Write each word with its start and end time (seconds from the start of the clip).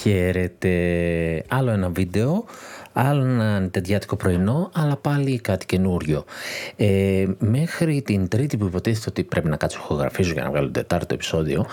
Χαίρετε. 0.00 0.74
Άλλο 1.48 1.70
ένα 1.70 1.88
βίντεο, 1.88 2.44
άλλο 2.92 3.24
ένα 3.24 3.68
τεντιάτικο 3.70 4.16
πρωινό, 4.16 4.70
αλλά 4.74 4.96
πάλι 4.96 5.40
κάτι 5.40 5.66
καινούριο. 5.66 6.24
Ε, 6.76 7.26
μέχρι 7.38 8.02
την 8.02 8.28
τρίτη 8.28 8.56
που 8.56 8.64
υποτίθεται 8.64 9.06
ότι 9.08 9.24
πρέπει 9.24 9.48
να 9.48 9.56
κάτσω 9.56 9.78
ηχογραφίζω 9.82 10.32
για 10.32 10.42
να 10.42 10.50
βγάλω 10.50 10.66
το 10.66 10.72
τετάρτο 10.72 11.14
επεισόδιο, 11.14 11.66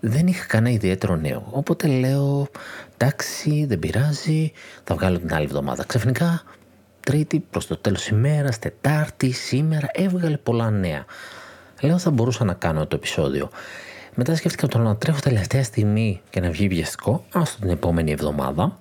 δεν 0.00 0.26
είχα 0.26 0.46
κανένα 0.46 0.74
ιδιαίτερο 0.74 1.16
νέο. 1.16 1.46
Οπότε 1.50 1.86
λέω, 1.86 2.48
εντάξει, 2.96 3.64
δεν 3.68 3.78
πειράζει, 3.78 4.52
θα 4.84 4.94
βγάλω 4.94 5.18
την 5.18 5.34
άλλη 5.34 5.44
εβδομάδα. 5.44 5.84
Ξαφνικά, 5.84 6.42
τρίτη 7.00 7.44
προς 7.50 7.66
το 7.66 7.76
τέλος 7.76 8.08
ημέρας, 8.08 8.58
τετάρτη, 8.58 9.30
σήμερα, 9.30 9.88
έβγαλε 9.92 10.36
πολλά 10.36 10.70
νέα. 10.70 11.04
Λέω 11.80 11.98
θα 11.98 12.10
μπορούσα 12.10 12.44
να 12.44 12.54
κάνω 12.54 12.86
το 12.86 12.96
επεισόδιο. 12.96 13.50
Μετά 14.22 14.36
σκέφτηκα 14.36 14.66
το 14.66 14.78
να 14.78 14.96
τρέχω 14.96 15.18
τελευταία 15.20 15.62
στιγμή 15.64 16.20
και 16.30 16.40
να 16.40 16.50
βγει 16.50 16.68
βιαστικό, 16.68 17.24
άστο 17.32 17.60
την 17.60 17.70
επόμενη 17.70 18.12
εβδομάδα. 18.12 18.78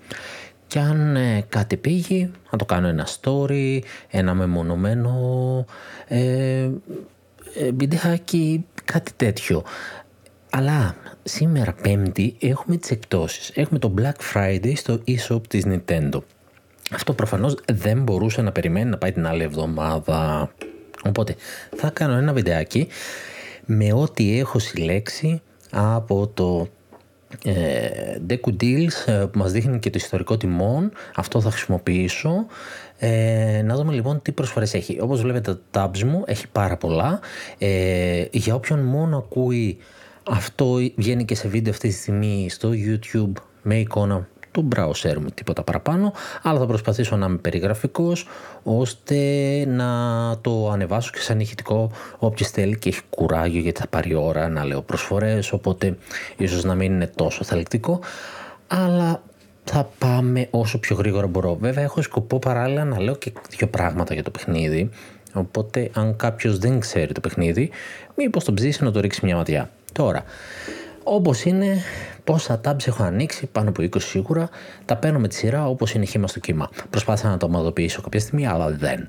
Και 0.68 0.80
αν 0.80 1.16
ε, 1.16 1.46
κάτι 1.50 1.78
πήγε, 1.78 2.30
να 2.52 2.58
το 2.58 2.66
κάνω 2.66 2.88
ένα 2.88 3.08
story, 3.22 3.80
ένα 4.10 4.34
μεμονωμένο 4.34 5.66
ε, 6.08 6.20
ε, 6.20 6.70
βιντεάκι, 7.78 8.66
κάτι 8.86 9.12
τέτοιο. 9.16 9.64
Αλλά 10.50 10.96
σήμερα 11.24 11.74
πέμπτη 11.82 12.36
έχουμε 12.40 12.78
τις 12.78 12.92
εκπτώσεις. 12.92 13.52
Έχουμε 13.56 13.80
το 13.80 13.94
Black 13.98 14.34
Friday 14.34 14.74
στο 14.76 15.00
e-shop 15.08 15.42
της 15.48 15.66
Nintendo. 15.68 16.22
Αυτό 16.92 17.14
προφανώς 17.14 17.56
δεν 17.74 18.02
μπορούσε 18.02 18.42
να 18.42 18.52
περιμένει 18.52 18.90
να 18.90 18.98
πάει 18.98 19.12
την 19.12 19.28
άλλη 19.28 19.44
εβδομάδα. 19.44 20.52
Οπότε 21.06 21.36
θα 21.76 21.90
κάνω 21.90 22.14
ένα 22.14 22.34
βιντεάκι 22.34 22.88
με 23.72 23.94
ό,τι 23.94 24.40
έχω 24.40 24.60
συλλέξει 24.60 25.42
από 25.72 26.28
το 26.34 26.68
ε, 27.44 28.18
Deku 28.30 28.50
Deals 28.62 29.06
ε, 29.06 29.12
που 29.12 29.38
μας 29.38 29.52
δείχνει 29.52 29.80
και 29.80 29.90
το 29.90 29.98
ιστορικό 30.02 30.38
τιμών. 30.38 30.92
Αυτό 31.16 31.42
θα 31.42 31.52
χρησιμοποιήσω. 31.52 32.46
Ε, 32.98 33.62
να 33.66 33.76
δούμε 33.76 33.94
λοιπόν 33.94 34.22
τι 34.22 34.32
προσφορές 34.32 34.74
έχει. 34.74 34.98
Όπως 35.02 35.22
βλέπετε 35.22 35.60
τα 35.72 35.92
tabs 35.92 36.04
μου 36.04 36.24
έχει 36.26 36.48
πάρα 36.48 36.78
πολλά. 36.78 37.20
Ε, 37.58 38.26
για 38.32 38.56
όποιον 38.56 38.80
μόνο 38.80 39.18
ακούει 39.18 39.78
αυτό 40.30 40.76
βγαίνει 40.96 41.26
και 41.26 41.36
σε 41.36 41.48
βίντεο 41.48 41.72
αυτή 41.72 41.88
τη 41.88 41.94
στιγμή 41.94 42.48
στο 42.50 42.70
YouTube 42.74 43.42
με 43.62 43.80
εικόνα 43.80 44.28
του 44.52 44.68
browser 44.76 45.16
μου 45.20 45.28
τίποτα 45.34 45.64
παραπάνω 45.64 46.14
αλλά 46.42 46.60
θα 46.60 46.66
προσπαθήσω 46.66 47.16
να 47.16 47.26
είμαι 47.26 47.38
περιγραφικός 47.38 48.28
ώστε 48.64 49.16
να 49.68 49.92
το 50.42 50.70
ανεβάσω 50.72 51.12
και 51.14 51.20
σαν 51.20 51.40
ηχητικό 51.40 51.92
όποιο 52.18 52.46
θέλει 52.46 52.78
και 52.78 52.90
έχει 52.90 53.02
κουράγιο 53.10 53.62
γιατί 53.62 53.80
θα 53.80 53.88
πάρει 53.88 54.16
ώρα 54.16 54.48
να 54.50 54.66
λέω 54.66 54.82
προσφορές 54.82 55.52
οπότε 55.52 55.98
ίσως 56.38 56.64
να 56.64 56.76
μην 56.76 56.94
είναι 56.94 57.08
τόσο 57.08 57.44
θελκτικό 57.44 58.00
αλλά 58.68 59.22
θα 59.72 59.90
πάμε 59.98 60.48
όσο 60.52 60.80
πιο 60.80 60.96
γρήγορα 60.96 61.28
μπορώ. 61.28 61.56
Βέβαια 61.56 61.84
έχω 61.84 62.02
σκοπό 62.02 62.40
παράλληλα 62.40 62.84
να 62.84 63.02
λέω 63.02 63.16
και 63.16 63.32
δύο 63.50 63.68
πράγματα 63.68 64.14
για 64.14 64.24
το 64.24 64.32
παιχνίδι 64.32 64.90
οπότε 65.34 65.90
αν 65.94 66.16
κάποιος 66.16 66.58
δεν 66.58 66.80
ξέρει 66.80 67.14
το 67.14 67.20
παιχνίδι 67.20 67.70
μήπως 68.16 68.44
το 68.44 68.54
ψήσει 68.54 68.84
να 68.84 68.92
το 68.92 69.00
ρίξει 69.00 69.26
μια 69.26 69.36
ματιά. 69.36 69.70
Τώρα, 69.92 70.24
όπως 71.12 71.44
είναι, 71.44 71.78
πόσα 72.24 72.62
tabs 72.66 72.88
έχω 72.88 73.04
ανοίξει, 73.04 73.46
πάνω 73.46 73.70
από 73.70 73.84
20 73.84 74.02
σίγουρα, 74.02 74.50
τα 74.86 74.98
παίρνω 74.98 75.20
με 75.20 75.28
τη 75.28 75.36
σειρά 75.36 75.68
όπως 75.68 75.94
είναι 75.94 76.06
χήμα 76.06 76.28
στο 76.28 76.40
κύμα. 76.40 76.70
Προσπάθησα 76.90 77.30
να 77.30 77.38
το 77.38 77.46
ομαδοποιήσω 77.46 78.02
κάποια 78.02 78.20
στιγμή, 78.20 78.48
αλλά 78.48 78.70
δεν. 78.70 79.06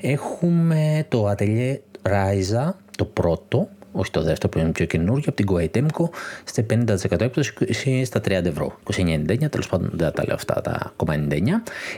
Έχουμε 0.00 1.06
το 1.08 1.30
Atelier 1.30 1.76
Ryza, 2.02 2.72
το 2.96 3.04
πρώτο, 3.04 3.68
όχι 3.92 4.10
το 4.10 4.22
δεύτερο 4.22 4.48
που 4.48 4.58
είναι 4.58 4.70
πιο 4.70 4.84
καινούργιο, 4.84 5.32
από 5.32 5.36
την 5.36 5.46
Kuwait 5.50 5.78
Emco, 5.78 6.08
σε 6.44 6.66
50% 6.70 7.20
έκπτωση 7.20 8.04
στα 8.04 8.20
30 8.20 8.30
ευρώ. 8.30 8.78
29,99, 8.92 9.50
τέλος 9.50 9.68
πάντων 9.68 9.90
δεν 9.92 10.12
τα 10.12 10.24
λέω 10.24 10.34
αυτά 10.34 10.60
τα 10.60 10.92
99. 11.06 11.40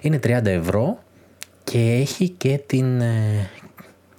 Είναι 0.01 0.19
30 0.23 0.45
ευρώ 0.45 0.99
και 1.65 1.79
έχει 1.79 2.29
και, 2.29 2.61
την, 2.67 3.01
ε, 3.01 3.51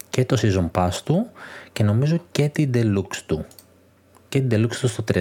και 0.09 0.25
το 0.25 0.37
season 0.41 0.81
pass 0.81 0.93
του 1.03 1.27
και 1.71 1.83
νομίζω 1.83 2.21
και 2.31 2.49
την 2.49 2.71
deluxe 2.73 3.21
του 3.25 3.45
και 4.31 4.41
την 4.41 4.49
Deluxe 4.51 4.87
στο 4.87 5.03
3749. 5.13 5.19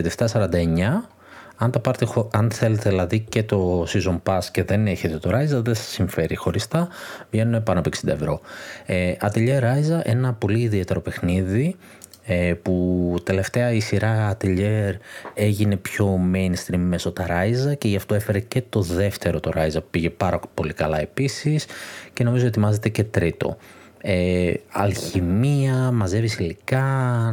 Αν, 1.56 1.71
τα 1.71 1.81
πάρετε, 1.81 2.06
αν 2.32 2.50
θέλετε 2.50 2.88
δηλαδή 2.88 3.21
και 3.21 3.43
το 3.43 3.87
Season 3.88 4.19
Pass 4.22 4.44
και 4.53 4.65
δεν 4.65 4.87
έχετε 4.87 5.19
το 5.19 5.31
Ryza 5.31 5.62
δεν 5.62 5.75
σας 5.75 5.87
συμφέρει 5.87 6.34
χωριστά, 6.34 6.88
βγαίνουν 7.31 7.62
πάνω 7.62 7.78
από 7.78 7.91
60 8.04 8.09
ευρώ. 8.09 8.41
Ε, 8.87 9.15
Atelier 9.21 9.60
Ryza, 9.60 10.00
ένα 10.03 10.32
πολύ 10.32 10.60
ιδιαίτερο 10.60 11.00
παιχνίδι 11.00 11.76
ε, 12.25 12.54
που 12.62 13.15
τελευταία 13.22 13.72
η 13.72 13.81
σειρά 13.81 14.37
Atelier 14.37 14.93
έγινε 15.34 15.77
πιο 15.77 16.21
mainstream 16.34 16.78
μέσω 16.78 17.12
τα 17.12 17.27
Ryza 17.27 17.78
και 17.78 17.88
γι' 17.88 17.97
αυτό 17.97 18.15
έφερε 18.15 18.41
και 18.41 18.62
το 18.69 18.81
δεύτερο 18.81 19.41
το 19.41 19.50
Ryza 19.54 19.75
που 19.75 19.88
πήγε 19.91 20.10
πάρα 20.10 20.41
πολύ 20.54 20.72
καλά 20.72 21.00
επίσης 21.00 21.66
και 22.12 22.25
νομίζω 22.25 22.47
ετοιμάζεται 22.47 22.88
και 22.88 23.04
τρίτο 23.04 23.56
ε, 24.02 24.52
αλχημία, 24.72 25.90
μαζεύεις 25.90 26.38
υλικά, 26.38 26.84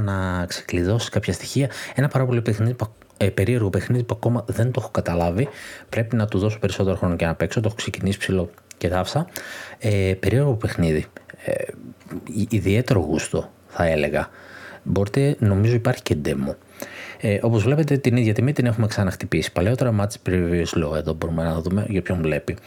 να 0.03 0.45
ξεκλειδώσεις 0.45 1.09
κάποια 1.09 1.33
στοιχεία. 1.33 1.69
Ένα 1.95 2.07
πάρα 2.07 2.25
πολύ 2.25 2.41
παιχνίδι, 2.41 2.75
ε, 3.17 3.29
περίεργο 3.29 3.69
παιχνίδι 3.69 4.03
που 4.03 4.13
ακόμα 4.17 4.45
δεν 4.47 4.71
το 4.71 4.79
έχω 4.83 4.91
καταλάβει. 4.91 5.47
Πρέπει 5.89 6.15
να 6.15 6.27
του 6.27 6.39
δώσω 6.39 6.59
περισσότερο 6.59 6.95
χρόνο 6.95 7.15
και 7.15 7.25
να 7.25 7.35
παίξω. 7.35 7.59
Το 7.59 7.67
έχω 7.67 7.75
ξεκινήσει 7.75 8.17
ψηλό 8.17 8.49
και 8.77 8.87
δάφσα. 8.87 9.27
Ε, 9.79 10.13
περίεργο 10.19 10.53
παιχνίδι. 10.53 11.05
Ε, 11.45 11.53
ιδιαίτερο 12.49 12.99
γούστο 12.99 13.51
θα 13.67 13.85
έλεγα. 13.85 14.29
Μπορείτε, 14.83 15.35
νομίζω 15.39 15.73
υπάρχει 15.73 16.01
και 16.01 16.17
demo. 16.25 16.55
Ε, 17.21 17.39
Όπως 17.41 17.63
βλέπετε, 17.63 17.97
την 17.97 18.17
ίδια 18.17 18.33
τιμή 18.33 18.53
την 18.53 18.65
έχουμε 18.65 18.87
ξαναχτυπήσει. 18.87 19.51
Παλαιότερα 19.51 19.95
Match 19.99 20.29
Previous 20.29 20.83
Low, 20.83 20.95
εδώ 20.95 21.13
μπορούμε 21.13 21.43
να 21.43 21.61
δούμε 21.61 21.85
για 21.89 22.01
ποιον 22.01 22.21
βλέπει. 22.21 22.57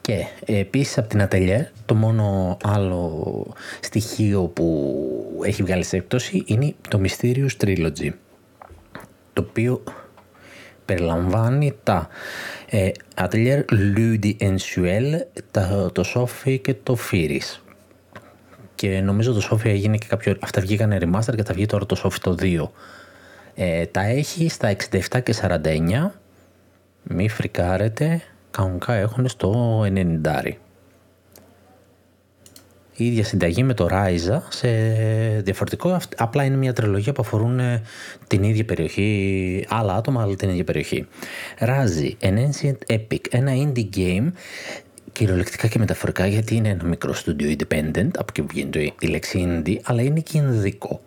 Και 0.00 0.24
επίσης 0.44 0.98
από 0.98 1.08
την 1.08 1.22
ατελιέ 1.22 1.70
το 1.86 1.94
μόνο 1.94 2.56
άλλο 2.62 3.46
στοιχείο 3.80 4.42
που 4.42 5.42
έχει 5.44 5.62
βγάλει 5.62 5.82
σε 5.82 5.96
έκπτωση 5.96 6.42
είναι 6.46 6.74
το 6.88 7.00
Mysterious 7.02 7.64
Trilogy 7.64 8.10
το 9.32 9.46
οποίο 9.48 9.82
περιλαμβάνει 10.84 11.74
τα 11.82 12.08
ε, 12.66 12.90
Atelier 13.14 13.64
Ludi 13.70 14.32
Ensuel, 14.40 15.20
το 15.92 16.04
Sophie 16.14 16.58
και 16.62 16.74
το 16.82 16.96
Firis. 17.10 17.60
Και 18.74 19.00
νομίζω 19.00 19.32
το 19.32 19.48
Sophie 19.50 19.68
έγινε 19.68 19.96
και 19.96 20.06
κάποιο... 20.08 20.36
Αυτά 20.40 20.60
βγήκαν 20.60 20.98
remaster 21.02 21.34
και 21.36 21.44
θα 21.44 21.54
βγει 21.54 21.66
τώρα 21.66 21.86
το 21.86 22.00
Sophie 22.04 22.18
το 22.20 22.34
2. 22.40 22.68
Ε, 23.54 23.86
τα 23.86 24.00
έχει 24.00 24.48
στα 24.48 24.76
67 24.90 25.22
και 25.22 25.34
49. 25.42 26.10
Μη 27.02 27.28
φρικάρετε 27.28 28.22
κανονικά 28.58 28.94
έχουν 28.94 29.28
στο 29.28 29.80
90. 29.82 30.52
Η 32.96 33.06
ίδια 33.06 33.24
συνταγή 33.24 33.62
με 33.62 33.74
το 33.74 33.86
Ράιζα 33.86 34.42
σε 34.48 34.68
διαφορετικό, 35.40 35.98
απλά 36.16 36.44
είναι 36.44 36.56
μια 36.56 36.72
τριλογία 36.72 37.12
που 37.12 37.22
αφορούν 37.22 37.58
ε, 37.58 37.82
την 38.26 38.42
ίδια 38.42 38.64
περιοχή, 38.64 39.64
άλλα 39.68 39.94
άτομα, 39.94 40.22
αλλά 40.22 40.34
την 40.34 40.48
ίδια 40.48 40.64
περιοχή. 40.64 41.06
Ράζι, 41.58 42.16
an 42.20 42.34
Ancient 42.34 42.96
Epic, 42.96 43.20
ένα 43.30 43.52
indie 43.54 43.88
game 43.96 44.32
κυριολεκτικά 45.12 45.68
και 45.68 45.78
μεταφορικά 45.78 46.26
γιατί 46.26 46.54
είναι 46.54 46.68
ένα 46.68 46.84
μικρό 46.84 47.14
studio 47.24 47.56
independent, 47.56 48.10
από 48.18 48.26
εκεί 48.28 48.42
βγαίνει 48.42 48.94
η 49.00 49.06
λέξη 49.06 49.46
indie, 49.48 49.76
αλλά 49.82 50.02
είναι 50.02 50.20
και 50.20 50.38
ειδικό. 50.38 51.00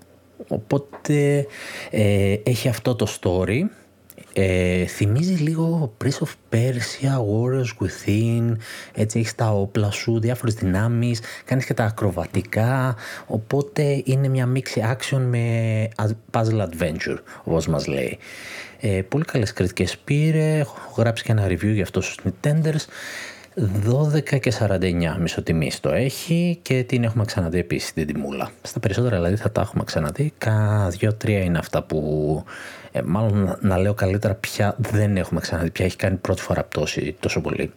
Οπότε 0.48 1.46
ε, 1.90 2.36
έχει 2.44 2.68
αυτό 2.68 2.96
το 2.96 3.08
story 3.20 3.62
ε, 4.34 4.86
θυμίζει 4.86 5.34
λίγο 5.34 5.94
Prince 6.04 6.26
of 6.26 6.56
Persia, 6.56 7.16
Warriors 7.18 7.84
Within, 7.84 8.56
έτσι 8.94 9.20
έχεις 9.20 9.36
τα 9.36 9.52
όπλα 9.52 9.92
σου, 9.92 10.20
διάφορες 10.20 10.54
δυνάμεις, 10.54 11.20
κάνεις 11.46 11.66
και 11.66 11.74
τα 11.74 11.84
ακροβατικά, 11.84 12.96
οπότε 13.26 14.02
είναι 14.06 14.28
μια 14.28 14.46
μίξη 14.46 14.84
action 14.86 15.22
με 15.30 15.88
puzzle 16.32 16.68
adventure, 16.68 17.18
όπως 17.44 17.68
μας 17.68 17.88
λέει. 17.88 18.18
Ε, 18.80 19.02
πολύ 19.02 19.24
καλές 19.24 19.54
κριτικές 19.54 19.98
πήρε, 19.98 20.58
έχω 20.58 20.78
γράψει 20.98 21.24
και 21.24 21.32
ένα 21.32 21.48
review 21.48 21.74
για 21.74 21.84
αυτό 21.84 22.02
στους 22.02 22.18
Nintenders. 22.24 22.86
12 23.56 24.40
και 24.40 24.54
49 24.60 25.18
μισοτιμή 25.20 25.72
το 25.82 25.90
έχει 25.90 26.60
και 26.62 26.84
την 26.84 27.04
έχουμε 27.04 27.26
ξαναδεί 27.26 27.60
επίσης 27.60 27.94
την 27.94 28.08
τιμούλα. 28.08 28.52
Στα 28.62 28.80
περισσότερα 28.80 29.16
δηλαδή 29.16 29.36
θα 29.36 29.52
τα 29.52 29.62
έχουμε 29.62 29.84
ξαναδεί. 29.84 30.34
Κα 30.38 30.88
δύο-τρία 30.90 31.40
είναι 31.40 31.58
αυτά 31.58 31.84
που 31.84 32.44
ε, 32.92 33.02
μάλλον 33.02 33.58
να 33.62 33.78
λέω 33.78 33.94
καλύτερα 33.94 34.34
πια 34.34 34.76
δεν 34.78 35.18
έχουμε 35.18 35.40
ξαναδεί, 35.40 35.72
πια 35.72 35.86
έχει 35.86 35.96
κάνει 35.96 36.16
πρώτη 36.16 36.42
φορά 36.42 36.64
πτώση 36.64 37.16
τόσο 37.20 37.42
πολύ. 37.42 37.72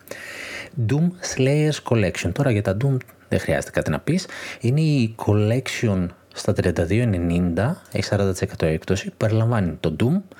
Doom 0.88 1.10
Slayers 1.36 1.82
Collection. 1.88 2.30
Τώρα 2.32 2.50
για 2.50 2.62
τα 2.62 2.76
Doom 2.84 2.96
δεν 3.28 3.38
χρειάζεται 3.38 3.70
κάτι 3.70 3.90
να 3.90 3.98
πεις. 3.98 4.26
Είναι 4.60 4.80
η 4.80 5.14
collection 5.26 6.06
στα 6.34 6.52
32,90, 6.62 7.72
έχει 7.92 8.08
40% 8.10 8.32
έκπτωση, 8.58 9.10
περιλαμβάνει 9.16 9.76
το 9.80 9.96
Doom, 10.00 10.36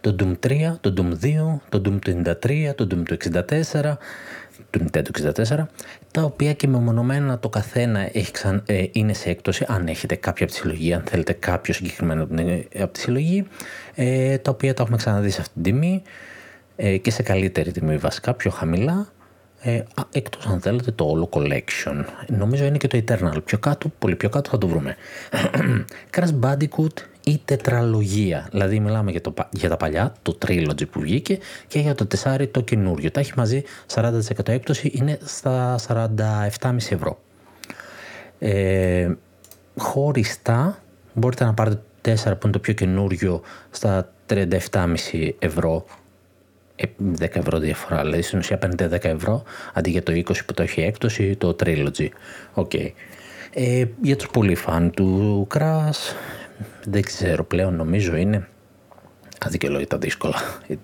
το 0.00 0.16
Doom 0.18 0.46
3, 0.46 0.76
το 0.80 0.94
Doom 0.96 1.24
2, 1.24 1.58
το 1.68 1.78
Doom 1.78 1.98
του 2.00 2.22
93, 2.24 2.74
το 2.74 2.86
Doom 2.90 3.02
του 3.04 3.16
64, 3.80 3.96
του 4.70 4.84
Nintendo 4.84 5.32
64, 5.48 5.66
τα 6.10 6.22
οποία 6.22 6.52
και 6.52 6.68
μεμονωμένα 6.68 7.38
το 7.38 7.48
καθένα 7.48 8.08
έχει 8.12 8.30
ξαν, 8.30 8.62
ε, 8.66 8.84
είναι 8.92 9.12
σε 9.12 9.30
έκπτωση, 9.30 9.64
αν 9.68 9.86
έχετε 9.86 10.14
κάποια 10.14 10.44
από 10.44 10.54
τη 10.54 10.60
συλλογή, 10.60 10.92
αν 10.94 11.02
θέλετε 11.04 11.32
κάποιο 11.32 11.74
συγκεκριμένο 11.74 12.22
από 12.78 12.92
τη 12.92 13.00
συλλογή, 13.00 13.46
ε, 13.94 14.38
τα 14.38 14.50
οποία 14.50 14.74
τα 14.74 14.82
έχουμε 14.82 14.96
ξαναδεί 14.96 15.30
σε 15.30 15.40
αυτή 15.40 15.52
την 15.52 15.62
τιμή. 15.62 16.02
ε, 16.76 16.96
και 16.96 17.10
σε 17.10 17.22
καλύτερη 17.22 17.72
τιμή 17.72 17.96
βασικά, 17.96 18.34
πιο 18.34 18.50
χαμηλά, 18.50 19.08
ε, 19.60 19.82
εκτός 20.12 20.46
αν 20.46 20.60
θέλετε 20.60 20.90
το 20.90 21.04
όλο 21.04 21.28
collection. 21.32 22.04
Νομίζω 22.26 22.64
είναι 22.64 22.76
και 22.76 22.88
το 22.88 23.02
Eternal. 23.06 23.44
Πιο 23.44 23.58
κάτω, 23.58 23.88
πολύ 23.98 24.16
πιο 24.16 24.28
κάτω 24.28 24.50
θα 24.50 24.58
το 24.58 24.68
βρούμε. 24.68 24.96
Crash 26.16 26.40
Bandicoot 26.40 27.02
η 27.28 27.40
τετραλογία. 27.44 28.48
Δηλαδή 28.50 28.80
μιλάμε 28.80 29.10
για, 29.10 29.20
το, 29.20 29.34
για 29.50 29.68
τα 29.68 29.76
παλιά, 29.76 30.12
το 30.22 30.38
trilogy 30.46 30.88
που 30.90 31.00
βγήκε 31.00 31.38
και 31.66 31.78
για 31.78 31.94
το 31.94 32.06
τεσάρι 32.06 32.46
το 32.46 32.60
καινούριο. 32.60 33.10
Τα 33.10 33.20
έχει 33.20 33.32
μαζί 33.36 33.62
40% 33.94 34.48
έκπτωση, 34.48 34.90
είναι 34.94 35.18
στα 35.24 35.78
47,5 35.88 36.76
ευρώ. 36.90 37.18
Ε, 38.38 39.10
χωριστά 39.76 40.78
μπορείτε 41.14 41.44
να 41.44 41.54
πάρετε 41.54 41.80
το 42.00 42.12
4 42.12 42.16
που 42.24 42.38
είναι 42.42 42.52
το 42.52 42.58
πιο 42.58 42.72
καινούριο 42.72 43.42
στα 43.70 44.12
37,5 44.28 45.30
ευρώ 45.38 45.84
10 46.76 46.84
ε, 47.20 47.28
ευρώ 47.32 47.58
διαφορά, 47.58 48.02
δηλαδή 48.02 48.22
στην 48.22 48.38
ουσία 48.38 48.58
παίρνετε 48.58 48.96
10 48.96 49.04
ευρώ 49.04 49.42
αντί 49.74 49.90
για 49.90 50.02
το 50.02 50.12
20 50.12 50.22
που 50.46 50.54
το 50.54 50.62
έχει 50.62 50.80
έκπτωση 50.80 51.36
το 51.36 51.56
Trilogy. 51.60 52.08
Okay. 52.54 52.90
Ε, 53.52 53.84
για 54.02 54.16
τους 54.16 54.28
πολύ 54.28 54.54
φαν 54.54 54.90
του 54.90 55.46
Crash 55.54 56.14
δεν 56.84 57.02
ξέρω 57.02 57.44
πλέον 57.44 57.74
νομίζω 57.74 58.16
είναι 58.16 58.48
αδικαιολόγητα 59.38 59.98
δύσκολα. 59.98 60.36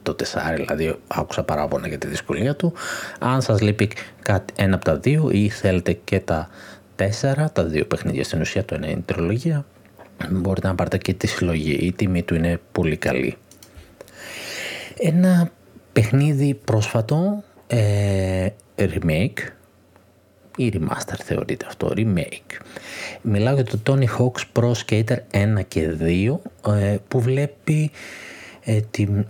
Το 0.03 0.17
4 0.19 0.55
δηλαδή 0.55 0.99
άκουσα 1.07 1.43
παράπονα 1.43 1.89
για 1.89 1.99
τη 1.99 2.07
δυσκολία 2.07 2.57
του. 2.57 2.73
Αν 3.19 3.43
σας 3.43 3.61
λείπει 3.61 3.91
κάτι, 4.23 4.53
ένα 4.57 4.75
από 4.75 4.85
τα 4.85 4.97
δύο 4.97 5.29
ή 5.33 5.49
θέλετε 5.49 5.93
και 5.93 6.21
τα 6.21 6.49
τέσσερα, 6.97 7.51
τα 7.51 7.65
δύο 7.65 7.87
παιχνίδια 7.87 8.25
στην 8.25 8.41
ουσία, 8.41 8.65
το 8.65 8.75
ένα 8.75 8.87
είναι 8.87 8.99
η 8.99 9.03
τριλογία, 9.03 9.65
μπορείτε 10.31 10.67
να 10.67 10.75
πάρετε 10.75 10.99
και 10.99 11.15
τη 11.15 11.27
συλλογή. 11.27 11.73
Η 11.73 11.93
τιμή 11.93 12.23
του 12.23 12.35
είναι 12.35 12.61
πολύ 12.73 12.97
καλή. 12.97 13.37
Ένα 14.99 15.51
παιχνίδι 15.93 16.55
πρόσφατο, 16.65 17.43
ε, 17.67 18.49
remake, 18.77 19.39
ή 20.57 20.73
remaster 20.75 21.19
θεωρείται 21.25 21.67
αυτό, 21.67 21.93
remake. 21.97 22.61
Μιλάω 23.23 23.55
για 23.55 23.65
το 23.65 23.79
Tony 23.87 24.07
Hawk's 24.19 24.43
Pro 24.53 24.73
Skater 24.87 25.17
1 25.31 25.61
και 25.69 25.97
2 26.65 26.73
ε, 26.73 26.97
που 27.09 27.21
βλέπει 27.21 27.91
ε, 28.65 28.81
την 28.91 29.27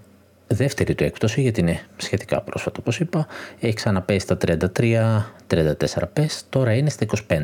δεύτερη 0.46 0.94
του 0.94 1.04
έκπτωση 1.04 1.40
γιατί 1.40 1.60
είναι 1.60 1.80
σχετικά 1.96 2.40
πρόσφατο 2.40 2.80
όπως 2.80 3.00
είπα. 3.00 3.26
Έχει 3.60 3.74
ξαναπέσει 3.74 4.18
στα 4.18 4.36
33, 4.78 5.22
34 5.48 5.72
πες, 6.12 6.44
τώρα 6.48 6.72
είναι 6.72 6.90
στα 6.90 7.06
25. 7.28 7.38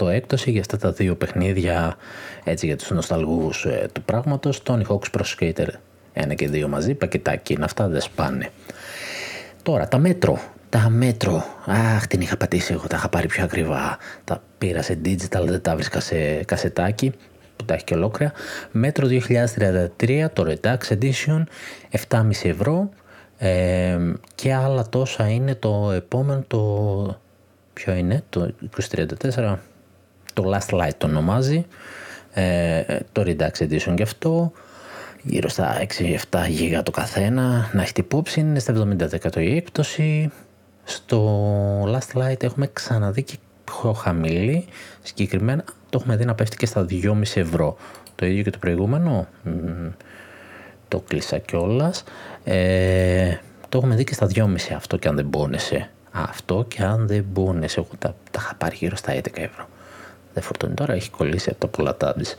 45% 0.00 0.08
έκπτωση 0.08 0.50
για 0.50 0.60
αυτά 0.60 0.76
τα 0.76 0.92
δύο 0.92 1.16
παιχνίδια 1.16 1.96
έτσι 2.44 2.66
για 2.66 2.76
τους 2.76 2.90
νοσταλγούς 2.90 3.64
ε, 3.64 3.88
του 3.92 4.02
πράγματος. 4.02 4.62
Tony 4.66 4.82
Hawk's 4.86 5.18
Pro 5.18 5.22
Skater 5.38 5.66
1 6.14 6.34
και 6.34 6.50
2 6.52 6.66
μαζί, 6.68 6.94
πακετάκι 6.94 7.52
είναι 7.52 7.64
αυτά, 7.64 7.88
δεν 7.88 8.00
σπάνε. 8.00 8.50
Τώρα 9.62 9.88
τα 9.88 9.98
μέτρο 9.98 10.40
τα 10.70 10.88
μέτρο, 10.88 11.44
αχ 11.66 12.06
την 12.06 12.20
είχα 12.20 12.36
πατήσει 12.36 12.72
εγώ, 12.72 12.86
τα 12.86 12.96
είχα 12.96 13.08
πάρει 13.08 13.26
πιο 13.26 13.44
ακριβά. 13.44 13.98
Τα 14.24 14.42
πήρα 14.58 14.82
σε 14.82 14.98
digital, 15.04 15.44
δεν 15.46 15.62
τα 15.62 15.74
βρίσκα 15.74 16.00
σε 16.00 16.44
κασετάκι 16.44 17.12
που 17.56 17.64
τα 17.64 17.74
έχει 17.74 17.84
και 17.84 17.94
ολόκληρα. 17.94 18.32
Μέτρο 18.70 19.08
2033, 19.98 20.26
το 20.32 20.46
Redux 20.46 20.98
Edition, 20.98 21.42
7,5 22.08 22.22
ευρώ. 22.42 22.88
Ε, 23.38 23.98
και 24.34 24.54
άλλα 24.54 24.88
τόσα 24.88 25.28
είναι 25.28 25.54
το 25.54 25.90
επόμενο, 25.90 26.44
το... 26.46 27.20
Ποιο 27.72 27.94
είναι, 27.94 28.22
το 28.28 28.54
2034, 28.90 29.56
το 30.34 30.52
Last 30.54 30.80
Light 30.80 30.94
το 30.98 31.06
ονομάζει. 31.06 31.66
Ε, 32.32 32.82
το 33.12 33.22
Redux 33.26 33.62
Edition 33.62 33.94
και 33.94 34.02
αυτό 34.02 34.52
γύρω 35.22 35.48
στα 35.48 35.86
6-7 36.30 36.48
γίγα 36.48 36.82
το 36.82 36.90
καθένα 36.90 37.70
να 37.72 37.82
έχει 37.82 37.92
υπόψη 37.96 38.40
είναι 38.40 38.58
στα 38.58 38.86
70% 39.34 39.36
η 39.36 39.56
έκπτωση 39.56 40.30
στο 40.90 41.82
Last 41.84 42.18
Light 42.20 42.42
έχουμε 42.42 42.70
ξαναδεί 42.72 43.22
και 43.22 43.36
πιο 43.64 43.92
χαμηλή. 43.92 44.66
Συγκεκριμένα 45.02 45.64
το 45.64 45.98
έχουμε 46.00 46.16
δει 46.16 46.24
να 46.24 46.34
πέφτει 46.34 46.56
και 46.56 46.66
στα 46.66 46.86
2,5 46.90 47.22
ευρώ. 47.34 47.76
Το 48.14 48.26
ίδιο 48.26 48.42
και 48.42 48.50
το 48.50 48.58
προηγούμενο. 48.58 49.26
Το 50.88 51.02
κλείσα 51.08 51.38
κιόλας. 51.38 52.04
Ε, 52.44 53.34
το 53.68 53.78
έχουμε 53.78 53.94
δει 53.94 54.04
και 54.04 54.14
στα 54.14 54.26
2,5 54.34 54.46
αυτό 54.76 54.96
και 54.96 55.08
αν 55.08 55.16
δεν 55.16 55.30
πόνεσαι. 55.30 55.90
Αυτό 56.10 56.64
και 56.68 56.82
αν 56.82 57.06
δεν 57.06 57.26
πόνεσαι. 57.32 57.80
Εγώ 57.80 57.88
τα, 57.98 58.14
τα 58.30 58.40
είχα 58.42 58.54
πάρει 58.54 58.76
γύρω 58.76 58.96
στα 58.96 59.14
11 59.14 59.18
ευρώ. 59.34 59.68
Δεν 60.34 60.42
φορτώνει 60.42 60.74
τώρα, 60.74 60.92
έχει 60.92 61.10
κολλήσει 61.10 61.50
από 61.50 61.60
τα 61.60 61.66
πολλά 61.66 61.96
tabs. 62.00 62.34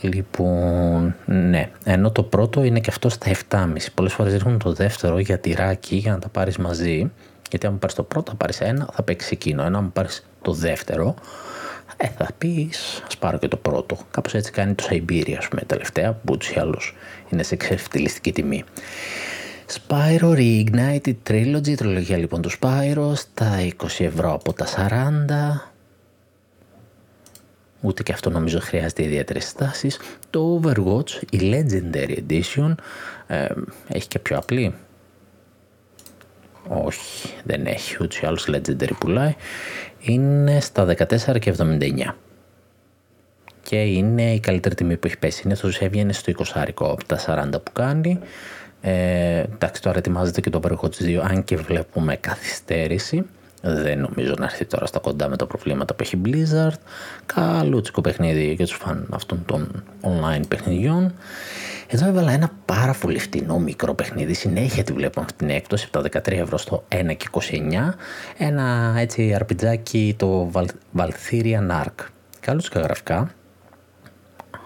Λοιπόν, 0.00 1.14
ναι. 1.24 1.70
Ενώ 1.84 2.10
το 2.10 2.22
πρώτο 2.22 2.64
είναι 2.64 2.80
και 2.80 2.90
αυτό 2.90 3.08
στα 3.08 3.30
7,5. 3.48 3.66
Πολλές 3.94 4.12
φορές 4.12 4.32
ρίχνουν 4.32 4.58
το 4.58 4.72
δεύτερο 4.72 5.18
για 5.18 5.38
τυράκι 5.38 5.96
για 5.96 6.12
να 6.12 6.18
τα 6.18 6.28
πάρεις 6.28 6.56
μαζί. 6.56 7.10
Γιατί 7.50 7.66
αν 7.66 7.72
μου 7.72 7.78
πάρεις 7.78 7.96
το 7.96 8.02
πρώτο, 8.02 8.30
θα 8.30 8.36
πάρεις 8.36 8.60
ένα, 8.60 8.88
θα 8.92 9.02
παίξεις 9.02 9.30
εκείνο. 9.30 9.62
Ενώ 9.62 9.78
αν 9.78 9.84
μου 9.84 9.92
πάρεις 9.92 10.26
το 10.42 10.52
δεύτερο, 10.52 11.14
ε, 11.96 12.06
θα 12.06 12.28
πεις, 12.38 13.02
ας 13.06 13.16
πάρω 13.16 13.38
και 13.38 13.48
το 13.48 13.56
πρώτο. 13.56 13.98
Κάπως 14.10 14.34
έτσι 14.34 14.50
κάνει 14.50 14.74
το 14.74 14.84
Siberia, 14.90 15.34
ας 15.38 15.48
πούμε, 15.48 15.62
τελευταία, 15.62 16.12
που 16.12 16.32
ούτως 16.32 16.50
ή 16.50 16.58
άλλως 16.58 16.94
είναι 17.30 17.42
σε 17.42 17.56
ξεφτυλιστική 17.56 18.32
τιμή. 18.32 18.64
Spyro 19.66 20.36
Reignited 20.36 21.14
Trilogy, 21.28 21.68
η 21.68 21.74
τριλογία 21.74 22.16
λοιπόν 22.16 22.42
του 22.42 22.50
Spyro, 22.50 23.12
στα 23.14 23.58
20 23.60 24.04
ευρώ 24.04 24.32
από 24.32 24.52
τα 24.52 24.66
40. 24.66 25.74
Ούτε 27.80 28.02
και 28.02 28.12
αυτό 28.12 28.30
νομίζω 28.30 28.60
χρειάζεται 28.60 29.02
ιδιαίτερες 29.02 29.44
στάσεις. 29.44 29.98
Το 30.30 30.60
Overwatch, 30.62 31.10
η 31.30 31.38
Legendary 31.40 32.18
Edition, 32.28 32.74
ε, 33.26 33.46
έχει 33.88 34.08
και 34.08 34.18
πιο 34.18 34.36
απλή. 34.36 34.74
Όχι, 36.68 37.34
δεν 37.44 37.66
έχει. 37.66 37.96
Ούτως 38.00 38.20
ή 38.20 38.26
άλλως 38.26 38.48
Legendary 38.48 38.92
πουλάει. 38.98 39.34
Είναι 39.98 40.60
στα 40.60 40.84
14 40.84 41.38
και 41.38 41.54
79. 41.58 42.14
Και 43.62 43.82
είναι 43.82 44.32
η 44.32 44.40
καλύτερη 44.40 44.74
τιμή 44.74 44.96
που 44.96 45.06
έχει 45.06 45.18
πέσει. 45.18 45.42
Είναι 45.44 45.54
στο 45.54 45.68
έβγαινε 45.80 46.12
στο 46.12 46.32
20 46.38 46.44
από 46.78 47.04
τα 47.06 47.18
40 47.26 47.62
που 47.62 47.72
κάνει. 47.72 48.18
Ε, 48.80 49.38
εντάξει, 49.38 49.82
τώρα 49.82 49.98
ετοιμάζεται 49.98 50.40
και 50.40 50.50
το 50.50 50.60
Overwatch 50.62 51.02
2, 51.02 51.20
αν 51.30 51.44
και 51.44 51.56
βλέπουμε 51.56 52.16
καθυστέρηση. 52.16 53.24
Δεν 53.62 53.98
νομίζω 53.98 54.34
να 54.38 54.44
έρθει 54.44 54.64
τώρα 54.64 54.86
στα 54.86 54.98
κοντά 54.98 55.28
με 55.28 55.36
τα 55.36 55.46
προβλήματα 55.46 55.94
που 55.94 56.02
έχει 56.02 56.20
Blizzard. 56.24 56.78
Καλούτσικο 57.26 58.00
παιχνίδι 58.00 58.52
για 58.52 58.66
τους 58.66 58.76
φαν 58.76 59.06
αυτών 59.10 59.42
των 59.46 59.84
online 60.02 60.42
παιχνιδιών. 60.48 61.14
Εδώ 61.88 62.06
έβαλα 62.06 62.32
ένα 62.32 62.50
πάρα 62.64 62.94
πολύ 63.00 63.18
φτηνό 63.18 63.58
μικρό 63.58 63.94
παιχνίδι. 63.94 64.34
Συνέχεια 64.34 64.84
τη 64.84 64.92
βλέπω 64.92 65.20
αυτή 65.20 65.32
την 65.32 65.50
έκπτωση 65.50 65.88
από 65.92 66.08
τα 66.08 66.20
13 66.22 66.32
ευρώ 66.32 66.58
στο 66.58 66.84
1 66.88 67.16
και 67.16 67.26
29. 67.32 67.92
Ένα 68.38 68.94
έτσι 68.98 69.34
αρπιτζάκι 69.34 70.14
το 70.18 70.50
Valthyrian 70.96 71.70
Ark. 71.70 72.04
Καλούτσικα 72.40 72.80
γραφικά. 72.80 73.30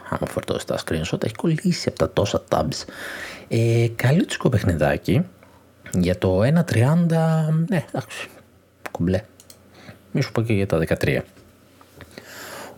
Άμα 0.09 0.27
φορτώσει 0.27 0.67
τα 0.67 0.79
screenshot, 0.79 1.25
έχει 1.25 1.35
κολλήσει 1.35 1.89
από 1.89 1.99
τα 1.99 2.11
τόσα 2.11 2.43
tabs. 2.49 2.85
Ε, 3.49 3.89
καλούτσικο 3.97 4.49
παιχνιδάκι. 4.49 5.27
Για 5.93 6.19
το 6.19 6.41
1.30, 6.41 6.47
ναι, 7.69 7.85
εντάξει, 7.89 8.29
κουμπλέ. 8.91 9.21
Μη 10.13 10.21
σου 10.21 10.33
πω 10.33 10.43
και 10.43 10.53
για 10.53 10.67
τα 10.67 10.79
13. 11.01 11.19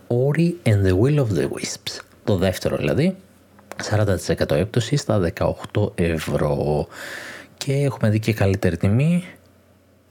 Ori 0.07 0.53
and 0.63 0.85
the 0.85 0.99
Will 1.01 1.17
of 1.19 1.27
the 1.37 1.43
Wisps. 1.43 1.99
Το 2.23 2.37
δεύτερο 2.37 2.77
δηλαδή, 2.77 3.15
40% 3.89 4.51
έπτωση 4.51 4.95
στα 4.95 5.31
18 5.73 5.91
ευρώ. 5.95 6.87
Και 7.57 7.73
έχουμε 7.73 8.09
δει 8.09 8.19
και 8.19 8.33
καλύτερη 8.33 8.77
τιμή 8.77 9.23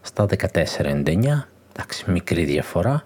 στα 0.01 0.27
14,99. 0.27 1.45
Εντάξει, 1.73 2.11
μικρή 2.11 2.45
διαφορά. 2.45 3.05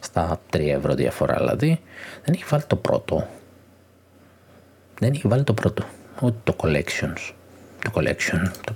Στα 0.00 0.40
3 0.52 0.58
ευρώ 0.58 0.94
διαφορά 0.94 1.36
δηλαδή. 1.36 1.80
Δεν 2.24 2.34
έχει 2.34 2.44
βάλει 2.48 2.62
το 2.66 2.76
πρώτο. 2.76 3.28
Δεν 4.98 5.12
έχει 5.12 5.28
βάλει 5.28 5.44
το 5.44 5.52
πρώτο. 5.52 5.84
Ούτε 6.20 6.36
το 6.44 6.56
collections. 6.58 7.32
Το 7.84 7.90
collection. 7.94 8.50
Το, 8.64 8.74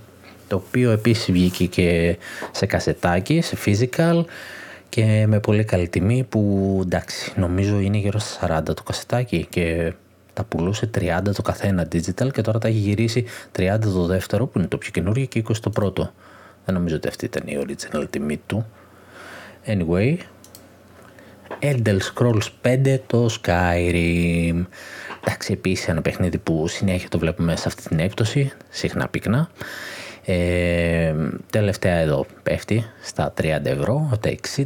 το 0.48 0.56
οποίο 0.56 0.90
επίσης 0.90 1.32
βγήκε 1.32 1.66
και 1.66 2.18
σε 2.52 2.66
κασετάκι, 2.66 3.40
σε 3.40 3.56
physical 3.64 4.24
και 4.88 5.24
με 5.26 5.40
πολύ 5.40 5.64
καλή 5.64 5.88
τιμή 5.88 6.26
που 6.28 6.80
εντάξει 6.84 7.32
νομίζω 7.36 7.78
είναι 7.78 7.96
γύρω 7.96 8.18
στα 8.18 8.60
40 8.60 8.74
το 8.74 8.82
κασετάκι 8.82 9.46
και 9.50 9.92
τα 10.40 10.46
πουλούσε 10.48 10.90
30 10.98 11.20
το 11.34 11.42
καθένα 11.42 11.88
digital 11.92 12.32
και 12.32 12.40
τώρα 12.40 12.58
τα 12.58 12.68
έχει 12.68 12.78
γυρίσει 12.78 13.24
30 13.58 13.78
το 13.80 14.06
δεύτερο 14.06 14.46
που 14.46 14.58
είναι 14.58 14.68
το 14.68 14.78
πιο 14.78 14.90
καινούργιο 14.90 15.24
και 15.26 15.42
20 15.48 15.56
το 15.56 15.70
πρώτο. 15.70 16.12
Δεν 16.64 16.74
νομίζω 16.74 16.96
ότι 16.96 17.08
αυτή 17.08 17.24
ήταν 17.24 17.42
η 17.46 17.58
original 17.66 18.06
τιμή 18.10 18.40
του. 18.46 18.66
Anyway, 19.66 20.16
Elder 21.60 21.98
Scrolls 22.14 22.48
5 22.62 22.98
το 23.06 23.28
Skyrim. 23.42 24.64
Εντάξει, 25.24 25.52
επίσης 25.52 25.88
ένα 25.88 26.02
παιχνίδι 26.02 26.38
που 26.38 26.68
συνέχεια 26.68 27.08
το 27.08 27.18
βλέπουμε 27.18 27.56
σε 27.56 27.64
αυτή 27.66 27.82
την 27.82 27.98
έκπτωση, 27.98 28.52
συχνά 28.68 29.08
πυκνά. 29.08 29.50
Ε, 30.24 31.14
τελευταία 31.50 31.96
εδώ 31.96 32.26
πέφτει 32.42 32.84
στα 33.02 33.32
30 33.40 33.44
ευρώ, 33.64 34.08
από 34.12 34.18
τα 34.18 34.30
60. 34.56 34.62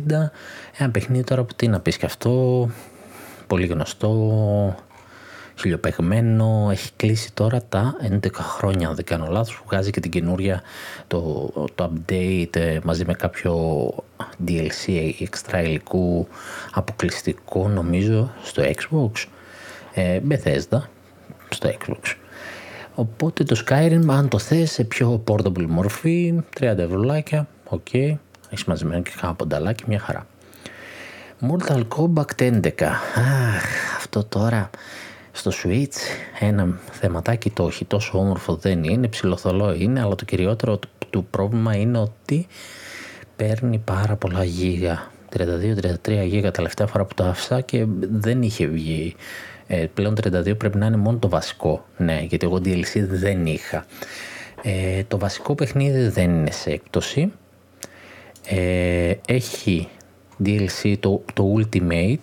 Ένα 0.79 0.91
παιχνίδι 0.91 1.25
τώρα 1.25 1.45
που 1.45 1.55
τι 1.57 1.69
να 1.69 1.81
πεις 1.81 1.97
και 1.97 2.07
αυτό, 2.07 2.69
πολύ 3.47 3.67
γνωστό, 3.67 4.84
χιλιοπεγμένο, 5.61 6.69
έχει 6.71 6.91
κλείσει 6.97 7.33
τώρα 7.33 7.63
τα 7.69 7.97
11 8.11 8.29
χρόνια, 8.33 8.89
αν 8.89 8.95
δεν 8.95 9.05
κάνω 9.05 9.27
λάθος, 9.31 9.57
που 9.57 9.65
βγάζει 9.67 9.91
και 9.91 10.01
την 10.01 10.11
καινούρια, 10.11 10.63
το, 11.07 11.51
το 11.75 11.93
update 11.93 12.57
ε, 12.57 12.79
μαζί 12.85 13.05
με 13.05 13.15
κάποιο 13.15 13.55
DLC 14.47 15.13
εξτρα 15.21 15.63
υλικού 15.63 16.29
αποκλειστικό 16.73 17.69
νομίζω 17.69 18.33
στο 18.43 18.63
Xbox, 18.63 19.27
ε, 19.95 20.21
Bethesda 20.29 20.81
στο 21.49 21.71
Xbox. 21.79 22.15
Οπότε 22.95 23.45
το 23.45 23.63
Skyrim 23.67 24.05
αν 24.09 24.29
το 24.29 24.39
θες 24.39 24.71
σε 24.71 24.85
πιο 24.85 25.25
portable 25.29 25.67
μορφή, 25.69 26.35
30 26.61 26.63
ευρώ, 26.79 27.01
OK, 27.65 27.87
okay. 27.93 28.17
έχεις 28.51 28.65
μαζεμένο 28.65 29.03
και 29.03 29.11
κάνα 29.21 29.35
πονταλάκι, 29.35 29.85
μια 29.87 29.99
χαρά. 29.99 30.27
Mortal 31.41 31.83
Kombat 31.89 32.39
11. 32.39 32.83
Αχ, 32.83 33.65
αυτό 33.97 34.25
τώρα 34.25 34.71
στο 35.37 35.51
Switch 35.63 35.97
ένα 36.41 36.79
θεματάκι 36.91 37.51
το 37.51 37.67
έχει 37.67 37.85
τόσο 37.85 38.19
όμορφο 38.19 38.55
δεν 38.55 38.85
είναι, 38.85 39.09
ψιλοθολό 39.09 39.75
είναι, 39.75 40.01
αλλά 40.01 40.15
το 40.15 40.25
κυριότερο 40.25 40.79
του 41.11 41.27
πρόβλημα 41.31 41.77
είναι 41.77 41.99
ότι 41.99 42.47
παίρνει 43.37 43.79
πάρα 43.79 44.17
πολλά 44.17 44.45
γίγα. 44.45 45.11
32-33 45.37 46.25
γίγα 46.27 46.51
τελευταία 46.51 46.87
φορά 46.87 47.05
που 47.05 47.15
το 47.15 47.25
άφησα 47.25 47.61
και 47.61 47.87
δεν 48.11 48.43
είχε 48.43 48.67
βγει. 48.67 49.15
Ε, 49.67 49.87
πλέον 49.95 50.15
32 50.15 50.59
πρέπει 50.59 50.79
να 50.79 50.87
είναι 50.87 50.97
μόνο 50.97 51.19
το 51.19 51.29
βασικό. 51.29 51.85
Ναι, 51.97 52.21
γιατί 52.29 52.47
εγώ 52.47 52.57
DLC 52.57 53.07
δεν 53.09 53.47
είχα. 53.47 53.85
Ε, 54.63 55.03
το 55.09 55.19
βασικό 55.19 55.55
παιχνίδι 55.55 56.09
δεν 56.09 56.31
είναι 56.31 56.51
σε 56.51 56.71
έκπτωση. 56.71 57.33
Ε, 58.47 59.15
έχει 59.27 59.89
DLC 60.45 60.95
το, 61.01 61.23
το 61.35 61.55
Ultimate, 61.59 62.23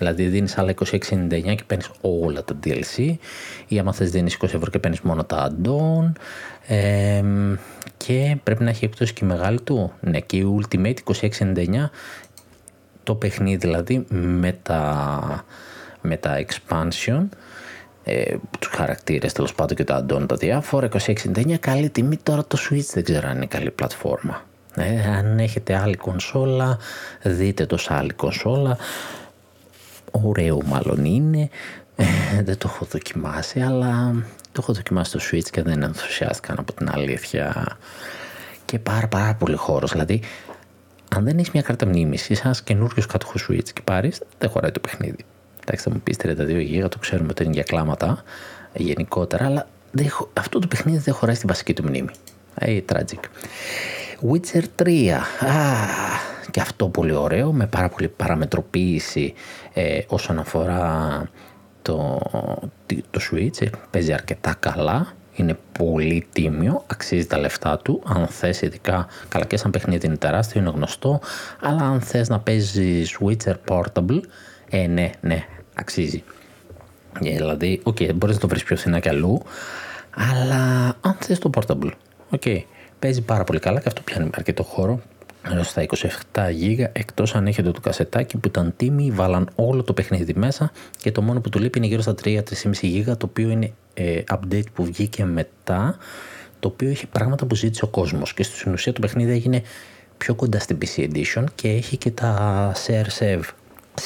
δηλαδή 0.00 0.24
δίνεις 0.24 0.58
άλλα 0.58 0.74
26,99 0.90 1.28
και 1.28 1.64
παίρνεις 1.66 1.90
όλα 2.00 2.44
τα 2.44 2.58
DLC 2.64 3.14
ή 3.68 3.78
άμα 3.78 3.92
θες 3.92 4.10
δίνεις 4.10 4.38
20 4.40 4.44
ευρώ 4.44 4.70
και 4.70 4.78
παίρνεις 4.78 5.00
μόνο 5.00 5.24
τα 5.24 5.50
add-on. 5.50 6.12
Ε, 6.66 7.22
και 7.96 8.36
πρέπει 8.42 8.62
να 8.64 8.70
έχει 8.70 8.84
έκπτωση 8.84 9.12
και 9.12 9.24
η 9.24 9.28
μεγάλη 9.28 9.60
του. 9.60 9.92
Ναι, 10.00 10.20
και 10.20 10.36
η 10.36 10.60
Ultimate 10.60 10.96
26,99 11.30 11.66
το 13.02 13.14
παιχνίδι 13.14 13.56
δηλαδή 13.56 14.04
με 14.08 14.58
τα, 14.62 15.44
με 16.00 16.16
τα 16.16 16.44
expansion. 16.44 17.28
Ε, 18.04 18.36
του 18.58 18.68
χαρακτήρες 18.70 19.32
τέλος 19.32 19.54
πάντων 19.54 19.76
και 19.76 19.84
τα 19.84 20.04
add-on 20.04 20.28
τα 20.28 20.36
διάφορα. 20.36 20.88
26,99 21.06 21.54
καλή 21.60 21.90
τιμή. 21.90 22.16
Τώρα 22.16 22.44
το 22.44 22.58
Switch 22.60 22.90
δεν 22.92 23.04
ξέρω 23.04 23.28
αν 23.28 23.36
είναι 23.36 23.46
καλή 23.46 23.70
πλατφόρμα. 23.70 24.42
Ε, 24.74 25.10
αν 25.16 25.38
έχετε 25.38 25.76
άλλη 25.76 25.96
κονσόλα, 25.96 26.78
δείτε 27.22 27.66
το 27.66 27.76
σε 27.76 27.94
άλλη 27.94 28.12
κονσόλα. 28.12 28.76
Ωραίο 30.10 30.60
μάλλον 30.64 31.04
είναι. 31.04 31.48
Ε, 31.96 32.04
δεν 32.42 32.58
το 32.58 32.70
έχω 32.74 32.86
δοκιμάσει, 32.90 33.60
αλλά 33.60 34.14
το 34.52 34.60
έχω 34.62 34.72
δοκιμάσει 34.72 35.18
στο 35.18 35.28
Switch 35.30 35.48
και 35.50 35.62
δεν 35.62 35.82
ενθουσιάστηκαν 35.82 36.58
από 36.58 36.72
την 36.72 36.90
αλήθεια. 36.92 37.76
Και 38.64 38.78
πάρα 38.78 39.08
πάρα 39.08 39.34
πολύ 39.34 39.56
χώρος. 39.56 39.90
Δηλαδή, 39.90 40.22
αν 41.16 41.24
δεν 41.24 41.38
έχεις 41.38 41.50
μια 41.50 41.62
κάρτα 41.62 41.86
μνήμης, 41.86 42.28
είσαι 42.28 42.42
ένας 42.44 42.62
καινούριος 42.62 43.06
κάτοχος 43.06 43.46
Switch 43.50 43.68
και 43.72 43.80
πάρεις, 43.84 44.20
δεν 44.38 44.50
χωράει 44.50 44.70
το 44.70 44.80
παιχνίδι. 44.80 45.24
Εντάξει, 45.60 45.84
θα 45.84 45.90
μου 45.90 46.00
πεις 46.00 46.16
32 46.16 46.84
GB, 46.84 46.88
το 46.90 46.98
ξέρουμε 46.98 47.28
ότι 47.30 47.42
είναι 47.42 47.52
για 47.52 47.62
κλάματα 47.62 48.22
γενικότερα, 48.74 49.44
αλλά 49.44 49.66
αυτό 50.32 50.58
το 50.58 50.66
παιχνίδι 50.66 50.98
δεν 50.98 51.14
χωράει 51.14 51.34
στη 51.34 51.46
βασική 51.46 51.72
του 51.72 51.82
μνήμη. 51.82 52.10
Hey, 52.60 52.80
tragic. 52.92 53.24
Witcher 54.30 54.62
3. 54.82 55.08
Α, 55.08 55.20
και 56.50 56.60
αυτό 56.60 56.88
πολύ 56.88 57.12
ωραίο 57.12 57.52
με 57.52 57.66
πάρα 57.66 57.88
πολύ 57.88 58.08
παραμετροποίηση 58.08 59.34
ε, 59.72 60.00
όσον 60.06 60.38
αφορά 60.38 61.28
το, 61.82 62.20
το 63.10 63.20
Switch. 63.30 63.62
Ε, 63.62 63.66
παίζει 63.90 64.12
αρκετά 64.12 64.54
καλά. 64.60 65.12
Είναι 65.34 65.58
πολύ 65.78 66.26
τίμιο, 66.32 66.84
αξίζει 66.86 67.26
τα 67.26 67.38
λεφτά 67.38 67.78
του. 67.78 68.02
Αν 68.06 68.26
θες 68.26 68.62
ειδικά, 68.62 69.06
καλά 69.28 69.44
και 69.44 69.56
σαν 69.56 69.70
παιχνίδι 69.70 70.06
είναι 70.06 70.16
τεράστιο, 70.16 70.60
είναι 70.60 70.70
γνωστό. 70.70 71.20
Αλλά 71.60 71.82
αν 71.82 72.00
θες 72.00 72.28
να 72.28 72.38
παίζει 72.38 73.02
Witcher 73.20 73.54
Portable, 73.68 74.20
ε, 74.70 74.86
ναι, 74.86 75.10
ναι, 75.20 75.44
αξίζει. 75.74 76.22
Ε, 77.24 77.30
δηλαδή, 77.30 77.80
OK, 77.82 77.96
okay, 78.00 78.14
μπορείς 78.14 78.34
να 78.34 78.40
το 78.40 78.48
βρεις 78.48 78.62
πιο 78.62 78.76
φθηνά 78.76 78.98
κι 78.98 79.08
αλλού, 79.08 79.42
αλλά 80.14 80.94
αν 81.00 81.16
θες 81.20 81.38
το 81.38 81.50
Portable, 81.54 81.90
OK. 82.30 82.42
Okay 82.44 82.62
παίζει 83.00 83.20
πάρα 83.20 83.44
πολύ 83.44 83.58
καλά 83.58 83.80
και 83.80 83.88
αυτό 83.88 84.00
πιάνει 84.00 84.30
αρκετό 84.34 84.62
χώρο 84.62 85.00
έως 85.42 85.68
στα 85.68 85.86
27 86.32 86.50
γίγα 86.52 86.90
εκτός 86.92 87.34
αν 87.34 87.46
έχετε 87.46 87.70
το 87.70 87.80
κασετάκι 87.80 88.36
που 88.36 88.48
ήταν 88.48 88.72
τίμια, 88.76 89.10
βάλαν 89.10 89.50
όλο 89.54 89.82
το 89.82 89.92
παιχνίδι 89.92 90.34
μέσα 90.34 90.72
και 90.98 91.12
το 91.12 91.22
μόνο 91.22 91.40
που 91.40 91.48
του 91.48 91.58
λείπει 91.58 91.78
είναι 91.78 91.86
γύρω 91.86 92.02
στα 92.02 92.14
3-3,5 92.24 92.42
γίγα 92.80 93.16
το 93.16 93.26
οποίο 93.26 93.50
είναι 93.50 93.72
ε, 93.94 94.22
update 94.30 94.72
που 94.74 94.84
βγήκε 94.84 95.24
μετά 95.24 95.96
το 96.60 96.68
οποίο 96.68 96.88
έχει 96.88 97.06
πράγματα 97.06 97.46
που 97.46 97.54
ζήτησε 97.54 97.84
ο 97.84 97.88
κόσμος. 97.88 98.34
Και 98.34 98.42
στην 98.42 98.72
ουσία 98.72 98.92
το 98.92 99.00
παιχνίδι 99.00 99.32
έγινε 99.32 99.62
πιο 100.18 100.34
κοντά 100.34 100.58
στην 100.58 100.78
PC 100.80 101.10
Edition 101.10 101.44
και 101.54 101.68
έχει 101.68 101.96
και 101.96 102.10
τα 102.10 102.72
share 102.86 103.06
save, 103.18 103.42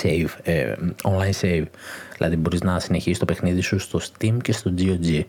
save 0.02 0.28
ε, 0.42 0.74
online 1.02 1.40
save. 1.40 1.64
Δηλαδή 2.16 2.36
μπορείς 2.36 2.60
να 2.60 2.80
συνεχίσεις 2.80 3.18
το 3.18 3.24
παιχνίδι 3.24 3.60
σου 3.60 3.78
στο 3.78 4.00
Steam 4.00 4.36
και 4.42 4.52
στο 4.52 4.74
GOG 4.78 5.22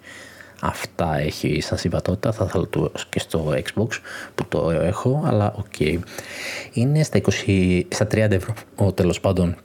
αυτά 0.65 1.17
έχει 1.17 1.62
σαν 1.62 1.77
συμβατότητα, 1.77 2.31
θα 2.31 2.45
ήθελα 2.48 2.67
το 2.67 2.91
και 3.10 3.19
στο 3.19 3.53
Xbox 3.53 3.88
που 4.36 4.48
το 4.48 4.72
έχω, 4.72 5.24
αλλά 5.25 5.53
OK. 5.58 5.65
Okay. 5.79 6.00
Είναι 6.74 7.03
στα, 7.03 7.22
20, 7.45 7.81
στα 7.89 8.05
30 8.05 8.15
ευρώ, 8.15 8.53
ο 8.75 8.91
τέλος 8.91 9.19
πάντων 9.19 9.55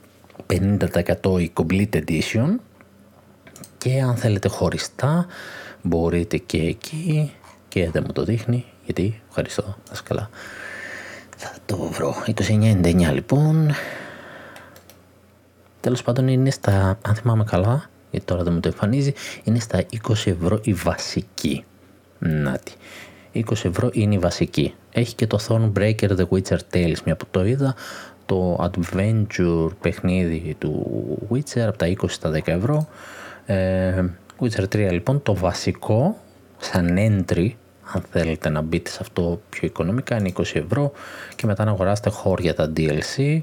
50% 0.47 1.41
η 1.41 1.53
Complete 1.57 2.03
Edition 2.07 2.49
και 3.79 4.01
αν 4.01 4.17
θέλετε 4.17 4.49
χωριστά 4.49 5.27
μπορείτε 5.83 6.37
και 6.37 6.59
εκεί 6.59 7.33
και 7.69 7.91
δεν 7.91 8.03
μου 8.07 8.13
το 8.13 8.25
δείχνει 8.25 8.65
γιατί 8.85 9.21
ευχαριστώ, 9.29 9.77
καλά. 10.05 10.31
Θα 11.37 11.53
το 11.67 11.77
βρω. 11.77 12.15
29,99 12.27 13.13
λοιπόν. 13.13 13.71
Τέλος 15.81 16.03
πάντων 16.03 16.29
είναι 16.29 16.51
στα, 16.51 16.99
αν 17.03 17.15
θυμάμαι 17.15 17.45
καλά, 17.45 17.91
γιατί 18.11 18.27
τώρα 18.27 18.43
δεν 18.43 18.53
μου 18.53 18.61
το 18.61 18.69
εμφανίζει, 18.69 19.13
είναι 19.45 19.59
στα 19.59 19.85
20 20.09 20.13
ευρώ 20.25 20.61
η 20.63 20.73
βασική. 20.73 21.65
Νάτι. 22.19 22.73
20 23.35 23.43
ευρώ 23.51 23.91
είναι 23.93 24.15
η 24.15 24.19
βασική. 24.19 24.75
Έχει 24.93 25.15
και 25.15 25.27
το 25.27 25.39
Thornbreaker 25.49 26.17
The 26.17 26.25
Witcher 26.29 26.59
Tales, 26.73 26.97
μια 27.05 27.17
που 27.17 27.25
το 27.31 27.45
είδα, 27.45 27.75
το 28.27 28.71
adventure 28.71 29.69
παιχνίδι 29.81 30.57
του 30.59 30.99
Witcher 31.31 31.61
από 31.61 31.79
τα 31.79 31.87
20 31.87 32.05
στα 32.09 32.31
10 32.31 32.41
ευρώ. 32.45 32.89
Ε, 33.47 34.05
Witcher 34.41 34.65
3 34.65 34.89
λοιπόν, 34.91 35.23
το 35.23 35.35
βασικό, 35.35 36.17
σαν 36.59 36.97
entry, 36.99 37.51
αν 37.93 38.05
θέλετε 38.11 38.49
να 38.49 38.61
μπείτε 38.61 38.91
σε 38.91 38.99
αυτό 39.01 39.41
πιο 39.49 39.67
οικονομικά, 39.67 40.17
είναι 40.17 40.33
20 40.37 40.43
ευρώ 40.53 40.93
και 41.37 41.47
μετά 41.47 41.65
να 41.65 41.71
αγοράσετε 41.71 42.11
χώρια 42.11 42.55
τα 42.55 42.73
DLC, 42.77 43.41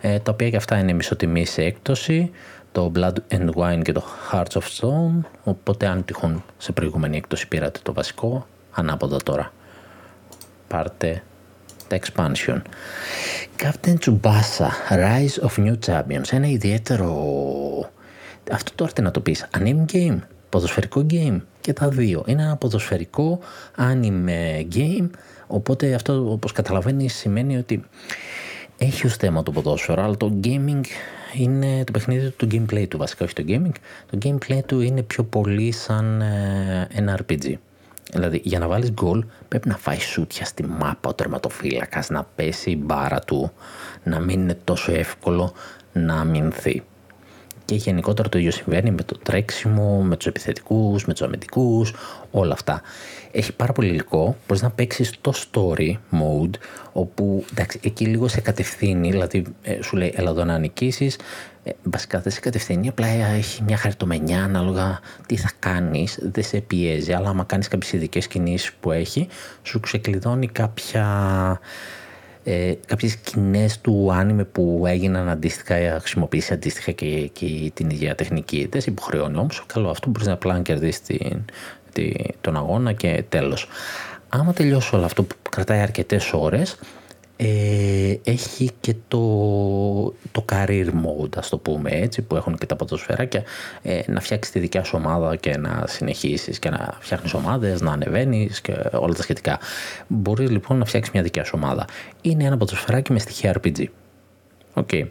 ε, 0.00 0.18
τα 0.18 0.32
οποία 0.32 0.50
και 0.50 0.56
αυτά 0.56 0.78
είναι 0.78 0.92
μισοτιμή 0.92 1.44
σε 1.44 1.62
έκπτωση 1.62 2.30
το 2.72 2.92
Blood 2.94 3.14
and 3.28 3.50
Wine 3.54 3.80
και 3.82 3.92
το 3.92 4.04
Hearts 4.32 4.60
of 4.60 4.62
Stone, 4.78 5.20
οπότε 5.44 5.86
αν 5.86 6.04
τυχόν 6.04 6.44
σε 6.58 6.72
προηγούμενη 6.72 7.16
έκδοση 7.16 7.48
πήρατε 7.48 7.80
το 7.82 7.92
βασικό, 7.92 8.46
ανάποδα 8.72 9.16
τώρα. 9.16 9.52
Πάρτε 10.68 11.22
τα 11.88 11.98
expansion. 11.98 12.60
Captain 13.56 13.96
Tsubasa, 13.98 14.68
Rise 14.90 15.48
of 15.48 15.64
New 15.64 15.74
Champions, 15.86 16.30
ένα 16.30 16.46
ιδιαίτερο... 16.46 17.14
Αυτό 18.52 18.72
τώρα 18.74 18.92
τι 18.92 19.02
να 19.02 19.10
το 19.10 19.20
πεις, 19.20 19.48
anime 19.58 19.84
game, 19.92 20.18
ποδοσφαιρικό 20.48 21.06
game 21.10 21.40
και 21.60 21.72
τα 21.72 21.88
δύο. 21.88 22.24
Είναι 22.26 22.42
ένα 22.42 22.56
ποδοσφαιρικό 22.56 23.38
anime 23.76 24.66
game, 24.74 25.10
οπότε 25.46 25.94
αυτό 25.94 26.32
όπως 26.32 26.52
καταλαβαίνεις 26.52 27.14
σημαίνει 27.14 27.56
ότι 27.56 27.84
έχει 28.82 29.06
ως 29.06 29.16
θέμα 29.16 29.42
το 29.42 29.50
ποδόσφαιρο, 29.50 30.02
αλλά 30.02 30.16
το 30.16 30.38
gaming 30.44 30.80
είναι 31.34 31.84
το 31.84 31.92
παιχνίδι 31.92 32.30
του 32.30 32.48
gameplay 32.50 32.88
του 32.88 32.98
βασικά, 32.98 33.24
όχι 33.24 33.34
το 33.34 33.44
gaming. 33.46 33.74
Το 34.10 34.18
gameplay 34.22 34.60
του 34.66 34.80
είναι 34.80 35.02
πιο 35.02 35.24
πολύ 35.24 35.72
σαν 35.72 36.20
ε, 36.20 36.88
ένα 36.92 37.18
RPG. 37.20 37.54
Δηλαδή 38.12 38.40
για 38.44 38.58
να 38.58 38.68
βάλεις 38.68 38.90
γκολ 38.92 39.24
πρέπει 39.48 39.68
να 39.68 39.76
φάεις 39.76 40.02
σούτια 40.02 40.44
στη 40.44 40.64
μάπα 40.64 41.08
ο 41.08 41.14
τερματοφύλακας, 41.14 42.08
να 42.08 42.26
πέσει 42.34 42.70
η 42.70 42.82
μπάρα 42.84 43.20
του, 43.20 43.52
να 44.02 44.20
μην 44.20 44.40
είναι 44.40 44.58
τόσο 44.64 44.92
εύκολο 44.92 45.52
να 45.92 46.14
αμυνθεί. 46.14 46.82
Και 47.64 47.74
γενικότερα 47.74 48.28
το 48.28 48.38
ίδιο 48.38 48.50
συμβαίνει 48.50 48.90
με 48.90 49.02
το 49.02 49.18
τρέξιμο, 49.22 50.02
με 50.02 50.16
τους 50.16 50.26
επιθετικούς, 50.26 51.04
με 51.04 51.12
τους 51.12 51.22
αμυντικούς, 51.22 51.94
όλα 52.30 52.52
αυτά. 52.52 52.82
Έχει 53.32 53.52
πάρα 53.52 53.72
πολύ 53.72 53.88
υλικό, 53.88 54.36
μπορείς 54.46 54.62
να 54.62 54.70
παίξεις 54.70 55.12
το 55.20 55.32
story 55.36 55.92
mode, 55.92 56.50
όπου 56.92 57.44
εντάξει, 57.52 57.80
εκεί 57.82 58.06
λίγο 58.06 58.28
σε 58.28 58.40
κατευθύνει, 58.40 59.10
δηλαδή 59.10 59.44
ε, 59.62 59.82
σου 59.82 59.96
λέει 59.96 60.12
έλα 60.16 60.30
εδώ 60.30 60.44
να 60.44 60.58
νικήσεις, 60.58 61.16
ε, 61.64 61.70
βασικά 61.82 62.20
δεν 62.20 62.32
σε 62.32 62.40
κατευθύνει, 62.40 62.88
απλά 62.88 63.06
έχει 63.06 63.62
μια 63.62 63.76
χαριτομενιά 63.76 64.44
ανάλογα 64.44 65.00
τι 65.26 65.36
θα 65.36 65.50
κάνεις, 65.58 66.18
δεν 66.22 66.44
σε 66.44 66.60
πιέζει, 66.60 67.12
αλλά 67.12 67.28
άμα 67.28 67.44
κάνεις 67.44 67.68
κάποιες 67.68 67.92
ειδικές 67.92 68.26
κινήσεις 68.26 68.72
που 68.80 68.92
έχει, 68.92 69.28
σου 69.62 69.80
ξεκλειδώνει 69.80 70.48
κάποια 70.48 71.60
ε, 72.44 72.72
κάποιες 72.86 73.12
σκηνές 73.12 73.80
του 73.80 74.12
άνιμε 74.12 74.44
που 74.44 74.84
έγιναν 74.86 75.28
αντίστοιχα, 75.28 75.74
χρησιμοποιήσει 75.98 76.52
αντίστοιχα 76.52 76.92
και, 76.92 77.30
και 77.32 77.70
την 77.74 77.90
ίδια 77.90 78.14
τεχνική. 78.14 78.68
Δεν 78.70 78.80
σε 78.80 78.90
υποχρεώνει 78.90 79.36
όμως, 79.38 79.64
καλό 79.66 79.90
αυτό 79.90 80.08
μπορείς 80.08 80.26
να 80.26 80.32
απλά 80.32 80.54
να 80.54 80.60
κερδίσεις 80.62 81.00
την, 81.00 81.44
τον 82.40 82.56
αγώνα 82.56 82.92
και 82.92 83.24
τέλος. 83.28 83.68
Άμα 84.28 84.52
τελειώσει 84.52 84.94
όλο 84.94 85.04
αυτό 85.04 85.22
που 85.22 85.34
κρατάει 85.50 85.80
αρκετές 85.80 86.32
ώρες, 86.32 86.78
ε, 87.42 88.14
έχει 88.24 88.70
και 88.80 88.94
το, 89.08 89.18
το 90.32 90.44
career 90.52 90.86
mode, 90.86 91.36
ας 91.36 91.48
το 91.48 91.58
πούμε 91.58 91.90
έτσι, 91.90 92.22
που 92.22 92.36
έχουν 92.36 92.56
και 92.56 92.66
τα 92.66 92.76
ποδοσφαιράκια, 92.76 93.42
ε, 93.82 94.00
να 94.06 94.20
φτιάξεις 94.20 94.52
τη 94.52 94.58
δικιά 94.58 94.84
σου 94.84 94.94
ομάδα 94.96 95.36
και 95.36 95.56
να 95.56 95.84
συνεχίσεις 95.86 96.58
και 96.58 96.70
να 96.70 96.96
φτιάχνεις 97.00 97.34
ομάδες, 97.34 97.80
να 97.80 97.92
ανεβαίνεις 97.92 98.60
και 98.60 98.72
όλα 98.92 99.14
τα 99.14 99.22
σχετικά. 99.22 99.58
Μπορείς 100.06 100.50
λοιπόν 100.50 100.78
να 100.78 100.84
φτιάξεις 100.84 101.12
μια 101.12 101.22
δικιά 101.22 101.44
σου 101.44 101.52
ομάδα. 101.54 101.84
Είναι 102.20 102.44
ένα 102.44 102.56
ποδοσφαιράκι 102.56 103.12
με 103.12 103.18
στοιχεία 103.18 103.60
RPG. 103.60 103.84
Okay. 104.74 105.08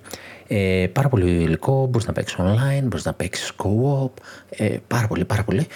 Ε, 0.48 0.88
πάρα 0.94 1.10
πολύ 1.10 1.32
υλικό, 1.32 1.86
μπορείς 1.86 2.08
να 2.08 2.14
παίξεις 2.14 2.38
online, 2.40 2.84
μπορείς 2.84 3.06
να 3.06 3.14
παίξεις 3.14 3.52
co-op, 3.58 4.12
ε, 4.50 4.78
πάρα 4.88 5.08
πολύ, 5.08 5.26
πάρα 5.26 5.44
πολύ. 5.44 5.68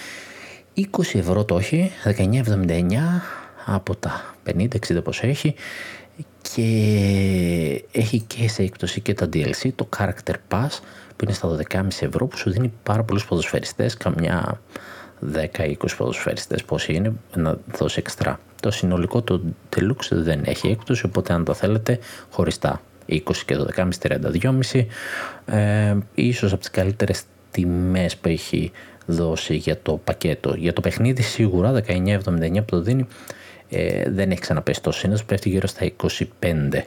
20 0.76 0.86
ευρώ 1.14 1.46
το 1.46 1.58
έχει, 1.58 1.92
19,79 2.18 2.92
από 3.66 3.96
τα 3.96 4.36
50-60 4.46 4.68
πόσο 5.04 5.28
έχει 5.28 5.56
και 6.42 7.84
έχει 7.92 8.20
και 8.20 8.50
σε 8.50 8.64
έκπτωση 8.64 9.02
και 9.02 9.14
τα 9.14 9.26
DLC, 9.34 9.70
το 9.76 9.90
Character 9.98 10.34
Pass 10.50 10.80
που 11.16 11.24
είναι 11.24 11.34
στα 11.34 11.58
12,5 11.72 11.88
ευρώ 12.00 12.28
που 12.28 12.38
σου 12.38 12.52
δίνει 12.52 12.74
πάρα 12.84 13.04
πολλούς 13.04 13.26
ποδοσφαιριστές, 13.26 13.98
καμιά 13.98 14.62
10-20 15.34 15.76
ποδοσφαιριστές 15.98 16.64
πόσοι 16.64 16.94
είναι, 16.94 17.14
να 17.36 17.58
δώσει 17.78 18.00
εξτρά. 18.00 18.40
Το 18.62 18.72
συνολικό 18.72 19.22
το 19.22 19.42
Deluxe 19.76 20.10
δεν 20.12 20.42
έχει 20.46 20.68
έκπτωση, 20.68 21.06
οπότε 21.06 21.34
αν 21.34 21.44
το 21.44 21.54
θέλετε 21.54 22.00
χωριστά 22.30 22.82
20 23.10 23.20
και 23.46 23.58
12,5, 23.76 23.90
32,5 24.02 24.86
ε, 25.46 25.98
ίσως 26.16 26.52
από 26.52 26.60
τις 26.60 26.70
καλύτερες 26.70 27.24
τιμές 27.52 28.18
που 28.18 28.30
έχει 28.30 28.72
δώσει 29.06 29.56
για 29.56 29.82
το 29.82 30.00
πακέτο. 30.04 30.54
Για 30.54 30.74
το 30.74 30.82
παιχνίδι 30.82 31.22
σίγουρα 31.22 31.84
19,79 31.88 32.54
που 32.54 32.64
το 32.66 32.82
δίνει 32.82 33.08
ε, 33.70 34.10
δεν 34.10 34.32
έχει 34.32 34.40
ξαναπέσει 34.42 34.82
το 34.82 34.92
σύνος, 34.92 35.26
πέφτει 35.26 35.50
γύρω 35.50 35.68
στα 35.68 35.92
25 36.42 36.82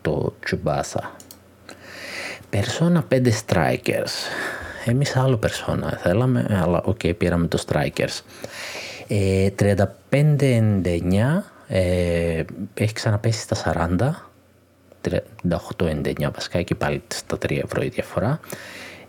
το 0.00 0.34
τσουμπάσα. 0.44 1.16
Persona 2.50 3.00
5 3.08 3.30
Strikers. 3.46 4.12
Εμείς 4.84 5.16
άλλο 5.16 5.38
Persona 5.42 5.92
θέλαμε, 5.98 6.60
αλλά 6.62 6.82
OK, 6.84 6.98
okay, 7.02 7.16
πήραμε 7.18 7.46
το 7.46 7.64
Strikers. 7.66 8.20
Ε, 9.08 9.48
35,99 9.58 11.42
ε, 11.68 12.44
έχει 12.74 12.92
ξαναπέσει 12.92 13.40
στα 13.40 13.88
40. 13.98 14.30
38,99 15.48 16.30
βασικά 16.34 16.62
και 16.62 16.74
πάλι 16.74 17.02
στα 17.08 17.36
3 17.36 17.60
ευρώ 17.64 17.82
η 17.82 17.88
διαφορά 17.88 18.40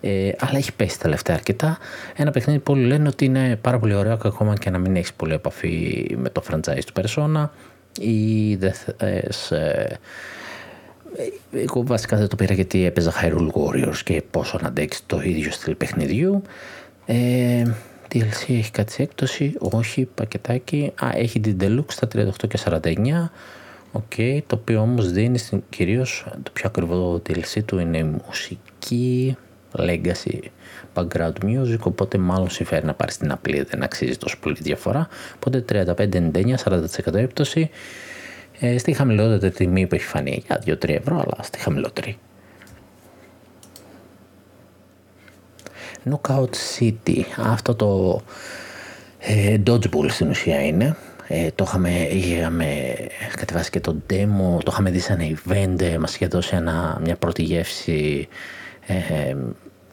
ε, 0.05 0.31
αλλά 0.39 0.57
έχει 0.57 0.73
πέσει 0.73 0.99
τελευταία 0.99 1.35
αρκετά. 1.35 1.77
Ένα 2.15 2.31
παιχνίδι 2.31 2.59
που 2.59 2.73
όλοι 2.73 2.85
λένε 2.85 3.07
ότι 3.07 3.25
είναι 3.25 3.55
πάρα 3.61 3.79
πολύ 3.79 3.93
ωραίο 3.93 4.17
και 4.17 4.27
ακόμα 4.27 4.53
και 4.53 4.69
να 4.69 4.77
μην 4.77 4.95
έχεις 4.95 5.13
πολύ 5.13 5.33
επαφή 5.33 6.05
με 6.17 6.29
το 6.29 6.43
franchise 6.49 6.83
του 6.85 7.01
Persona 7.01 7.49
ή 7.99 8.55
δεν 8.55 8.73
θες, 8.73 9.51
ε, 9.51 9.99
εγώ 11.51 11.83
βασικά 11.85 12.17
δεν 12.17 12.27
το 12.27 12.35
πήρα 12.35 12.53
γιατί 12.53 12.85
έπαιζα 12.85 13.13
Hyrule 13.21 13.49
Warriors 13.51 13.97
και 14.03 14.23
πόσο 14.31 14.59
να 14.61 14.67
αντέξει 14.67 15.03
το 15.05 15.21
ίδιο 15.21 15.51
στυλ 15.51 15.75
παιχνιδιού. 15.75 16.41
Ε, 17.05 17.63
DLC 18.13 18.45
έχει 18.47 18.71
κάτι 18.71 18.91
σε 18.91 19.01
έκπτωση, 19.01 19.53
όχι, 19.59 20.05
πακετάκι. 20.15 20.91
Α, 21.03 21.09
έχει 21.15 21.39
την 21.39 21.57
Deluxe 21.61 21.91
στα 21.91 22.07
38 22.13 22.29
και 22.47 22.57
49. 22.65 23.31
OK, 23.91 24.03
okay, 24.17 24.39
το 24.47 24.55
οποίο 24.61 24.79
όμως 24.79 25.11
δίνει 25.11 25.39
κυρίως 25.69 26.25
το 26.43 26.51
πιο 26.53 26.63
ακριβό 26.67 27.21
DLC 27.29 27.63
του 27.65 27.79
είναι 27.79 27.97
η 27.97 28.03
μουσική, 28.25 29.37
legacy 29.77 30.39
background 30.93 31.33
music, 31.43 31.79
οπότε 31.79 32.17
μάλλον 32.17 32.49
συμφέρει 32.49 32.85
να 32.85 32.93
πάρει 32.93 33.13
την 33.13 33.31
απλή, 33.31 33.61
δεν 33.61 33.83
αξίζει 33.83 34.17
τόσο 34.17 34.37
πολύ 34.39 34.57
διαφορά. 34.59 35.07
Οπότε 35.35 35.65
35-99, 35.69 36.55
40% 36.63 37.13
έκπτωση. 37.13 37.69
Ε, 38.59 38.77
στη 38.77 38.93
χαμηλότερη 38.93 39.51
τιμή 39.51 39.87
που 39.87 39.95
έχει 39.95 40.03
φανεί 40.03 40.43
για 40.45 40.61
2-3 40.65 40.89
ευρώ, 40.89 41.15
αλλά 41.15 41.43
στη 41.43 41.59
χαμηλότερη. 41.59 42.17
Knockout 46.09 46.49
City, 46.79 47.21
αυτό 47.37 47.75
το 47.75 48.21
ε, 49.19 49.57
Dodgeball 49.67 50.09
στην 50.09 50.29
ουσία 50.29 50.65
είναι. 50.65 50.95
Ε, 51.27 51.51
το 51.55 51.63
είχαμε, 51.67 52.07
είχαμε 52.11 52.93
κατεβάσει 53.35 53.69
και 53.69 53.79
το 53.79 53.95
demo, 54.09 54.57
το 54.63 54.67
είχαμε 54.67 54.89
δει 54.89 54.99
σε 54.99 55.13
ένα 55.13 55.37
event, 55.37 55.97
μας 55.99 56.15
είχε 56.15 56.27
δώσει 56.27 56.55
ένα, 56.55 56.99
μια 57.03 57.15
πρώτη 57.15 57.41
γεύση 57.41 58.27
ε, 58.87 59.35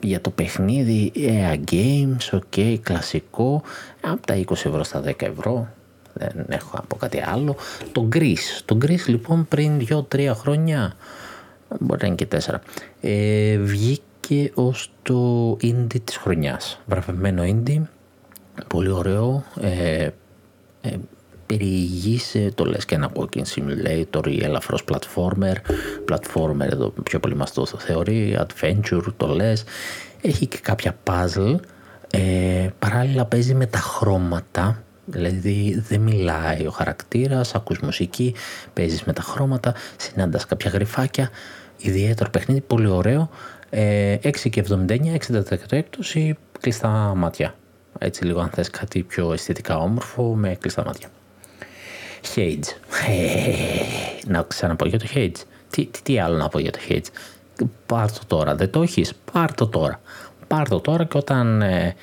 για 0.03 0.21
το 0.21 0.31
παιχνίδι 0.31 1.13
EA 1.15 1.59
Games, 1.71 2.41
ok, 2.41 2.79
κλασικό, 2.83 3.63
από 4.01 4.27
τα 4.27 4.45
20 4.47 4.51
ευρώ 4.51 4.85
στα 4.85 5.03
10 5.05 5.23
ευρώ, 5.23 5.69
δεν 6.13 6.47
έχω 6.49 6.77
από 6.77 6.97
κάτι 6.97 7.23
άλλο. 7.27 7.57
Το 7.93 8.09
Greece, 8.13 8.61
το 8.65 8.79
Greece 8.83 9.07
λοιπόν 9.07 9.47
πριν 9.49 9.87
2-3 9.89 10.31
χρόνια, 10.35 10.97
μπορεί 11.81 12.01
να 12.01 12.07
είναι 12.07 12.17
και 12.17 12.29
4, 12.47 12.55
ε, 13.01 13.57
βγήκε 13.57 14.51
ως 14.55 14.93
το 15.03 15.53
indie 15.63 16.01
της 16.05 16.17
χρονιάς, 16.17 16.81
βραβευμένο 16.87 17.43
indie, 17.47 17.83
πολύ 18.67 18.91
ωραίο, 18.91 19.45
ε, 19.61 20.09
ε, 21.51 21.57
περιηγείσαι, 21.57 22.53
το 22.55 22.65
λες 22.65 22.85
και 22.85 22.95
ένα 22.95 23.11
walking 23.15 23.43
simulator 23.55 24.27
ή 24.27 24.45
ελαφρώς 24.45 24.85
platformer, 24.91 25.55
platformer 26.09 26.71
εδώ 26.71 26.93
πιο 27.03 27.21
πολύ 27.21 27.37
μας 27.37 27.53
το 27.53 27.67
θεωρεί, 27.67 28.39
adventure 28.41 29.03
το 29.17 29.27
λες, 29.27 29.65
έχει 30.21 30.47
και 30.47 30.59
κάποια 30.63 30.97
puzzle, 31.05 31.57
ε, 32.11 32.69
παράλληλα 32.79 33.25
παίζει 33.25 33.55
με 33.55 33.67
τα 33.67 33.79
χρώματα, 33.79 34.83
δηλαδή 35.05 35.83
δεν 35.89 36.01
μιλάει 36.01 36.67
ο 36.67 36.71
χαρακτήρας, 36.71 37.55
ακούς 37.55 37.79
μουσική, 37.79 38.35
παίζεις 38.73 39.05
με 39.05 39.13
τα 39.13 39.23
χρώματα, 39.23 39.75
συνάντας 39.97 40.47
κάποια 40.47 40.71
γρυφάκια, 40.71 41.31
ιδιαίτερο 41.79 42.31
παιχνίδι, 42.31 42.61
πολύ 42.61 42.89
ωραίο, 42.89 43.31
ε, 43.71 44.17
6,79, 44.23 45.15
60% 45.15 45.77
έκπτωση, 45.77 46.37
κλειστά 46.61 46.89
μάτια. 47.17 47.55
Έτσι 47.99 48.25
λίγο 48.25 48.41
αν 48.41 48.49
θες 48.49 48.71
κάτι 48.71 49.03
πιο 49.03 49.33
αισθητικά 49.33 49.79
όμορφο 49.79 50.35
με 50.35 50.55
κλειστά 50.55 50.85
μάτια. 50.85 51.09
Hades. 52.37 52.67
να 54.27 54.43
ξαναπώ 54.43 54.87
για 54.87 54.99
το 54.99 55.07
Hades. 55.15 55.43
Τι, 55.71 55.87
τι, 55.87 56.03
τι, 56.03 56.19
άλλο 56.19 56.37
να 56.37 56.49
πω 56.49 56.59
για 56.59 56.71
το 56.71 56.79
Hades. 56.89 57.07
Πάρ 57.87 58.13
το 58.13 58.21
τώρα. 58.27 58.55
Δεν 58.55 58.71
το 58.71 58.83
έχεις; 58.83 59.13
Πάρ 59.33 59.55
το 59.55 59.67
τώρα. 59.67 60.01
Πάρ 60.47 60.69
το 60.69 60.81
τώρα 60.81 61.05
και 61.05 61.17
όταν 61.17 61.63
ε, 61.63 61.95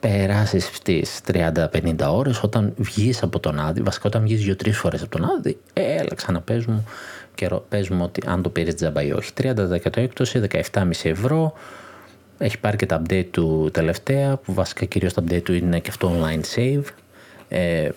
περάσεις 0.00 0.70
τι 0.82 1.00
30-50 1.32 1.94
ώρες, 2.08 2.42
όταν 2.42 2.72
βγεις 2.76 3.22
από 3.22 3.40
τον 3.40 3.58
Άδη, 3.58 3.80
βασικά 3.80 4.06
όταν 4.06 4.22
βγεις 4.22 4.56
2-3 4.64 4.70
φορές 4.72 5.02
από 5.02 5.10
τον 5.10 5.24
Άδη, 5.24 5.58
έλα 5.72 6.14
ξαναπες 6.14 6.66
μου 6.66 6.84
και 7.34 7.50
πες 7.68 7.88
μου 7.88 8.00
ότι 8.04 8.22
αν 8.26 8.42
το 8.42 8.48
πήρες 8.48 8.74
τζαμπά 8.74 9.02
ή 9.02 9.12
όχι. 9.12 9.30
30% 9.42 9.96
έκπτωση, 9.96 10.40
17,5 10.72 10.90
ευρώ. 11.02 11.52
Έχει 12.38 12.58
πάρει 12.58 12.76
και 12.76 12.86
τα 12.86 13.02
update 13.02 13.26
του 13.30 13.70
τελευταία, 13.72 14.36
που 14.36 14.52
βασικά 14.52 14.84
κυρίως 14.84 15.12
τα 15.12 15.22
update 15.22 15.42
του 15.42 15.54
είναι 15.54 15.78
και 15.78 15.90
αυτό 15.90 16.12
online 16.20 16.56
save. 16.56 16.84
Ε, 17.48 17.88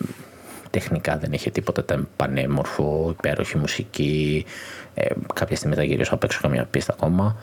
τεχνικά 0.79 1.17
δεν 1.17 1.33
είχε 1.33 1.49
τίποτα 1.49 2.07
πανέμορφο, 2.15 3.15
υπέροχη 3.17 3.57
μουσική, 3.57 4.45
ε, 4.93 5.05
κάποια 5.33 5.55
στιγμή 5.55 5.75
θα 5.75 5.83
γυρίσω 5.83 6.13
απ' 6.13 6.23
έξω 6.23 6.39
καμία 6.41 6.65
πίστα 6.65 6.93
ακόμα. 6.93 7.37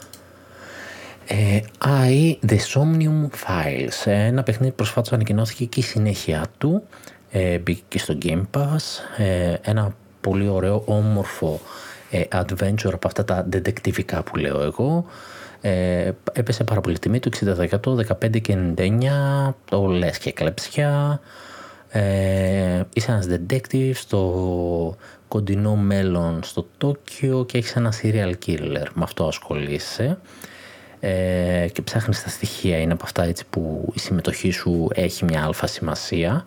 Ε, 1.26 1.60
I, 1.84 2.36
The 2.46 2.58
Somnium 2.74 3.28
Files, 3.44 4.06
ένα 4.06 4.42
παιχνίδι 4.42 4.72
προσφάτως 4.72 5.12
ανακοινώθηκε 5.12 5.64
και 5.64 5.80
η 5.80 5.82
συνέχεια 5.82 6.46
του, 6.58 6.82
ε, 7.30 7.58
μπήκε 7.58 7.82
και 7.88 7.98
στο 7.98 8.18
Game 8.22 8.42
Pass, 8.56 9.22
ε, 9.22 9.54
ένα 9.62 9.94
πολύ 10.20 10.48
ωραίο, 10.48 10.82
όμορφο 10.86 11.60
ε, 12.10 12.22
adventure 12.32 12.92
από 12.92 13.06
αυτά 13.06 13.24
τα 13.24 13.48
detectivικά 13.52 14.20
που 14.24 14.36
λέω 14.36 14.60
εγώ, 14.60 15.04
ε, 15.60 16.10
έπεσε 16.32 16.64
πάρα 16.64 16.80
πολύ 16.80 16.98
τιμή 16.98 17.18
του 17.18 17.30
60%, 17.30 17.96
15 18.24 18.40
και 18.40 18.56
99, 18.76 19.54
το 19.64 19.86
λες 19.86 20.18
και 20.18 20.32
κλεψιά, 20.32 21.20
ε, 21.96 22.82
είσαι 22.92 23.10
ένας 23.10 23.26
detective 23.30 23.92
στο 23.94 24.96
κοντινό 25.28 25.76
μέλλον 25.76 26.42
στο 26.42 26.66
Τόκιο 26.78 27.44
και 27.44 27.58
έχεις 27.58 27.76
ένα 27.76 27.92
serial 28.02 28.32
killer. 28.46 28.86
Με 28.94 29.02
αυτό 29.02 29.26
ασχολείσαι 29.26 30.18
ε, 31.00 31.68
και 31.72 31.82
ψάχνεις 31.82 32.22
τα 32.22 32.28
στοιχεία. 32.28 32.78
Είναι 32.78 32.92
από 32.92 33.04
αυτά 33.04 33.22
έτσι 33.22 33.44
που 33.50 33.92
η 33.94 33.98
συμμετοχή 33.98 34.50
σου 34.50 34.88
έχει 34.94 35.24
μια 35.24 35.44
αλφα 35.44 35.66
σημασία 35.66 36.44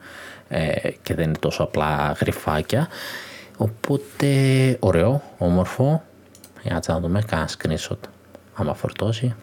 ε, 0.47 0.89
και 1.03 1.13
δεν 1.13 1.27
είναι 1.27 1.37
τόσο 1.39 1.63
απλά 1.63 2.15
γρυφάκια. 2.19 2.87
Οπότε 3.57 4.27
ωραίο, 4.79 5.21
όμορφο. 5.37 6.03
Για 6.63 6.81
να 6.87 6.99
δούμε, 6.99 7.21
κάνα 7.21 7.49
screenshot 7.57 7.99
άμα 8.53 8.73
φορτώσει. 8.73 9.35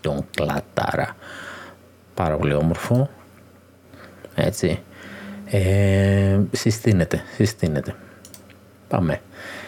Τον 0.00 0.24
κλατάρα. 0.30 1.16
Πάρα 2.14 2.36
πολύ 2.36 2.54
όμορφο. 2.54 3.10
Έτσι. 4.34 4.82
Ε, 5.56 6.40
συστήνεται, 6.52 7.22
συστήνεται. 7.34 7.94
Πάμε. 8.88 9.20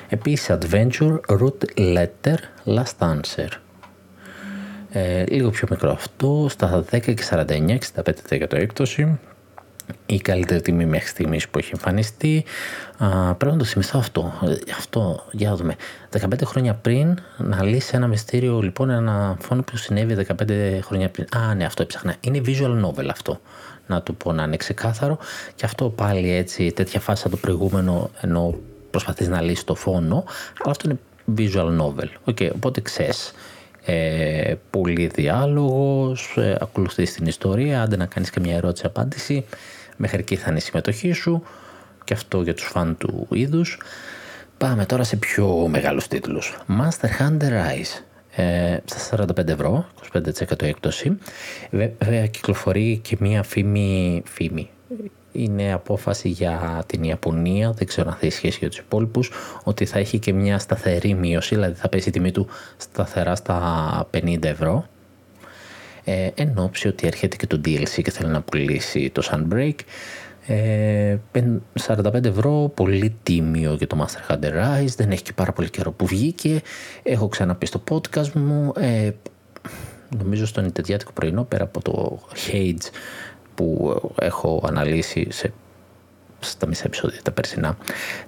Επίσης 0.08 0.50
Adventure 0.50 1.20
Root 1.28 1.64
Letter 1.76 2.36
Last 2.64 2.98
Answer. 2.98 3.48
Ε, 4.90 5.24
λίγο 5.26 5.50
πιο 5.50 5.68
μικρό 5.70 5.90
αυτό, 5.90 6.46
στα 6.50 6.84
10 6.90 7.00
και 7.00 7.24
49, 7.30 7.78
65% 7.78 8.52
έκπτωση. 8.52 9.18
Η 10.06 10.18
καλύτερη 10.20 10.60
τιμή 10.60 10.86
μέχρι 10.86 11.08
στιγμής 11.08 11.48
που 11.48 11.58
έχει 11.58 11.70
εμφανιστεί. 11.72 12.44
Α, 12.98 13.34
πρέπει 13.34 13.52
να 13.52 13.58
το 13.58 13.64
θυμηθώ 13.64 13.98
αυτό. 13.98 14.32
Ε, 14.42 14.72
αυτό, 14.76 15.26
για 15.30 15.50
να 15.50 15.56
δούμε. 15.56 15.76
15 16.20 16.44
χρόνια 16.44 16.74
πριν 16.74 17.18
να 17.36 17.62
λύσει 17.62 17.90
ένα 17.94 18.06
μυστήριο, 18.06 18.60
λοιπόν, 18.60 18.90
ένα 18.90 19.36
φόνο 19.40 19.62
που 19.62 19.76
συνέβη 19.76 20.14
15 20.14 20.80
χρόνια 20.82 21.08
πριν. 21.10 21.26
Α, 21.36 21.54
ναι, 21.54 21.64
αυτό 21.64 21.82
έψαχνα. 21.82 22.14
Είναι 22.20 22.40
visual 22.46 22.84
novel 22.84 23.08
αυτό. 23.10 23.40
Να 23.86 24.02
του 24.02 24.14
πω 24.14 24.32
να 24.32 24.42
είναι 24.42 24.56
ξεκάθαρο. 24.56 25.18
Και 25.54 25.64
αυτό 25.64 25.88
πάλι 25.88 26.30
έτσι, 26.30 26.72
τέτοια 26.72 27.00
φάση 27.00 27.22
από 27.26 27.36
το 27.36 27.40
προηγούμενο, 27.40 28.10
ενώ 28.20 28.54
προσπαθείς 28.90 29.28
να 29.28 29.40
λύσεις 29.40 29.64
το 29.64 29.74
φόνο. 29.74 30.24
Αλλά 30.62 30.70
αυτό 30.70 30.90
είναι 30.90 30.98
visual 31.36 31.80
novel. 31.80 32.30
Okay, 32.30 32.50
οπότε 32.54 32.80
ξέρεις 32.80 33.32
ε, 33.84 34.54
πολύ 34.70 35.06
διάλογος, 35.06 36.34
ε, 36.36 36.56
ακολουθείς 36.60 37.12
την 37.12 37.26
ιστορία, 37.26 37.82
άντε 37.82 37.96
να 37.96 38.06
κάνεις 38.06 38.30
και 38.30 38.40
μια 38.40 38.56
ερώτηση-απάντηση, 38.56 39.44
μέχρι 39.96 40.18
εκεί 40.18 40.36
θα 40.36 40.46
είναι 40.48 40.58
η 40.58 40.60
συμμετοχή 40.60 41.12
σου 41.12 41.42
και 42.04 42.14
αυτό 42.14 42.42
για 42.42 42.54
τους 42.54 42.64
φαν 42.64 42.96
του 42.96 43.26
είδους. 43.30 43.80
Πάμε 44.58 44.86
τώρα 44.86 45.04
σε 45.04 45.16
πιο 45.16 45.66
μεγάλους 45.68 46.08
τίτλους. 46.08 46.56
Master 46.68 47.08
Hunter 47.20 47.50
Rise. 47.50 48.02
Ε, 48.36 48.78
στα 48.84 49.26
45 49.36 49.48
ευρώ, 49.48 49.86
25% 50.12 50.62
έκπτωση. 50.62 51.18
Βέβαια 51.70 52.26
κυκλοφορεί 52.26 53.00
και 53.02 53.16
μία 53.20 53.42
φήμη, 53.42 54.22
φήμη, 54.26 54.70
είναι 55.32 55.72
απόφαση 55.72 56.28
για 56.28 56.84
την 56.86 57.02
Ιαπωνία, 57.02 57.72
δεν 57.72 57.86
ξέρω 57.86 58.10
αν 58.10 58.16
θα 58.20 58.26
ισχύσει 58.26 58.58
για 58.58 58.68
τους 58.68 58.78
υπόλοιπους, 58.78 59.30
ότι 59.64 59.84
θα 59.84 59.98
έχει 59.98 60.18
και 60.18 60.32
μια 60.32 60.58
σταθερή 60.58 61.14
μείωση, 61.14 61.54
δηλαδή 61.54 61.74
θα 61.74 61.88
πέσει 61.88 62.08
η 62.08 62.12
τιμή 62.12 62.30
του 62.30 62.48
σταθερά 62.76 63.34
στα 63.34 64.08
50 64.10 64.44
ευρώ. 64.44 64.86
Ε, 66.04 66.30
εν 66.34 66.58
ώψη 66.58 66.88
ότι 66.88 67.06
έρχεται 67.06 67.36
και 67.36 67.46
το 67.46 67.60
DLC 67.64 68.02
και 68.02 68.10
θέλει 68.10 68.30
να 68.30 68.40
πουλήσει 68.40 69.10
το 69.10 69.22
Sunbreak. 69.30 69.74
Ε, 70.46 71.16
45 71.86 72.24
ευρώ, 72.24 72.72
πολύ 72.74 73.16
τίμιο 73.22 73.74
για 73.74 73.86
το 73.86 74.04
Master 74.06 74.32
Hunter 74.32 74.52
Rise, 74.52 74.94
δεν 74.96 75.10
έχει 75.10 75.22
και 75.22 75.32
πάρα 75.32 75.52
πολύ 75.52 75.70
καιρό 75.70 75.92
που 75.92 76.06
βγήκε. 76.06 76.62
Έχω 77.02 77.28
ξαναπεί 77.28 77.66
στο 77.66 77.82
podcast 77.90 78.32
μου, 78.32 78.72
ε, 78.76 79.10
νομίζω 80.18 80.46
στον 80.46 80.64
Ιτεδιάτικο 80.64 81.12
πρωινό, 81.12 81.44
πέρα 81.44 81.64
από 81.64 81.82
το 81.82 82.20
Hades 82.34 82.90
που 83.54 84.00
έχω 84.20 84.62
αναλύσει 84.66 85.26
σε, 85.30 85.52
στα 86.38 86.66
μισά 86.66 86.82
επεισόδια 86.86 87.22
τα 87.22 87.30
περσινά. 87.30 87.76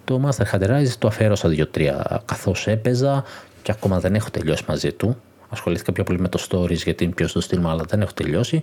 Το 0.05 0.29
Master 0.29 0.45
Hunter 0.53 0.69
Rise 0.69 0.93
το 0.99 1.07
αφαίρωσα 1.07 1.49
δύο-τρία 1.49 2.23
καθώς 2.25 2.67
έπαιζα 2.67 3.25
και 3.63 3.73
ακόμα 3.73 4.01
δεν 4.01 4.15
έχω 4.15 4.31
τελειώσει 4.31 4.65
μαζί 4.69 4.93
του. 4.93 5.17
Ασχολήθηκα 5.49 5.93
πιο 5.93 6.05
πολύ 6.05 6.21
με 6.21 6.29
το 6.29 6.47
stories 6.49 6.83
γιατί 6.83 7.05
είναι 7.05 7.13
πιο 7.13 7.29
στο 7.29 7.41
στυλ 7.41 7.61
μου 7.61 7.69
αλλά 7.69 7.85
δεν 7.89 8.01
έχω 8.01 8.13
τελειώσει. 8.15 8.63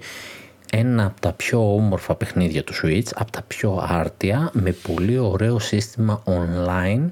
Ένα 0.71 1.05
από 1.05 1.21
τα 1.21 1.33
πιο 1.33 1.75
όμορφα 1.75 2.15
παιχνίδια 2.15 2.63
του 2.63 2.73
Switch, 2.73 3.07
από 3.15 3.31
τα 3.31 3.41
πιο 3.41 3.85
άρτια, 3.87 4.49
με 4.53 4.71
πολύ 4.71 5.17
ωραίο 5.17 5.59
σύστημα 5.59 6.23
online 6.25 7.09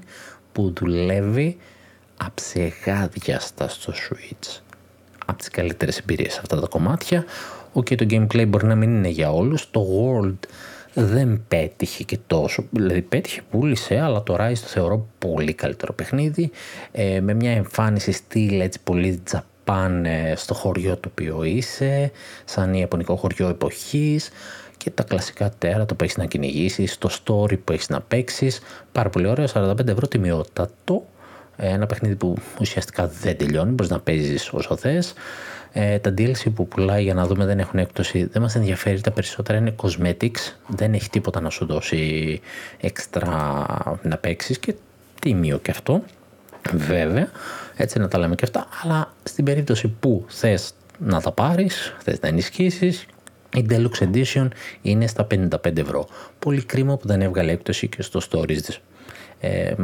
που 0.52 0.72
δουλεύει 0.76 1.56
αψεγάδιαστα 2.16 3.68
στο 3.68 3.92
Switch. 3.92 4.60
Από 5.26 5.38
τις 5.38 5.48
καλύτερες 5.48 5.98
εμπειρίες 5.98 6.38
αυτά 6.38 6.60
τα 6.60 6.66
κομμάτια. 6.66 7.24
Okay, 7.74 7.96
το 7.96 8.06
gameplay 8.10 8.46
μπορεί 8.48 8.66
να 8.66 8.74
μην 8.74 8.94
είναι 8.94 9.08
για 9.08 9.32
όλους, 9.32 9.70
το 9.70 9.86
World 9.86 10.48
δεν 10.94 11.44
πέτυχε 11.48 12.04
και 12.04 12.18
τόσο, 12.26 12.64
δηλαδή 12.70 13.02
πέτυχε, 13.02 13.42
πούλησε, 13.50 14.00
αλλά 14.00 14.22
το 14.22 14.36
Rise 14.40 14.58
το 14.60 14.66
θεωρώ 14.66 15.06
πολύ 15.18 15.54
καλύτερο 15.54 15.92
παιχνίδι, 15.92 16.50
ε, 16.92 17.20
με 17.20 17.34
μια 17.34 17.50
εμφάνιση 17.50 18.12
στυλ 18.12 18.60
έτσι 18.60 18.80
πολύ 18.84 19.22
Japan 19.30 19.53
ε, 20.02 20.34
στο 20.36 20.54
χωριό 20.54 20.96
το 20.96 21.08
οποίο 21.10 21.42
είσαι, 21.42 22.10
σαν 22.44 22.74
ιαπωνικό 22.74 23.16
χωριό 23.16 23.48
εποχής 23.48 24.30
και 24.76 24.90
τα 24.90 25.02
κλασικά 25.02 25.50
τέρατα 25.58 25.94
που 25.94 26.04
έχεις 26.04 26.16
να 26.16 26.24
κυνηγήσεις, 26.24 26.98
το 26.98 27.10
story 27.10 27.58
που 27.64 27.72
έχεις 27.72 27.88
να 27.88 28.00
παίξεις. 28.00 28.60
Πάρα 28.92 29.10
πολύ 29.10 29.26
ωραίο, 29.26 29.46
45 29.52 29.88
ευρώ 29.88 30.08
τιμιότατο. 30.08 31.06
Ε, 31.56 31.68
ένα 31.68 31.86
παιχνίδι 31.86 32.14
που 32.14 32.36
ουσιαστικά 32.60 33.06
δεν 33.06 33.36
τελειώνει, 33.36 33.70
μπορείς 33.70 33.90
να 33.90 34.00
παίζεις 34.00 34.52
όσο 34.52 34.76
θες. 34.76 35.14
Ε, 35.72 35.98
τα 35.98 36.14
DLC 36.18 36.54
που 36.54 36.68
πουλάει 36.68 37.02
για 37.02 37.14
να 37.14 37.26
δούμε 37.26 37.44
δεν 37.44 37.58
έχουν 37.58 37.78
έκπτωση. 37.78 38.24
Δεν 38.24 38.42
μας 38.42 38.54
ενδιαφέρει, 38.54 39.00
τα 39.00 39.10
περισσότερα 39.10 39.58
είναι 39.58 39.74
cosmetics. 39.82 40.52
Δεν 40.66 40.94
έχει 40.94 41.10
τίποτα 41.10 41.40
να 41.40 41.50
σου 41.50 41.66
δώσει 41.66 42.40
έξτρα 42.80 43.28
να 44.02 44.16
παίξεις 44.16 44.58
και 44.58 44.74
τίμιο 45.20 45.58
και 45.58 45.70
αυτό. 45.70 46.02
Βέβαια, 46.72 47.28
έτσι 47.76 47.98
να 47.98 48.08
τα 48.08 48.18
λέμε 48.18 48.34
και 48.34 48.44
αυτά. 48.44 48.66
Αλλά 48.82 49.12
στην 49.22 49.44
περίπτωση 49.44 49.88
που 49.88 50.24
θες 50.28 50.74
να 50.98 51.20
τα 51.20 51.32
πάρεις, 51.32 51.94
θες 52.02 52.20
να 52.20 52.28
ενισχύσεις, 52.28 53.06
η 53.54 53.66
Deluxe 53.70 54.12
Edition 54.12 54.48
είναι 54.82 55.06
στα 55.06 55.26
55 55.30 55.76
ευρώ. 55.76 56.06
Πολύ 56.38 56.62
κρίμα 56.62 56.96
που 56.96 57.06
δεν 57.06 57.22
έβγαλε 57.22 57.52
έκπτωση 57.52 57.88
και 57.88 58.02
στο 58.02 58.20
stories 58.30 58.62
της. 58.62 58.80
Ε, 59.40 59.74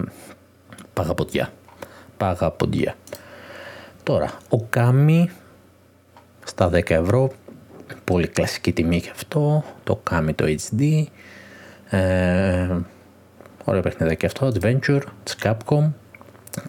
παγαποντιά. 0.93 1.53
Παγαποντιά. 2.17 2.95
Τώρα, 4.03 4.33
ο 4.49 4.63
Κάμι 4.63 5.31
στα 6.45 6.71
10 6.73 6.91
ευρώ. 6.91 7.33
Πολύ 8.05 8.27
κλασική 8.29 8.73
τιμή 8.73 9.01
και 9.01 9.11
αυτό. 9.11 9.65
Το 9.85 10.03
Kami 10.11 10.31
το 10.35 10.45
HD. 10.45 11.05
Ε, 11.91 12.69
ωραίο 13.65 13.83
παιχνίδι 13.83 14.17
και 14.17 14.27
αυτό. 14.27 14.53
Adventure 14.55 15.03
της 15.23 15.37
Capcom. 15.43 15.91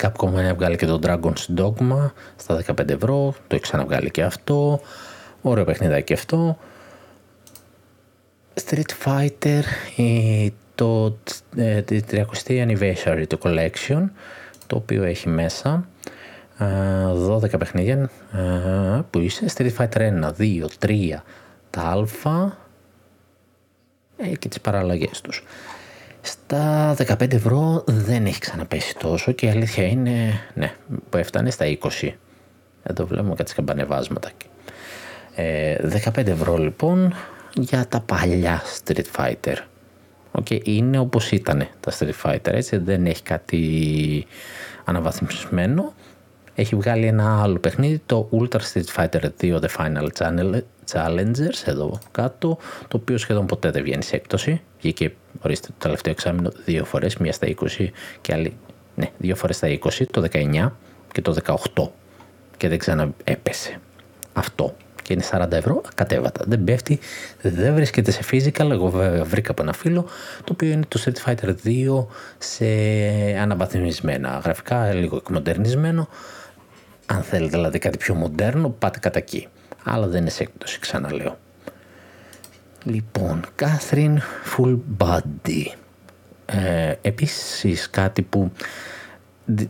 Capcom 0.02 0.34
έχει 0.34 0.54
βγάλει 0.54 0.76
και 0.76 0.86
το 0.86 1.00
Dragon's 1.04 1.58
Dogma 1.58 2.12
στα 2.36 2.63
15 2.67 2.89
ευρώ. 2.89 3.34
Το 3.48 3.56
έχει 3.56 3.62
ξαναβγάλει 3.62 4.12
και 4.12 4.24
αυτό. 4.24 4.82
Ωραίο 5.41 5.63
παιχνίδι 5.63 6.04
και 6.04 6.13
αυτό. 6.13 6.58
Street 8.65 9.06
Fighter, 9.06 9.62
το, 10.76 11.17
ε, 11.56 11.82
30 11.89 12.24
anniversary 12.48 13.24
το 13.28 13.38
collection, 13.44 14.10
το 14.67 14.76
οποίο 14.76 15.04
έχει 15.04 15.30
μέσα 15.30 15.88
12 16.60 17.58
παιχνίδια 17.60 18.10
που 19.10 19.20
είσαι 19.20 19.46
Street 19.58 19.76
Fighter 19.78 19.98
1, 19.98 20.32
2, 20.38 20.67
3, 20.80 21.24
τα 21.70 21.82
α 21.82 22.52
ε, 24.17 24.36
και 24.36 24.48
τις 24.48 24.62
παραλλαγές 24.62 25.22
τους. 25.22 25.44
Στα 26.21 26.95
15 26.97 27.34
ευρώ 27.34 27.84
δεν 27.88 28.25
έχει 28.25 28.39
ξαναπέσει 28.39 28.97
τόσο 28.97 29.31
και 29.31 29.45
η 29.45 29.49
αλήθεια 29.49 29.86
είναι 29.86 30.39
ναι, 30.53 30.73
που 31.10 31.17
έφτανε 31.17 31.51
στα 31.51 31.65
20. 32.01 32.10
Εδώ 32.84 33.05
βλέπουμε 33.05 33.36
κάτι 33.36 33.49
σκαμπανεβάσματα. 33.49 34.29
Ε, 35.36 35.75
15 36.15 36.27
ευρώ 36.27 36.57
λοιπόν 36.57 37.13
για 37.53 37.88
τα 37.88 37.99
παλιά 37.99 38.62
Street 38.84 39.05
Fighter. 39.17 39.55
Okay, 40.31 40.65
είναι 40.65 40.97
όπως 40.99 41.31
ήταν 41.31 41.67
τα 41.79 41.91
Street 41.99 42.13
Fighter, 42.23 42.53
έτσι 42.53 42.77
δεν 42.77 43.05
έχει 43.05 43.23
κάτι 43.23 44.25
αναβαθμισμένο 44.84 45.93
έχει 46.55 46.75
βγάλει 46.75 47.05
ένα 47.05 47.41
άλλο 47.41 47.57
παιχνίδι, 47.57 48.01
το 48.05 48.29
Ultra 48.31 48.60
Street 48.60 48.95
Fighter 48.95 49.21
2 49.41 49.60
The 49.60 49.67
Final 49.77 50.07
Challengers, 50.91 51.62
εδώ 51.65 51.99
κάτω, 52.12 52.57
το 52.88 52.97
οποίο 52.97 53.17
σχεδόν 53.17 53.45
ποτέ 53.45 53.71
δεν 53.71 53.84
βγαίνει 53.84 54.03
σε 54.03 54.15
έκπτωση. 54.15 54.62
Βγήκε, 54.79 55.13
ορίστε, 55.41 55.67
το 55.67 55.73
τελευταίο 55.77 56.12
εξάμεινο 56.12 56.51
δύο 56.65 56.86
φορές, 56.86 57.17
μία 57.17 57.34
στα 57.34 57.47
20 57.47 57.88
και 58.21 58.34
άλλη, 58.34 58.58
ναι, 58.95 59.10
δύο 59.17 59.36
φορές 59.36 59.56
στα 59.56 59.67
20, 59.67 60.06
το 60.12 60.27
19 60.32 60.71
και 61.12 61.21
το 61.21 61.36
18 61.75 61.89
και 62.58 62.67
δεν 62.67 62.77
ξαναέπεσε. 62.77 63.80
Αυτό 64.34 64.75
και 65.01 65.13
είναι 65.13 65.23
40 65.32 65.51
ευρώ, 65.51 65.82
κατέβατα. 65.95 66.43
Δεν 66.47 66.63
πέφτει, 66.63 66.99
δεν 67.41 67.73
βρίσκεται 67.73 68.12
σε 68.12 68.21
physical. 68.32 68.69
Εγώ 68.69 68.89
βέβαια 68.89 69.23
βρήκα 69.23 69.51
από 69.51 69.62
ένα 69.62 69.73
φίλο, 69.73 70.01
το 70.43 70.54
οποίο 70.54 70.69
είναι 70.69 70.86
το 70.88 71.04
Street 71.06 71.30
Fighter 71.30 71.56
2 71.65 72.06
σε 72.38 72.65
αναβαθμισμένα 73.39 74.41
γραφικά, 74.43 74.93
λίγο 74.93 75.15
εκμοντερνισμένο. 75.15 76.08
Αν 77.06 77.23
θέλετε 77.23 77.56
δηλαδή 77.56 77.80
κάτι 77.80 77.97
πιο 77.97 78.15
μοντέρνο, 78.15 78.69
πάτε 78.69 78.99
κατά 78.99 79.17
εκεί. 79.17 79.47
Αλλά 79.84 80.08
δεν 80.08 80.21
είναι 80.21 80.30
σε 80.30 80.43
έκπτωση, 80.43 80.80
ξαναλέω. 80.80 81.38
Λοιπόν, 82.84 83.41
Catherine 83.60 84.17
Full 84.58 84.78
Body. 84.98 85.65
Ε, 86.46 86.94
επίσης 87.02 87.89
κάτι 87.89 88.22
που 88.22 88.52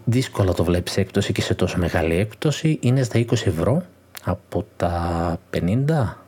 δύσκολα 0.05 0.53
το 0.53 0.63
βλέπεις 0.63 0.97
έκπτωση 0.97 1.33
και 1.33 1.41
σε 1.41 1.53
τόσο 1.53 1.77
μεγάλη 1.77 2.15
έκπτωση 2.15 2.77
είναι 2.81 3.03
στα 3.03 3.19
20 3.19 3.31
ευρώ 3.31 3.83
από 4.23 4.65
τα 4.77 5.39
50 5.53 6.21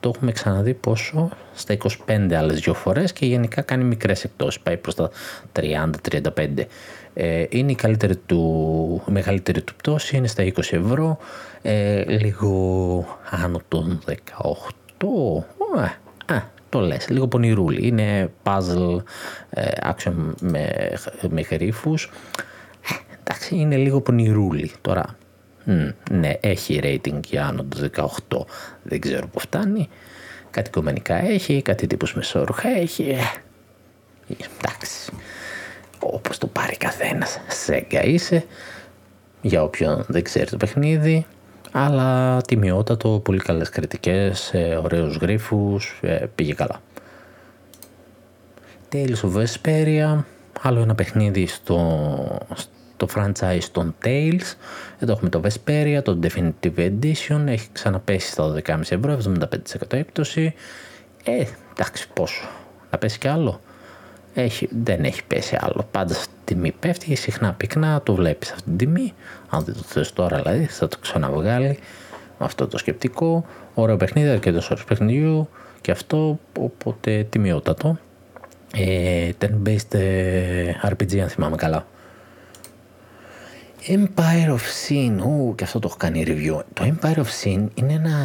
το 0.00 0.12
έχουμε 0.14 0.32
ξαναδεί 0.32 0.74
πόσο; 0.74 1.28
Στα 1.54 1.76
25 2.06 2.32
άλλες 2.32 2.60
δύο 2.60 2.74
φορές 2.74 3.12
και 3.12 3.26
γενικά 3.26 3.62
κάνει 3.62 3.84
μικρές 3.84 4.24
εκτόσεις 4.24 4.60
πάει 4.60 4.76
προς 4.76 4.94
τα 4.94 5.10
30-35 5.52 6.66
ε, 7.14 7.44
είναι 7.48 7.70
η, 7.70 7.74
καλύτερη 7.74 8.16
του, 8.16 9.02
η 9.08 9.12
μεγαλύτερη 9.12 9.62
του 9.62 9.74
πτώση, 9.74 10.16
είναι 10.16 10.26
στα 10.26 10.44
20 10.44 10.58
ευρώ, 10.58 11.18
ε, 11.62 12.04
λίγο 12.04 13.18
άνω 13.30 13.60
των 13.68 14.00
18, 14.06 14.14
ε, 16.26 16.40
το 16.68 16.78
αυτό 16.78 16.88
λες, 16.88 17.08
λίγο 17.08 17.28
πονηρούλι. 17.28 17.86
Είναι 17.86 18.30
puzzle 18.42 19.02
ε, 19.50 19.70
action 19.82 20.14
με, 20.40 20.92
με 21.28 21.40
γρίφους. 21.40 22.10
Ε, 22.90 23.14
εντάξει, 23.20 23.56
είναι 23.56 23.76
λίγο 23.76 24.00
πονηρούλι. 24.00 24.72
Τώρα, 24.80 25.16
ναι, 26.10 26.32
έχει 26.40 26.80
rating 26.82 27.20
για 27.26 27.46
άνω 27.46 27.64
το 27.64 27.90
18. 28.28 28.44
Δεν 28.82 29.00
ξέρω 29.00 29.26
που 29.26 29.40
φτάνει. 29.40 29.88
Κάτι 30.50 30.70
κομμενικά 30.70 31.14
έχει, 31.14 31.62
κάτι 31.62 31.86
τύπους 31.86 32.14
μεσόρουχα 32.14 32.68
έχει. 32.68 33.02
Ε, 33.02 33.18
εντάξει, 34.58 35.12
όπως 35.98 36.38
το 36.38 36.46
πάρει 36.46 36.76
καθένας. 36.76 37.40
Σέγγα 37.48 38.04
είσαι, 38.04 38.44
για 39.40 39.62
όποιον 39.62 40.04
δεν 40.08 40.22
ξέρει 40.22 40.50
το 40.50 40.56
παιχνίδι 40.56 41.26
αλλά 41.78 42.40
τιμιότατο, 42.42 43.20
πολύ 43.24 43.38
καλές 43.38 43.68
κριτικές, 43.68 44.54
ε, 44.54 44.80
ωραίους 44.82 45.16
γρίφους, 45.16 45.98
ε, 46.02 46.26
πήγε 46.34 46.54
καλά. 46.54 46.80
Tales 48.92 49.20
of 49.22 49.36
Vesperia, 49.36 50.24
άλλο 50.62 50.80
ένα 50.80 50.94
παιχνίδι 50.94 51.46
στο, 51.46 52.38
στο 52.54 53.06
franchise 53.14 53.64
των 53.72 53.94
Tales. 54.04 54.54
Εδώ 54.98 55.12
έχουμε 55.12 55.30
το 55.30 55.40
Vesperia, 55.44 56.00
το 56.02 56.18
Definitive 56.22 56.78
Edition, 56.78 57.42
έχει 57.46 57.68
ξαναπέσει 57.72 58.30
στα 58.30 58.54
12,5 58.66 58.80
ευρώ, 58.88 59.18
75% 59.38 59.92
έκπτωση. 59.92 60.54
Ε, 61.24 61.44
εντάξει 61.72 62.08
πόσο, 62.12 62.48
να 62.90 62.98
πέσει 62.98 63.18
κι 63.18 63.28
άλλο. 63.28 63.60
Έχει, 64.38 64.68
δεν 64.82 65.04
έχει 65.04 65.24
πέσει 65.24 65.56
άλλο. 65.60 65.88
Πάντα 65.90 66.14
στη 66.14 66.34
τιμή 66.44 66.72
πέφτει, 66.72 67.14
συχνά 67.14 67.52
πυκνά 67.52 68.02
το 68.02 68.14
βλέπεις 68.14 68.50
αυτή 68.50 68.62
την 68.62 68.76
τιμή. 68.76 69.12
Αν 69.48 69.64
δεν 69.64 69.74
το 69.74 69.82
θες 69.82 70.12
τώρα 70.12 70.36
δηλαδή 70.42 70.64
θα 70.64 70.88
το 70.88 70.98
ξαναβγάλει 71.00 71.78
με 72.38 72.44
αυτό 72.46 72.66
το 72.66 72.78
σκεπτικό. 72.78 73.46
Ωραίο 73.74 73.96
παιχνίδι, 73.96 74.28
αρκετός 74.28 74.70
όρο 74.70 74.84
παιχνιδιού 74.86 75.48
και 75.80 75.90
αυτό 75.90 76.38
οπότε 76.58 77.26
τιμιότατο. 77.30 77.98
Ε, 78.74 79.30
turn-based 79.40 79.94
ε, 79.94 80.72
RPG 80.82 81.18
αν 81.18 81.28
θυμάμαι 81.28 81.56
καλά. 81.56 81.86
Empire 83.86 84.48
of 84.48 84.88
Sin, 84.88 85.16
ου, 85.18 85.54
και 85.54 85.64
αυτό 85.64 85.78
το 85.78 85.88
έχω 85.88 85.96
κάνει 85.96 86.24
review. 86.26 86.60
Το 86.72 86.94
Empire 86.94 87.16
of 87.16 87.44
Sin 87.44 87.66
είναι 87.74 87.92
ένα 87.92 88.18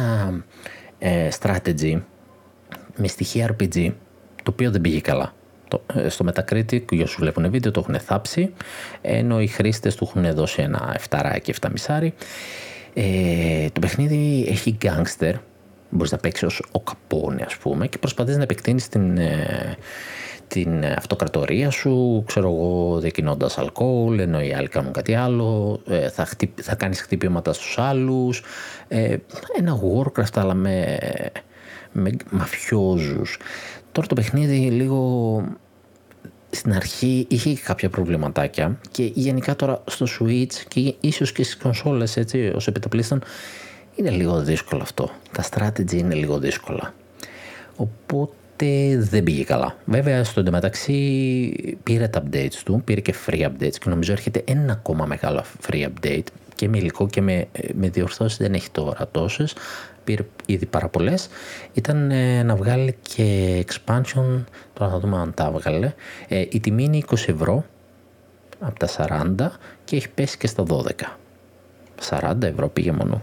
ε, 0.98 1.28
strategy 1.40 2.00
με 2.96 3.08
στοιχεία 3.08 3.56
RPG, 3.56 3.92
το 4.42 4.50
οποίο 4.50 4.70
δεν 4.70 4.80
πήγε 4.80 5.00
καλά. 5.00 5.32
Ε, 5.94 6.08
στο 6.08 6.24
Metacritic, 6.28 6.92
για 6.92 7.04
όσους 7.04 7.18
βλέπουν 7.20 7.50
βίντεο, 7.50 7.70
το 7.70 7.80
έχουν 7.80 8.00
θάψει, 8.00 8.52
ενώ 9.00 9.40
οι 9.40 9.46
χρήστες 9.46 9.94
του 9.94 10.04
έχουν 10.08 10.34
δώσει 10.34 10.62
ένα 10.62 10.96
7 11.10 11.38
και 11.42 11.54
7 11.60 11.68
μισάρι. 11.70 12.14
Ε, 12.94 13.66
το 13.72 13.80
παιχνίδι 13.80 14.46
έχει 14.48 14.70
γκάγκστερ, 14.70 15.34
μπορείς 15.90 16.10
να 16.10 16.18
παίξεις 16.18 16.42
ως 16.42 16.62
ο 16.72 16.80
καπόνι 16.80 17.42
ας 17.42 17.56
πούμε 17.56 17.86
και 17.86 17.98
προσπαθείς 17.98 18.36
να 18.36 18.42
επεκτείνεις 18.42 18.88
την, 18.88 19.18
ε, 19.18 19.76
την 20.48 20.84
αυτοκρατορία 20.84 21.70
σου, 21.70 22.22
ξέρω 22.26 22.48
εγώ, 22.48 22.98
διακινώντας 22.98 23.58
αλκοόλ, 23.58 24.18
ενώ 24.18 24.40
οι 24.40 24.54
άλλοι 24.54 24.68
κάνουν 24.68 24.92
κάτι 24.92 25.14
άλλο, 25.14 25.80
ε, 25.88 26.08
θα, 26.08 26.24
χτυπ, 26.24 26.58
θα 26.62 26.74
κάνεις 26.74 27.00
χτυπήματα 27.00 27.52
στους 27.52 27.78
άλλους, 27.78 28.42
ε, 28.88 29.16
ένα 29.58 29.80
Warcraft 29.80 30.34
αλλά 30.34 30.54
με, 30.54 30.98
με 31.92 32.10
μαφιόζους. 32.30 33.38
Τώρα 33.92 34.06
το 34.06 34.14
παιχνίδι 34.14 34.56
λίγο 34.56 35.44
στην 36.50 36.72
αρχή 36.72 37.26
είχε 37.28 37.54
κάποια 37.54 37.88
προβληματάκια 37.88 38.78
και 38.90 39.10
γενικά 39.14 39.56
τώρα 39.56 39.82
στο 39.86 40.06
Switch 40.18 40.54
και 40.68 40.94
ίσως 41.00 41.32
και 41.32 41.42
στις 41.42 41.56
κονσόλες 41.56 42.16
έτσι 42.16 42.52
ως 42.54 42.66
επιταπλίστων 42.66 43.22
είναι 43.94 44.10
λίγο 44.10 44.40
δύσκολο 44.40 44.82
αυτό. 44.82 45.10
Τα 45.32 45.44
strategy 45.50 45.92
είναι 45.92 46.14
λίγο 46.14 46.38
δύσκολα. 46.38 46.94
Οπότε 47.76 48.96
δεν 48.98 49.22
πήγε 49.22 49.44
καλά. 49.44 49.76
Βέβαια 49.84 50.24
στο 50.24 50.40
εντωμεταξύ 50.40 51.76
πήρε 51.82 52.08
τα 52.08 52.22
updates 52.22 52.60
του, 52.64 52.82
πήρε 52.84 53.00
και 53.00 53.14
free 53.26 53.42
updates 53.42 53.74
και 53.78 53.88
νομίζω 53.88 54.12
έρχεται 54.12 54.44
ένα 54.46 54.72
ακόμα 54.72 55.04
μεγάλο 55.06 55.44
free 55.66 55.86
update 55.86 56.26
και 56.54 56.68
με 56.68 56.78
υλικό 56.78 57.06
και 57.08 57.20
με, 57.20 57.46
με 57.74 57.88
διορθώσεις 57.88 58.38
δεν 58.38 58.54
έχει 58.54 58.70
τώρα 58.70 59.08
τόσες 59.10 59.54
πήρε 60.04 60.22
ήδη 60.46 60.66
πάρα 60.66 60.88
πολλές. 60.88 61.28
Ήταν 61.72 62.10
ε, 62.10 62.42
να 62.42 62.56
βγάλει 62.56 62.96
και 63.02 63.58
expansion, 63.66 64.44
τώρα 64.72 64.90
θα 64.90 64.98
δούμε 64.98 65.16
αν 65.16 65.34
τα 65.34 65.50
βγάλε. 65.50 65.92
Ε, 66.28 66.44
η 66.50 66.60
τιμή 66.60 66.84
είναι 66.84 66.98
20 67.10 67.14
ευρώ 67.26 67.64
από 68.60 68.78
τα 68.78 68.88
40 69.38 69.48
και 69.84 69.96
έχει 69.96 70.08
πέσει 70.08 70.38
και 70.38 70.46
στα 70.46 70.64
12. 70.68 70.80
40 72.08 72.42
ευρώ 72.42 72.68
πήγε 72.68 72.92
μόνο. 72.92 73.22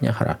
μια 0.00 0.12
χαρά. 0.12 0.38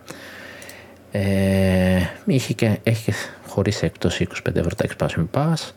Ε, 1.10 2.00
είχε 2.24 2.52
και, 2.52 2.78
έχει 2.82 3.12
χωρίς 3.48 3.82
έκπτωση 3.82 4.26
25 4.48 4.56
ευρώ 4.56 4.74
τα 4.76 4.86
expansion 4.88 5.26
pass 5.32 5.72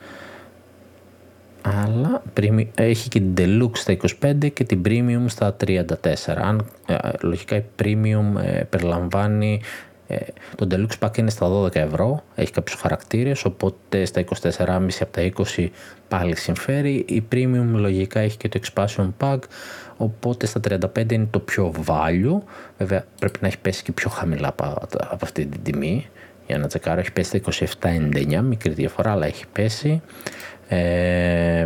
αλλά 1.62 2.24
έχει 2.76 3.10
και 3.10 3.20
την 3.20 3.34
Deluxe 3.38 3.78
στα 3.78 3.98
25 4.22 4.54
και 4.54 4.64
την 4.64 4.82
Premium 4.86 5.24
στα 5.26 5.56
34. 5.66 5.86
Αν, 6.26 6.66
ε, 6.86 6.96
λογικά 7.22 7.56
η 7.56 7.64
Premium 7.82 8.44
ε, 8.44 8.64
περιλαμβάνει 8.70 9.62
ε, 9.64 9.91
το 10.56 10.68
Deluxe 10.72 11.08
Pack 11.08 11.18
είναι 11.18 11.30
στα 11.30 11.48
12 11.50 11.76
ευρώ, 11.76 12.24
έχει 12.36 12.52
κάποιους 12.52 12.80
χαρακτήρες, 12.80 13.46
οπότε 13.46 14.06
στα 14.06 14.24
24,5 14.58 14.88
από 15.00 15.12
τα 15.12 15.32
20 15.56 15.68
πάλι 16.08 16.36
συμφέρει. 16.36 17.06
Η 17.08 17.24
Premium 17.32 17.68
λογικά 17.74 18.20
έχει 18.20 18.38
και 18.38 18.50
το 18.50 18.60
Expansion 18.64 19.10
Pack, 19.20 19.40
οπότε 19.98 20.46
στα 20.46 20.60
35 20.70 21.12
είναι 21.12 21.28
το 21.32 21.40
πιο 21.40 21.74
value. 21.86 22.38
Βέβαια 22.78 23.06
πρέπει 23.20 23.40
να 23.42 23.48
έχει 23.48 23.60
πέσει 23.60 23.84
και 23.84 23.92
πιο 23.92 24.10
χαμηλά 24.10 24.48
από, 24.48 24.88
αυτή 25.22 25.46
την 25.46 25.64
τιμή. 25.64 26.10
Για 26.48 26.58
να 26.58 26.68
τσεκάρω 26.68 27.00
έχει 27.00 27.12
πέσει 27.12 27.42
στα 27.50 27.68
27,99, 27.82 28.42
μικρή 28.44 28.72
διαφορά, 28.72 29.12
αλλά 29.12 29.26
έχει 29.26 29.46
πέσει. 29.52 30.02
Ε, 30.68 31.66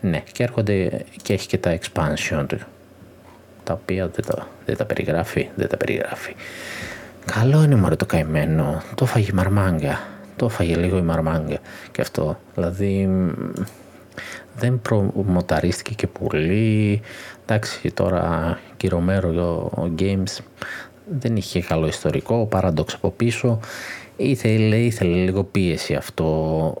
ναι, 0.00 0.22
και 0.32 0.42
έρχονται 0.42 1.04
και 1.22 1.32
έχει 1.32 1.46
και 1.46 1.58
τα 1.58 1.78
expansion 1.78 2.46
τα 3.64 3.72
οποία 3.72 4.08
δεν 4.08 4.24
τα, 4.24 4.48
δεν 4.66 4.76
τα 4.76 4.84
περιγράφει, 4.84 5.48
δεν 5.54 5.68
τα 5.68 5.76
περιγράφει. 5.76 6.34
Καλό 7.24 7.62
είναι 7.62 7.74
μωρέ 7.74 7.96
το 7.96 8.06
καημένο. 8.06 8.82
Το 8.94 9.06
φάγει 9.06 9.28
η 9.30 9.34
μαρμάγκα. 9.34 9.98
Το 10.36 10.48
φάγει 10.48 10.74
λίγο 10.74 10.98
η 10.98 11.02
μαρμάγκα. 11.02 11.58
Και 11.92 12.00
αυτό. 12.00 12.38
Δηλαδή 12.54 13.08
δεν 14.56 14.80
προμοταρίστηκε 14.80 15.94
και 15.94 16.06
πολύ. 16.06 17.00
Εντάξει 17.42 17.90
τώρα 17.90 18.58
κυρωμέρο 18.76 19.70
Games 19.98 20.38
δεν 21.20 21.36
είχε 21.36 21.60
καλό 21.60 21.86
ιστορικό. 21.86 22.46
Παράδοξο 22.46 22.96
από 22.96 23.10
πίσω. 23.10 23.60
Ήθελε, 24.16 24.76
ήθελε 24.76 25.16
λίγο 25.16 25.44
πίεση 25.44 25.94
αυτό. 25.94 26.74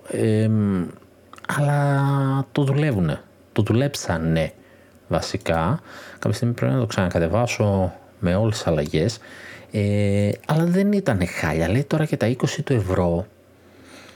αλλά 1.58 2.46
το 2.52 2.64
δουλεύουνε. 2.64 3.20
Το 3.52 3.62
δουλέψανε 3.62 4.52
βασικά. 5.08 5.80
Κάποια 6.12 6.32
στιγμή 6.32 6.54
πρέπει 6.54 6.72
να 6.72 6.80
το 6.80 6.86
ξανακατεβάσω 6.86 7.92
με 8.18 8.34
όλες 8.34 8.56
τις 8.56 8.66
αλλαγές 8.66 9.18
ε, 9.76 10.30
αλλά 10.46 10.64
δεν 10.64 10.92
ήταν 10.92 11.26
χάλια. 11.26 11.68
Λέει 11.68 11.84
τώρα 11.84 12.04
και 12.04 12.16
τα 12.16 12.26
20 12.26 12.34
του 12.64 12.72
ευρώ 12.72 13.26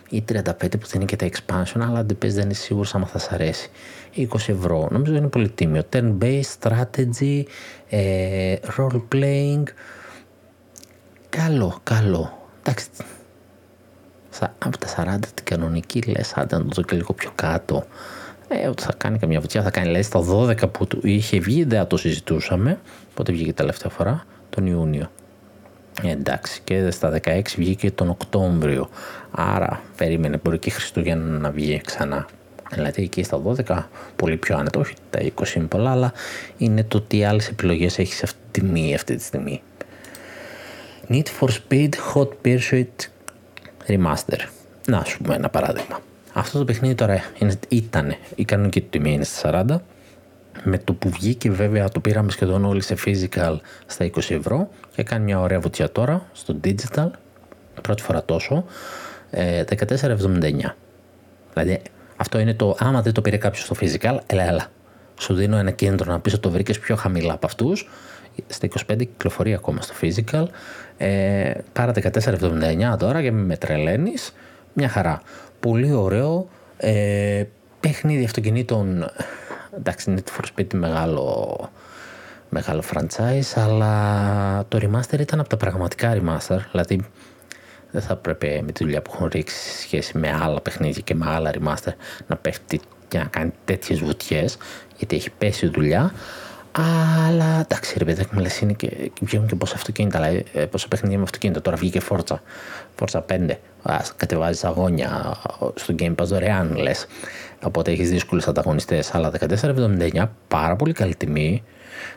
ή 0.08 0.24
35 0.32 0.42
που 0.58 0.86
δεν 0.86 1.00
είναι 1.00 1.04
και 1.04 1.16
τα 1.16 1.28
expansion, 1.28 1.80
αλλά 1.80 1.98
αν 1.98 2.06
δεν 2.18 2.44
είναι 2.44 2.52
σίγουρος 2.52 2.94
άμα 2.94 3.06
θα 3.06 3.18
σα 3.18 3.34
αρέσει. 3.34 3.70
20 4.16 4.24
ευρώ. 4.34 4.88
Νομίζω 4.90 5.14
είναι 5.14 5.26
πολύ 5.26 5.48
τίμιο. 5.48 5.82
Turn-based, 5.92 6.40
strategy, 6.60 7.42
ε, 7.88 8.56
role 8.76 9.02
playing. 9.14 9.62
Καλό, 11.28 11.80
καλό. 11.82 12.48
Εντάξει. 12.60 12.86
Από 14.58 14.78
τα 14.78 14.86
40 14.86 15.18
την 15.34 15.44
κανονική 15.44 16.02
λες, 16.02 16.32
άντε 16.34 16.56
να 16.56 16.62
το 16.62 16.70
δω 16.72 16.82
και 16.82 16.96
λίγο 16.96 17.12
πιο 17.12 17.30
κάτω. 17.34 17.86
Ε, 18.48 18.68
ότι 18.68 18.82
θα 18.82 18.92
κάνει 18.96 19.18
καμιά 19.18 19.40
βουτιά, 19.40 19.62
θα 19.62 19.70
κάνει 19.70 19.88
λέει 19.88 20.02
στα 20.02 20.20
12 20.20 20.70
που 20.72 20.86
είχε 21.02 21.38
βγει, 21.38 21.64
δεν 21.64 21.86
το 21.86 21.96
συζητούσαμε. 21.96 22.78
Πότε 23.14 23.32
βγήκε 23.32 23.52
τελευταία 23.52 23.90
φορά, 23.90 24.24
τον 24.50 24.66
Ιούνιο. 24.66 25.10
Εντάξει, 26.02 26.60
και 26.64 26.90
στα 26.90 27.20
16 27.24 27.42
βγήκε 27.56 27.90
τον 27.90 28.08
Οκτώβριο. 28.08 28.88
Άρα 29.30 29.82
περίμενε 29.96 30.40
μπορεί 30.44 30.58
και 30.58 30.70
Χριστούγεννα 30.70 31.38
να 31.38 31.50
βγει 31.50 31.80
ξανά. 31.84 32.26
Δηλαδή 32.72 33.02
εκεί 33.02 33.22
στα 33.22 33.42
12 33.66 33.82
πολύ 34.16 34.36
πιο 34.36 34.56
άνετα. 34.56 34.80
Όχι 34.80 34.94
τα 35.10 35.20
20 35.34 35.54
είναι 35.54 35.66
πολλά, 35.66 35.90
αλλά 35.90 36.12
είναι 36.58 36.84
το 36.84 37.00
τι 37.00 37.24
άλλες 37.24 37.48
επιλογές 37.48 37.98
έχει 37.98 38.24
αυτή 38.24 38.38
τη 38.50 38.60
τιμή 38.60 38.94
αυτή 38.94 39.16
τη 39.16 39.22
στιγμή. 39.22 39.62
Need 41.08 41.26
for 41.40 41.48
Speed 41.48 41.90
Hot 42.14 42.28
Pursuit 42.44 43.08
Remaster. 43.86 44.38
Να 44.86 45.04
σου 45.04 45.18
πούμε 45.22 45.34
ένα 45.34 45.48
παράδειγμα. 45.48 46.00
Αυτό 46.32 46.58
το 46.58 46.64
παιχνίδι 46.64 46.94
τώρα 46.94 47.22
είναι, 47.38 47.54
ήταν, 47.68 48.14
η 48.34 48.44
κανονική 48.44 48.80
του 48.80 48.88
τιμή 48.90 49.12
είναι 49.12 49.24
στα 49.24 49.64
40 49.68 49.76
με 50.62 50.78
το 50.78 50.92
που 50.92 51.08
βγήκε 51.10 51.50
βέβαια 51.50 51.88
το 51.88 52.00
πήραμε 52.00 52.30
σχεδόν 52.30 52.64
όλοι 52.64 52.82
σε 52.82 52.96
physical 53.04 53.56
στα 53.86 54.10
20 54.10 54.30
ευρώ 54.30 54.68
και 54.94 55.02
κάνει 55.02 55.24
μια 55.24 55.40
ωραία 55.40 55.60
βουτιά 55.60 55.92
τώρα 55.92 56.26
στο 56.32 56.60
digital, 56.64 57.10
πρώτη 57.82 58.02
φορά 58.02 58.24
τόσο, 58.24 58.64
14,79. 59.30 59.32
Ε, 59.32 60.74
δηλαδή 61.52 61.82
αυτό 62.16 62.38
είναι 62.38 62.54
το 62.54 62.76
άμα 62.78 63.02
δεν 63.02 63.12
το 63.12 63.20
πήρε 63.20 63.36
κάποιος 63.36 63.64
στο 63.64 63.76
physical, 63.80 64.18
έλα 64.26 64.42
έλα. 64.48 64.66
Σου 65.20 65.34
δίνω 65.34 65.56
ένα 65.56 65.70
κίνητρο 65.70 66.12
να 66.12 66.20
πεις 66.20 66.32
ότι 66.32 66.42
το 66.42 66.50
βρήκες 66.50 66.78
πιο 66.78 66.96
χαμηλά 66.96 67.32
από 67.32 67.46
αυτούς. 67.46 67.88
Στα 68.46 68.68
25 68.88 68.96
κυκλοφορεί 68.98 69.54
ακόμα 69.54 69.80
στο 69.80 69.94
physical. 70.00 70.44
Ε, 70.96 71.52
πάρα 71.72 71.92
14,79 71.92 72.96
τώρα 72.98 73.22
και 73.22 73.32
με 73.32 73.56
τρελαίνεις. 73.56 74.34
μια 74.72 74.88
χαρά. 74.88 75.22
Πολύ 75.60 75.92
ωραίο. 75.92 76.48
Ε, 76.76 77.44
παιχνίδι 77.80 78.24
αυτοκινήτων. 78.24 79.10
Εντάξει, 79.78 80.10
είναι 80.10 80.22
for 80.36 80.44
Speed 80.54 80.74
μεγάλο, 80.74 81.70
μεγάλο 82.48 82.82
franchise, 82.92 83.52
αλλά 83.54 84.64
το 84.68 84.78
remaster 84.82 85.18
ήταν 85.20 85.40
από 85.40 85.48
τα 85.48 85.56
πραγματικά 85.56 86.16
remaster. 86.16 86.58
Δηλαδή, 86.70 87.00
δεν 87.90 88.02
θα 88.02 88.16
πρέπει 88.16 88.62
με 88.66 88.72
τη 88.72 88.84
δουλειά 88.84 89.02
που 89.02 89.10
έχουν 89.14 89.28
ρίξει 89.32 89.56
σε 89.56 89.80
σχέση 89.80 90.18
με 90.18 90.38
άλλα 90.42 90.60
παιχνίδια 90.60 91.02
και 91.02 91.14
με 91.14 91.26
άλλα 91.28 91.50
remaster 91.54 91.92
να 92.26 92.36
πέφτει 92.36 92.80
και 93.08 93.18
να 93.18 93.24
κάνει 93.24 93.52
τέτοιες 93.64 93.98
βουτιές, 93.98 94.56
γιατί 94.96 95.16
έχει 95.16 95.30
πέσει 95.30 95.66
η 95.66 95.68
δουλειά. 95.68 96.12
Αλλά 97.26 97.60
εντάξει, 97.60 97.98
ρε 97.98 98.04
παιδάκι 98.04 98.28
μου 98.34 98.40
λες 98.40 98.60
είναι 98.60 98.72
και 98.72 99.10
βγαίνουν 99.20 99.46
και 99.46 99.54
πόσα 99.54 99.74
αυτοκίνητα, 99.74 100.18
αλλά 100.18 100.26
ε, 100.52 100.66
πόσα 100.70 100.88
παιχνίδια 100.88 101.16
με 101.18 101.22
αυτοκίνητα. 101.22 101.60
Τώρα 101.60 101.76
βγήκε 101.76 102.00
Forza, 102.08 102.36
Forza 102.98 103.20
5. 103.28 103.50
Α, 103.82 103.96
κατεβάζεις 104.16 104.64
αγώνια 104.64 105.36
στο 105.74 105.94
Game 105.98 106.14
Pass 106.14 106.24
δωρεάν, 106.24 106.76
λες. 106.76 107.06
Οπότε 107.64 107.90
έχεις 107.90 108.10
δύσκολους 108.10 108.46
ανταγωνιστές. 108.46 109.14
Αλλά 109.14 109.30
14,79 109.30 110.26
πάρα 110.48 110.76
πολύ 110.76 110.92
καλή 110.92 111.14
τιμή. 111.14 111.62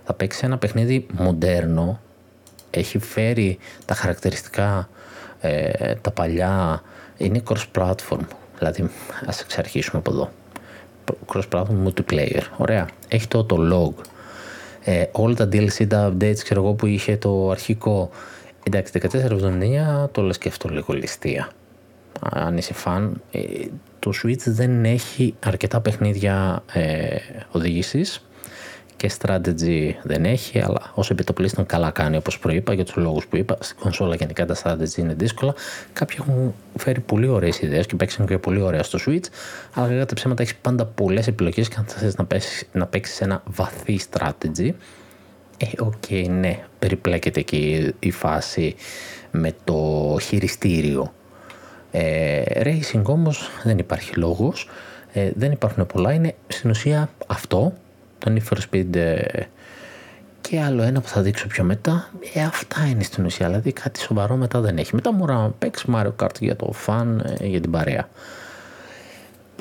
Θα 0.04 0.14
παίξει 0.14 0.42
ένα 0.44 0.58
παιχνίδι 0.58 1.06
μοντέρνο. 1.12 2.00
Έχει 2.70 3.00
φέρει 3.00 3.58
τα 3.86 3.94
χαρακτηριστικά 3.94 4.90
ε, 5.42 5.96
τα 5.96 6.12
παλιά. 6.12 6.82
Είναι 7.18 7.44
cross-platform. 7.50 8.26
Δηλαδή, 8.58 8.90
ας 9.26 9.42
εξαρχίσουμε 9.42 10.02
από 10.06 10.12
εδώ. 10.12 10.32
Cross-platform 11.34 11.88
multiplayer. 11.88 12.42
Ωραία. 12.58 12.88
Έχει 13.08 13.28
το, 13.28 13.44
το 13.44 13.58
log 13.72 14.04
ε, 14.84 15.04
όλα 15.12 15.36
τα 15.36 15.46
DLC, 15.46 15.88
τα 15.88 16.14
updates 16.14 16.40
ξέρω 16.44 16.62
εγώ, 16.62 16.74
που 16.74 16.86
είχε 16.86 17.18
το 17.18 17.50
αρχικό. 17.50 18.10
Εντάξει, 18.64 19.00
1479 20.04 20.10
το 20.12 20.22
λες 20.22 20.38
και 20.38 20.48
αυτό 20.48 20.70
λίγο 20.70 20.94
ληστεία. 20.94 21.50
Αν 22.20 22.58
είσαι 22.58 22.74
φαν, 22.74 23.22
ε, 23.32 23.40
το 24.02 24.12
Switch 24.24 24.44
δεν 24.46 24.86
έχει 24.86 25.36
αρκετά 25.40 25.82
παιχνίδια 25.82 26.64
ε, 26.74 27.16
οδήγησης 27.52 28.26
και 28.96 29.12
strategy 29.20 29.92
δεν 30.04 30.26
έχει, 30.26 30.60
αλλά 30.60 30.92
ως 30.94 31.14
επί 31.14 31.26
το 31.26 31.34
πλείστον 31.34 31.66
καλά 31.66 31.92
κάνει 31.92 32.18
όπως 32.18 32.40
προείπα 32.40 32.74
για 32.74 32.86
τους 32.86 32.96
λόγους 32.96 33.28
που 33.28 33.38
είπα. 33.38 33.58
Στην 33.60 33.78
κονσόλα 33.80 34.16
γενικά 34.16 34.46
τα 34.46 34.56
strategy 34.64 34.98
είναι 34.98 35.14
δύσκολα. 35.14 35.54
Κάποιοι 35.94 36.18
έχουν 36.20 36.54
φέρει 36.78 37.00
πολύ 37.00 37.28
ωραίες 37.28 37.60
ιδέες 37.62 37.86
και 37.86 37.96
παίξαν 37.96 38.26
και 38.26 38.38
πολύ 38.38 38.62
ωραία 38.62 38.84
στο 38.84 39.00
Switch, 39.06 39.26
αλλά 39.74 39.94
για 39.94 40.06
τα 40.06 40.14
ψέματα 40.14 40.42
έχεις 40.42 40.56
πάντα 40.56 40.86
πολλές 40.86 41.28
επιλογές 41.28 41.68
και 41.68 41.76
αν 41.78 41.86
θες 41.86 42.16
να 42.16 42.26
παίξεις, 42.26 42.68
να 42.72 42.86
παίξεις 42.86 43.22
ένα 43.22 43.44
βαθύ 43.46 44.00
strategy, 44.10 44.70
ε, 45.58 45.66
OK, 45.80 45.94
okay, 46.10 46.26
ναι, 46.30 46.64
περιπλέκεται 46.80 47.40
εκεί 47.40 47.94
η 48.00 48.12
φάση 48.12 48.76
με 49.32 49.56
το 49.64 50.18
χειριστήριο. 50.22 51.14
Ε, 51.92 52.42
racing 52.56 53.04
όμως 53.04 53.50
δεν 53.64 53.78
υπάρχει 53.78 54.16
λόγος, 54.16 54.70
ε, 55.14 55.32
δεν 55.36 55.52
υπάρχουν 55.52 55.86
πολλά, 55.86 56.14
είναι 56.14 56.36
στην 56.48 56.70
ουσία 56.70 57.10
αυτό 57.28 57.74
το 58.18 58.34
Need 58.34 58.54
for 58.54 58.58
Speed 58.70 58.96
ε, 58.96 59.44
και 60.42 60.62
άλλο 60.62 60.82
ένα 60.82 61.02
που 61.02 61.08
θα 61.08 61.22
δείξω 61.22 61.48
πιο 61.48 61.64
μετά. 61.64 62.10
Ε, 62.34 62.42
αυτά 62.42 62.88
είναι 62.88 63.04
στην 63.04 63.26
ουσία. 63.26 63.48
Δηλαδή 63.48 63.72
κάτι 63.72 64.00
σοβαρό 64.00 64.36
μετά 64.36 64.60
δεν 64.60 64.78
έχει. 64.78 64.96
Μετά 64.96 65.14
μου 65.14 65.26
να 65.26 65.50
παίξει 65.50 65.86
Mario 65.94 66.12
Kart 66.20 66.40
για 66.40 66.56
το 66.56 66.72
φαν, 66.72 67.36
ε, 67.40 67.46
για 67.46 67.62
την 67.62 67.72
παρέα. 67.72 68.10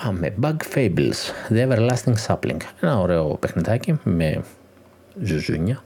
Πάμε. 0.05 0.35
Bug 0.41 0.57
Fables. 0.75 1.51
The 1.51 1.69
Everlasting 1.69 2.15
Sapling. 2.27 2.57
Ένα 2.81 2.99
ωραίο 2.99 3.37
παιχνιδάκι 3.41 3.99
με 4.03 4.43
ζουζούνια. 5.23 5.83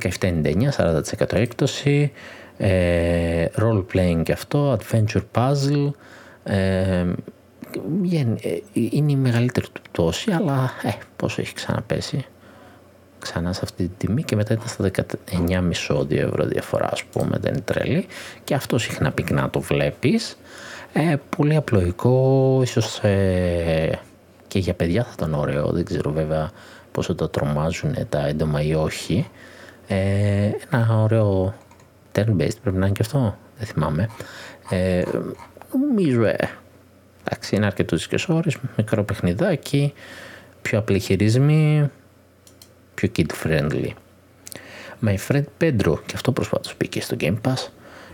17,99, 0.00 0.70
40% 0.76 1.32
έκπτωση. 1.44 2.12
Ε, 2.56 3.46
role 3.56 3.84
playing 3.94 4.22
και 4.22 4.32
αυτό. 4.32 4.78
Adventure 4.78 5.22
puzzle. 5.34 5.90
Ε, 6.44 7.06
ε, 8.12 8.58
είναι 8.72 9.12
η 9.12 9.16
μεγαλύτερη 9.16 9.66
του 9.72 9.82
πτώση, 9.82 10.30
αλλά 10.30 10.70
ε, 10.82 10.90
πόσο 11.16 11.40
έχει 11.40 11.54
ξαναπέσει 11.54 12.24
ξανά 13.22 13.52
σε 13.52 13.60
αυτή 13.62 13.88
τη 13.88 14.06
τιμή 14.06 14.22
και 14.22 14.36
μετά 14.36 14.54
ήταν 14.54 14.68
στα 14.68 14.90
19,5 15.90 16.10
ευρώ 16.10 16.44
διαφορά 16.44 16.88
ας 16.92 17.04
πούμε, 17.04 17.38
δεν 17.40 17.52
είναι 17.52 17.62
τρελή 17.62 18.06
και 18.44 18.54
αυτό 18.54 18.78
συχνά 18.78 19.12
πυκνά 19.12 19.50
το 19.50 19.60
βλέπεις. 19.60 20.36
Ε, 20.92 21.16
πολύ 21.36 21.56
απλοϊκό, 21.56 22.60
ίσως 22.62 22.98
ε, 22.98 23.98
και 24.48 24.58
για 24.58 24.74
παιδιά 24.74 25.02
θα 25.02 25.10
ήταν 25.14 25.34
ωραίο, 25.34 25.70
δεν 25.70 25.84
ξέρω 25.84 26.12
βέβαια 26.12 26.50
πόσο 26.92 27.14
το 27.14 27.28
τρομάζουν 27.28 27.94
τα 28.08 28.26
έντομα 28.26 28.62
ή 28.62 28.74
όχι. 28.74 29.28
Ε, 29.86 30.50
ένα 30.70 31.02
ωραίο 31.02 31.54
turn-based 32.14 32.60
πρέπει 32.62 32.76
να 32.76 32.86
είναι 32.86 32.94
και 32.94 33.02
αυτό, 33.02 33.38
δεν 33.58 33.66
θυμάμαι. 33.66 34.08
Ε, 34.70 35.02
νομίζω 35.72 36.24
ε, 36.24 36.50
Εντάξει, 37.24 37.56
είναι 37.56 37.66
αρκετό 37.66 37.96
και 37.96 38.24
ώρε, 38.28 38.50
μικρό 38.76 39.04
παιχνιδάκι, 39.04 39.92
πιο 40.62 40.78
απλή 40.78 40.98
χειρισμοί, 40.98 41.90
πιο 42.94 43.08
kid 43.16 43.26
friendly. 43.44 43.90
My 45.06 45.16
friend 45.28 45.44
Pedro, 45.58 45.94
και 46.06 46.12
αυτό 46.14 46.32
προσφάτω 46.32 46.70
μπήκε 46.78 47.00
στο 47.00 47.16
Game 47.20 47.36
Pass. 47.46 47.68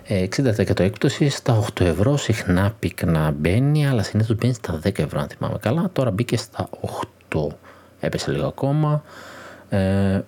60% 0.08 0.80
έκπτωση 0.80 1.28
στα 1.28 1.64
8 1.74 1.80
ευρώ, 1.80 2.16
συχνά 2.16 2.74
πυκνά 2.78 3.30
μπαίνει, 3.30 3.88
αλλά 3.88 4.02
συνήθως 4.02 4.36
μπαίνει 4.36 4.52
στα 4.52 4.80
10 4.84 4.98
ευρώ, 4.98 5.20
αν 5.20 5.28
θυμάμαι 5.28 5.58
καλά. 5.60 5.90
Τώρα 5.92 6.10
μπήκε 6.10 6.36
στα 6.36 6.68
8, 7.30 7.46
έπεσε 8.00 8.30
λίγο 8.30 8.46
ακόμα. 8.46 9.02
Ε, 9.68 10.20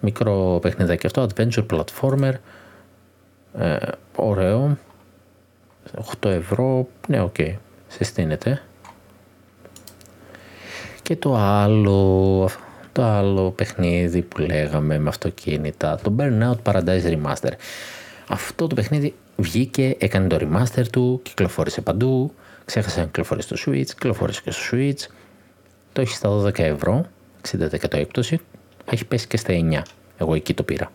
μικρό 0.00 0.58
παιχνιδάκι 0.62 1.06
αυτό, 1.06 1.26
adventure 1.28 1.66
platformer. 1.66 2.32
Ε, 3.58 3.76
ωραίο. 4.16 4.76
8 6.20 6.28
ευρώ, 6.28 6.88
ναι, 7.08 7.20
OK. 7.20 7.34
Okay 7.38 7.54
συστήνεται. 7.90 8.62
Και 11.02 11.16
το 11.16 11.36
άλλο, 11.36 12.48
το 12.92 13.02
άλλο 13.02 13.50
παιχνίδι 13.50 14.22
που 14.22 14.40
λέγαμε 14.40 14.98
με 14.98 15.08
αυτοκίνητα, 15.08 15.98
το 16.02 16.14
Burnout 16.18 16.72
Paradise 16.72 17.02
Remaster. 17.02 17.52
Αυτό 18.28 18.66
το 18.66 18.74
παιχνίδι 18.74 19.14
βγήκε, 19.36 19.96
έκανε 19.98 20.28
το 20.28 20.36
remaster 20.40 20.86
του, 20.92 21.20
κυκλοφόρησε 21.22 21.80
παντού, 21.80 22.34
ξέχασε 22.64 23.00
να 23.00 23.06
κυκλοφορήσει 23.06 23.56
στο 23.56 23.70
Switch, 23.70 23.86
κυκλοφόρησε 23.86 24.40
και 24.44 24.50
στο 24.50 24.62
Switch. 24.72 25.12
Το 25.92 26.00
έχει 26.00 26.14
στα 26.14 26.42
12 26.42 26.58
ευρώ, 26.58 27.06
60% 27.50 27.92
έκπτωση, 27.92 28.40
έχει 28.90 29.04
πέσει 29.04 29.26
και 29.26 29.36
στα 29.36 29.52
9. 29.52 29.82
Εγώ 30.18 30.34
εκεί 30.34 30.54
το 30.54 30.62
πήρα 30.62 30.90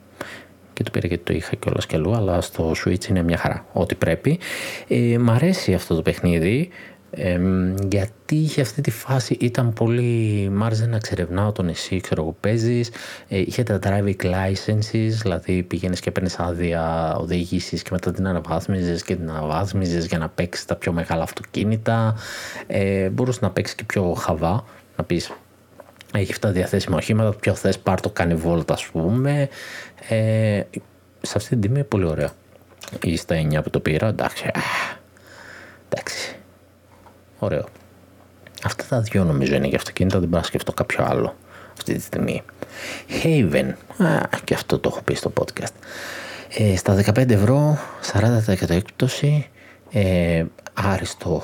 και 0.75 0.83
το 0.83 0.91
πήρα 0.91 1.07
γιατί 1.07 1.23
το 1.23 1.33
είχα 1.33 1.55
κιόλας 1.55 1.85
κι 1.85 1.95
αλλού, 1.95 2.15
αλλά 2.15 2.41
στο 2.41 2.73
Switch 2.85 3.05
είναι 3.05 3.23
μια 3.23 3.38
χαρά. 3.38 3.65
Ό,τι 3.73 3.95
πρέπει. 3.95 4.39
Ε, 4.88 5.17
μ' 5.17 5.29
αρέσει 5.29 5.73
αυτό 5.73 5.95
το 5.95 6.01
παιχνίδι. 6.01 6.69
Ε, 7.17 7.39
γιατί 7.89 8.35
είχε 8.35 8.61
αυτή 8.61 8.81
τη 8.81 8.91
φάση, 8.91 9.38
ήταν 9.39 9.73
πολύ. 9.73 10.49
Μ' 10.51 10.63
άρεσε 10.63 10.85
να 10.85 10.97
ξερευνάω 10.97 11.51
τον 11.51 11.67
εσύ, 11.67 12.01
ξέρω 12.01 12.21
εγώ, 12.21 12.35
παίζεις. 12.39 12.89
Ε, 13.27 13.38
είχε 13.38 13.63
τα 13.63 13.79
driving 13.83 14.15
licenses, 14.23 15.09
δηλαδή 15.21 15.63
πήγαινε 15.63 15.95
και 15.95 16.09
έπαιρνε 16.09 16.29
άδεια 16.38 17.15
οδήγηση 17.15 17.77
και 17.77 17.89
μετά 17.91 18.11
την 18.11 18.27
αναβάθμιζες 18.27 19.03
και 19.03 19.15
την 19.15 19.29
αναβάθμιζες 19.29 20.05
για 20.05 20.17
να 20.17 20.29
παίξεις 20.29 20.65
τα 20.65 20.75
πιο 20.75 20.91
μεγάλα 20.91 21.23
αυτοκίνητα. 21.23 22.15
Ε, 22.67 23.09
μπορούσες 23.09 23.41
να 23.41 23.49
παίξεις 23.49 23.75
και 23.75 23.83
πιο 23.83 24.13
χαβά, 24.13 24.63
να 24.97 25.03
πεις 25.03 25.31
έχει 26.19 26.32
αυτά 26.32 26.51
διαθέσιμα 26.51 26.97
οχήματα, 26.97 27.38
ποιο 27.38 27.54
θες 27.54 27.80
πάρ 27.80 27.99
το 27.99 28.10
κάνει 28.10 28.36
βόλτα 28.36 28.73
ας 28.73 28.86
πούμε. 28.86 29.49
Ε, 30.10 30.62
σε 31.21 31.34
αυτή 31.36 31.49
την 31.49 31.62
τιμή 31.62 31.75
είναι 31.75 31.84
πολύ 31.84 32.06
ωραίο. 32.06 32.30
Ή 33.04 33.17
στα 33.17 33.36
9 33.36 33.63
που 33.63 33.69
το 33.69 33.80
πήρα, 33.80 34.08
εντάξει. 34.08 34.51
εντάξει. 35.89 36.36
Ωραίο. 37.39 37.65
Αυτά 38.63 38.84
τα 38.89 39.01
δυο 39.01 39.23
νομίζω 39.23 39.56
είναι 39.56 39.67
για 39.67 39.78
αυτοκίνητα, 39.78 40.19
δεν 40.19 40.28
μπορώ 40.28 40.41
να 40.41 40.47
σκεφτώ 40.47 40.71
κάποιο 40.73 41.06
άλλο 41.08 41.36
αυτή 41.78 41.93
τη 41.93 42.01
στιγμή. 42.01 42.43
Haven, 43.23 43.73
α, 43.97 44.19
και 44.43 44.54
αυτό 44.54 44.80
το 44.80 44.89
έχω 44.93 45.01
πει 45.01 45.13
στο 45.13 45.34
podcast. 45.39 45.73
Ε, 46.58 46.75
στα 46.75 47.04
15 47.06 47.30
ευρώ, 47.30 47.78
40% 48.13 48.69
έκπτωση, 48.69 49.49
ε, 49.91 50.45
άριστο 50.73 51.43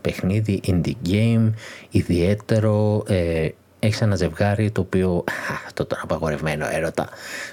παιχνίδι, 0.00 0.60
indie 0.66 1.08
game, 1.08 1.52
ιδιαίτερο, 1.90 3.04
ε, 3.08 3.48
έχεις 3.78 4.00
ένα 4.00 4.16
ζευγάρι 4.16 4.70
το 4.70 4.80
οποίο, 4.80 5.24
αυτό 5.66 5.84
τον 5.84 5.98
απαγορευμένο 6.02 6.66
έρωτα, 6.70 7.08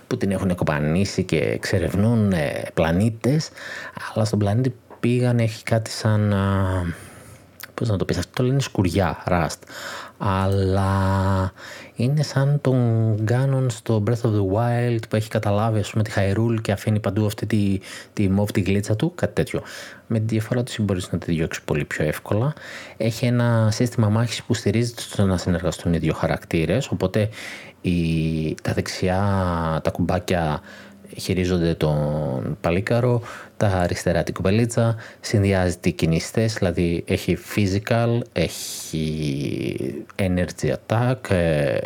που 0.07 0.17
την 0.17 0.32
έχουν 0.32 0.55
κοπανίσει 0.55 1.23
και 1.23 1.38
εξερευνούν 1.38 2.32
ε, 2.32 2.63
πλανήτες, 2.73 3.49
αλλά 4.13 4.26
στον 4.26 4.39
πλανήτη 4.39 4.76
πήγαν, 4.99 5.39
έχει 5.39 5.63
κάτι 5.63 5.89
σαν, 5.89 6.34
πώς 7.76 7.89
να 7.89 7.97
το 7.97 8.05
πεις, 8.05 8.17
αυτό 8.17 8.32
το 8.34 8.43
λένε 8.43 8.59
σκουριά, 8.59 9.23
rust, 9.28 9.59
αλλά 10.17 11.53
είναι 11.95 12.23
σαν 12.23 12.59
τον 12.61 13.15
Γκάνον 13.21 13.69
στο 13.69 14.03
Breath 14.07 14.21
of 14.21 14.32
the 14.32 14.55
Wild 14.55 14.99
που 15.09 15.15
έχει 15.15 15.30
καταλάβει 15.30 15.80
ας 15.80 15.89
πούμε 15.89 16.03
τη 16.03 16.11
Hyrule 16.15 16.61
και 16.61 16.71
αφήνει 16.71 16.99
παντού 16.99 17.26
αυτή 17.26 17.45
τη, 17.45 17.80
τη 18.13 18.30
μόβ 18.30 18.51
τη 18.51 18.61
γλίτσα 18.61 18.95
του, 18.95 19.11
κάτι 19.15 19.34
τέτοιο. 19.34 19.61
Με 20.07 20.19
τη 20.19 20.26
διαφορά 20.26 20.63
του 20.63 20.84
μπορείς 20.84 21.11
να 21.11 21.17
τη 21.17 21.32
διώξεις 21.32 21.63
πολύ 21.63 21.86
πιο 21.86 22.05
εύκολα. 22.05 22.53
Έχει 22.97 23.26
ένα 23.26 23.69
σύστημα 23.71 24.09
μάχης 24.09 24.43
που 24.43 24.53
στηρίζεται 24.53 25.01
στο 25.01 25.26
να 25.26 25.38
συνεργαστούν 25.38 25.93
οι 25.93 25.97
δύο 25.97 26.13
χαρακτήρες, 26.13 26.88
οπότε 26.88 27.30
η, 27.82 28.55
τα 28.61 28.73
δεξιά 28.73 29.21
τα 29.84 29.91
κουμπάκια 29.91 30.61
χειρίζονται 31.16 31.74
τον 31.74 32.57
παλίκαρο, 32.61 33.22
τα 33.57 33.68
αριστερά 33.68 34.24
την 34.24 34.34
κουπελίτσα, 34.34 34.95
συνδυάζει 35.22 35.78
τι 35.78 35.91
κινηστές, 35.91 36.53
δηλαδή 36.53 37.03
έχει 37.07 37.38
physical, 37.55 38.20
έχει 38.34 40.05
energy 40.16 40.74
attack 40.74 41.30
ε, 41.30 41.78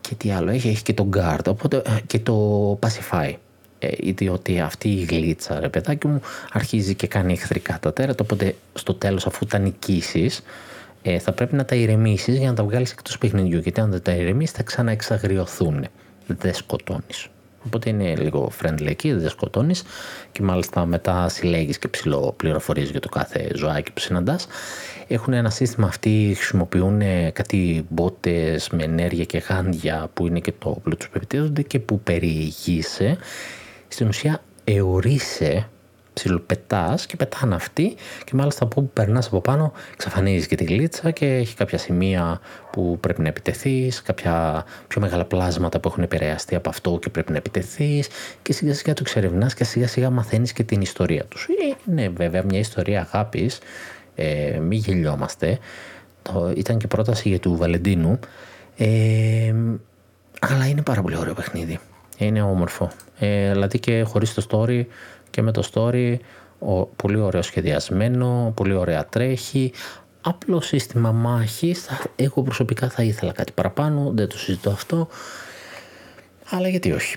και 0.00 0.14
τι 0.14 0.30
άλλο 0.30 0.50
έχει, 0.50 0.68
έχει 0.68 0.82
και 0.82 0.94
το 0.94 1.08
guard, 1.16 1.46
οπότε 1.48 1.76
ε, 1.76 2.00
και 2.06 2.18
το 2.18 2.78
pacify. 2.82 3.32
Ε, 3.80 4.12
διότι 4.12 4.60
αυτή 4.60 4.88
η 4.88 5.06
γλίτσα, 5.10 5.60
ρε 5.60 5.68
παιδάκι 5.68 6.06
μου, 6.06 6.20
αρχίζει 6.52 6.94
και 6.94 7.06
κάνει 7.06 7.32
εχθρικά 7.32 7.78
τα 7.80 7.92
τέρατα, 7.92 8.24
οπότε 8.24 8.54
στο 8.74 8.94
τέλος 8.94 9.26
αφού 9.26 9.46
τα 9.46 9.58
νικήσεις, 9.58 10.42
ε, 11.02 11.18
θα 11.18 11.32
πρέπει 11.32 11.54
να 11.54 11.64
τα 11.64 11.74
ηρεμήσεις 11.74 12.38
για 12.38 12.48
να 12.48 12.54
τα 12.54 12.64
βγάλεις 12.64 12.92
εκτός 12.92 13.18
παιχνιδιού. 13.18 13.58
Γιατί 13.58 13.80
αν 13.80 13.90
δεν 13.90 14.02
τα 14.02 14.12
ηρεμήσεις, 14.12 14.56
θα 14.56 14.62
ξαναεξαγριωθούν. 14.62 15.86
Δεν 16.26 16.54
σκοτώνεις. 16.54 17.28
Οπότε 17.66 17.88
είναι 17.88 18.16
λίγο 18.16 18.52
friendly 18.62 18.86
εκεί, 18.86 19.12
δεν 19.12 19.28
σκοτώνεις 19.28 19.82
και 20.32 20.42
μάλιστα 20.42 20.86
μετά 20.86 21.28
συλλέγεις 21.28 21.78
και 21.78 21.88
ψηλό 21.88 22.34
πληροφορίες 22.36 22.90
για 22.90 23.00
το 23.00 23.08
κάθε 23.08 23.50
ζωάκι 23.54 23.92
που 23.92 24.00
συναντάς. 24.00 24.46
Έχουν 25.08 25.32
ένα 25.32 25.50
σύστημα 25.50 25.86
αυτοί, 25.86 26.32
χρησιμοποιούν 26.36 27.02
κάτι 27.32 27.86
μπότες 27.88 28.68
με 28.70 28.82
ενέργεια 28.82 29.24
και 29.24 29.38
γάντια 29.38 30.10
που 30.14 30.26
είναι 30.26 30.40
και 30.40 30.52
το 30.58 30.68
όπλο 30.68 30.96
τους 30.96 31.08
που 31.08 31.52
και 31.66 31.78
που 31.78 32.00
περιηγείσαι. 32.00 33.16
Στην 33.88 34.08
ουσία 34.08 34.42
εωρείσαι 34.64 35.68
ψιλοπετάς 36.18 37.06
και 37.06 37.16
πετάνε 37.16 37.54
αυτοί 37.54 37.94
και 38.24 38.32
μάλιστα 38.34 38.64
από 38.64 38.80
όπου 38.80 38.90
περνάς 38.92 39.26
από 39.26 39.40
πάνω 39.40 39.72
εξαφανίζεις 39.92 40.46
και 40.46 40.56
τη 40.56 40.64
γλίτσα 40.64 41.10
και 41.10 41.26
έχει 41.26 41.56
κάποια 41.56 41.78
σημεία 41.78 42.40
που 42.72 42.98
πρέπει 43.00 43.22
να 43.22 43.28
επιτεθείς, 43.28 44.02
κάποια 44.02 44.64
πιο 44.88 45.00
μεγάλα 45.00 45.24
πλάσματα 45.24 45.80
που 45.80 45.88
έχουν 45.88 46.02
επηρεαστεί 46.02 46.54
από 46.54 46.68
αυτό 46.68 46.98
και 46.98 47.10
πρέπει 47.10 47.30
να 47.30 47.36
επιτεθείς 47.36 48.08
και 48.42 48.52
σιγά 48.52 48.74
σιγά 48.74 48.92
το 48.92 49.02
εξερευνάς 49.06 49.54
και 49.54 49.64
σιγά 49.64 49.86
σιγά 49.86 50.10
μαθαίνεις 50.10 50.52
και 50.52 50.64
την 50.64 50.80
ιστορία 50.80 51.24
τους. 51.24 51.48
Είναι 51.86 52.08
βέβαια 52.08 52.42
μια 52.44 52.58
ιστορία 52.58 53.00
αγάπης, 53.00 53.58
ε, 54.14 54.58
μην 54.60 54.78
γελιόμαστε. 54.78 55.58
Το, 56.22 56.52
ήταν 56.56 56.78
και 56.78 56.86
πρόταση 56.86 57.28
για 57.28 57.38
του 57.38 57.56
Βαλεντίνου. 57.56 58.18
Ε, 58.76 59.54
αλλά 60.40 60.68
είναι 60.68 60.82
πάρα 60.82 61.02
πολύ 61.02 61.16
ωραίο 61.16 61.34
παιχνίδι. 61.34 61.78
Είναι 62.18 62.42
όμορφο. 62.42 62.90
Ε, 63.18 63.52
δηλαδή 63.52 63.78
και 63.78 64.02
χωρίς 64.02 64.34
το 64.34 64.46
story 64.50 64.84
και 65.30 65.42
με 65.42 65.52
το 65.52 65.68
story 65.72 66.16
ο, 66.58 66.84
πολύ 66.84 67.18
ωραίο 67.18 67.42
σχεδιασμένο, 67.42 68.52
πολύ 68.56 68.74
ωραία 68.74 69.06
τρέχει. 69.06 69.72
Απλό 70.20 70.60
σύστημα 70.60 71.12
μάχης, 71.12 71.88
εγώ 72.16 72.42
προσωπικά 72.42 72.88
θα 72.88 73.02
ήθελα 73.02 73.32
κάτι 73.32 73.52
παραπάνω, 73.52 74.12
δεν 74.14 74.28
το 74.28 74.38
συζητώ 74.38 74.70
αυτό, 74.70 75.08
αλλά 76.50 76.68
γιατί 76.68 76.92
όχι. 76.92 77.16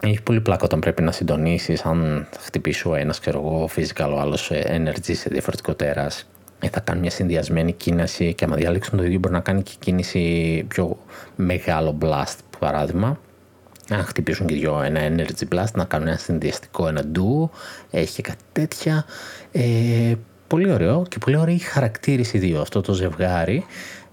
Έχει 0.00 0.22
πολύ 0.22 0.40
πλάκα 0.40 0.64
όταν 0.64 0.80
πρέπει 0.80 1.02
να 1.02 1.12
συντονίσεις. 1.12 1.84
Αν 1.84 2.28
χτυπήσει 2.38 2.88
ο 2.88 2.94
ένας, 2.94 3.20
ξέρω 3.20 3.38
εγώ, 3.38 3.68
physical, 3.76 4.10
ο 4.14 4.20
άλλος 4.20 4.50
energy 4.52 5.14
σε 5.14 5.28
διαφορετικό 5.30 5.74
τέρας, 5.74 6.28
ε, 6.60 6.68
θα 6.68 6.80
κάνει 6.80 7.00
μια 7.00 7.10
συνδυασμένη 7.10 7.72
κίνηση 7.72 8.34
και 8.34 8.44
άμα 8.44 8.56
διαλέξουν 8.56 8.98
το 8.98 9.04
ίδιο 9.04 9.18
μπορεί 9.18 9.34
να 9.34 9.40
κάνει 9.40 9.62
και 9.62 9.72
κίνηση 9.78 10.64
πιο 10.68 10.96
μεγάλο 11.36 11.98
blast, 12.00 12.36
παράδειγμα 12.58 13.18
να 13.96 14.02
χτυπήσουν 14.02 14.46
και 14.46 14.54
δυο 14.54 14.82
ένα 14.82 15.00
Energy 15.08 15.54
Blast, 15.54 15.72
να 15.74 15.84
κάνουν 15.84 16.08
ένα 16.08 16.16
συνδυαστικό, 16.16 16.88
ένα 16.88 17.04
duo, 17.14 17.48
έχει 17.90 18.14
και 18.14 18.22
κάτι 18.22 18.42
τέτοια. 18.52 19.04
Ε, 19.52 20.14
πολύ 20.46 20.72
ωραίο 20.72 21.04
και 21.08 21.18
πολύ 21.18 21.36
ωραία 21.36 21.54
η 21.54 21.58
χαρακτήριση 21.58 22.38
δύο 22.38 22.60
αυτό 22.60 22.80
το 22.80 22.92
ζευγάρι. 22.92 23.64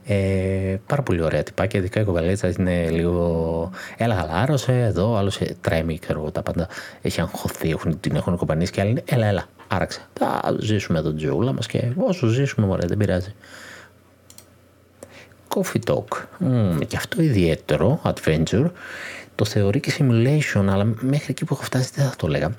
Ε, 0.05 0.77
πάρα 0.88 1.01
πολύ 1.01 1.21
ωραία 1.21 1.43
τυπάκια, 1.43 1.80
ειδικά 1.80 1.99
η 1.99 2.03
κοβαλέτσα 2.03 2.53
είναι 2.59 2.89
λίγο. 2.89 3.71
Έλα, 3.97 4.15
χαλάρωσε 4.15 4.82
εδώ, 4.82 5.15
άλλος 5.15 5.39
τρέμει, 5.61 5.99
ξέρω 5.99 6.32
τα 6.32 6.41
πάντα. 6.41 6.67
Έχει 7.01 7.21
αγχωθεί, 7.21 7.69
έχουν, 7.69 7.99
την 7.99 8.15
έχουν 8.15 8.38
κομπανίσει 8.38 8.71
και 8.71 8.82
άλλοι 8.82 8.89
είναι. 8.89 9.03
Έλα, 9.05 9.25
έλα, 9.25 9.45
άραξε. 9.67 10.01
Θα 10.13 10.55
ζήσουμε 10.59 10.99
εδώ 10.99 11.11
τη 11.11 11.19
ζωούλα 11.19 11.53
μας 11.53 11.67
και 11.67 11.91
όσο 11.95 12.27
ζήσουμε, 12.27 12.67
μωρέ, 12.67 12.88
δεν 12.88 12.97
πειράζει. 12.97 13.34
Coffee 15.55 15.91
Talk. 15.91 16.43
Mm, 16.45 16.88
και 16.88 16.97
αυτό 16.97 17.21
ιδιαίτερο 17.21 18.01
adventure 18.03 18.65
το 19.40 19.46
θεωρεί 19.46 19.80
και 19.80 19.94
simulation, 20.00 20.66
αλλά 20.70 20.86
μέχρι 21.00 21.26
εκεί 21.30 21.46
που 21.46 21.54
έχω 21.54 21.64
φτάσει 21.64 21.92
δεν 21.96 22.10
θα 22.10 22.16
το 22.16 22.28
έλεγα. 22.28 22.56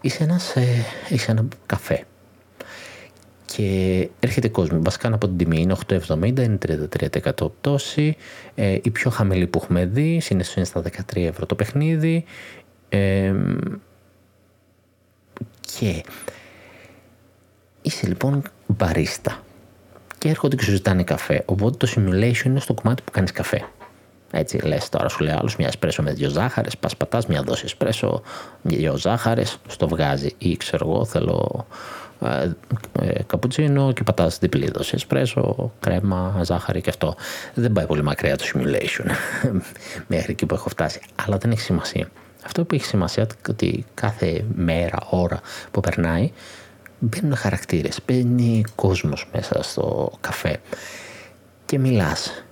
Είσαι 0.00 0.22
ένας, 0.22 0.56
ε, 0.56 0.84
είσαι 1.08 1.30
ένα 1.30 1.48
καφέ 1.66 2.04
και 3.44 4.08
έρχεται 4.20 4.48
κόσμο. 4.48 4.82
Βασικά 4.82 5.14
από 5.14 5.26
την 5.26 5.36
τιμή 5.36 5.60
είναι 5.60 5.76
8,70, 5.88 6.42
είναι 6.42 6.58
33% 6.58 7.32
πτώση. 7.60 8.16
Ε, 8.54 8.78
η 8.82 8.90
πιο 8.90 9.10
χαμηλή 9.10 9.46
που 9.46 9.60
έχουμε 9.62 9.84
δει, 9.84 10.20
συνήθως 10.20 10.54
είναι 10.54 10.64
στα 10.64 10.82
13 11.12 11.16
ευρώ 11.16 11.46
το 11.46 11.54
παιχνίδι. 11.54 12.24
Ε, 12.88 13.34
και 15.60 16.02
είσαι 17.82 18.06
λοιπόν 18.06 18.42
μπαρίστα 18.66 19.42
και 20.18 20.28
έρχονται 20.28 20.56
και 20.56 20.62
σου 20.62 20.70
ζητάνε 20.70 21.04
καφέ. 21.04 21.42
Οπότε 21.44 21.86
το 21.86 21.92
simulation 21.96 22.44
είναι 22.44 22.60
στο 22.60 22.74
κομμάτι 22.74 23.02
που 23.02 23.10
κάνεις 23.10 23.32
καφέ. 23.32 23.68
Έτσι 24.30 24.58
λες 24.58 24.88
τώρα, 24.88 25.08
σου 25.08 25.24
λέει 25.24 25.34
άλλος 25.34 25.56
μια 25.56 25.66
εσπρέσο 25.66 26.02
με 26.02 26.12
δύο 26.12 26.28
ζάχαρες. 26.28 26.76
Πας 26.76 26.96
πατάς 26.96 27.26
μια 27.26 27.42
δόση 27.42 27.62
εσπρέσο, 27.64 28.22
δύο 28.62 28.96
ζάχαρες, 28.96 29.58
στο 29.68 29.88
βγάζει. 29.88 30.34
Ή 30.38 30.56
ξέρω 30.56 30.90
εγώ, 30.90 31.04
θέλω 31.04 31.66
ε, 32.22 32.50
ε, 33.00 33.22
καπουτσίνο 33.22 33.92
και 33.92 34.02
πατάς 34.02 34.38
διπλή 34.38 34.70
δόση 34.70 34.92
εσπρέσο, 34.94 35.72
κρέμα, 35.80 36.40
ζάχαρη 36.44 36.80
και 36.80 36.90
αυτό. 36.90 37.14
Δεν 37.54 37.72
πάει 37.72 37.86
πολύ 37.86 38.02
μακριά 38.02 38.36
το 38.36 38.44
simulation 38.54 39.06
μέχρι 40.06 40.32
εκεί 40.32 40.46
που 40.46 40.54
έχω 40.54 40.68
φτάσει. 40.68 41.00
Αλλά 41.24 41.38
δεν 41.38 41.50
έχει 41.50 41.60
σημασία. 41.60 42.08
Αυτό 42.44 42.64
που 42.64 42.74
έχει 42.74 42.84
σημασία 42.84 43.22
είναι 43.22 43.32
ότι 43.48 43.84
κάθε 43.94 44.44
μέρα, 44.54 44.98
ώρα 45.10 45.40
που 45.70 45.80
περνάει, 45.80 46.32
μπαίνουν 46.98 47.36
χαρακτήρες, 47.36 47.98
μπαίνει 48.06 48.64
κόσμος 48.74 49.28
μέσα 49.32 49.62
στο 49.62 50.12
καφέ 50.20 50.60
και 51.64 51.78
μιλάς 51.78 52.44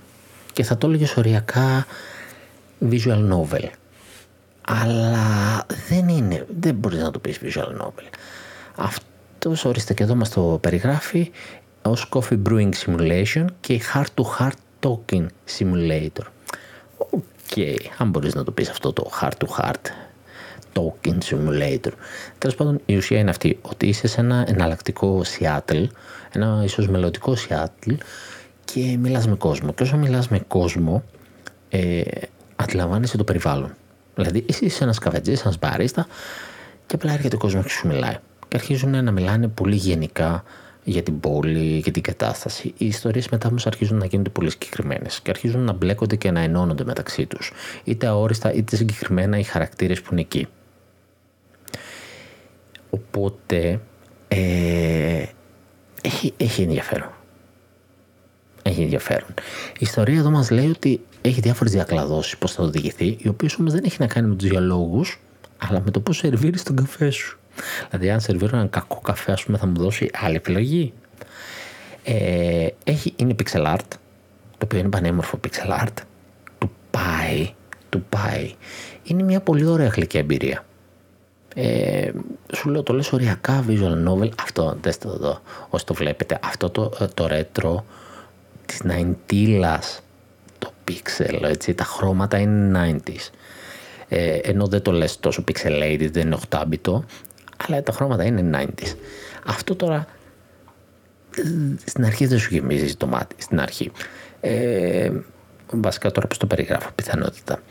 και 0.56 0.62
θα 0.64 0.78
το 0.78 0.86
έλεγες 0.86 1.16
οριακά 1.16 1.86
visual 2.90 3.32
novel. 3.32 3.68
Αλλά 4.66 5.66
δεν 5.88 6.08
είναι, 6.08 6.46
δεν 6.60 6.74
μπορείς 6.74 7.02
να 7.02 7.10
το 7.10 7.18
πεις 7.18 7.38
visual 7.42 7.82
novel. 7.82 8.08
Αυτός 8.76 9.64
ορίστε 9.64 9.94
και 9.94 10.02
εδώ 10.02 10.14
μας 10.14 10.30
το 10.30 10.58
περιγράφει 10.60 11.30
ως 11.82 12.08
Coffee 12.12 12.42
Brewing 12.48 12.70
Simulation 12.84 13.44
και 13.60 13.80
Heart 13.94 14.06
to 14.14 14.24
Heart 14.38 14.58
Talking 14.80 15.26
Simulator. 15.58 16.26
OK, 16.96 17.22
okay. 17.50 17.76
αν 17.98 18.10
μπορείς 18.10 18.34
να 18.34 18.44
το 18.44 18.50
πεις 18.50 18.68
αυτό 18.68 18.92
το 18.92 19.10
Heart 19.20 19.44
to 19.44 19.46
Heart 19.58 19.90
Talking 20.72 21.18
Simulator. 21.30 21.92
Τέλος 22.38 22.56
πάντων, 22.56 22.80
η 22.86 22.96
ουσία 22.96 23.18
είναι 23.18 23.30
αυτή, 23.30 23.58
ότι 23.62 23.86
είσαι 23.86 24.06
σε 24.06 24.20
ένα 24.20 24.44
εναλλακτικό 24.48 25.22
Seattle, 25.38 25.86
ένα 26.32 26.60
ίσως 26.64 26.88
μελλοντικό 26.88 27.36
Seattle, 27.48 27.96
και 28.72 28.96
μιλάς 29.00 29.26
με 29.26 29.34
κόσμο. 29.34 29.72
Και 29.72 29.82
όσο 29.82 29.96
μιλάς 29.96 30.28
με 30.28 30.38
κόσμο, 30.48 31.02
ε, 31.68 32.02
αντιλαμβάνεσαι 32.56 33.16
το 33.16 33.24
περιβάλλον. 33.24 33.74
Δηλαδή, 34.14 34.44
εσύ 34.48 34.64
είσαι 34.64 34.84
ένας 34.84 34.98
καφετζής, 34.98 35.40
ένας 35.40 35.58
μπαρίστα, 35.58 36.06
και 36.86 36.94
απλά 36.94 37.12
έρχεται 37.12 37.36
ο 37.36 37.38
κόσμος 37.38 37.64
και 37.64 37.70
σου 37.70 37.86
μιλάει. 37.86 38.16
Και 38.48 38.56
αρχίζουν 38.56 39.04
να 39.04 39.10
μιλάνε 39.10 39.48
πολύ 39.48 39.76
γενικά 39.76 40.44
για 40.84 41.02
την 41.02 41.20
πόλη 41.20 41.82
και 41.82 41.90
την 41.90 42.02
κατάσταση. 42.02 42.74
Οι 42.78 42.86
ιστορίες 42.86 43.28
μετά 43.28 43.48
όμως 43.48 43.66
αρχίζουν 43.66 43.98
να 43.98 44.06
γίνονται 44.06 44.30
πολύ 44.30 44.50
συγκεκριμένες 44.50 45.20
και 45.20 45.30
αρχίζουν 45.30 45.60
να 45.60 45.72
μπλέκονται 45.72 46.16
και 46.16 46.30
να 46.30 46.40
ενώνονται 46.40 46.84
μεταξύ 46.84 47.26
τους. 47.26 47.52
Είτε 47.84 48.06
αόριστα 48.06 48.52
είτε 48.52 48.76
συγκεκριμένα 48.76 49.38
οι 49.38 49.42
χαρακτήρες 49.42 50.02
που 50.02 50.08
είναι 50.12 50.20
εκεί. 50.20 50.46
Οπότε 52.90 53.80
ε, 54.28 55.24
έχει, 56.02 56.34
έχει 56.36 56.62
ενδιαφέρον 56.62 57.15
έχει 58.68 58.82
ενδιαφέρον. 58.82 59.34
Η 59.72 59.78
ιστορία 59.78 60.18
εδώ 60.18 60.30
μας 60.30 60.50
λέει 60.50 60.68
ότι 60.68 61.00
έχει 61.22 61.40
διάφορες 61.40 61.72
διακλαδώσεις 61.72 62.36
πώς 62.36 62.52
θα 62.52 62.62
οδηγηθεί, 62.62 63.16
οι 63.20 63.28
οποίες 63.28 63.54
όμως 63.54 63.72
δεν 63.72 63.82
έχει 63.84 63.96
να 64.00 64.06
κάνει 64.06 64.28
με 64.28 64.34
τους 64.34 64.48
διαλόγους, 64.48 65.20
αλλά 65.58 65.80
με 65.84 65.90
το 65.90 66.00
πώς 66.00 66.16
σερβίρεις 66.16 66.62
τον 66.62 66.76
καφέ 66.76 67.10
σου. 67.10 67.38
Δηλαδή, 67.90 68.10
αν 68.10 68.20
σερβίρω 68.20 68.56
έναν 68.56 68.70
κακό 68.70 69.00
καφέ, 69.00 69.32
ας 69.32 69.44
πούμε, 69.44 69.58
θα 69.58 69.66
μου 69.66 69.74
δώσει 69.76 70.10
άλλη 70.12 70.36
επιλογή. 70.36 70.92
Ε, 72.02 72.68
έχει, 72.84 73.12
είναι 73.16 73.34
pixel 73.42 73.66
art, 73.74 73.88
το 74.58 74.64
οποίο 74.64 74.78
είναι 74.78 74.88
πανέμορφο 74.88 75.40
pixel 75.44 75.82
art. 75.82 75.94
Του 76.58 76.70
πάει, 76.90 77.52
του 77.88 78.04
πάει. 78.08 78.54
Είναι 79.02 79.22
μια 79.22 79.40
πολύ 79.40 79.66
ωραία 79.66 79.88
γλυκή 79.88 80.18
εμπειρία. 80.18 80.64
Ε, 81.58 82.10
σου 82.54 82.68
λέω 82.68 82.82
το 82.82 82.92
λες 82.92 83.12
οριακά 83.12 83.64
visual 83.68 84.08
novel 84.08 84.28
αυτό 84.42 84.76
δες 84.80 84.98
το 84.98 85.08
εδώ 85.08 85.40
όσοι 85.68 85.86
το 85.86 85.94
βλέπετε 85.94 86.38
αυτό 86.42 86.70
το, 86.70 86.90
το 87.14 87.28
retro 87.30 87.82
της 88.66 88.80
90 88.84 89.78
το 90.58 90.72
pixel, 90.88 91.42
έτσι, 91.42 91.74
τα 91.74 91.84
χρώματα 91.84 92.38
είναι 92.38 93.00
90s. 93.06 93.30
Ε, 94.08 94.36
ενώ 94.36 94.66
δεν 94.66 94.82
το 94.82 94.92
λες 94.92 95.20
τόσο 95.20 95.44
pixelated, 95.48 96.08
δεν 96.10 96.26
είναι 96.26 96.38
8 96.50 96.62
αλλά 97.56 97.82
τα 97.82 97.92
χρώματα 97.92 98.24
είναι 98.24 98.66
90s. 98.78 98.94
Αυτό 99.46 99.76
τώρα 99.76 100.06
στην 101.84 102.04
αρχή 102.04 102.26
δεν 102.26 102.38
σου 102.38 102.54
γεμίζει 102.54 102.96
το 102.96 103.06
μάτι, 103.06 103.34
στην 103.38 103.60
αρχή. 103.60 103.92
Ε, 104.40 105.10
βασικά 105.70 106.10
τώρα 106.10 106.26
πώς 106.26 106.38
το 106.38 106.46
περιγράφω, 106.46 106.90
πιθανότητα. 106.94 107.62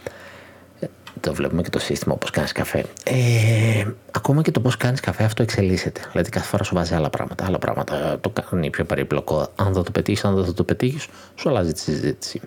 Το 1.19 1.33
βλέπουμε 1.33 1.61
και 1.61 1.69
το 1.69 1.79
σύστημα 1.79 2.13
όπως 2.13 2.29
κάνεις 2.29 2.51
καφέ. 2.51 2.85
Ε, 3.03 3.85
ακόμα 4.11 4.41
και 4.41 4.51
το 4.51 4.59
πώς 4.59 4.77
κάνεις 4.77 4.99
καφέ 4.99 5.23
αυτό 5.23 5.43
εξελίσσεται. 5.43 6.01
Δηλαδή 6.11 6.29
κάθε 6.29 6.47
φορά 6.47 6.63
σου 6.63 6.75
βάζει 6.75 6.93
άλλα 6.93 7.09
πράγματα, 7.09 7.45
άλλα 7.45 7.59
πράγματα. 7.59 8.17
Το 8.21 8.29
κάνει 8.29 8.69
πιο 8.69 8.85
περίπλοκο. 8.85 9.47
Αν 9.55 9.73
δεν 9.73 9.83
το 9.83 9.91
πετύχεις, 9.91 10.25
αν 10.25 10.43
δεν 10.43 10.53
το 10.53 10.63
πετύχεις, 10.63 11.07
σου 11.35 11.49
αλλάζει 11.49 11.73
τη 11.73 11.79
συζήτηση. 11.79 12.41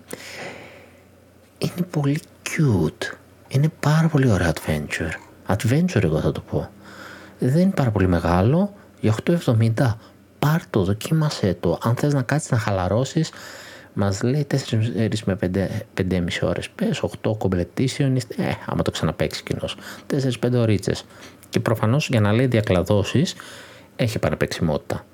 Είναι 1.57 1.87
πολύ 1.91 2.21
cute. 2.43 3.13
Είναι 3.47 3.71
πάρα 3.79 4.07
πολύ 4.07 4.31
ωραίο 4.31 4.51
adventure. 4.51 5.11
Adventure 5.55 6.03
εγώ 6.03 6.19
θα 6.19 6.31
το 6.31 6.41
πω. 6.41 6.69
Δεν 7.39 7.61
είναι 7.61 7.71
πάρα 7.75 7.91
πολύ 7.91 8.07
μεγάλο. 8.07 8.73
Για 8.99 9.15
8,70 9.25 9.95
πάρ 10.39 10.61
το, 10.69 10.83
δοκίμασέ 10.83 11.57
το. 11.59 11.77
Αν 11.81 11.95
θες 11.95 12.13
να 12.13 12.21
κάτσεις 12.21 12.51
να 12.51 12.57
χαλαρώσεις, 12.57 13.31
μας 13.99 14.21
λέει 14.21 14.47
4 14.47 15.23
με 15.25 15.37
5,5 15.41 16.41
ώρες. 16.41 16.69
Πες 16.69 17.03
8 17.03 17.37
completion, 17.37 18.15
ε, 18.37 18.51
άμα 18.65 18.81
το 18.81 18.91
ξαναπαίξει 18.91 19.43
κοινός. 19.43 19.75
4-5 20.07 20.59
ωρίτσε. 20.59 20.93
Και 21.49 21.59
προφανώς 21.59 22.09
για 22.09 22.19
να 22.19 22.31
λέει 22.31 22.45
διακλαδώσεις, 22.45 23.35
έχει 23.95 24.17
επαναπαιξιμότητα. 24.17 25.05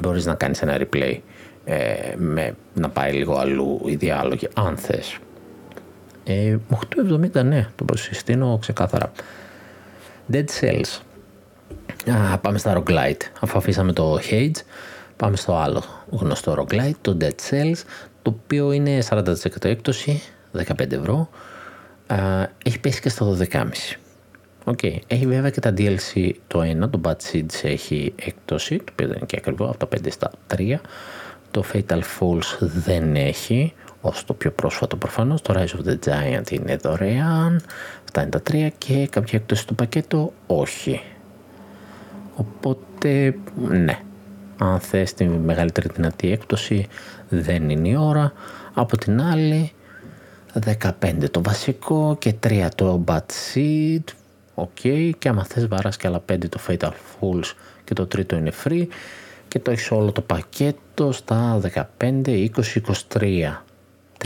Μπορείς 0.00 0.26
να 0.26 0.34
κάνεις 0.34 0.62
ένα 0.62 0.78
replay 0.80 1.18
ε, 1.64 2.14
με, 2.16 2.54
να 2.74 2.88
πάει 2.88 3.12
λίγο 3.12 3.36
αλλού 3.36 3.80
οι 3.84 3.94
διάλογοι, 3.94 4.48
αν 4.54 4.76
θες. 4.76 5.18
Ε, 6.24 6.56
8,70 7.34 7.44
ναι, 7.44 7.68
το 7.74 7.84
προσυστήνω 7.84 8.58
ξεκάθαρα. 8.60 9.12
Dead 10.32 10.44
Cells. 10.60 11.00
Α, 12.32 12.38
πάμε 12.38 12.58
στα 12.58 12.82
Roguelite. 12.82 13.22
Αφού 13.40 13.58
αφήσαμε 13.58 13.92
το 13.92 14.18
Hades, 14.30 14.60
πάμε 15.16 15.36
στο 15.36 15.56
άλλο 15.56 15.82
γνωστό 16.10 16.54
Roguelite, 16.58 16.96
το 17.00 17.16
Dead 17.20 17.50
Cells, 17.50 17.80
το 18.26 18.36
οποίο 18.42 18.72
είναι 18.72 18.98
40% 19.08 19.34
έκπτωση, 19.64 20.22
15 20.56 20.92
ευρώ. 20.92 21.28
Α, 22.06 22.16
έχει 22.64 22.80
πέσει 22.80 23.00
και 23.00 23.08
στα 23.08 23.36
12,5. 23.50 23.62
Okay. 24.64 24.98
Έχει 25.06 25.26
βέβαια 25.26 25.50
και 25.50 25.60
τα 25.60 25.74
DLC 25.76 26.30
το 26.46 26.62
ένα, 26.62 26.90
το 26.90 27.00
Bad 27.04 27.16
Seeds 27.32 27.62
έχει 27.62 28.12
έκπτωση, 28.16 28.76
το 28.76 28.84
οποίο 28.92 29.06
δεν 29.06 29.16
είναι 29.16 29.26
και 29.26 29.36
ακριβό, 29.36 29.64
από 29.64 29.86
τα 29.86 29.88
5 29.96 30.10
στα 30.10 30.30
3. 30.56 30.74
Το 31.50 31.64
Fatal 31.72 32.00
Falls 32.00 32.58
δεν 32.58 33.16
έχει, 33.16 33.72
ως 34.00 34.24
το 34.24 34.34
πιο 34.34 34.50
πρόσφατο 34.50 34.96
προφανώς. 34.96 35.42
Το 35.42 35.54
Rise 35.56 35.80
of 35.80 35.88
the 35.88 35.98
Giant 36.08 36.50
είναι 36.50 36.76
δωρεάν, 36.76 37.62
αυτά 38.04 38.20
είναι 38.20 38.30
τα 38.30 38.42
3 38.50 38.68
και 38.78 39.06
κάποια 39.06 39.38
έκπτωση 39.38 39.62
στο 39.62 39.74
πακέτο 39.74 40.32
όχι. 40.46 41.02
Οπότε, 42.36 43.36
ναι, 43.68 43.98
αν 44.58 44.80
θες 44.80 45.14
τη 45.14 45.24
μεγαλύτερη 45.24 45.88
δυνατή 45.94 46.32
έκπτωση 46.32 46.86
δεν 47.28 47.70
είναι 47.70 47.88
η 47.88 47.96
ώρα. 47.96 48.32
Από 48.74 48.96
την 48.96 49.20
άλλη, 49.22 49.72
15 50.80 51.30
το 51.30 51.42
βασικό 51.42 52.16
και 52.18 52.34
3 52.46 52.68
το 52.74 53.04
Bad 53.06 53.18
Seed. 53.54 54.02
OK, 54.54 54.68
okay. 54.84 55.10
και 55.18 55.28
άμα 55.28 55.44
θες 55.44 55.68
βάρας 55.68 55.96
και 55.96 56.06
άλλα 56.06 56.22
5 56.32 56.48
το 56.48 56.60
Fatal 56.68 56.90
Falls 56.90 57.52
και 57.84 57.94
το 57.94 58.06
τρίτο 58.06 58.36
είναι 58.36 58.52
free 58.64 58.86
και 59.48 59.58
το 59.58 59.70
έχεις 59.70 59.90
όλο 59.90 60.12
το 60.12 60.20
πακέτο 60.20 61.12
στα 61.12 61.60
15, 61.98 62.22
20, 62.26 62.48
23. 63.08 63.62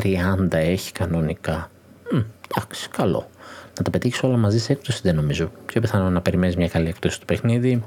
30 0.03 0.53
έχει 0.53 0.93
κανονικά. 0.93 1.71
εντάξει, 2.49 2.89
καλό 2.89 3.29
να 3.81 3.83
τα 3.83 3.91
πετύχεις 3.91 4.23
όλα 4.23 4.37
μαζί 4.37 4.59
σε 4.59 4.73
έκπτωση 4.73 5.01
δεν 5.03 5.15
νομίζω. 5.15 5.51
Πιο 5.67 5.81
πιθανό 5.81 6.11
να 6.11 6.21
περιμένεις 6.21 6.57
μια 6.57 6.69
καλή 6.69 6.89
έκπτωση 6.89 7.21
στο 7.21 7.27
παιχνίδι 7.27 7.83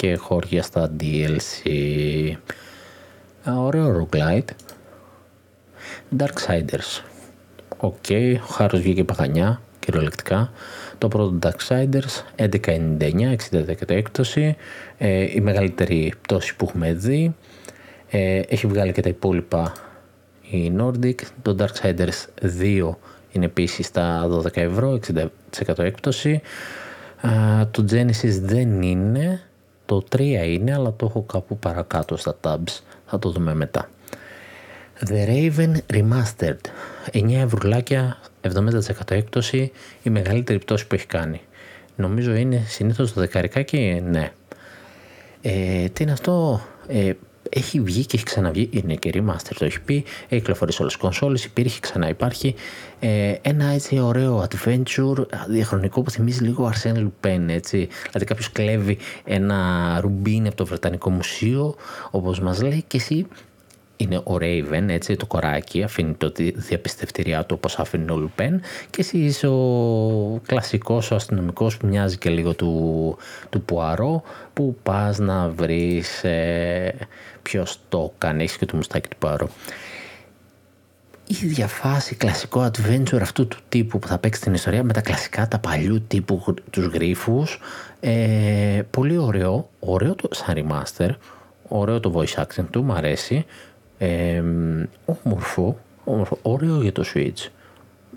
και 0.00 0.16
χώρια 0.16 0.62
στα 0.62 0.90
DLC. 1.00 1.70
Ωραίο 3.58 4.08
roguelite. 4.08 4.50
Darksiders. 6.18 7.02
OK, 7.76 7.94
okay, 8.08 8.36
ο 8.42 8.46
χάρος 8.52 8.80
βγήκε 8.80 9.04
παγανιά, 9.04 9.60
κυριολεκτικά. 9.78 10.52
Το 10.98 11.08
πρώτο 11.08 11.38
Darksiders, 11.42 12.22
11.99, 12.36 13.36
60% 13.50 13.90
έκπτωση. 13.90 14.56
Ε, 14.98 15.26
η 15.34 15.40
μεγαλύτερη 15.40 16.14
πτώση 16.20 16.56
που 16.56 16.64
έχουμε 16.68 16.92
δει. 16.92 17.34
Ε, 18.10 18.40
έχει 18.48 18.66
βγάλει 18.66 18.92
και 18.92 19.02
τα 19.02 19.08
υπόλοιπα 19.08 19.72
η 20.50 20.72
Nordic. 20.78 21.20
Το 21.42 21.56
Darksiders 21.58 22.46
2 22.60 22.90
είναι 23.32 23.44
επίσης 23.44 23.86
στα 23.86 24.28
12 24.28 24.56
ευρώ, 24.56 24.98
60% 25.14 25.78
έκπτωση. 25.78 26.40
το 27.70 27.84
Genesis 27.90 28.38
δεν 28.40 28.82
είναι, 28.82 29.40
το 29.90 30.04
3 30.16 30.20
είναι, 30.46 30.74
αλλά 30.74 30.92
το 30.96 31.06
έχω 31.06 31.22
κάπου 31.22 31.58
παρακάτω 31.58 32.16
στα 32.16 32.36
tabs. 32.40 32.80
Θα 33.06 33.18
το 33.18 33.30
δούμε 33.30 33.54
μετά. 33.54 33.88
The 35.08 35.28
Raven 35.28 35.74
Remastered. 35.92 36.60
9 37.12 37.32
ευρουλάκια, 37.32 38.18
70% 38.42 39.10
έκπτωση, 39.10 39.72
η 40.02 40.10
μεγαλύτερη 40.10 40.58
πτώση 40.58 40.86
που 40.86 40.94
έχει 40.94 41.06
κάνει. 41.06 41.40
Νομίζω 41.96 42.34
είναι 42.34 42.64
συνήθως 42.66 43.12
το 43.12 43.20
δεκαρικάκι, 43.20 44.02
ναι. 44.06 44.32
Ε, 45.42 45.88
τι 45.88 46.02
είναι 46.02 46.12
αυτό, 46.12 46.60
ε, 46.86 47.12
έχει 47.50 47.80
βγει 47.80 48.06
και 48.06 48.16
έχει 48.16 48.24
ξαναβγεί, 48.24 48.68
είναι 48.72 48.94
και 48.94 49.10
remaster 49.14 49.52
το 49.58 49.64
έχει 49.64 49.80
πει, 49.80 49.94
έχει 50.28 50.40
κυκλοφορήσει 50.40 50.80
όλες 50.80 50.92
τις 50.92 51.02
κονσόλες, 51.02 51.44
υπήρχε 51.44 51.80
ξανά 51.80 52.08
υπάρχει. 52.08 52.54
Ε, 53.00 53.34
ένα 53.42 53.64
έτσι 53.64 53.98
ωραίο 53.98 54.48
adventure 54.48 55.26
διαχρονικό 55.48 56.02
που 56.02 56.10
θυμίζει 56.10 56.44
λίγο 56.44 56.72
Arsène 56.72 56.96
Lupin, 56.96 57.44
έτσι. 57.46 57.88
Δηλαδή 58.06 58.24
κάποιος 58.24 58.52
κλέβει 58.52 58.98
ένα 59.24 59.98
ρουμπίνι 60.00 60.48
από 60.48 60.56
το 60.56 60.66
Βρετανικό 60.66 61.10
Μουσείο, 61.10 61.74
όπως 62.10 62.40
μας 62.40 62.62
λέει 62.62 62.84
και 62.86 62.96
εσύ 62.96 63.26
είναι 64.00 64.16
ο 64.16 64.36
Raven, 64.40 64.84
έτσι, 64.86 65.16
το 65.16 65.26
κοράκι, 65.26 65.82
αφήνει 65.82 66.12
το 66.12 66.32
διαπιστευτηριά 66.54 67.44
του 67.44 67.54
όπως 67.58 67.78
άφηνε 67.78 68.12
ο 68.12 68.16
Λουπέν 68.16 68.60
και 68.90 69.00
εσύ 69.00 69.18
είσαι 69.18 69.46
ο 69.46 70.40
κλασικός 70.46 71.10
ο 71.10 71.14
αστυνομικός 71.14 71.76
που 71.76 71.86
μοιάζει 71.86 72.18
και 72.18 72.30
λίγο 72.30 72.54
του, 72.54 73.16
του 73.50 73.62
Πουαρό 73.62 74.22
που 74.52 74.76
πας 74.82 75.18
να 75.18 75.48
βρεις 75.48 76.24
ε, 76.24 76.94
ποιος 77.42 77.78
το 77.88 78.12
κάνει, 78.18 78.42
έχεις 78.42 78.56
και 78.56 78.66
το 78.66 78.76
μουστάκι 78.76 79.08
του 79.08 79.16
Πουαρό. 79.18 79.48
Η 81.26 81.36
ίδια 81.42 81.66
φάση, 81.66 82.14
κλασικό 82.14 82.70
adventure 82.70 83.20
αυτού 83.20 83.48
του 83.48 83.58
τύπου 83.68 83.98
που 83.98 84.06
θα 84.06 84.18
παίξει 84.18 84.40
την 84.40 84.54
ιστορία 84.54 84.82
με 84.82 84.92
τα 84.92 85.00
κλασικά, 85.00 85.48
τα 85.48 85.58
παλιού 85.58 86.02
τύπου 86.06 86.54
τους 86.70 86.86
γρίφους. 86.86 87.60
Ε, 88.00 88.82
πολύ 88.90 89.16
ωραίο, 89.16 89.70
ωραίο 89.78 90.14
το 90.14 90.28
σαν 90.30 90.54
remaster, 90.56 91.10
ωραίο 91.68 92.00
το 92.00 92.12
voice 92.16 92.42
acting 92.42 92.64
του, 92.70 92.82
μου 92.82 92.92
αρέσει. 92.92 93.44
Ε, 93.98 94.42
όμορφο, 95.22 95.78
όμορφο, 96.04 96.38
ωραίο 96.42 96.82
για 96.82 96.92
το 96.92 97.04
Switch. 97.14 97.48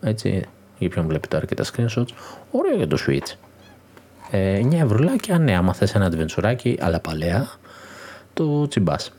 Έτσι, 0.02 0.44
για 0.78 0.90
ποιον 0.90 1.08
βλέπει 1.08 1.28
τώρα 1.28 1.46
και 1.46 1.56
τα 1.56 1.64
screenshots, 1.64 2.10
ωραίο 2.52 2.76
για 2.76 2.88
το 2.88 2.98
Switch. 3.08 3.36
Ε, 4.32 4.60
9 4.60 4.74
ευρουλάκια, 4.74 5.40
ναι, 5.40 5.56
άμα 5.56 5.74
θες 5.74 5.96
ένα 5.96 6.12
adventure 6.12 6.76
αλλά 6.80 7.00
παλαιά, 7.00 7.50
το 8.34 8.68
τσιμπάς. 8.68 9.12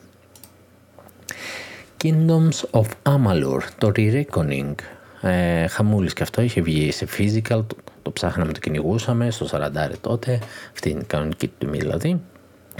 Kingdoms 2.03 2.81
of 2.81 2.87
Amalur, 3.03 3.61
το 3.79 3.93
Re-Reckoning. 3.97 4.75
Ε, 5.21 5.67
χαμούλης 5.67 6.13
και 6.13 6.23
αυτό 6.23 6.43
είχε 6.43 6.61
βγει 6.61 6.93
σε 6.93 7.07
physical, 7.19 7.43
το, 7.67 7.77
το 8.03 8.11
ψάχναμε, 8.11 8.53
το 8.53 8.61
κυνηγούσαμε 8.61 9.31
στο 9.31 9.47
40 9.51 9.91
τότε, 10.01 10.39
αυτή 10.73 10.91
είναι 10.91 11.01
η 11.01 11.05
κανονική 11.05 11.49
του 11.49 11.71
δηλαδή. 11.71 12.21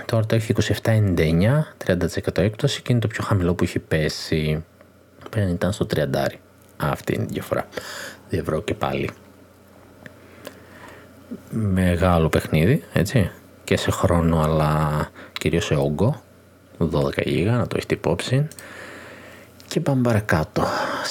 Τώρα 0.05 0.27
το 0.27 0.35
έχει 0.35 0.55
27,99, 0.83 1.63
30% 1.87 2.39
έκπτωση 2.39 2.83
και 2.83 2.93
είναι 2.93 3.01
το 3.01 3.07
πιο 3.07 3.25
χαμηλό 3.25 3.55
που 3.55 3.65
έχει 3.65 3.79
πέσει. 3.79 4.65
Πριν 5.31 5.49
ήταν 5.49 5.73
στο 5.73 5.87
30. 5.95 6.01
Αυτή 6.77 7.15
είναι 7.15 7.23
η 7.23 7.29
διαφορά. 7.31 7.69
2 8.31 8.39
ευρώ 8.39 8.63
και 8.63 8.75
πάλι. 8.75 9.11
Μεγάλο 11.51 12.29
παιχνίδι, 12.29 12.85
έτσι. 12.93 13.31
Και 13.65 13.77
σε 13.77 13.91
χρόνο, 13.91 14.41
αλλά 14.41 15.11
κυρίως 15.33 15.65
σε 15.65 15.75
όγκο. 15.75 16.23
12 16.79 17.25
γίγα, 17.25 17.57
να 17.57 17.67
το 17.67 17.77
έχετε 17.77 17.95
υπόψη. 17.95 18.49
Και 19.69 19.81
πάμε 19.81 20.03
παρακάτω. 20.03 20.65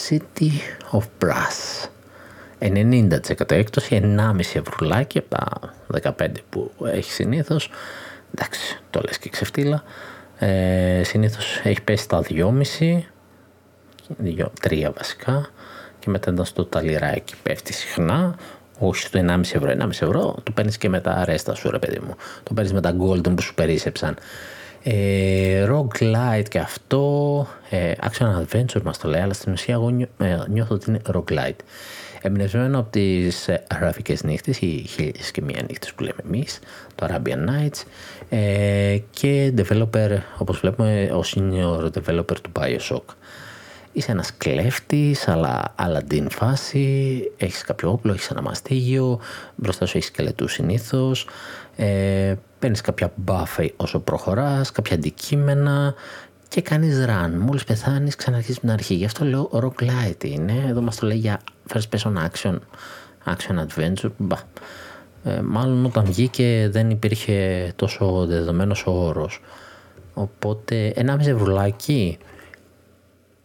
City 0.09 0.49
of 0.91 1.03
Brass. 1.23 1.87
90% 2.59 3.51
έκπτωση, 3.51 3.99
1,5 4.03 4.39
ευρουλάκι 4.39 5.17
από 5.17 5.27
τα 5.29 6.13
15 6.17 6.27
που 6.49 6.71
έχει 6.83 7.11
συνήθως 7.11 7.69
εντάξει, 8.33 8.79
το 8.89 9.01
λες 9.05 9.17
και 9.17 9.29
ξεφτύλα. 9.29 9.83
Ε, 10.37 11.01
συνήθως 11.03 11.61
έχει 11.63 11.81
πέσει 11.81 12.03
στα 12.03 12.21
2,5, 12.21 13.03
3 14.61 14.91
βασικά 14.97 15.49
και 15.99 16.09
μετά 16.09 16.31
ήταν 16.31 16.45
στο 16.45 16.65
ταλιράκι 16.65 17.33
πέφτει 17.43 17.73
συχνά, 17.73 18.35
όχι 18.79 19.01
στο 19.01 19.19
1,5 19.19 19.39
ευρώ, 19.39 19.69
1,5 19.69 19.89
ευρώ, 19.89 20.35
το 20.43 20.51
παίρνεις 20.51 20.77
και 20.77 20.89
με 20.89 20.99
τα 20.99 21.11
αρέστα 21.11 21.55
σου 21.55 21.71
ρε 21.71 21.79
παιδί 21.79 21.99
μου. 21.99 22.15
Το 22.43 22.53
παίρνεις 22.53 22.73
με 22.73 22.81
τα 22.81 22.95
golden 22.99 23.35
που 23.35 23.41
σου 23.41 23.53
περίσεψαν. 23.53 24.15
Ε, 24.83 25.67
roguelite 25.69 26.47
και 26.49 26.59
αυτό, 26.59 27.47
ε, 27.69 27.91
action 27.99 28.43
adventure 28.43 28.81
μας 28.83 28.97
το 28.97 29.07
λέει, 29.07 29.21
αλλά 29.21 29.33
στην 29.33 29.51
ουσία 29.51 29.73
εγώ 29.73 30.07
ε, 30.17 30.37
νιώθω 30.47 30.75
ότι 30.75 30.89
είναι 30.89 31.01
roguelite. 31.13 31.59
Εμπνευσμένο 32.21 32.79
από 32.79 32.91
τις 32.91 33.47
ε, 33.47 33.63
αραβικές 33.67 34.23
νύχτες, 34.23 34.61
οι 34.61 34.85
χίλιες 34.89 35.31
και 35.31 35.41
μία 35.41 35.63
νύχτες 35.67 35.93
που 35.93 36.03
λέμε 36.03 36.19
εμείς, 36.25 36.59
το 36.95 37.07
Arabian 37.09 37.49
Nights 37.49 37.83
ε, 38.29 38.97
και 39.09 39.53
developer, 39.57 40.17
όπως 40.37 40.59
βλέπουμε, 40.59 41.11
ο 41.13 41.23
senior 41.25 41.89
developer 41.97 42.35
του 42.41 42.51
Bioshock. 42.59 43.15
Είσαι 43.93 44.11
ένας 44.11 44.37
κλέφτης, 44.37 45.27
αλλά 45.27 45.75
Aladdin 45.77 46.25
φάση, 46.29 47.21
έχεις 47.37 47.63
κάποιο 47.63 47.91
όπλο, 47.91 48.13
έχεις 48.13 48.29
ένα 48.29 48.41
μαστίγιο, 48.41 49.19
μπροστά 49.55 49.85
σου 49.85 49.97
έχεις 49.97 50.09
σκελετούς 50.09 50.51
συνήθως, 50.51 51.27
ε, 51.75 52.35
παίρνεις 52.59 52.81
κάποια 52.81 53.13
buff 53.25 53.67
όσο 53.75 53.99
προχωράς, 53.99 54.71
κάποια 54.71 54.95
αντικείμενα 54.95 55.93
και 56.47 56.61
κάνεις 56.61 57.05
run. 57.07 57.31
Μόλις 57.39 57.63
πεθάνεις 57.63 58.15
ξαναρχίζεις 58.15 58.59
την 58.59 58.71
αρχή. 58.71 58.93
Γι' 58.93 59.05
αυτό 59.05 59.25
λέω 59.25 59.49
roguelite 59.53 60.23
είναι. 60.23 60.65
Εδώ 60.67 60.81
μας 60.81 60.95
το 60.95 61.07
λέει 61.07 61.17
για 61.17 61.39
first 61.73 61.97
person 61.97 62.13
action, 62.13 62.59
action 63.25 63.65
adventure. 63.65 64.11
Μπα. 64.17 64.37
Ε, 65.23 65.41
μάλλον 65.41 65.85
όταν 65.85 66.05
βγήκε 66.05 66.69
δεν 66.71 66.89
υπήρχε 66.89 67.71
τόσο 67.75 68.25
δεδομένος 68.25 68.85
ο 68.85 68.91
όρος. 68.91 69.41
Οπότε 70.13 70.87
ένα 70.87 71.17
ευρουλάκι 71.19 72.17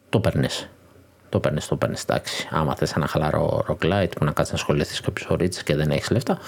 το 0.08 0.20
παίρνεις. 0.20 0.68
Το 1.28 1.40
παίρνεις, 1.40 1.66
το 1.66 1.76
παίρνεις. 1.76 2.02
Εντάξει. 2.02 2.48
Άμα 2.50 2.74
θες 2.74 2.92
ένα 2.92 3.06
χαλαρό 3.06 3.64
roguelite 3.68 4.10
που 4.16 4.24
να 4.24 4.32
κάτσεις 4.32 4.52
να 4.52 4.58
ασχοληθείς 4.58 5.00
κάποιες 5.00 5.26
ώρες 5.28 5.46
και 5.46 5.76
δεν 5.76 5.90
έχεις 5.90 6.10
λεφτά, 6.10 6.38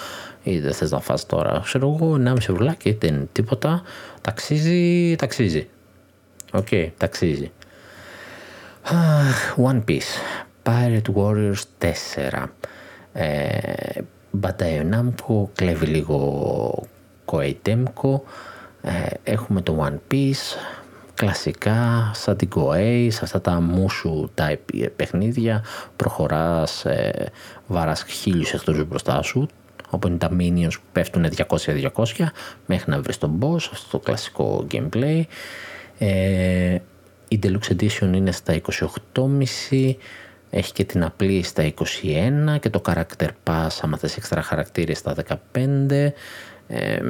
ή 0.42 0.58
δεν 0.58 0.72
θες 0.72 0.90
να 0.90 1.00
φας 1.00 1.26
τώρα, 1.26 1.60
ξέρω 1.64 1.96
εγώ, 1.98 2.14
1,5 2.14 2.36
ευρουλάκι 2.36 2.92
δεν 3.00 3.14
είναι 3.14 3.28
τίποτα. 3.32 3.82
Ταξίζει, 4.20 5.16
ταξίζει. 5.16 5.68
Οκ, 6.52 6.66
okay, 6.70 6.88
ταξίζει. 6.96 7.52
One 9.56 9.82
Piece. 9.88 10.40
Pirate 10.62 11.14
Warriors 11.14 11.62
4. 11.78 12.44
Ε, 13.12 14.00
Bandai 14.40 14.92
Namco, 14.92 15.44
κλέβει 15.54 15.86
λίγο 15.86 16.88
Koei 17.24 17.54
Temco. 17.66 18.20
Ε, 18.82 19.06
έχουμε 19.22 19.60
το 19.60 19.86
One 19.88 20.14
Piece, 20.14 20.56
κλασικά 21.20 22.10
σαν 22.14 22.36
την 22.36 22.48
Koei, 22.54 23.08
σε 23.10 23.20
αυτά 23.22 23.40
τα 23.40 23.62
Mushu 23.74 24.28
type 24.34 24.88
παιχνίδια, 24.96 25.64
προχωράς, 25.96 26.84
ε, 26.84 27.30
βαράς 27.66 28.04
χίλιους 28.04 28.52
εχθρούς 28.52 28.84
μπροστά 28.84 29.22
σου, 29.22 29.48
όπου 29.90 30.08
είναι 30.08 30.16
τα 30.16 30.30
minions 30.38 30.72
που 30.72 30.88
πέφτουν 30.92 31.24
200-200 31.24 32.32
μέχρι 32.66 32.90
να 32.90 33.00
βρεις 33.00 33.18
τον 33.18 33.38
boss, 33.40 33.56
αυτό 33.56 33.90
το 33.90 33.98
κλασικό 33.98 34.66
gameplay. 34.70 35.22
Ε, 35.98 36.78
η 37.28 37.38
Deluxe 37.42 37.72
Edition 37.76 38.12
είναι 38.14 38.32
στα 38.32 38.60
28,5 39.12 39.96
έχει 40.50 40.72
και 40.72 40.84
την 40.84 41.04
απλή 41.04 41.42
στα 41.42 41.62
21 41.62 42.58
και 42.60 42.70
το 42.70 42.82
Character 42.84 43.28
Pass 43.44 43.68
άμα 43.80 43.96
θες 43.96 44.16
έξτρα 44.16 44.42
χαρακτήρες 44.42 44.98
στα 44.98 45.14
15 45.54 46.12
ε, 46.72 47.00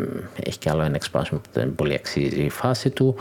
έχει 0.42 0.58
και 0.58 0.70
άλλο 0.70 0.82
ένα 0.82 0.98
expansion 1.00 1.30
που 1.30 1.48
δεν 1.52 1.74
πολύ 1.74 1.94
αξίζει 1.94 2.42
η 2.42 2.48
φάση 2.48 2.90
του 2.90 3.16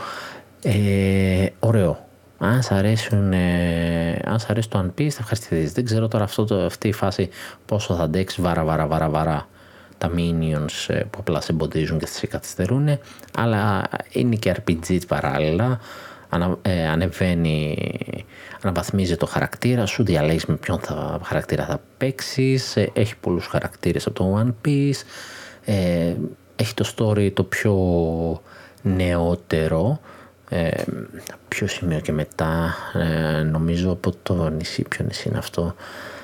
ε, 0.62 1.46
ωραίο. 1.58 2.08
Αν 2.38 2.62
σ' 2.62 2.70
αρέσουν, 2.70 3.32
ε, 3.32 4.20
αν 4.24 4.38
σ' 4.38 4.50
αρέσει 4.50 4.68
το 4.68 4.78
One 4.78 5.00
Piece 5.00 5.08
θα 5.08 5.18
ευχαριστηθείς. 5.20 5.72
Δεν 5.72 5.84
ξέρω 5.84 6.08
τώρα 6.08 6.24
αυτό 6.24 6.44
το, 6.44 6.64
αυτή 6.64 6.88
η 6.88 6.92
φάση 6.92 7.28
πόσο 7.66 7.94
θα 7.94 8.02
αντέξεις 8.02 8.42
βάρα 8.42 8.64
βάρα 8.64 8.86
βάρα 8.86 9.08
βάρα 9.08 9.48
τα 9.98 10.10
minions 10.16 10.86
ε, 10.86 10.94
που 10.94 11.18
απλά 11.18 11.40
σε 11.40 11.52
εμποδίζουν 11.52 11.98
και 11.98 12.06
σε 12.06 12.26
καθυστερούν 12.26 12.98
αλλά 13.38 13.88
είναι 14.12 14.36
και 14.36 14.56
RPG 14.56 15.06
παράλληλα. 15.06 15.80
Ανα, 16.32 16.56
ε, 16.62 16.88
ανεβαίνει, 16.88 17.76
αναβαθμίζει 18.62 19.16
το 19.16 19.26
χαρακτήρα 19.26 19.86
σου, 19.86 20.04
διαλέγεις 20.04 20.46
με 20.46 20.56
ποιον 20.56 20.78
θα, 20.78 21.20
χαρακτήρα 21.24 21.64
θα 21.64 21.80
παίξεις, 21.98 22.76
ε, 22.76 22.90
έχει 22.92 23.16
πολλούς 23.16 23.46
χαρακτήρες 23.46 24.06
από 24.06 24.14
το 24.14 24.42
One 24.42 24.68
Piece, 24.68 25.02
ε, 25.64 26.14
έχει 26.56 26.74
το 26.74 26.94
story 26.96 27.32
το 27.32 27.42
πιο 27.44 27.74
νεότερο, 28.82 30.00
ε, 30.50 30.82
ποιο 31.48 31.66
σημείο 31.66 32.00
και 32.00 32.12
μετά, 32.12 32.74
ε, 32.94 33.42
νομίζω 33.42 33.90
από 33.90 34.12
το 34.22 34.48
νησί, 34.48 34.82
ποιο 34.82 35.04
νησί 35.04 35.28
είναι 35.28 35.38
αυτό, 35.38 35.74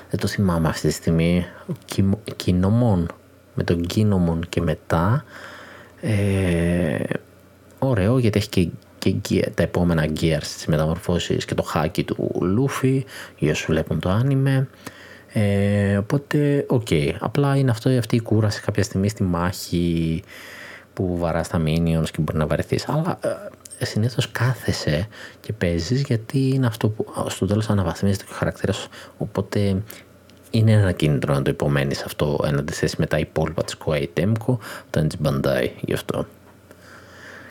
δεν 0.09 0.19
το 0.19 0.27
θυμάμαι 0.27 0.67
αυτή 0.67 0.87
τη 0.87 0.93
στιγμή, 0.93 1.45
Κινέμον, 2.35 3.07
με 3.53 3.63
τον 3.63 3.81
Κινέμον 3.81 4.45
και 4.49 4.61
μετά, 4.61 5.23
ε, 6.01 6.99
ωραίο 7.79 8.17
γιατί 8.17 8.37
έχει 8.37 8.49
και 8.49 8.71
και 9.11 9.51
τα 9.53 9.63
επόμενα 9.63 10.05
gears 10.05 10.43
της 10.55 10.65
μεταμορφώσεις 10.65 11.45
και 11.45 11.55
το 11.55 11.63
χάκι 11.63 12.03
του 12.03 12.31
Luffy 12.41 13.01
για 13.37 13.51
όσους 13.51 13.65
βλέπουν 13.65 13.99
το 13.99 14.09
άνιμε 14.09 14.67
ε, 15.33 15.97
οπότε 15.97 16.65
OK 16.67 16.87
okay. 16.89 17.11
απλά 17.19 17.55
είναι 17.55 17.71
αυτό, 17.71 17.89
αυτή 17.89 18.15
η 18.15 18.21
κούραση 18.21 18.61
κάποια 18.61 18.83
στιγμή 18.83 19.09
στη 19.09 19.23
μάχη 19.23 20.23
που 20.93 21.17
βαράς 21.17 21.47
τα 21.47 21.61
minions 21.65 22.09
και 22.11 22.21
μπορεί 22.21 22.37
να 22.37 22.47
βαρεθείς 22.47 22.89
αλλά 22.89 23.19
ε, 23.21 23.27
συνήθως 23.81 24.31
κάθεσαι 24.31 25.07
και 25.39 25.53
παίζεις 25.53 26.01
γιατί 26.01 26.49
είναι 26.53 26.65
αυτό 26.65 26.89
που 26.89 27.05
στο 27.27 27.45
τέλος 27.45 27.69
αναβαθμίζεται 27.69 28.23
και 28.23 28.31
ο 28.33 28.35
χαρακτήρας 28.35 28.87
οπότε 29.17 29.81
είναι 30.51 30.71
ένα 30.71 30.91
κίνητρο 30.91 31.33
να 31.33 31.41
το 31.41 31.49
υπομένεις 31.49 32.03
αυτό 32.03 32.39
σε 32.51 32.63
αντίθεση 32.71 32.95
με 32.99 33.05
τα 33.05 33.19
υπόλοιπα 33.19 33.63
της 33.63 33.77
Koei 33.85 34.05
Tecmo 34.13 34.57
όταν 34.87 35.07
της 35.07 35.17
Bandai 35.23 35.69
γι' 35.81 35.93
αυτό 35.93 36.25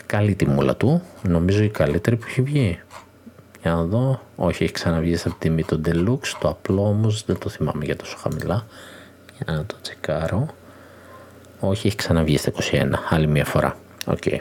καλή 0.06 0.34
τιμούλα 0.34 0.76
του, 0.76 1.02
νομίζω 1.28 1.62
η 1.62 1.68
καλύτερη 1.68 2.16
που 2.16 2.24
έχει 2.28 2.42
βγει. 2.42 2.80
Για 3.62 3.74
να 3.74 3.82
δω, 3.82 4.20
όχι 4.36 4.62
έχει 4.62 4.72
ξαναβγεί 4.72 5.16
από 5.24 5.36
τιμή 5.38 5.64
το 5.64 5.80
Deluxe, 5.84 6.36
το 6.40 6.48
απλό 6.48 6.88
όμως 6.88 7.24
δεν 7.24 7.38
το 7.38 7.48
θυμάμαι 7.48 7.84
για 7.84 7.96
τόσο 7.96 8.16
χαμηλά. 8.16 8.66
Για 9.36 9.54
να 9.54 9.64
το 9.64 9.76
τσεκάρω. 9.82 10.46
Όχι, 11.60 11.86
έχει 11.86 11.96
ξαναβγεί 11.96 12.36
στα 12.36 12.52
21, 12.70 12.90
άλλη 13.08 13.26
μια 13.26 13.44
φορά. 13.44 13.76
OK. 14.06 14.18
Okay. 14.24 14.38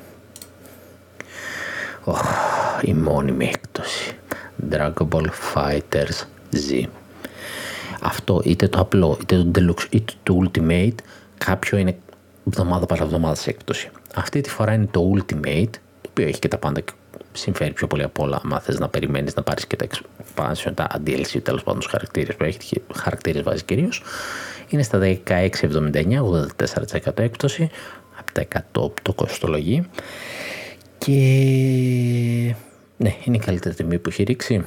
Oh, 2.07 2.15
η 2.81 2.93
μόνιμη 2.93 3.45
έκπτωση. 3.45 4.15
Dragon 4.71 5.07
Ball 5.09 5.27
Fighters 5.53 6.23
Z. 6.51 6.83
Αυτό 8.01 8.41
είτε 8.45 8.67
το 8.67 8.79
απλό, 8.79 9.17
είτε 9.21 9.43
το 9.43 9.51
Deluxe, 9.55 9.85
είτε 9.89 10.13
το 10.23 10.39
Ultimate, 10.43 10.95
κάποιο 11.37 11.77
είναι 11.77 11.97
εβδομάδα 12.47 12.85
παρά 12.85 13.03
εβδομάδας 13.03 13.39
σε 13.39 13.49
έκπτωση. 13.49 13.89
Αυτή 14.15 14.41
τη 14.41 14.49
φορά 14.49 14.73
είναι 14.73 14.87
το 14.91 15.11
Ultimate, 15.15 15.69
το 16.01 16.09
οποίο 16.09 16.27
έχει 16.27 16.39
και 16.39 16.47
τα 16.47 16.57
πάντα 16.57 16.81
συμφέρει 17.31 17.73
πιο 17.73 17.87
πολύ 17.87 18.03
από 18.03 18.23
όλα. 18.23 18.41
Αν 18.51 18.59
θες 18.59 18.79
να 18.79 18.87
περιμένεις 18.87 19.35
να 19.35 19.43
πάρεις 19.43 19.67
και 19.67 19.75
τα 19.75 19.85
expansion, 19.87 20.71
τα 20.73 20.87
DLC, 21.05 21.41
τέλος 21.43 21.63
πάντων 21.63 21.79
τους 21.79 21.89
χαρακτήρες 21.91 22.35
που 22.35 22.43
έχεις, 22.43 22.73
χαρακτήρες 22.93 23.43
βάζεις 23.43 23.63
κυρίως. 23.63 24.03
Είναι 24.69 24.83
στα 24.83 24.99
16,79, 24.99 26.23
84% 26.23 27.19
έκπτωση 27.23 27.69
από 28.19 28.31
τα 28.31 28.41
100 28.41 28.61
που 28.71 29.01
το 29.01 29.13
κοστολογεί. 29.13 29.87
Και 31.05 32.55
ναι, 32.97 33.15
είναι 33.23 33.35
η 33.35 33.39
καλύτερη 33.39 33.75
τιμή 33.75 33.99
που 33.99 34.09
έχει 34.09 34.23
ρίξει. 34.23 34.65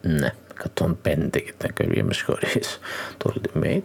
Ναι, 0.00 0.32
105 0.80 0.92
και 1.30 1.52
την 1.56 1.68
ακρίβεια, 1.68 2.04
με 2.04 2.12
συγχωρείς. 2.12 2.78
Το 3.16 3.34
Ultimate, 3.34 3.82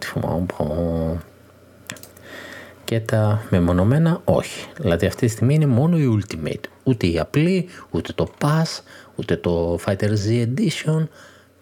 και 2.84 3.00
τα 3.00 3.46
μεμονωμένα 3.50 4.20
όχι. 4.24 4.66
Δηλαδή 4.76 5.06
αυτή 5.06 5.26
τη 5.26 5.32
στιγμή 5.32 5.54
είναι 5.54 5.66
μόνο 5.66 5.98
η 5.98 6.18
Ultimate. 6.18 6.64
Ούτε 6.82 7.06
η 7.06 7.18
απλή, 7.18 7.68
ούτε 7.90 8.12
το 8.12 8.30
Pass, 8.40 8.80
ούτε 9.14 9.36
το 9.36 9.78
Fighter 9.86 10.10
Z 10.26 10.46
Edition. 10.46 11.06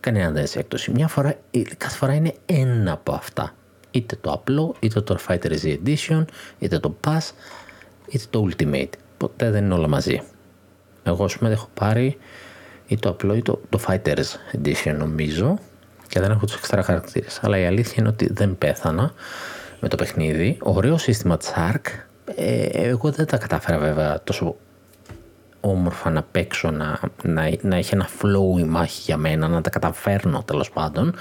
Κανένα 0.01 0.31
δεν 0.31 0.43
έχει 0.43 0.59
έκπτωση. 0.59 0.91
Μια 0.91 1.09
φορά, 1.09 1.39
κάθε 1.77 1.97
φορά 1.97 2.15
είναι 2.15 2.35
ένα 2.47 2.93
από 2.93 3.13
αυτά. 3.13 3.55
Είτε 3.91 4.17
το 4.21 4.33
απλό, 4.33 4.75
είτε 4.81 5.01
το 5.01 5.19
Fighter 5.29 5.53
Z 5.63 5.79
Edition, 5.85 6.25
είτε 6.59 6.79
το 6.79 6.97
Pass, 7.07 7.31
είτε 8.09 8.25
το 8.31 8.49
Ultimate. 8.51 8.93
Ποτέ 9.19 9.51
δεν 9.51 9.65
είναι 9.65 9.75
όλα 9.75 9.89
μαζί. 9.89 10.23
Εγώ 11.03 11.25
ας 11.25 11.37
πούμε 11.39 11.51
έχω 11.51 11.69
πάρει 11.75 12.19
ή 12.87 12.97
το 12.97 13.09
απλό 13.09 13.35
ή 13.35 13.43
το, 13.43 13.61
το 13.69 13.81
Fighters 13.87 14.57
Edition 14.57 14.95
νομίζω 14.99 15.59
και 16.09 16.21
δεν 16.21 16.31
έχω 16.31 16.47
τους 16.47 16.55
εξτρά 16.55 16.83
χαρακτήρες. 16.83 17.41
Αλλά 17.43 17.59
η 17.59 17.67
αλήθεια 17.67 17.95
είναι 17.99 18.09
ότι 18.09 18.33
δεν 18.33 18.59
πέθανα 18.59 19.13
με 19.81 19.89
το 19.89 19.97
παιχνίδι. 19.97 20.57
Ωραίο 20.63 20.99
σύστημα 20.99 21.37
Shark. 21.43 21.87
Ε, 22.35 22.63
εγώ 22.63 23.11
δεν 23.11 23.27
τα 23.27 23.37
κατάφερα 23.37 23.79
βέβαια 23.79 24.21
τόσο 24.25 24.57
όμορφα 25.61 26.11
να 26.11 26.23
παίξω, 26.23 26.71
να, 26.71 27.01
να, 27.23 27.51
να 27.61 27.77
έχει 27.77 27.95
ένα 27.95 28.09
flow 28.23 28.59
η 28.59 28.65
μάχη 28.65 29.01
για 29.05 29.17
μένα, 29.17 29.49
να 29.49 29.61
τα 29.61 29.71
καταφέρνω 29.71 30.43
τέλος 30.47 30.71
πάντων. 30.71 31.15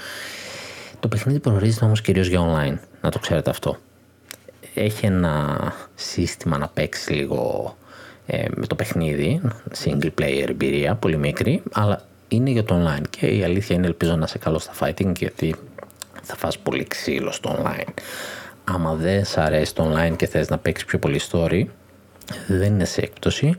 Το 1.00 1.08
παιχνίδι 1.08 1.38
προορίζεται 1.38 1.84
όμως 1.84 2.00
κυρίως 2.00 2.26
για 2.26 2.40
online, 2.40 2.78
να 3.00 3.10
το 3.10 3.18
ξέρετε 3.18 3.50
αυτό. 3.50 3.76
Έχει 4.74 5.06
ένα 5.06 5.56
σύστημα 5.94 6.58
να 6.58 6.68
παίξεις 6.68 7.08
λίγο 7.08 7.76
ε, 8.30 8.44
με 8.54 8.66
το 8.66 8.74
παιχνίδι, 8.74 9.40
single 9.84 10.10
player 10.20 10.48
εμπειρία, 10.48 10.94
πολύ 10.94 11.16
μικρή, 11.16 11.62
αλλά 11.72 12.02
είναι 12.28 12.50
για 12.50 12.64
το 12.64 12.74
online. 12.84 13.02
Και 13.10 13.26
η 13.26 13.44
αλήθεια 13.44 13.76
είναι 13.76 13.86
ελπίζω 13.86 14.16
να 14.16 14.24
είσαι 14.24 14.38
καλό 14.38 14.58
στα 14.58 14.72
fighting 14.80 15.12
γιατί 15.18 15.54
θα 16.22 16.36
φας 16.36 16.58
πολύ 16.58 16.84
ξύλο 16.84 17.32
στο 17.32 17.58
online. 17.62 17.88
Άμα 18.64 18.94
δεν 18.94 19.24
σ' 19.24 19.36
αρέσει 19.36 19.74
το 19.74 19.92
online 19.92 20.16
και 20.16 20.26
θες 20.26 20.48
να 20.48 20.58
παίξεις 20.58 20.86
πιο 20.86 20.98
πολύ 20.98 21.20
story, 21.30 21.64
δεν 22.46 22.72
είναι 22.72 22.84
σε 22.84 23.00
έκπτωση, 23.00 23.54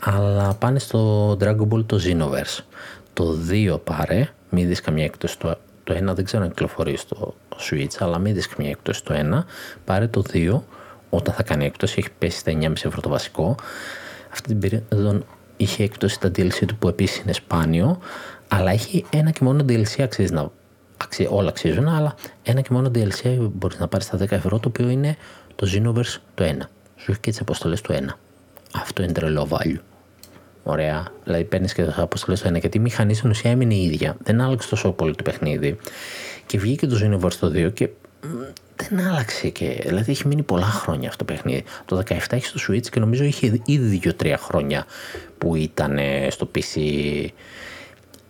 αλλά 0.00 0.54
πάνε 0.54 0.78
στο 0.78 1.30
Dragon 1.40 1.68
Ball 1.70 1.84
το 1.86 2.00
Xenoverse. 2.04 2.64
Το 3.12 3.36
2 3.50 3.80
πάρε, 3.84 4.28
μην 4.50 4.68
δεις 4.68 4.80
καμία 4.80 5.04
έκπτωση 5.04 5.38
το, 5.38 5.58
το 5.84 5.94
1, 6.10 6.14
δεν 6.14 6.24
ξέρω 6.24 6.42
αν 6.42 6.48
κυκλοφορεί 6.48 6.96
στο 6.96 7.34
Switch, 7.70 7.96
αλλά 7.98 8.18
μην 8.18 8.34
δεις 8.34 8.48
καμία 8.48 8.70
έκπτωση 8.70 9.04
το 9.04 9.14
1, 9.14 9.44
πάρε 9.84 10.06
το 10.06 10.22
2, 10.32 10.60
όταν 11.10 11.34
θα 11.34 11.42
κάνει 11.42 11.64
έκπτωση, 11.64 11.94
έχει 11.98 12.10
πέσει 12.18 12.38
στα 12.38 12.52
9,5 12.52 12.70
ευρώ 12.70 13.00
το 13.00 13.08
βασικό. 13.08 13.54
Αυτή 14.32 14.48
την 14.48 14.58
περίοδο 14.58 15.22
είχε 15.56 15.82
έκπτωση 15.82 16.20
τα 16.20 16.28
DLC 16.28 16.64
του 16.66 16.76
που 16.76 16.88
επίσης 16.88 17.18
είναι 17.18 17.32
σπάνιο, 17.32 17.98
αλλά 18.48 18.70
έχει 18.70 19.04
ένα 19.10 19.30
και 19.30 19.44
μόνο 19.44 19.64
DLC 19.68 20.02
αξίζει 20.02 20.32
να. 20.32 20.50
Αξί, 20.96 21.26
όλα 21.30 21.48
αξίζουν, 21.48 21.88
αλλά 21.88 22.14
ένα 22.42 22.60
και 22.60 22.68
μόνο 22.72 22.90
DLC 22.94 23.50
μπορείς 23.52 23.78
να 23.78 23.88
πάρεις 23.88 24.06
στα 24.06 24.18
10 24.18 24.30
ευρώ, 24.30 24.58
το 24.58 24.68
οποίο 24.68 24.88
είναι 24.88 25.16
το 25.56 25.68
Xenoverse 25.74 26.20
το 26.34 26.44
1. 26.44 26.56
Σου 26.96 27.10
έχει 27.10 27.20
και 27.20 27.30
τις 27.30 27.40
αποστολές 27.40 27.80
του 27.80 27.92
1. 27.92 27.96
Αυτό 28.74 29.02
είναι 29.02 29.12
τρελό 29.12 29.48
value. 29.50 29.78
Ωραία. 30.62 31.06
Δηλαδή 31.24 31.44
παίρνεις 31.44 31.72
και 31.72 31.82
τις 31.82 31.98
αποστολές 31.98 32.40
του 32.40 32.48
1. 32.48 32.60
Γιατί 32.60 32.76
η 32.76 32.80
μηχανή 32.80 33.14
στην 33.14 33.30
ουσία 33.30 33.50
έμεινε 33.50 33.74
η 33.74 33.84
ίδια. 33.84 34.16
Δεν 34.22 34.40
άλλαξε 34.40 34.68
τόσο 34.68 34.92
πολύ 34.92 35.14
το 35.14 35.22
παιχνίδι. 35.22 35.76
Και 36.46 36.58
βγήκε 36.58 36.86
το 36.86 36.96
Xenoverse 37.02 37.34
το 37.40 37.46
2 37.46 37.72
και 37.72 37.88
δεν 38.76 39.00
άλλαξε 39.06 39.48
και. 39.48 39.82
Δηλαδή 39.86 40.10
έχει 40.10 40.26
μείνει 40.26 40.42
πολλά 40.42 40.66
χρόνια 40.66 41.08
αυτό 41.08 41.24
το 41.24 41.32
παιχνίδι. 41.32 41.64
Το 41.84 42.02
17 42.08 42.18
έχει 42.30 42.46
στο 42.46 42.60
Switch 42.68 42.86
και 42.86 43.00
νομίζω 43.00 43.24
είχε 43.24 43.60
ήδη 43.64 44.14
2-3 44.22 44.34
χρόνια 44.38 44.86
που 45.38 45.56
ήταν 45.56 45.98
στο 46.28 46.50
PC. 46.54 46.80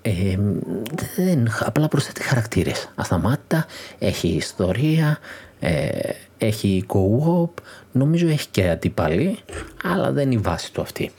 Ε, 0.02 0.36
δεν, 1.16 1.48
απλά 1.60 1.88
προσθέτει 1.88 2.22
χαρακτήρες 2.22 2.90
ασταμάτητα, 2.94 3.66
έχει 3.98 4.28
ιστορία 4.28 5.18
ε, 5.60 5.88
έχει 6.38 6.84
co-op 6.88 7.50
νομίζω 7.92 8.28
έχει 8.28 8.48
και 8.50 8.68
αντίπαλοι 8.68 9.38
αλλά 9.84 10.12
δεν 10.12 10.24
είναι 10.24 10.34
η 10.34 10.42
βάση 10.42 10.72
του 10.72 10.80
αυτή 10.80 11.10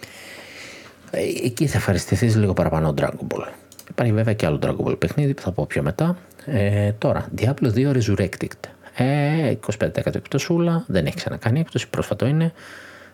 ε, 1.12 1.22
εκεί 1.46 1.68
θα 1.68 1.78
ευχαριστηθείς 1.78 2.36
λίγο 2.36 2.54
παραπάνω 2.54 2.94
Dragon 2.98 3.34
Ball 3.34 3.48
υπάρχει 3.90 4.14
βέβαια 4.14 4.34
και 4.34 4.46
άλλο 4.46 4.60
Dragon 4.62 4.86
Ball 4.86 5.00
παιχνίδι 5.00 5.34
που 5.34 5.42
θα 5.42 5.52
πω 5.52 5.66
πιο 5.66 5.84
μετά 5.84 6.18
ε, 6.46 6.92
τώρα 6.92 7.28
Diablo 7.38 7.74
2 7.76 8.02
Resurrected 8.02 8.70
ε, 8.96 9.54
25% 9.80 10.16
εκτοσούλα, 10.16 10.84
δεν 10.88 11.06
έχει 11.06 11.16
ξανακάνει 11.16 11.60
έκπτωση, 11.60 11.90
πρόσφατο 11.90 12.26
είναι. 12.26 12.54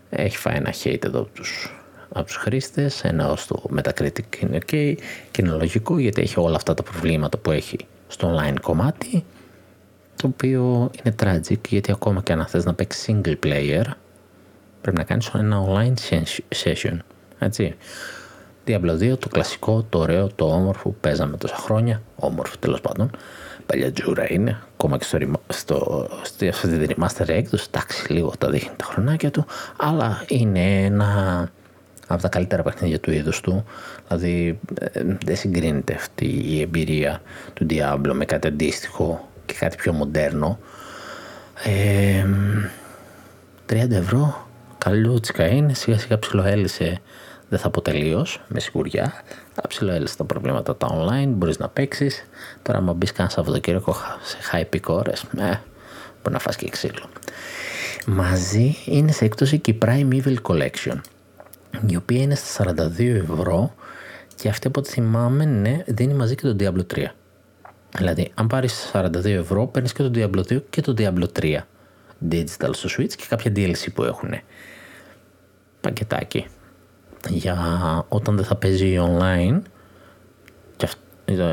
Έχει 0.10 0.38
φάει 0.38 0.56
ένα 0.56 0.74
hate 0.84 1.06
εδώ 1.06 1.20
από 1.20 1.30
τους, 1.34 1.76
από 2.10 2.26
τους 2.26 2.36
χρήστες, 2.36 3.04
ενώ 3.04 3.36
στο 3.36 3.64
Metacritic 3.76 4.42
είναι 4.42 4.58
ok 4.58 4.96
και 5.32 5.42
είναι 5.42 5.52
λογικό 5.52 5.98
γιατί 5.98 6.22
έχει 6.22 6.40
όλα 6.40 6.56
αυτά 6.56 6.74
τα 6.74 6.84
προβλήματα 6.84 7.38
που 7.38 7.52
έχει 7.52 7.78
στο 8.08 8.36
online 8.36 8.56
κομμάτι 8.62 9.24
το 10.16 10.28
οποίο 10.28 10.92
είναι 11.04 11.16
tragic 11.24 11.68
γιατί 11.70 11.92
ακόμα 11.92 12.22
και 12.22 12.32
αν 12.32 12.46
θες 12.46 12.66
να 12.66 12.74
παίξεις 12.74 13.06
single 13.08 13.36
player 13.46 13.84
πρέπει 14.82 14.98
να 14.98 15.04
κάνεις 15.04 15.28
ένα 15.28 15.66
online 15.68 15.94
session 16.64 16.98
έτσι 17.40 17.76
Diablo 18.68 19.14
2 19.14 19.18
το 19.20 19.28
κλασικό, 19.28 19.86
το 19.90 20.00
ωραίο, 20.00 20.28
το 20.36 20.46
όμορφο 20.46 20.90
που 20.90 20.96
παίζαμε 21.02 21.38
τόσα 21.38 21.56
χρόνια 21.56 22.02
όμορφο 22.16 22.56
τέλος 22.60 22.82
πάντων 22.82 23.12
παλιά 23.68 23.92
τζούρα 23.92 24.32
είναι, 24.32 24.62
ακόμα 24.74 24.98
και 24.98 25.04
στο, 25.04 25.18
στο, 25.48 26.08
στο, 26.24 26.48
αυτή 26.48 26.68
την 26.68 26.96
remaster 26.96 27.28
έκδοση, 27.28 27.66
εντάξει 27.68 28.14
λίγο 28.14 28.34
τα 28.38 28.50
δείχνει 28.50 28.76
τα 28.76 28.86
χρονάκια 28.86 29.32
του, 29.32 29.46
αλλά 29.78 30.26
είναι 30.28 30.84
ένα 30.84 31.50
από 32.08 32.22
τα 32.22 32.28
καλύτερα 32.28 32.64
παιχνίδια 32.64 33.00
του 33.00 33.12
είδους 33.12 33.42
του, 33.42 33.66
δηλαδή 34.08 34.60
ε, 34.80 35.04
δεν 35.26 35.36
συγκρίνεται 35.36 35.94
αυτή 35.94 36.26
η 36.26 36.62
εμπειρία 36.62 37.22
του 37.54 37.66
Diablo 37.70 38.12
με 38.14 38.26
κάτι 38.26 38.48
αντίστοιχο 38.48 39.28
και 39.46 39.54
κάτι 39.60 39.76
πιο 39.76 39.94
μοντέρνο. 39.94 40.60
Ε, 41.64 42.26
30 43.70 43.92
ευρώ, 43.92 44.48
καλούτσικα 44.78 45.48
είναι, 45.48 45.74
σιγά 45.74 45.98
σιγά 45.98 46.20
ψιλοέλυσε 46.20 47.02
δεν 47.50 47.60
θα 47.60 47.70
πω 47.70 47.82
τελείως, 47.82 48.42
με 48.48 48.60
σιγουριά. 48.60 49.14
Θα 49.54 49.68
ψηλοέλυσε 49.68 50.18
τα 50.18 50.24
προβλήματα 50.24 50.76
τα 50.76 50.88
online, 50.88 51.28
μπορείς 51.28 51.58
να 51.58 51.70
παίξεις. 51.70 52.26
Τώρα, 52.62 52.78
άμα 52.78 52.94
μπεις 52.94 53.12
κανένα 53.12 53.36
Σαββατοκύριακο 53.36 53.96
σε 54.24 54.38
high 54.52 54.76
peak 54.76 54.84
ώρε, 54.86 55.12
ε, 55.38 55.60
μπορεί 56.24 56.32
να 56.32 56.40
φας 56.40 56.56
και 56.56 56.70
ξύλο. 56.70 57.10
Μαζί 58.06 58.76
είναι 58.86 59.12
σε 59.12 59.26
έκπτωση 59.26 59.60
και 59.60 59.72
η 59.72 59.78
Prime 59.82 60.10
Evil 60.12 60.36
Collection, 60.42 61.00
η 61.88 61.96
οποία 61.96 62.22
είναι 62.22 62.36
στα 62.36 62.64
42 62.64 63.16
ευρώ 63.16 63.74
και 64.36 64.50
αυτή 64.50 64.68
από 64.68 64.80
ό,τι 64.80 64.90
θυμάμαι, 64.90 65.46
ναι, 65.46 65.84
δίνει 65.86 66.14
μαζί 66.14 66.36
και 66.36 66.48
το 66.48 66.56
Diablo 66.60 66.96
3. 66.96 67.06
Δηλαδή, 67.98 68.32
αν 68.34 68.48
πάρεις 68.48 68.92
42 68.94 69.26
ευρώ, 69.26 69.68
παίρνεις 69.68 69.94
και 69.94 70.04
το 70.04 70.12
Diablo 70.16 70.54
2 70.54 70.64
και 70.70 70.82
το 70.82 70.94
Diablo 70.98 71.26
3 71.40 71.58
digital 72.30 72.70
στο 72.72 72.90
Switch 72.98 73.14
και 73.16 73.26
κάποια 73.30 73.52
DLC 73.56 73.86
που 73.94 74.04
έχουν. 74.04 74.30
Πακετάκι 75.82 76.46
για 77.30 77.58
όταν 78.08 78.36
δεν 78.36 78.46
θα 78.46 78.56
παίζει 78.56 78.98
online. 79.00 79.60
Και 80.78 80.86
αυτό, 80.86 81.44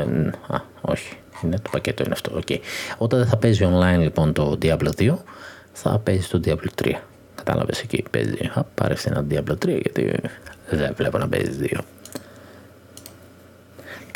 α, 0.47 0.61
όχι, 0.81 1.17
είναι 1.43 1.55
το 1.55 1.69
πακέτο 1.71 2.03
είναι 2.03 2.13
αυτό, 2.13 2.39
okay. 2.45 2.57
Όταν 2.97 3.19
δεν 3.19 3.27
θα 3.27 3.37
παίζει 3.37 3.67
online 3.71 3.99
λοιπόν 3.99 4.33
το 4.33 4.57
Diablo 4.61 4.89
2 4.97 5.15
θα 5.73 5.99
παίζει 5.99 6.27
το 6.27 6.39
Diablo 6.45 6.83
3 6.83 6.91
κατάλαβες 7.35 7.81
εκεί 7.81 8.03
παίζει, 8.11 8.51
α, 8.53 8.63
πάρες 8.75 9.05
ένα 9.05 9.25
Diablo 9.29 9.51
3 9.51 9.79
γιατί 9.81 10.11
δεν 10.69 10.93
βλέπω 10.95 11.17
να 11.17 11.27
παίζει 11.27 11.69
2 11.73 11.79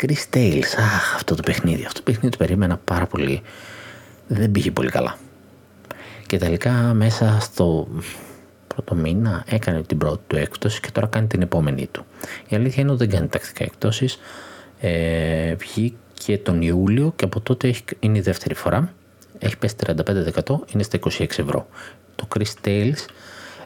Chris 0.02 0.36
Tales, 0.36 0.76
αχ 0.78 1.14
αυτό 1.14 1.34
το 1.34 1.42
παιχνίδι, 1.42 1.84
αυτό 1.84 1.98
το 1.98 2.04
παιχνίδι 2.04 2.28
το 2.28 2.36
περίμενα 2.36 2.76
πάρα 2.76 3.06
πολύ. 3.06 3.42
Δεν 4.26 4.50
πήγε 4.50 4.70
πολύ 4.70 4.90
καλά. 4.90 5.16
Και 6.26 6.38
τελικά 6.38 6.72
μέσα 6.72 7.38
στο 7.40 7.88
πρώτο 8.82 9.02
μήνα 9.02 9.44
έκανε 9.48 9.82
την 9.82 9.98
πρώτη 9.98 10.20
του 10.26 10.36
έκπτωση 10.36 10.80
και 10.80 10.90
τώρα 10.90 11.06
κάνει 11.06 11.26
την 11.26 11.42
επόμενη 11.42 11.86
του. 11.86 12.04
Η 12.48 12.56
αλήθεια 12.56 12.82
είναι 12.82 12.92
ότι 12.92 13.06
δεν 13.06 13.14
κάνει 13.14 13.28
τακτικά 13.28 13.64
εκπτώσεις. 13.64 14.18
Ε, 14.80 15.54
βγήκε 15.54 16.38
τον 16.42 16.62
Ιούλιο 16.62 17.12
και 17.16 17.24
από 17.24 17.40
τότε 17.40 17.68
έχει, 17.68 17.84
είναι 18.00 18.18
η 18.18 18.20
δεύτερη 18.20 18.54
φορά. 18.54 18.92
Έχει 19.38 19.56
πέσει 19.58 19.74
35%, 19.86 19.92
είναι 20.72 20.82
στα 20.82 20.98
26 20.98 21.20
ευρώ. 21.20 21.66
Το 22.14 22.28
Chris 22.34 22.66
Tales 22.66 23.04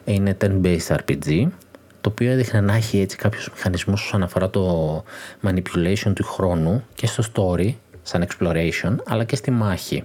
είναι 0.05 0.37
turn-based 0.41 0.95
RPG, 0.95 1.47
το 2.01 2.09
οποίο 2.09 2.31
έδειχνε 2.31 2.61
να 2.61 2.75
έχει 2.75 2.99
έτσι 2.99 3.17
κάποιους 3.17 3.49
μηχανισμούς 3.49 4.01
όσον 4.05 4.23
αφορά 4.23 4.49
το 4.49 5.03
manipulation 5.43 6.11
του 6.15 6.23
χρόνου 6.23 6.83
και 6.93 7.07
στο 7.07 7.23
story, 7.33 7.73
σαν 8.01 8.27
exploration, 8.27 8.95
αλλά 9.05 9.23
και 9.23 9.35
στη 9.35 9.51
μάχη. 9.51 10.03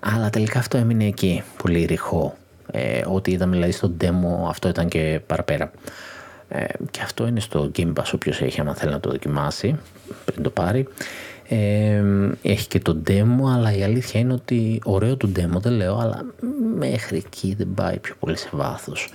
Αλλά 0.00 0.30
τελικά 0.30 0.58
αυτό 0.58 0.76
έμεινε 0.76 1.06
εκεί, 1.06 1.42
πολύ 1.62 1.84
ρηχό 1.84 2.36
ε, 2.72 3.00
ό,τι 3.06 3.32
είδαμε 3.32 3.54
δηλαδή 3.54 3.72
στο 3.72 3.92
demo 4.00 4.48
αυτό 4.48 4.68
ήταν 4.68 4.88
και 4.88 5.20
παραπέρα. 5.26 5.70
Ε, 6.48 6.64
και 6.90 7.00
αυτό 7.02 7.26
είναι 7.26 7.40
στο 7.40 7.70
Game 7.76 7.92
Pass 7.92 8.10
όποιος 8.14 8.40
έχει 8.40 8.60
αν 8.60 8.74
θέλει 8.74 8.92
να 8.92 9.00
το 9.00 9.10
δοκιμάσει 9.10 9.76
πριν 10.24 10.42
το 10.42 10.50
πάρει. 10.50 10.88
Ε, 11.48 12.02
έχει 12.42 12.68
και 12.68 12.80
το 12.80 13.02
demo 13.06 13.50
αλλά 13.54 13.76
η 13.76 13.82
αλήθεια 13.82 14.20
είναι 14.20 14.32
ότι 14.32 14.80
ωραίο 14.84 15.16
το 15.16 15.28
demo 15.36 15.60
δεν 15.60 15.72
λέω 15.72 15.98
αλλά 15.98 16.24
μέχρι 16.76 17.16
εκεί 17.16 17.54
δεν 17.54 17.68
πάει 17.74 17.98
πιο 17.98 18.14
πολύ 18.18 18.36
σε 18.36 18.48
βάθος 18.52 19.08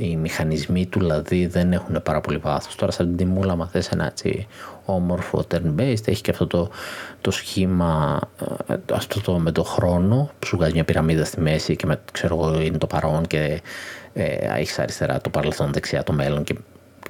οι 0.00 0.16
μηχανισμοί 0.16 0.86
του 0.86 0.98
δηλαδή 0.98 1.46
δεν 1.46 1.72
έχουν 1.72 2.02
πάρα 2.02 2.20
πολύ 2.20 2.36
βάθος. 2.36 2.74
Τώρα 2.74 2.92
σαν 2.92 3.06
την 3.06 3.16
τιμούλα 3.16 3.56
μα 3.56 3.66
θες 3.66 3.88
ένα 3.88 4.06
έτσι 4.06 4.46
όμορφο 4.84 5.44
turn-based 5.50 6.08
έχει 6.08 6.20
και 6.20 6.30
αυτό 6.30 6.46
το, 6.46 6.70
το 7.20 7.30
σχήμα 7.30 8.20
ε, 8.68 8.74
αυτό 8.92 9.20
το 9.20 9.38
με 9.38 9.52
το 9.52 9.62
χρόνο 9.62 10.30
που 10.38 10.46
σου 10.46 10.56
βγάζει 10.56 10.72
μια 10.72 10.84
πυραμίδα 10.84 11.24
στη 11.24 11.40
μέση 11.40 11.76
και 11.76 11.86
με, 11.86 12.00
ξέρω 12.12 12.34
εγώ 12.34 12.60
είναι 12.60 12.78
το 12.78 12.86
παρόν 12.86 13.26
και 13.26 13.60
ε, 14.12 14.58
έχεις 14.58 14.78
αριστερά 14.78 15.20
το 15.20 15.30
παρελθόν 15.30 15.72
δεξιά 15.72 16.02
το 16.02 16.12
μέλλον 16.12 16.44
και 16.44 16.54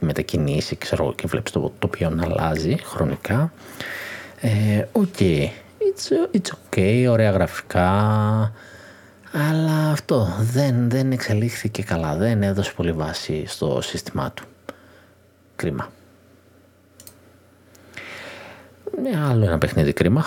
μετακινήσει 0.01 0.77
ξέρω, 0.77 1.15
και 1.15 1.27
βλέπεις 1.27 1.53
το 1.53 1.73
τοπίο 1.79 2.11
να 2.11 2.25
αλλάζει 2.25 2.77
χρονικά. 2.85 3.53
Ε, 4.41 4.85
OK, 4.93 5.05
okay. 5.19 5.49
it's, 5.79 6.39
it's 6.39 6.51
okay, 6.77 7.07
ωραία 7.11 7.31
γραφικά, 7.31 8.53
αλλά 9.33 9.91
αυτό 9.91 10.29
δεν, 10.41 10.91
δεν 10.91 11.13
εξελίχθηκε 11.13 11.83
καλά, 11.83 12.17
δεν 12.17 12.43
έδωσε 12.43 12.73
πολύ 12.77 12.93
βάση 12.93 13.45
στο 13.47 13.81
σύστημά 13.83 14.31
του. 14.31 14.45
Κρίμα. 15.57 15.91
Ναι, 19.03 19.21
άλλο 19.29 19.45
ένα 19.45 19.59
παιχνίδι 19.59 19.93
κρίμα 19.93 20.25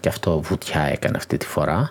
και 0.00 0.08
αυτό 0.08 0.40
βουτιά 0.40 0.80
έκανε 0.82 1.16
αυτή 1.16 1.36
τη 1.36 1.46
φορά. 1.46 1.90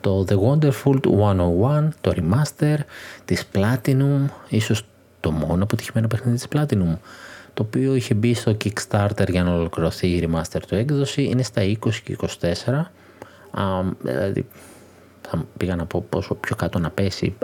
Το 0.00 0.24
The 0.28 0.34
Wonderful 0.34 1.00
101, 1.00 1.88
το 2.00 2.12
remaster 2.16 2.76
της 3.24 3.48
Platinum, 3.54 4.24
ίσως 4.48 4.86
το 5.20 5.30
μόνο 5.30 5.62
αποτυχημένο 5.62 6.06
παιχνίδι 6.06 6.36
της 6.36 6.46
Platinum, 6.54 6.96
το 7.54 7.62
οποίο 7.62 7.94
είχε 7.94 8.14
μπει 8.14 8.34
στο 8.34 8.56
Kickstarter 8.64 9.28
για 9.28 9.42
να 9.42 9.54
ολοκληρωθεί 9.54 10.06
η 10.06 10.28
remaster 10.28 10.60
του 10.68 10.74
έκδοση, 10.74 11.22
είναι 11.22 11.42
στα 11.42 11.62
20 11.62 11.74
και 12.04 12.16
24, 12.40 12.82
δηλαδή 14.00 14.46
θα 15.28 15.44
πήγα 15.56 15.76
να 15.76 15.86
πω 15.86 16.04
πόσο 16.08 16.34
πιο 16.34 16.56
κάτω 16.56 16.78
να 16.78 16.90
πέσει, 16.90 17.36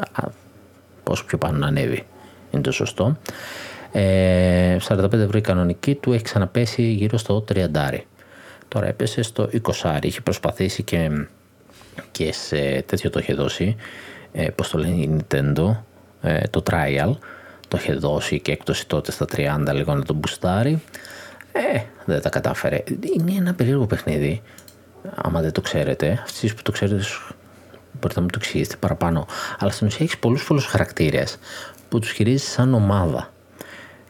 πόσο 1.03 1.25
πιο 1.25 1.39
πάνω 1.39 1.59
να 1.59 1.67
ανέβει. 1.67 2.07
Είναι 2.51 2.63
το 2.63 2.73
σωστό. 2.73 3.17
Ε, 3.93 4.77
45 4.89 5.13
ευρώ 5.13 5.39
η 5.39 5.41
κανονική 5.41 5.95
του 5.95 6.13
έχει 6.13 6.23
ξαναπέσει 6.23 6.83
γύρω 6.83 7.19
στο 7.19 7.45
30. 7.53 7.67
Τώρα 8.69 8.87
έπεσε 8.87 9.23
στο 9.23 9.49
20. 9.83 9.99
Είχε 10.03 10.21
προσπαθήσει 10.21 10.83
και, 10.83 11.11
και 12.11 12.33
σε 12.33 12.83
τέτοιο 12.87 13.11
το 13.11 13.19
είχε 13.19 13.35
δώσει. 13.35 13.77
Ε, 14.33 14.51
πώς 14.51 14.69
το 14.71 14.79
λένε 14.79 14.95
η 14.95 15.17
Nintendo, 15.17 15.77
ε, 16.23 16.41
το 16.51 16.63
trial. 16.71 17.17
Το 17.69 17.77
είχε 17.81 17.95
δώσει 17.95 18.41
και 18.41 18.53
έκπτωση 18.53 18.87
τότε 18.87 19.13
στα 19.13 19.27
30 19.37 19.73
λίγο 19.73 19.95
να 19.95 20.03
το 20.03 20.15
μπουστάρει. 20.15 20.83
Ε, 21.53 21.81
δεν 22.05 22.23
τα 22.23 22.29
κατάφερε. 22.29 22.83
Είναι 23.17 23.33
ένα 23.39 23.55
περίεργο 23.55 23.87
παιχνίδι. 23.87 24.43
Άμα 25.15 25.41
δεν 25.41 25.53
το 25.53 25.61
ξέρετε, 25.61 26.19
αυτοί 26.23 26.47
που 26.47 26.63
το 26.63 26.73
ξέρετε 26.73 27.03
μπορείτε 28.01 28.21
να 28.21 28.21
μου 28.21 28.31
το 28.33 28.39
εξηγήσετε 28.43 28.77
παραπάνω. 28.77 29.27
Αλλά 29.59 29.71
στην 29.71 29.87
ουσία 29.87 30.05
έχεις 30.05 30.19
πολλούς 30.19 30.45
πολλούς 30.45 30.67
χαρακτήρες 30.67 31.39
που 31.89 31.99
τους 31.99 32.11
χειρίζει 32.11 32.45
σαν 32.45 32.75
ομάδα. 32.75 33.33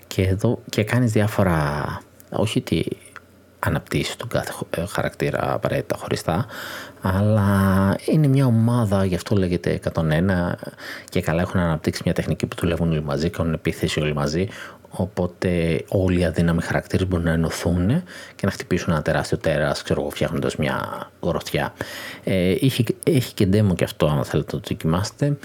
Και 0.07 0.22
εδώ 0.22 0.59
και 0.68 0.84
κάνεις 0.84 1.12
διάφορα. 1.12 1.84
Όχι 2.30 2.59
ότι 2.59 2.97
αναπτύσσεις 3.61 4.16
τον 4.16 4.28
κάθε 4.28 4.53
ε, 4.70 4.86
χαρακτήρα 4.86 5.53
απαραίτητα 5.55 5.97
χωριστά, 5.97 6.47
αλλά 7.01 7.97
είναι 8.05 8.26
μια 8.26 8.47
ομάδα, 8.47 9.05
γι' 9.05 9.14
αυτό 9.14 9.36
λέγεται 9.36 9.80
101 9.95 10.03
και 11.09 11.20
καλά 11.20 11.41
έχουν 11.41 11.61
αναπτύξει 11.61 12.03
μια 12.05 12.14
τεχνική 12.14 12.47
που 12.47 12.57
δουλεύουν 12.61 12.91
όλοι 12.91 13.03
μαζί, 13.03 13.30
κάνουν 13.30 13.53
επίθεση 13.53 14.01
όλοι 14.01 14.14
μαζί, 14.14 14.49
οπότε 14.91 15.80
όλοι 15.88 16.20
οι 16.20 16.24
αδύναμοι 16.24 16.62
χαρακτήρες 16.62 17.07
μπορούν 17.09 17.24
να 17.24 17.32
ενωθούν 17.32 18.03
και 18.34 18.47
να 18.47 18.51
χτυπήσουν 18.51 18.93
ένα 18.93 19.03
τεράστιο 19.03 19.38
τέρας, 19.38 19.82
ξέρω 19.82 20.01
εγώ, 20.01 20.11
φτιάχνοντας 20.11 20.57
μια 20.57 21.09
γροθιά. 21.22 21.72
Ε, 22.24 22.51
έχει, 22.51 22.84
έχει 23.05 23.34
και 23.34 23.49
demo 23.53 23.74
και 23.74 23.84
αυτό, 23.84 24.07
αν 24.07 24.24
θέλετε 24.24 24.57
να 24.57 24.61
το 24.61 24.68
δοκιμάσετε. 24.68 25.36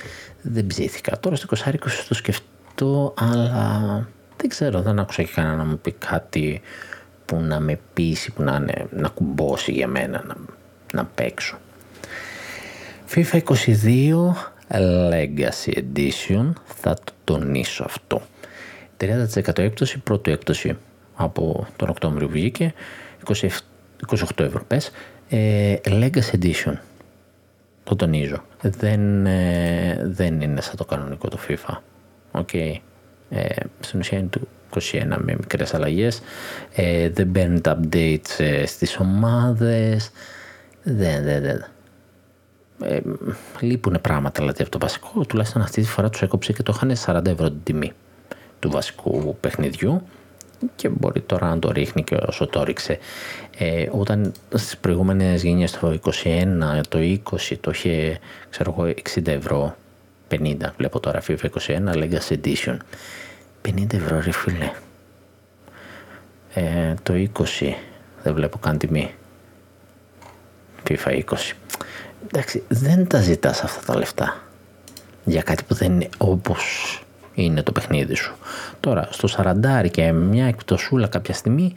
Δεν 0.42 0.68
ψήθηκα. 0.68 1.20
Τώρα 1.20 1.36
στο 1.36 1.48
20 1.52 1.78
το 2.08 2.14
σκεφτώ, 2.14 3.14
αλλά 3.18 4.08
δεν 4.38 4.50
ξέρω, 4.50 4.82
δεν 4.82 5.00
άκουσα 5.00 5.24
και 5.24 5.32
κανένα 5.36 5.56
να 5.56 5.64
μου 5.64 5.80
πει 5.80 5.92
κάτι 5.92 6.62
που 7.26 7.36
να 7.36 7.60
με 7.60 7.80
πείσει, 7.94 8.32
που 8.32 8.44
να, 8.44 8.56
είναι, 8.56 8.88
να 8.92 9.08
κουμπώσει 9.08 9.72
για 9.72 9.88
μένα, 9.88 10.24
να, 10.28 10.36
να 10.94 11.06
παίξω. 11.06 11.58
FIFA 13.16 13.42
22 13.44 13.54
Legacy 15.12 15.74
Edition, 15.74 16.54
θα 16.66 16.94
το 16.94 17.14
τονίσω 17.24 17.84
αυτό. 17.84 18.22
30% 18.98 19.58
έκπτωση, 19.58 20.00
πρώτη 20.00 20.32
έκπτωση 20.32 20.78
από 21.16 21.68
τον 21.76 21.90
Οκτώβριο 21.90 22.28
βγήκε, 22.28 22.74
28 23.28 23.36
ευρώ 24.38 24.64
πες, 24.68 24.92
ε, 25.30 25.76
Legacy 25.86 26.40
Edition. 26.40 26.74
Το 27.84 27.96
τονίζω. 27.96 28.44
Δεν, 28.62 29.26
ε, 29.26 30.02
δεν 30.04 30.42
είναι 30.42 30.62
σαν 30.62 30.76
το 30.76 30.86
κανονικό 30.86 31.28
το 31.28 31.40
FIFA. 31.48 31.78
Okay. 32.42 32.76
Ε, 33.30 33.46
στην 33.80 34.00
ουσία 34.00 34.18
είναι 34.18 34.28
του 34.28 34.48
21 34.70 35.18
με 35.18 35.36
μικρές 35.38 35.74
αλλαγές. 35.74 36.22
Ε, 36.76 37.10
δεν 37.10 37.32
παίρνει 37.32 37.62
τα 37.62 37.80
updates 37.80 38.38
ε, 38.38 38.66
στις 38.66 38.98
ομάδες. 38.98 40.10
Δεν, 40.84 41.24
δεν, 41.24 41.42
δεν. 41.42 41.66
Ε, 42.84 43.00
λείπουν 43.60 43.98
πράγματα 44.02 44.40
δηλαδή 44.40 44.62
από 44.62 44.72
το 44.72 44.80
βασικό. 44.80 45.26
Τουλάχιστον 45.26 45.62
αυτή 45.62 45.82
τη 45.82 45.88
φορά 45.88 46.10
τους 46.10 46.22
έκοψε 46.22 46.54
και 46.54 46.64
το 46.64 46.74
είχαν 46.76 47.18
40 47.18 47.26
ευρώ 47.28 47.50
την 47.50 47.64
τιμή 47.64 47.94
του 48.66 48.72
βασικού 48.72 49.38
παιχνιδιού 49.40 50.02
και 50.76 50.90
μπορεί 50.90 51.22
τώρα 51.22 51.50
να 51.50 51.60
το 51.60 51.72
ρίχνει 51.72 52.04
και 52.04 52.16
όσο 52.28 52.48
το 52.48 52.64
ρίξε. 52.64 53.00
Ε, 53.58 53.88
όταν 53.92 54.32
στις 54.54 54.78
προηγούμενες 54.78 55.44
γενιές 55.44 55.72
το 55.72 56.00
21, 56.24 56.82
το 56.90 57.00
20 57.00 57.58
το 57.62 57.72
είχε 57.72 58.20
ξέρω 58.50 58.76
εγώ 58.78 58.94
60 59.16 59.28
ευρώ 59.28 59.76
50 60.32 60.56
βλέπω 60.78 61.00
τώρα 61.00 61.22
FIFA 61.28 61.50
21 61.60 61.94
Legacy 61.94 62.38
Edition. 62.44 62.78
50 63.68 63.94
ευρώ 63.94 64.22
ρε 64.22 64.32
φίλε. 64.32 64.72
Ε, 66.54 66.94
το 67.04 67.14
20 67.14 67.74
δεν 68.24 68.34
βλέπω 68.34 68.58
καν 68.58 68.78
τιμή. 68.78 69.14
FIFA 70.90 71.24
20 71.24 71.36
εντάξει 72.28 72.64
δεν 72.68 73.08
τα 73.08 73.22
ζητάς 73.22 73.64
αυτά 73.64 73.94
τα 73.94 73.98
λεφτά 73.98 74.44
για 75.26 75.42
κάτι 75.42 75.64
που 75.64 75.74
δεν 75.74 75.92
είναι 75.92 76.10
όπως 76.18 77.00
είναι 77.36 77.64
το 77.64 77.72
παιχνίδι 77.72 78.16
σου. 78.16 78.36
Τώρα, 78.80 79.08
στο 79.12 79.28
40 79.84 79.90
και 79.92 80.12
μια 80.12 80.46
εκπτωσούλα 80.46 81.08
κάποια 81.08 81.34
στιγμή, 81.34 81.74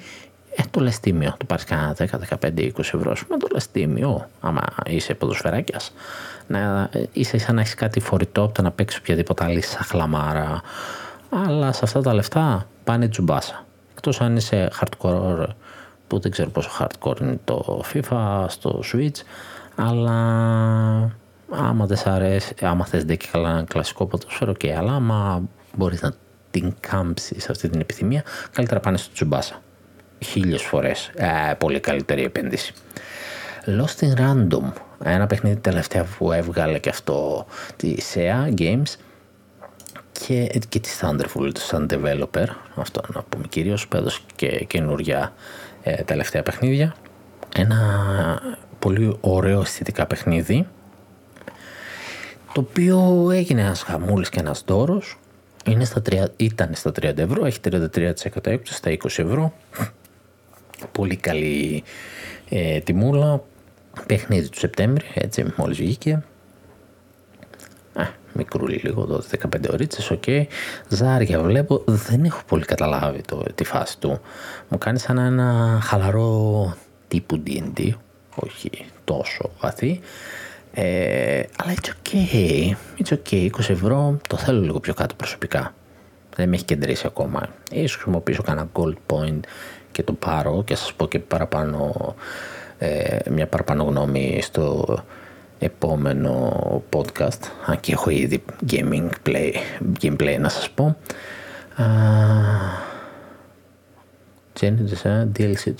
ε, 0.56 0.62
το 0.70 0.80
λες 0.80 1.00
τίμιο. 1.00 1.34
Το 1.36 1.44
πάρεις 1.44 1.64
κανένα 1.64 1.94
10, 1.94 2.18
15, 2.18 2.72
20 2.76 2.78
ευρώ, 2.78 3.16
με 3.28 3.36
το 3.36 3.48
λες 3.52 3.70
τίμιο, 3.70 4.28
άμα 4.40 4.62
είσαι 4.86 5.14
ποδοσφαιράκιας. 5.14 5.92
Να 6.46 6.90
είσαι 7.12 7.38
σαν 7.38 7.54
να 7.54 7.60
έχεις 7.60 7.74
κάτι 7.74 8.00
φορητό 8.00 8.42
από 8.42 8.54
το 8.54 8.62
να 8.62 8.70
παίξεις 8.70 8.98
οποιαδήποτε 8.98 9.44
άλλη 9.44 9.62
σαχλαμάρα. 9.62 10.62
Αλλά 11.30 11.72
σε 11.72 11.80
αυτά 11.82 12.00
τα 12.00 12.14
λεφτά 12.14 12.66
πάνε 12.84 13.08
τσουμπάσα. 13.08 13.64
Εκτός 13.92 14.20
αν 14.20 14.36
είσαι 14.36 14.70
hardcore, 14.80 15.46
που 16.06 16.18
δεν 16.18 16.30
ξέρω 16.30 16.50
πόσο 16.50 16.70
hardcore 16.78 17.20
είναι 17.20 17.38
το 17.44 17.84
FIFA, 17.92 18.44
στο 18.48 18.82
Switch, 18.92 19.20
αλλά 19.76 20.14
άμα 21.50 21.86
δεν 21.86 21.96
σ' 21.96 22.06
αρέσει, 22.06 22.54
άμα 22.62 22.84
θες 22.84 23.04
δεν 23.04 23.16
και 23.16 23.26
καλά 23.32 23.50
ένα 23.50 23.64
κλασικό 23.68 24.06
ποδόσφαιρο, 24.06 24.52
και 24.52 24.74
αλλά 24.74 24.92
άμα 24.92 25.42
μπορείς 25.76 26.02
να 26.02 26.12
την 26.50 26.74
κάμψεις 26.80 27.50
αυτή 27.50 27.68
την 27.68 27.80
επιθυμία, 27.80 28.22
καλύτερα 28.52 28.80
πάνε 28.80 28.96
στο 28.96 29.12
τσουμπάσα. 29.12 29.62
Χίλιες 30.24 30.62
φορές. 30.62 31.10
Ε, 31.14 31.54
πολύ 31.58 31.80
καλύτερη 31.80 32.24
επένδυση. 32.24 32.72
Lost 33.66 34.04
in 34.04 34.18
Random, 34.20 34.72
ένα 35.04 35.26
παιχνίδι 35.26 35.56
τελευταία 35.56 36.04
που 36.04 36.32
έβγαλε 36.32 36.78
και 36.78 36.88
αυτό 36.88 37.46
τη 37.76 37.94
SEA 38.14 38.54
Games 38.58 38.94
και, 40.12 40.60
και 40.68 40.80
της 40.80 41.00
Thunderful, 41.02 41.50
σαν 41.58 41.88
developer, 41.90 42.46
αυτό 42.74 43.00
να 43.14 43.22
πούμε 43.22 43.46
κυρίως, 43.48 43.88
που 43.88 43.96
έδωσε 43.96 44.20
και 44.36 44.64
καινούργια 44.64 45.32
ε, 45.82 46.02
τελευταία 46.02 46.42
παιχνίδια. 46.42 46.94
Ένα 47.56 47.78
πολύ 48.78 49.16
ωραίο 49.20 49.60
αισθητικά 49.60 50.06
παιχνίδι, 50.06 50.66
το 52.52 52.60
οποίο 52.60 53.28
έγινε 53.30 53.60
ένας 53.60 53.82
χαμούλης 53.82 54.28
και 54.28 54.40
ένας 54.40 54.62
δώρος, 54.66 55.18
είναι 55.64 55.84
στα 55.84 56.02
3, 56.10 56.24
ήταν 56.36 56.74
στα 56.74 56.90
30 56.90 57.18
ευρώ, 57.18 57.44
έχει 57.44 57.60
33% 57.70 58.46
έκπτωση 58.46 58.74
στα 58.74 58.90
20 58.90 59.04
ευρώ. 59.04 59.52
Πολύ 60.92 61.16
καλή 61.16 61.82
ε, 62.48 62.80
τιμούλα. 62.80 63.42
Παιχνίδι 64.06 64.48
του 64.48 64.58
Σεπτέμβρη, 64.58 65.04
έτσι, 65.14 65.52
μόλις 65.56 65.76
βγήκε. 65.76 66.22
Α, 67.92 68.06
μικρούλι 68.32 68.80
λίγο, 68.82 69.22
12-15 69.56 69.70
ωρίτσες, 69.72 70.10
OK. 70.10 70.22
Okay. 70.26 70.44
Ζάρια 70.88 71.40
βλέπω, 71.40 71.82
δεν 71.86 72.24
έχω 72.24 72.42
πολύ 72.46 72.64
καταλάβει 72.64 73.20
το, 73.20 73.44
τη 73.54 73.64
φάση 73.64 73.98
του. 73.98 74.20
Μου 74.68 74.78
κάνει 74.78 74.98
σαν 74.98 75.18
ένα 75.18 75.78
χαλαρό 75.82 76.76
τύπου 77.08 77.42
D&D, 77.46 77.90
όχι 78.34 78.70
τόσο 79.04 79.50
βαθύ. 79.60 80.00
Ε, 80.80 81.42
αλλά 81.56 81.74
it's 81.74 81.88
okay, 81.88 82.74
it's 82.98 83.12
okay, 83.12 83.50
20 83.50 83.68
ευρώ 83.68 84.18
το 84.28 84.36
θέλω 84.36 84.60
λίγο 84.60 84.80
πιο 84.80 84.94
κάτω 84.94 85.14
προσωπικά. 85.14 85.74
Δεν 86.36 86.48
με 86.48 86.54
έχει 86.54 86.64
κεντρήσει 86.64 87.06
ακόμα. 87.06 87.48
Ίσως 87.70 87.94
χρησιμοποιήσω 87.94 88.42
κανένα 88.42 88.68
gold 88.72 88.94
point 89.06 89.40
και 89.92 90.02
το 90.02 90.12
πάρω 90.12 90.62
και 90.64 90.74
σας 90.74 90.92
πω 90.92 91.06
και 91.06 91.18
παραπάνω, 91.18 92.14
ε, 92.78 93.18
μια 93.30 93.46
παραπάνω 93.46 93.82
γνώμη 93.82 94.38
στο 94.42 94.98
επόμενο 95.58 96.52
podcast. 96.96 97.40
Αν 97.66 97.80
και 97.80 97.92
έχω 97.92 98.10
ήδη 98.10 98.44
gaming 98.70 99.08
play, 99.26 99.52
gameplay 100.00 100.36
να 100.40 100.48
σας 100.48 100.70
πω. 100.70 100.96
Uh, 101.78 101.84
Journey 104.60 104.86
to 104.90 104.96
the 105.02 105.26
DLC. 105.36 105.74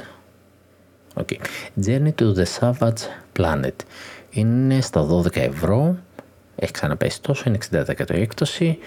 Okay. 1.21 1.41
Journey 1.85 2.13
to 2.13 2.33
the 2.33 2.47
Savage 2.47 3.03
Planet 3.33 3.85
είναι 4.31 4.81
στα 4.81 5.07
12 5.11 5.37
ευρώ, 5.37 5.97
έχει 6.57 6.73
ξαναπέσει 6.73 7.23
τόσο, 7.23 7.45
είναι 7.47 7.59
60% 7.71 8.11
έκπτωση. 8.11 8.79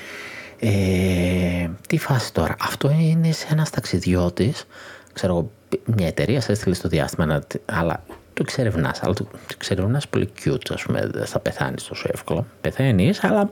Ε, 0.59 1.69
τι 1.87 1.97
φάση 1.97 2.33
τώρα, 2.33 2.55
αυτό 2.61 2.91
είναι 2.99 3.31
σε 3.31 3.47
ένας 3.51 3.69
ταξιδιώτης, 3.69 4.65
ξέρω 5.13 5.33
εγώ, 5.33 5.51
μια 5.85 6.07
εταιρεία 6.07 6.41
σε 6.41 6.51
έστειλε 6.51 6.75
στο 6.75 6.87
διάστημα, 6.87 7.41
αλλά 7.65 8.03
το 8.33 8.41
εξερευνάς, 8.41 9.03
αλλά 9.03 9.13
το, 9.13 9.23
το 9.23 9.55
εξερευνάς 9.55 10.07
πολύ 10.07 10.29
cute, 10.43 10.71
ας 10.73 10.81
πούμε, 10.81 11.09
δεν 11.13 11.25
θα 11.25 11.39
πεθάνεις 11.39 11.83
τόσο 11.83 12.09
εύκολα. 12.13 12.45
Πεθαίνεις, 12.61 13.23
αλλά 13.23 13.51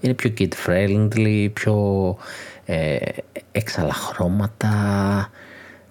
είναι 0.00 0.14
πιο 0.14 0.32
kid 0.38 0.48
friendly, 0.66 1.48
πιο 1.52 2.16
ε, 2.64 2.96
έξαλα 3.52 3.92
χρώματα, 3.92 4.70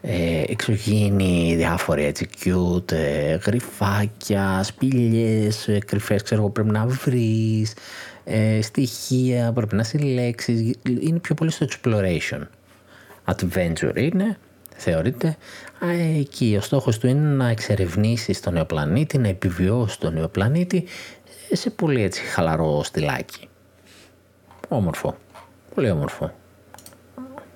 ε, 0.07 0.43
εξωγήινοι 0.47 1.55
διάφοροι 1.55 2.03
έτσι 2.05 2.27
cute, 2.43 2.91
ε, 2.91 3.35
γρυφάκια, 3.35 4.63
σπηλιές, 4.63 5.67
ε, 5.67 5.79
κρυφές 5.79 6.23
ξέρω 6.23 6.41
εγώ 6.41 6.49
πρέπει 6.49 6.71
να 6.71 6.85
βρεις, 6.85 7.73
ε, 8.23 8.61
στοιχεία 8.61 9.51
πρέπει 9.51 9.75
να 9.75 9.83
συλλέξεις, 9.83 10.75
είναι 10.99 11.19
πιο 11.19 11.35
πολύ 11.35 11.51
στο 11.51 11.67
exploration. 11.69 12.41
Adventure 13.25 13.95
είναι, 13.95 14.37
θεωρείται. 14.75 15.27
Α, 15.85 15.91
εκεί 16.19 16.55
ο 16.57 16.61
στόχος 16.61 16.97
του 16.97 17.07
είναι 17.07 17.29
να 17.29 17.47
εξερευνήσεις 17.49 18.39
τον 18.39 18.53
νέο 18.53 18.65
πλανήτη, 18.65 19.17
να 19.17 19.27
επιβιώσεις 19.27 19.97
τον 19.97 20.13
νέο 20.13 20.27
πλανήτη 20.27 20.85
ε, 21.49 21.55
σε 21.55 21.69
πολύ 21.69 22.01
έτσι 22.01 22.21
χαλαρό 22.21 22.83
στυλάκι. 22.83 23.49
Όμορφο, 24.67 25.17
πολύ 25.75 25.89
όμορφο. 25.89 26.33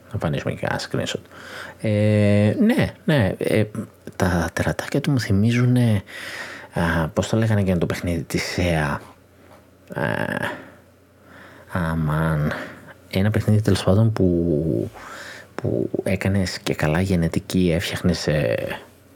Να 0.09 0.13
εμφανίσουμε 0.13 0.53
και 0.53 0.67
ένα 0.69 0.79
screenshot. 0.79 1.21
Ε, 1.81 2.53
ναι, 2.59 2.93
ναι. 3.05 3.33
Ε, 3.37 3.63
τα 4.15 4.49
τερατάκια 4.53 5.01
του 5.01 5.11
μου 5.11 5.19
θυμίζουν, 5.19 5.75
ε, 5.75 6.03
πώς 7.13 7.27
το 7.27 7.37
λέγανε 7.37 7.61
για 7.61 7.77
το 7.77 7.85
παιχνίδι 7.85 8.23
της 8.23 8.43
ΣΕΑ. 8.43 9.01
αμάν. 11.71 12.53
Ένα 13.11 13.29
παιχνίδι 13.29 13.61
τέλος 13.61 13.83
πάντων 13.83 14.13
που, 14.13 14.89
που 15.55 15.89
έκανες 16.03 16.59
και 16.59 16.75
καλά 16.75 17.01
γενετική, 17.01 17.71
έφτιαχνες 17.75 18.27
ε, 18.27 18.55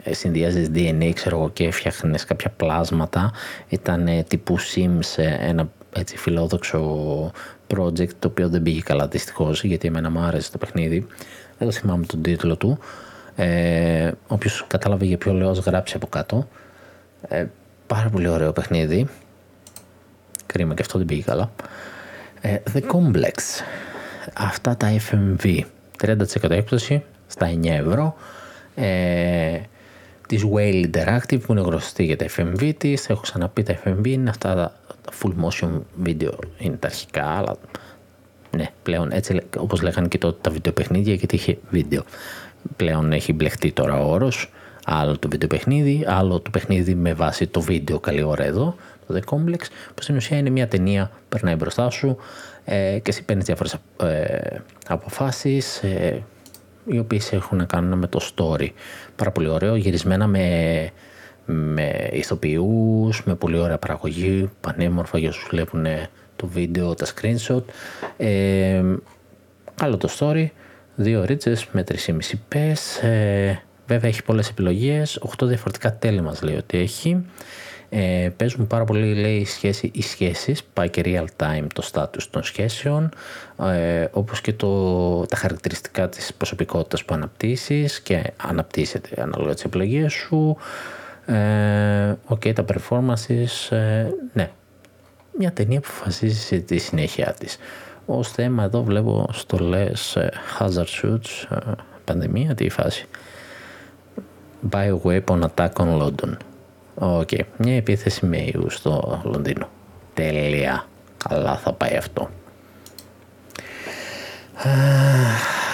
ε 0.03 0.13
συνδυάζεις 0.13 0.69
DNA 0.73 1.11
ξέρω 1.13 1.37
εγώ 1.37 1.49
και 1.49 1.63
έφτιαχνες 1.63 2.25
κάποια 2.25 2.49
πλάσματα 2.49 3.31
ήταν 3.67 4.09
τύπου 4.27 4.59
Sims 4.59 5.23
ένα 5.39 5.69
έτσι 5.95 6.17
φιλόδοξο 6.17 7.31
project 7.75 8.13
το 8.19 8.27
οποίο 8.27 8.49
δεν 8.49 8.63
πήγε 8.63 8.81
καλά 8.81 9.07
δυστυχώς 9.07 9.63
γιατί 9.63 9.87
εμένα 9.87 10.09
μου 10.09 10.19
άρεσε 10.19 10.51
το 10.51 10.57
παιχνίδι 10.57 11.07
δεν 11.57 11.67
το 11.67 11.71
θυμάμαι 11.71 12.05
τον 12.05 12.21
τίτλο 12.21 12.55
του. 12.55 12.77
Ε, 13.35 14.11
όποιος 14.27 14.65
κατάλαβε 14.67 15.05
για 15.05 15.17
ποιο 15.17 15.33
λέω, 15.33 15.51
γράψει 15.51 15.95
από 15.95 16.07
κάτω. 16.07 16.47
Ε, 17.27 17.45
πάρα 17.87 18.09
πολύ 18.09 18.27
ωραίο 18.27 18.51
παιχνίδι. 18.51 19.07
Κρίμα 20.45 20.73
και 20.73 20.81
αυτό 20.81 20.97
δεν 20.97 21.07
πήγε 21.07 21.21
καλά. 21.21 21.51
Ε, 22.41 22.57
The 22.73 22.81
Complex. 22.81 23.63
Αυτά 24.33 24.77
τα 24.77 24.95
FMV. 25.09 25.59
30% 26.01 26.49
έκπτωση 26.49 27.03
στα 27.27 27.49
9 27.49 27.65
ευρώ. 27.65 28.15
Ε, 28.75 29.59
της 30.27 30.45
Whale 30.53 30.89
Interactive 30.89 31.41
που 31.41 31.51
είναι 31.51 31.61
γνωστή 31.61 32.03
για 32.03 32.17
τα 32.17 32.25
FMV 32.37 32.73
της. 32.77 33.09
Έχω 33.09 33.21
ξαναπεί 33.21 33.63
τα 33.63 33.79
FMV 33.83 34.07
είναι 34.07 34.29
αυτά 34.29 34.55
τα 34.55 34.75
full 35.21 35.33
motion 35.45 35.81
video 36.05 36.33
είναι 36.57 36.75
τα 36.75 36.87
αρχικά 36.87 37.25
αλλά 37.25 37.55
ναι 38.51 38.69
πλέον 38.83 39.11
έτσι 39.11 39.41
όπως 39.57 39.81
λέγανε 39.81 40.07
και 40.07 40.17
τότε 40.17 40.37
τα 40.41 40.51
βιντεοπαιχνίδια 40.51 41.13
γιατί 41.13 41.35
είχε 41.35 41.57
βίντεο. 41.69 42.03
Πλέον 42.75 43.11
έχει 43.11 43.33
μπλεχτεί 43.33 43.71
τώρα 43.71 43.99
ο 43.99 44.11
όρος 44.11 44.49
άλλο 44.85 45.19
το 45.19 45.27
βιντεοπαιχνίδι, 45.29 46.03
άλλο 46.07 46.39
το 46.39 46.49
παιχνίδι 46.49 46.95
με 46.95 47.13
βάση 47.13 47.47
το 47.47 47.61
βίντεο 47.61 47.99
καλή 47.99 48.23
ώρα 48.23 48.43
εδώ, 48.43 48.75
το 49.07 49.19
The 49.19 49.33
Complex, 49.33 49.61
που 49.95 50.01
στην 50.01 50.15
ουσία 50.15 50.37
είναι 50.37 50.49
μια 50.49 50.67
ταινία, 50.67 51.11
περνάει 51.29 51.55
μπροστά 51.55 51.89
σου 51.89 52.17
ε, 52.65 52.99
και 53.01 53.09
εσύ 53.09 53.23
παίρνεις 53.23 53.45
διάφορες 53.45 53.75
ε, 54.03 54.57
αποφάσεις 54.87 55.83
ε, 55.83 56.23
οι 56.85 56.99
οποίες 56.99 57.33
έχουν 57.33 57.57
να 57.57 57.65
κάνουν 57.65 57.99
με 57.99 58.07
το 58.07 58.19
story. 58.35 58.67
Πάρα 59.15 59.31
πολύ 59.31 59.47
ωραίο, 59.47 59.75
γυρισμένα 59.75 60.27
με, 60.27 60.89
με 61.45 62.09
ηθοποιούς, 62.11 63.23
με 63.23 63.35
πολύ 63.35 63.57
ωραία 63.57 63.77
παραγωγή, 63.77 64.49
πανέμορφα 64.61 65.17
για 65.17 65.29
όσους 65.29 65.47
βλέπουν 65.49 65.85
το 66.35 66.47
βίντεο, 66.47 66.93
τα 66.93 67.05
screenshot. 67.05 67.63
Ε, 68.17 68.83
καλό 69.75 69.97
το 69.97 70.09
story, 70.19 70.47
δύο 70.95 71.25
ρίτσες 71.25 71.67
με 71.71 71.83
3,5 71.83 72.39
πες, 72.47 72.97
ε, 72.97 73.63
βέβαια 73.87 74.09
έχει 74.09 74.23
πολλές 74.23 74.49
επιλογές, 74.49 75.19
8 75.21 75.45
διαφορετικά 75.45 75.95
τέλη 75.97 76.21
μας 76.21 76.41
λέει 76.41 76.55
ότι 76.55 76.77
έχει. 76.77 77.25
Ε, 77.95 78.29
παίζουν 78.37 78.67
πάρα 78.67 78.83
πολύ 78.83 79.13
λέει 79.13 79.35
η 79.35 79.45
σχέση, 79.45 79.91
οι 79.93 80.01
σχέσεις, 80.01 80.63
πάει 80.63 80.89
και 80.89 81.01
real 81.05 81.45
time 81.45 81.67
το 81.73 81.89
status 81.91 82.23
των 82.29 82.43
σχέσεων, 82.43 83.09
ε, 83.61 84.07
όπως 84.11 84.41
και 84.41 84.53
το, 84.53 85.25
τα 85.25 85.35
χαρακτηριστικά 85.35 86.09
της 86.09 86.33
προσωπικότητας 86.33 87.05
που 87.05 87.13
αναπτύσσεις 87.13 87.99
και 88.01 88.31
αναπτύσσεται 88.37 89.21
ανάλογα 89.21 89.53
τις 89.53 89.63
επιλογές 89.63 90.13
σου. 90.13 90.57
Ε, 91.25 92.17
okay, 92.29 92.53
τα 92.53 92.65
performances, 92.67 93.75
ε, 93.75 94.07
ναι. 94.33 94.51
Μια 95.37 95.51
ταινία 95.51 95.79
που 95.79 95.89
φασίζει 95.89 96.61
τη 96.61 96.77
συνέχεια 96.77 97.35
της. 97.39 97.57
Ω 98.05 98.23
θέμα 98.23 98.63
εδώ 98.63 98.83
βλέπω 98.83 99.27
στολές 99.31 100.15
ε, 100.15 100.31
hazard 100.59 101.01
shoots, 101.01 101.47
ε, 101.49 101.71
πανδημία, 102.03 102.55
τι 102.55 102.69
φάση. 102.69 103.05
Bioweapon 104.69 105.41
attack 105.41 105.71
on 105.73 106.01
London. 106.01 106.37
OK. 106.95 107.27
Okay. 107.31 107.41
Μια 107.57 107.75
επίθεση 107.75 108.25
με 108.25 108.37
ιού 108.37 108.69
στο 108.69 109.21
Λονδίνο. 109.23 109.69
Τέλεια. 110.13 110.87
Καλά 111.29 111.57
θα 111.57 111.73
πάει 111.73 111.95
αυτό. 111.95 112.29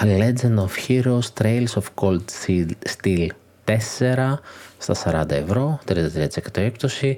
Legend 0.02 0.58
of 0.58 0.72
Heroes 0.86 1.30
Trails 1.34 1.74
of 1.76 1.84
Cold 1.94 2.24
Steel 2.30 2.70
4 2.84 3.39
στα 4.78 5.24
40 5.24 5.30
ευρώ, 5.30 5.80
33% 5.88 5.96
έκπτωση. 6.52 7.16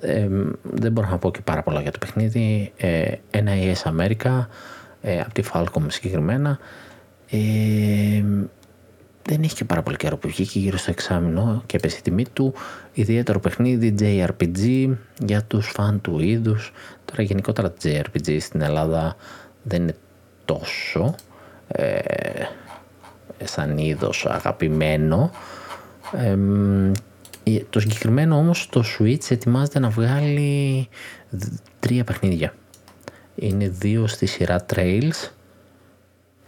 Ε, 0.00 0.28
δεν 0.62 0.92
μπορώ 0.92 1.08
να 1.08 1.18
πω 1.18 1.30
και 1.30 1.40
πάρα 1.40 1.62
πολλά 1.62 1.80
για 1.80 1.90
το 1.90 1.98
παιχνίδι. 1.98 2.72
Ε, 2.76 3.12
NIS 3.30 3.90
America, 3.90 4.46
ες, 5.00 5.20
από 5.20 5.32
τη 5.32 5.42
Falcom 5.52 5.86
συγκεκριμένα. 5.88 6.58
Ε, 7.30 7.38
δεν 9.22 9.42
έχει 9.42 9.54
και 9.54 9.64
πάρα 9.64 9.82
πολύ 9.82 9.96
καιρό 9.96 10.16
που 10.16 10.28
βγήκε 10.28 10.58
γύρω 10.58 10.76
στο 10.76 10.90
εξάμεινο 10.90 11.62
και 11.66 11.76
έπεσε 11.76 11.96
η 11.98 12.02
τιμή 12.02 12.24
του. 12.32 12.54
Ιδιαίτερο 12.92 13.40
παιχνίδι 13.40 13.94
JRPG 13.98 14.94
για 15.18 15.42
τους 15.42 15.68
φαν 15.68 16.00
του 16.00 16.20
είδους. 16.20 16.72
Τώρα 17.04 17.22
γενικότερα 17.22 17.72
JRPG 17.82 18.36
στην 18.40 18.60
Ελλάδα 18.60 19.16
δεν 19.62 19.82
είναι 19.82 19.96
τόσο 20.44 21.14
ε, 21.68 21.98
σαν 23.44 23.78
είδος 23.78 24.26
αγαπημένο. 24.26 25.30
Ε, 26.12 26.36
το 27.70 27.80
συγκεκριμένο 27.80 28.36
όμως 28.36 28.68
το 28.68 28.84
Switch 28.98 29.30
ετοιμάζεται 29.30 29.78
να 29.78 29.88
βγάλει 29.88 30.88
τρία 31.80 32.04
παιχνίδια. 32.04 32.54
Είναι 33.34 33.68
δύο 33.68 34.06
στη 34.06 34.26
σειρά 34.26 34.66
Trails 34.74 35.30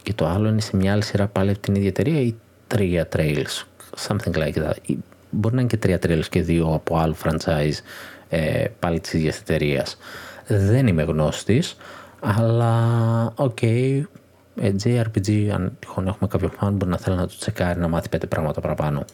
και 0.03 0.13
το 0.13 0.27
άλλο 0.27 0.47
είναι 0.47 0.61
σε 0.61 0.75
μια 0.77 0.91
άλλη 0.91 1.03
σειρά 1.03 1.27
πάλι 1.27 1.49
από 1.49 1.59
την 1.59 1.75
ίδια 1.75 1.87
εταιρεία 1.87 2.21
ή 2.21 2.35
τρία 2.67 3.07
trails, 3.15 3.63
something 4.07 4.33
like 4.33 4.53
that. 4.53 4.95
Μπορεί 5.29 5.55
να 5.55 5.61
είναι 5.61 5.69
και 5.69 5.77
τρία 5.77 5.99
trails 6.03 6.25
και 6.29 6.41
δύο 6.41 6.73
από 6.73 6.97
άλλο 6.97 7.15
franchise 7.23 7.79
ε, 8.29 8.65
πάλι 8.79 8.99
της 8.99 9.13
ίδιας 9.13 9.39
εταιρείας. 9.39 9.97
Δεν 10.47 10.87
είμαι 10.87 11.03
γνώστης, 11.03 11.75
αλλά 12.19 12.83
OK, 13.35 13.57
okay, 13.61 14.01
ε, 14.55 14.71
JRPG, 14.83 15.49
αν 15.53 15.77
τυχόν 15.79 16.07
έχουμε 16.07 16.27
κάποιο 16.29 16.51
fan 16.59 16.69
μπορεί 16.71 16.91
να 16.91 16.97
θέλει 16.97 17.15
να 17.15 17.27
το 17.27 17.35
τσεκάρει, 17.39 17.79
να 17.79 17.87
μάθει 17.87 18.09
πέντε 18.09 18.27
πράγματα 18.27 18.61
παραπάνω. 18.61 19.05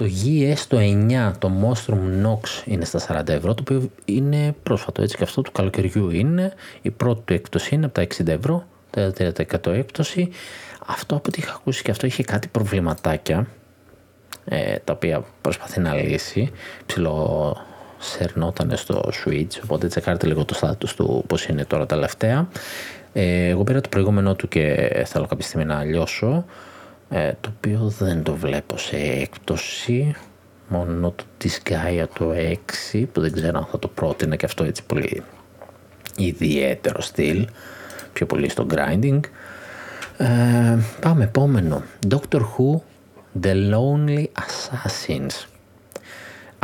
Το 0.00 0.06
Ys 0.24 0.58
το 0.68 0.78
9, 0.80 1.32
το 1.38 1.50
Monstrum 1.62 2.26
Nox 2.26 2.66
είναι 2.66 2.84
στα 2.84 3.22
40 3.22 3.28
ευρώ, 3.28 3.54
το 3.54 3.62
οποίο 3.62 3.90
είναι 4.04 4.54
πρόσφατο 4.62 5.02
έτσι 5.02 5.16
και 5.16 5.22
αυτό 5.22 5.42
του 5.42 5.52
καλοκαιριού 5.52 6.10
είναι. 6.10 6.52
Η 6.82 6.90
πρώτη 6.90 7.22
του 7.24 7.32
έκπτωση 7.32 7.74
είναι 7.74 7.86
από 7.86 7.94
τα 7.94 8.02
60 8.02 8.26
ευρώ, 8.26 8.64
τα 8.90 9.12
30% 9.18 9.66
έκπτωση. 9.66 10.30
Αυτό 10.86 11.16
από 11.16 11.24
ό,τι 11.28 11.40
είχα 11.40 11.52
ακούσει 11.52 11.82
και 11.82 11.90
αυτό 11.90 12.06
είχε 12.06 12.22
κάτι 12.22 12.48
προβληματάκια 12.48 13.46
ε, 14.44 14.76
τα 14.84 14.92
οποία 14.92 15.24
προσπαθεί 15.40 15.80
να 15.80 15.94
λύσει. 15.94 16.50
Ψηλό 16.86 17.56
σερνόταν 17.98 18.76
στο 18.76 19.10
Switch, 19.24 19.60
οπότε 19.62 19.86
τσεκάρετε 19.86 20.26
λίγο 20.26 20.44
το 20.44 20.58
status 20.60 20.88
του 20.96 21.24
πώς 21.26 21.46
είναι 21.46 21.64
τώρα 21.64 21.86
τελευταία. 21.86 22.48
Ε, 23.12 23.48
εγώ 23.48 23.64
πήρα 23.64 23.80
το 23.80 23.88
προηγούμενο 23.88 24.34
του 24.34 24.48
και 24.48 24.90
θέλω 25.06 25.26
κάποια 25.26 25.46
στιγμή 25.46 25.66
να 25.66 25.84
λιώσω, 25.84 26.44
ε, 27.10 27.32
το 27.40 27.52
οποίο 27.56 27.92
δεν 27.98 28.22
το 28.22 28.34
βλέπω 28.34 28.76
σε 28.76 28.96
έκπτωση, 28.96 30.14
μόνο 30.68 31.10
το 31.10 31.24
Disgaea 31.42 32.06
το 32.14 32.32
6, 32.92 33.04
που 33.12 33.20
δεν 33.20 33.32
ξέρω 33.32 33.58
αν 33.58 33.66
θα 33.70 33.78
το 33.78 33.88
πρότεινα 33.88 34.36
και 34.36 34.44
αυτό 34.44 34.64
έτσι 34.64 34.82
πολύ 34.86 35.22
ιδιαίτερο 36.16 37.00
στυλ, 37.00 37.48
πιο 38.12 38.26
πολύ 38.26 38.48
στο 38.48 38.66
grinding. 38.70 39.20
Ε, 40.16 40.78
πάμε 41.00 41.24
επόμενο. 41.24 41.82
Doctor 42.08 42.40
Who 42.40 42.80
The 43.42 43.72
Lonely 43.72 44.24
Assassins. 44.24 45.46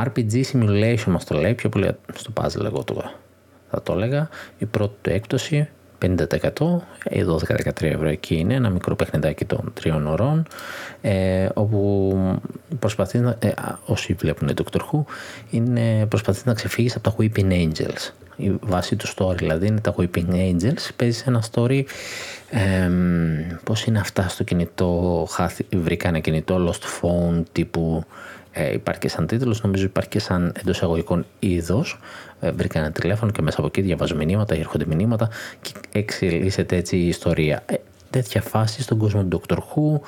RPG 0.05 0.42
Simulation 0.53 1.05
μας 1.07 1.24
το 1.24 1.38
λέει, 1.38 1.55
πιο 1.55 1.68
πολύ 1.68 1.90
στο 2.14 2.32
puzzle 2.34 2.64
εγώ 2.64 2.84
το 2.84 3.11
θα 3.70 3.82
το 3.82 3.92
έλεγα. 3.92 4.28
Η 4.59 4.66
πρώτη 4.66 4.94
του 5.03 5.11
έκπτωση 5.11 5.68
50%, 6.03 6.16
η 7.11 7.22
12-13 7.22 7.82
ευρώ 7.82 8.09
εκεί 8.09 8.34
είναι, 8.36 8.55
ένα 8.55 8.70
μικρό 8.70 8.97
παιχνιδάκι 8.97 9.44
των 9.44 9.72
τριών 9.74 10.07
ωρών, 10.07 10.47
ε, 11.01 11.49
όπου 11.55 12.40
προσπαθεί 12.78 13.18
να, 13.18 13.36
ε, 13.38 13.53
όσοι 13.86 14.12
βλέπουν 14.12 14.51
Doctor 14.57 14.80
Who, 14.80 15.03
είναι, 15.51 16.07
προσπαθεί 16.07 16.42
να 16.44 16.55
ξεφύγεις 16.55 16.97
από 16.97 17.11
τα 17.11 17.16
Weeping 17.18 17.53
Angels. 17.53 18.11
Η 18.36 18.53
βάση 18.61 18.97
του 18.97 19.07
story 19.14 19.36
δηλαδή 19.36 19.66
είναι 19.66 19.80
τα 19.80 19.94
Weeping 19.99 20.30
Angels, 20.30 20.88
παίζεις 20.97 21.26
ένα 21.26 21.42
story 21.53 21.82
ε, 22.51 22.90
πώς 23.64 23.84
είναι 23.84 23.99
αυτά 23.99 24.28
στο 24.28 24.44
κινητό, 24.44 25.26
βρήκα 25.76 26.09
ένα 26.09 26.18
κινητό 26.18 26.68
lost 26.68 27.01
phone 27.01 27.42
τύπου 27.53 28.05
ε, 28.59 28.72
υπάρχει 28.72 29.01
και 29.01 29.09
σαν 29.09 29.26
τίτλος, 29.26 29.62
νομίζω 29.62 29.84
υπάρχει 29.84 30.09
και 30.11 30.18
σαν 30.18 30.53
εντός 30.61 30.76
εισαγωγικών 30.76 31.26
είδος. 31.38 31.99
Ε, 32.41 32.51
βρήκα 32.51 32.78
ένα 32.78 32.91
τηλέφωνο 32.91 33.32
και 33.32 33.43
μέσα 33.43 33.59
από 33.59 33.66
εκεί 33.66 33.80
διαβάζω 33.80 34.16
μηνύματα, 34.16 34.55
έρχονται 34.55 34.84
μηνύματα 34.87 35.28
και 35.61 35.72
εξελίσσεται 35.93 36.76
έτσι 36.76 36.97
η 36.97 37.09
ιστορία. 37.09 37.62
Ε, 37.66 37.74
τέτοια 38.11 38.43
φάση 38.43 38.82
στον 38.82 38.99
κόσμο 38.99 39.24
του 39.24 39.41
Doctor 39.41 39.57
Who. 39.57 40.01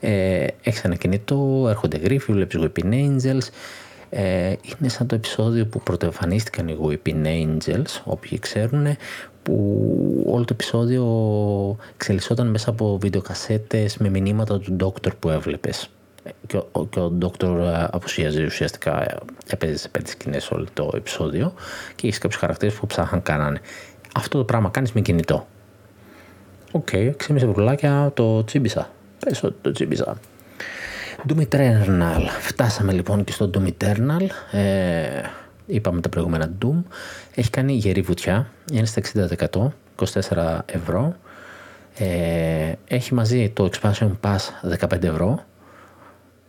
Ε, 0.00 0.46
έχεις 0.62 0.84
ένα 0.84 0.94
κινητό, 0.94 1.66
έρχονται 1.68 1.96
γρίφοι, 1.96 2.32
βλέπεις 2.32 2.60
Weeping 2.62 2.92
Angels. 2.92 3.48
Ε, 4.10 4.54
είναι 4.80 4.88
σαν 4.88 5.06
το 5.06 5.14
επεισόδιο 5.14 5.66
που 5.66 5.80
πρωτοεμφανίστηκαν 5.80 6.68
οι 6.68 6.76
Weeping 6.82 7.26
Angels, 7.26 8.00
όποιοι 8.04 8.38
ξέρουν, 8.38 8.96
που 9.42 10.24
όλο 10.26 10.44
το 10.44 10.52
επεισόδιο 10.52 11.04
εξελισσόταν 11.94 12.46
μέσα 12.46 12.70
από 12.70 12.98
βιντεοκασέτες 12.98 13.96
με 13.96 14.08
μηνύματα 14.08 14.58
του 14.60 14.76
Doctor 14.80 15.10
που 15.18 15.30
έβλεπες 15.30 15.90
και 16.46 16.56
ο, 16.72 16.86
και 16.86 17.00
ο 17.00 17.18
Dr. 17.20 17.42
Ε, 17.42 17.86
απουσίαζε 17.90 18.44
ουσιαστικά, 18.44 19.02
ε, 19.02 19.16
έπαιζε 19.46 19.76
σε 19.76 19.88
πέντε 19.88 20.10
σκηνές 20.10 20.50
όλο 20.50 20.66
το 20.74 20.90
επεισόδιο 20.94 21.54
και 21.94 22.06
έχεις 22.06 22.18
κάποιους 22.18 22.40
χαρακτήρες 22.40 22.74
που 22.74 22.86
ψάχναν 22.86 23.22
κάνανε. 23.22 23.60
Αυτό 24.14 24.38
το 24.38 24.44
πράγμα 24.44 24.68
κάνεις 24.68 24.92
με 24.92 25.00
κινητό. 25.00 25.46
OK, 26.72 26.88
okay, 26.92 27.12
6,5 27.28 27.34
ευρουλάκια 27.34 28.10
το 28.14 28.44
τσίμπησα. 28.44 28.90
Πες 29.18 29.42
ότι 29.42 29.56
το 29.62 29.70
τσίμπησα. 29.70 30.18
Doom 31.28 31.46
Eternal. 31.48 32.22
Φτάσαμε 32.40 32.92
λοιπόν 32.92 33.24
και 33.24 33.32
στο 33.32 33.50
Doom 33.54 33.68
Eternal. 33.68 34.26
Ε, 34.50 35.20
είπαμε 35.66 36.00
τα 36.00 36.08
προηγούμενα 36.08 36.52
Doom. 36.62 36.82
Έχει 37.34 37.50
κάνει 37.50 37.72
γερή 37.72 38.00
βουτιά. 38.00 38.50
Είναι 38.72 38.86
στα 38.86 39.02
60%, 39.50 39.72
24 40.32 40.58
ευρώ. 40.66 41.16
Ε, 41.98 42.72
έχει 42.88 43.14
μαζί 43.14 43.50
το 43.50 43.68
Expansion 43.72 44.10
Pass 44.20 44.38
15 44.78 45.02
ευρώ 45.02 45.44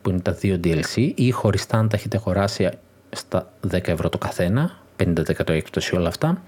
που 0.07 0.13
είναι 0.13 0.21
τα 0.21 0.31
δύο 0.31 0.59
DLC 0.63 1.11
ή 1.15 1.31
χωριστά 1.31 1.77
αν 1.77 1.89
τα 1.89 1.95
έχετε 1.95 2.17
αγοράσει 2.17 2.69
στα 3.09 3.53
10 3.71 3.87
ευρώ 3.87 4.09
το 4.09 4.17
καθένα 4.17 4.71
50% 5.03 5.49
έκπτωση 5.49 5.95
όλα 5.95 6.07
αυτά 6.07 6.41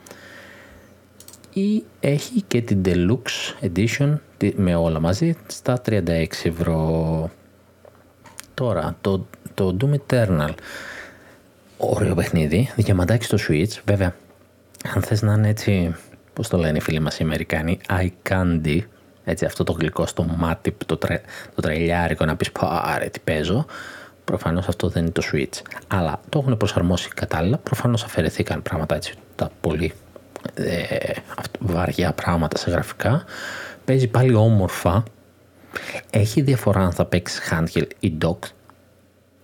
ή 1.53 1.83
έχει 1.99 2.41
και 2.41 2.61
την 2.61 2.81
Deluxe 2.85 3.65
Edition 3.65 4.17
με 4.55 4.75
όλα 4.75 4.99
μαζί 4.99 5.35
στα 5.47 5.81
36 5.89 6.25
ευρώ. 6.43 7.29
Τώρα, 8.53 8.95
το, 9.01 9.27
το 9.53 9.77
Doom 9.81 9.93
Eternal, 10.07 10.51
ωραίο 11.77 12.15
παιχνίδι, 12.15 12.69
διαμαντάκι 12.75 13.25
στο 13.25 13.37
Switch, 13.47 13.81
βέβαια, 13.85 14.15
αν 14.95 15.01
θες 15.01 15.21
να 15.21 15.33
είναι 15.33 15.47
έτσι, 15.49 15.95
πώς 16.33 16.47
το 16.47 16.57
λένε 16.57 16.77
οι 16.77 16.81
φίλοι 16.81 16.99
μας 16.99 17.19
οι 17.19 17.23
Αμερικάνοι, 17.23 17.79
eye 17.89 18.09
candy, 18.29 18.79
έτσι 19.29 19.45
αυτό 19.45 19.63
το 19.63 19.71
γλυκό 19.71 20.05
στο 20.05 20.23
μάτι, 20.23 20.75
το, 20.85 20.97
τρε, 20.97 21.21
το 21.55 21.61
τρελιάρικο 21.61 22.25
να 22.25 22.35
πεις 22.35 22.51
πάρε 22.51 23.05
τι 23.05 23.19
παίζω, 23.19 23.65
προφανώς 24.25 24.67
αυτό 24.67 24.87
δεν 24.87 25.03
είναι 25.03 25.11
το 25.11 25.21
Switch. 25.33 25.61
Αλλά 25.87 26.19
το 26.29 26.39
έχουν 26.39 26.57
προσαρμόσει 26.57 27.09
κατάλληλα, 27.09 27.57
προφανώς 27.57 28.03
αφαιρεθήκαν 28.03 28.61
πράγματα 28.61 28.95
έτσι, 28.95 29.13
τα 29.35 29.51
πολύ 29.61 29.93
ε, 30.53 31.13
βαριά 31.59 32.13
πράγματα 32.13 32.57
σε 32.57 32.71
γραφικά. 32.71 33.23
Παίζει 33.85 34.07
πάλι 34.07 34.33
όμορφα. 34.33 35.03
Έχει 36.09 36.41
διαφορά 36.41 36.79
αν 36.79 36.91
θα 36.91 37.05
παίξεις 37.05 37.41
handheld 37.51 37.89
ή 37.99 38.13
dock. 38.25 38.37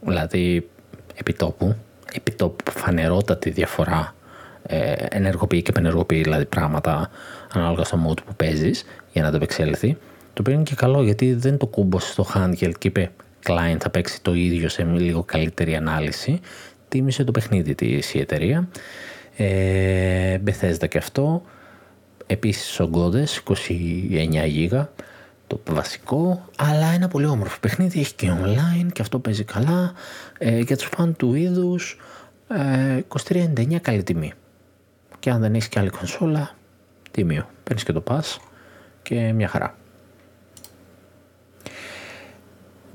Δηλαδή 0.02 0.70
επιτόπου. 1.16 1.76
Επιτόπου 2.14 2.72
φανερότατη 2.72 3.50
διαφορά. 3.50 4.16
Ε, 4.68 4.94
ενεργοποιεί 5.10 5.62
και 5.62 5.70
επενεργοποιεί 5.70 6.22
δηλαδή 6.22 6.46
πράγματα 6.46 7.10
ανάλογα 7.54 7.84
στο 7.84 8.00
mode 8.08 8.24
που 8.26 8.36
παίζεις 8.36 8.86
για 9.16 9.24
να 9.24 9.30
το 9.30 9.36
επεξέλθει. 9.36 9.98
Το 10.34 10.42
οποίο 10.42 10.54
είναι 10.54 10.64
και 10.64 10.76
καλό 10.76 11.04
γιατί 11.04 11.34
δεν 11.34 11.58
το 11.58 11.66
κούμπωσε 11.66 12.12
στο 12.12 12.26
handheld 12.34 12.74
και 12.78 12.88
είπε 12.88 13.12
client 13.46 13.78
θα 13.80 13.90
παίξει 13.90 14.22
το 14.22 14.34
ίδιο 14.34 14.70
σε 14.70 14.84
λίγο 14.84 15.24
καλύτερη 15.24 15.76
ανάλυση. 15.76 16.40
Τίμησε 16.88 17.24
το 17.24 17.32
παιχνίδι 17.32 17.76
της 17.76 18.14
η 18.14 18.20
εταιρεία 18.20 18.68
ε, 19.36 20.38
Bethesda 20.46 20.88
και 20.90 20.98
αυτό. 20.98 21.42
Επίσης 22.26 22.80
ο 22.80 22.90
Godes, 22.94 23.54
29 23.54 24.48
γίγα, 24.48 24.92
το 25.48 25.60
βασικό, 25.70 26.46
αλλά 26.58 26.88
ένα 26.88 27.08
πολύ 27.08 27.26
όμορφο 27.26 27.60
παιχνίδι, 27.60 28.00
έχει 28.00 28.14
και 28.14 28.32
online 28.44 28.88
και 28.94 29.02
αυτό 29.02 29.20
παίζει 29.20 29.44
καλά. 29.44 29.94
Ε, 30.38 30.60
για 30.60 30.78
τους 30.78 30.90
φαν 30.96 31.16
του 31.16 31.34
είδους, 31.34 31.98
ε, 32.48 33.00
23,99 33.08 33.78
καλή 33.82 34.04
τιμή. 34.04 34.34
Και 35.20 35.30
αν 35.30 35.42
δεν 35.42 35.54
έχεις 35.54 35.68
και 35.68 35.80
άλλη 35.80 35.90
κονσόλα, 35.90 36.56
τιμίο. 37.12 37.50
Παίρνεις 37.64 37.84
και 37.84 37.92
το 37.92 38.04
pass 38.08 38.38
και 39.06 39.34
μια 39.34 39.48
χαρά. 39.48 39.76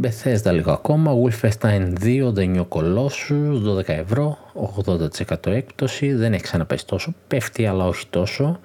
Bethesda 0.03 0.53
λίγο 0.53 0.73
ακόμα, 0.73 1.13
Wolfenstein 1.23 1.93
2, 2.01 2.33
The 2.35 2.57
New 2.57 2.69
Colossus, 2.69 3.63
12 3.65 3.89
ευρώ, 3.89 4.39
80% 4.87 5.47
έκπτωση, 5.47 6.13
δεν 6.15 6.33
έχει 6.33 6.43
ξαναπέσει 6.43 6.87
τόσο, 6.87 7.15
πέφτει 7.29 7.67
αλλά 7.67 7.87
όχι 7.87 8.07
τόσο, 8.07 8.61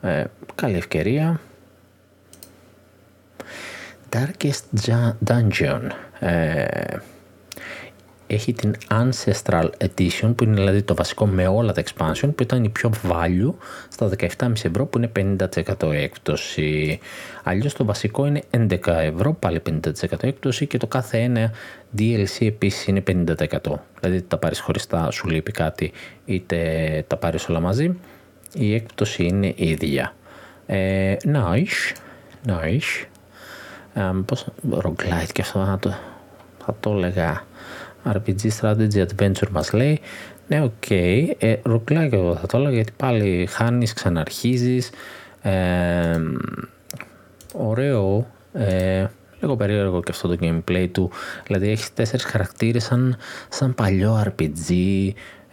ε, 0.00 0.24
καλή 0.54 0.76
ευκαιρία. 0.76 1.40
Darkest 4.10 4.94
Dungeon, 5.26 5.80
ε, 6.18 6.96
έχει 8.34 8.52
την 8.52 8.74
Ancestral 8.90 9.68
Edition 9.78 10.32
που 10.36 10.44
είναι 10.44 10.54
δηλαδή 10.54 10.82
το 10.82 10.94
βασικό 10.94 11.26
με 11.26 11.46
όλα 11.46 11.72
τα 11.72 11.82
expansion 11.82 12.30
που 12.34 12.42
ήταν 12.42 12.64
η 12.64 12.68
πιο 12.68 12.90
value 13.08 13.52
στα 13.88 14.10
17,5 14.18 14.50
ευρώ 14.62 14.86
που 14.86 14.98
είναι 14.98 15.36
50% 15.80 15.92
έκπτωση. 15.92 16.98
Αλλιώς 17.42 17.74
το 17.74 17.84
βασικό 17.84 18.26
είναι 18.26 18.42
11 18.50 18.86
ευρώ 18.86 19.32
πάλι 19.32 19.62
50% 19.70 19.90
έκπτωση 20.20 20.66
και 20.66 20.78
το 20.78 20.86
κάθε 20.86 21.18
ένα 21.18 21.52
DLC 21.98 22.46
επίσης 22.46 22.86
είναι 22.86 23.02
50%. 23.06 23.58
Δηλαδή 24.00 24.22
τα 24.22 24.36
πάρεις 24.38 24.60
χωριστά 24.60 25.10
σου 25.10 25.28
λείπει 25.28 25.52
κάτι 25.52 25.92
είτε 26.24 26.58
τα 27.06 27.16
πάρεις 27.16 27.48
όλα 27.48 27.60
μαζί 27.60 27.96
η 28.54 28.74
έκπτωση 28.74 29.24
είναι 29.24 29.46
η 29.46 29.68
ίδια. 29.68 30.14
Ε, 30.66 31.16
nice, 31.24 31.96
nice. 32.46 33.06
Um, 33.96 34.22
πώς, 34.26 34.46
roguelite 34.70 35.32
και 35.32 35.40
αυτό 35.40 35.64
θα 35.64 35.78
το, 35.80 35.94
θα 36.64 36.76
το 36.80 36.90
έλεγα 36.90 37.44
RPG 38.04 38.48
Strategy 38.60 39.06
Adventure 39.06 39.48
μας 39.50 39.72
λέει. 39.72 40.00
Ναι 40.48 40.62
OK, 40.62 40.72
okay. 40.88 41.30
ε, 41.38 41.56
εγώ 41.92 42.36
θα 42.36 42.46
το 42.46 42.56
έλεγα 42.56 42.74
γιατί 42.74 42.92
πάλι 42.96 43.46
χάνεις, 43.50 43.92
ξαναρχίζεις. 43.92 44.90
Ε, 45.42 46.20
ωραίο. 47.52 48.26
Ε, 48.52 49.06
λίγο 49.40 49.56
περίεργο 49.56 50.02
και 50.02 50.10
αυτό 50.10 50.28
το 50.28 50.36
gameplay 50.40 50.88
του. 50.92 51.10
Δηλαδή 51.46 51.70
έχεις 51.70 51.94
τέσσερις 51.94 52.24
χαρακτήρες 52.24 52.84
σαν, 52.84 53.16
σαν 53.48 53.74
παλιό 53.74 54.22
RPG 54.26 54.72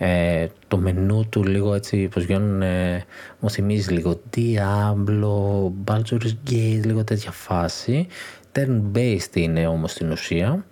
ε, 0.04 0.48
το 0.68 0.78
μενού 0.78 1.28
του 1.30 1.44
λίγο 1.44 1.74
έτσι 1.74 2.08
πως 2.08 2.24
γίνουν 2.24 2.62
ε, 2.62 3.06
μου 3.40 3.50
θυμίζει 3.50 3.94
λίγο 3.94 4.22
Diablo, 4.36 5.72
Baldur's 5.86 6.34
Gate 6.50 6.82
λίγο 6.84 7.04
τέτοια 7.04 7.32
φάση. 7.32 8.08
Turn 8.52 8.82
based 8.96 9.34
είναι 9.36 9.68
όμως 9.68 9.92
στην 9.92 10.12
ουσία 10.12 10.66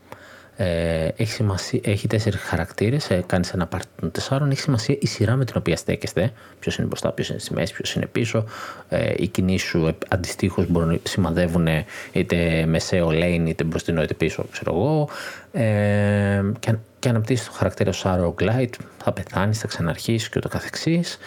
ε, 0.61 1.07
έχει, 1.15 1.31
σημασία, 1.31 1.79
έχει 1.83 2.07
τέσσερις 2.07 2.41
χαρακτήρες, 2.41 3.09
ε, 3.09 3.23
κάνεις 3.25 3.53
ένα 3.53 3.67
πάρτι 3.67 3.87
των 3.99 4.11
τεσσάρων. 4.11 4.51
Έχει 4.51 4.59
σημασία 4.59 4.97
η 4.99 5.07
σειρά 5.07 5.35
με 5.35 5.45
την 5.45 5.55
οποία 5.57 5.77
στέκεστε. 5.77 6.31
Ποιος 6.59 6.77
είναι 6.77 6.87
μπροστά, 6.87 7.11
ποιος 7.11 7.29
είναι 7.29 7.39
στη 7.39 7.53
μέση, 7.53 7.73
ποιος 7.73 7.93
είναι 7.93 8.05
πίσω. 8.05 8.45
Ε, 8.89 9.13
οι 9.17 9.27
κινήσεις 9.27 9.69
σου 9.69 9.85
ε, 9.87 9.95
αντιστοίχως 10.07 10.67
μπορούν 10.67 10.89
να 10.89 10.97
σημαδεύουν 11.03 11.67
είτε 12.11 12.65
μεσαίο 12.67 13.07
lane, 13.07 13.43
είτε 13.47 13.63
μπροστινό, 13.63 14.01
είτε 14.01 14.13
πίσω, 14.13 14.45
ξέρω 14.51 14.73
εγώ. 14.75 15.09
Ε, 15.51 16.41
και, 16.59 16.75
και 16.99 17.09
αναπτύσσεις 17.09 17.47
το 17.47 17.53
χαρακτήρα 17.53 17.91
σου 17.91 17.99
σαν 17.99 18.35
roguelite. 18.37 18.73
Θα 18.97 19.11
πεθάνεις, 19.11 19.59
θα 19.59 19.67
ξαναρχίσεις 19.67 20.29
και 20.29 20.35
ούτω 20.37 20.49
καθεξής. 20.49 21.17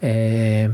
Ε, 0.00 0.70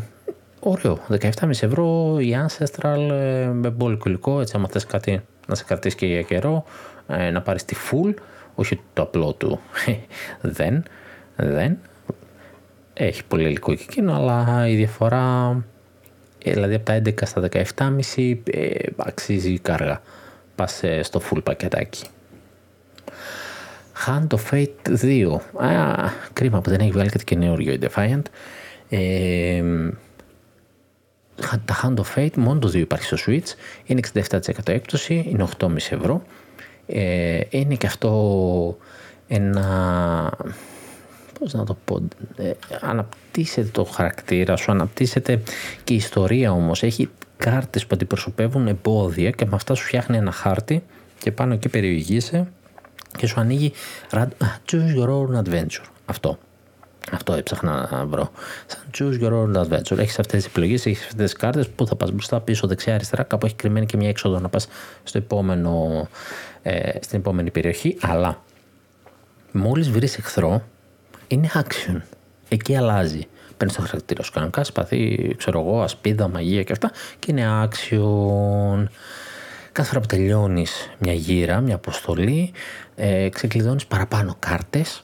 ωραίο. 0.60 0.98
17,5 1.08 1.30
ευρώ 1.60 2.16
η 2.20 2.36
Ancestral 2.46 3.10
ε, 3.10 3.46
με 3.46 3.70
πολύ 3.70 3.98
υλικό. 4.04 4.40
Έτσι, 4.40 4.52
άμα 4.56 4.68
θες 4.68 4.86
κάτι 4.86 5.22
να 5.48 5.54
σε 5.54 5.64
κρατήσει 5.64 5.96
και 5.96 6.06
για 6.06 6.22
καιρό, 6.22 6.64
ε, 7.08 7.30
να 7.30 7.42
πάρεις 7.42 7.64
τη 7.64 7.76
full, 7.90 8.14
όχι 8.54 8.80
το 8.92 9.02
απλό 9.02 9.32
του 9.32 9.60
δεν, 10.40 10.82
δεν. 11.36 11.78
Έχει 12.94 13.24
πολύ 13.24 13.48
υλικό 13.48 13.74
και 13.74 13.82
εκείνο, 13.88 14.14
αλλά 14.14 14.68
η 14.68 14.74
διαφορά, 14.74 15.56
ε, 16.44 16.52
δηλαδή 16.52 16.74
από 16.74 16.84
τα 16.84 17.02
11 17.04 17.12
στα 17.24 17.48
17,5 18.16 18.36
ε, 18.44 18.74
αξίζει 18.96 19.52
η 19.52 19.58
κάργα. 19.58 20.02
Πας 20.54 20.82
ε, 20.82 21.02
στο 21.02 21.20
full 21.30 21.44
πακετάκι. 21.44 22.04
Hand 24.06 24.26
of 24.28 24.38
Fate 24.50 24.98
2. 25.02 25.38
Α, 25.64 26.10
κρίμα 26.32 26.60
που 26.60 26.70
δεν 26.70 26.80
έχει 26.80 26.90
βγάλει 26.90 27.10
κάτι 27.10 27.24
καινούριο 27.24 27.72
η 27.72 27.78
Defiant. 27.82 28.22
Ε, 28.88 29.62
τα 31.64 31.80
Hand 31.82 31.94
of 31.94 32.18
Fate, 32.18 32.36
μόνο 32.36 32.58
το 32.58 32.68
2 32.68 32.74
υπάρχει 32.74 33.04
στο 33.04 33.16
Switch, 33.26 33.54
είναι 33.84 34.00
67% 34.14 34.38
έκπτωση, 34.64 35.24
είναι 35.28 35.48
8,5 35.58 35.76
ευρώ. 35.76 36.22
Ε, 36.88 37.40
είναι 37.50 37.74
και 37.74 37.86
αυτό 37.86 38.76
ένα 39.28 40.32
πώς 41.38 41.52
να 41.52 41.64
το 41.64 41.76
πω, 41.84 42.02
ε, 42.36 42.52
αναπτύσσεται 42.80 43.68
το 43.72 43.84
χαρακτήρα 43.84 44.56
σου, 44.56 44.70
αναπτύσσεται 44.70 45.42
και 45.84 45.92
η 45.92 45.96
ιστορία 45.96 46.52
όμως. 46.52 46.82
Έχει 46.82 47.08
κάρτες 47.36 47.82
που 47.82 47.90
αντιπροσωπεύουν 47.94 48.66
εμπόδια 48.66 49.30
και 49.30 49.44
με 49.44 49.54
αυτά 49.54 49.74
σου 49.74 49.84
φτιάχνει 49.84 50.16
ένα 50.16 50.32
χάρτη 50.32 50.84
και 51.18 51.32
πάνω 51.32 51.52
εκεί 51.52 51.68
περιηγείσαι 51.68 52.48
και 53.16 53.26
σου 53.26 53.40
ανοίγει 53.40 53.72
choose 54.70 54.94
your 54.96 55.08
own 55.08 55.42
adventure. 55.44 55.84
Αυτό. 56.06 56.38
Αυτό 57.12 57.32
έψαχνα 57.32 57.88
να 57.90 58.06
βρω. 58.06 58.30
Σαν 58.66 58.82
choose 58.98 59.22
your 59.22 59.32
own 59.32 59.62
adventure. 59.62 59.98
Έχεις 59.98 60.18
αυτές 60.18 60.42
τις 60.42 60.46
επιλογές, 60.46 60.86
έχεις 60.86 61.04
αυτές 61.04 61.30
τις 61.30 61.40
κάρτες 61.40 61.68
που 61.68 61.86
θα 61.86 61.96
πας 61.96 62.10
μπροστά, 62.10 62.40
πίσω, 62.40 62.66
δεξιά, 62.66 62.94
αριστερά. 62.94 63.22
Κάπου 63.22 63.46
έχει 63.46 63.54
κρυμμένη 63.54 63.86
και 63.86 63.96
μια 63.96 64.08
έξοδο 64.08 64.38
να 64.38 64.48
πας 64.48 64.68
στο 65.02 65.18
επόμενο, 65.18 66.08
ε, 66.62 66.90
στην 67.00 67.18
επόμενη 67.18 67.50
περιοχή. 67.50 67.96
Αλλά 68.00 68.42
μόλις 69.52 69.90
βρεις 69.90 70.18
εχθρό, 70.18 70.62
είναι 71.26 71.50
action. 71.54 72.00
Εκεί 72.48 72.76
αλλάζει. 72.76 73.26
Παίρνεις 73.56 73.76
το 73.76 73.82
χαρακτήρα 73.82 74.22
σου 74.22 74.32
κανονικά, 74.32 74.64
σπαθί, 74.64 75.34
ξέρω 75.36 75.60
εγώ, 75.60 75.82
ασπίδα, 75.82 76.28
μαγεία 76.28 76.62
και 76.62 76.72
αυτά 76.72 76.90
και 77.18 77.30
είναι 77.30 77.46
action. 77.64 78.88
Κάθε 79.72 79.88
φορά 79.88 80.00
που 80.00 80.06
τελειώνεις 80.06 80.90
μια 80.98 81.12
γύρα, 81.12 81.60
μια 81.60 81.74
αποστολή, 81.74 82.52
ε, 82.94 83.28
ξεκλειδώνεις 83.28 83.86
παραπάνω 83.86 84.36
κάρτες 84.38 85.02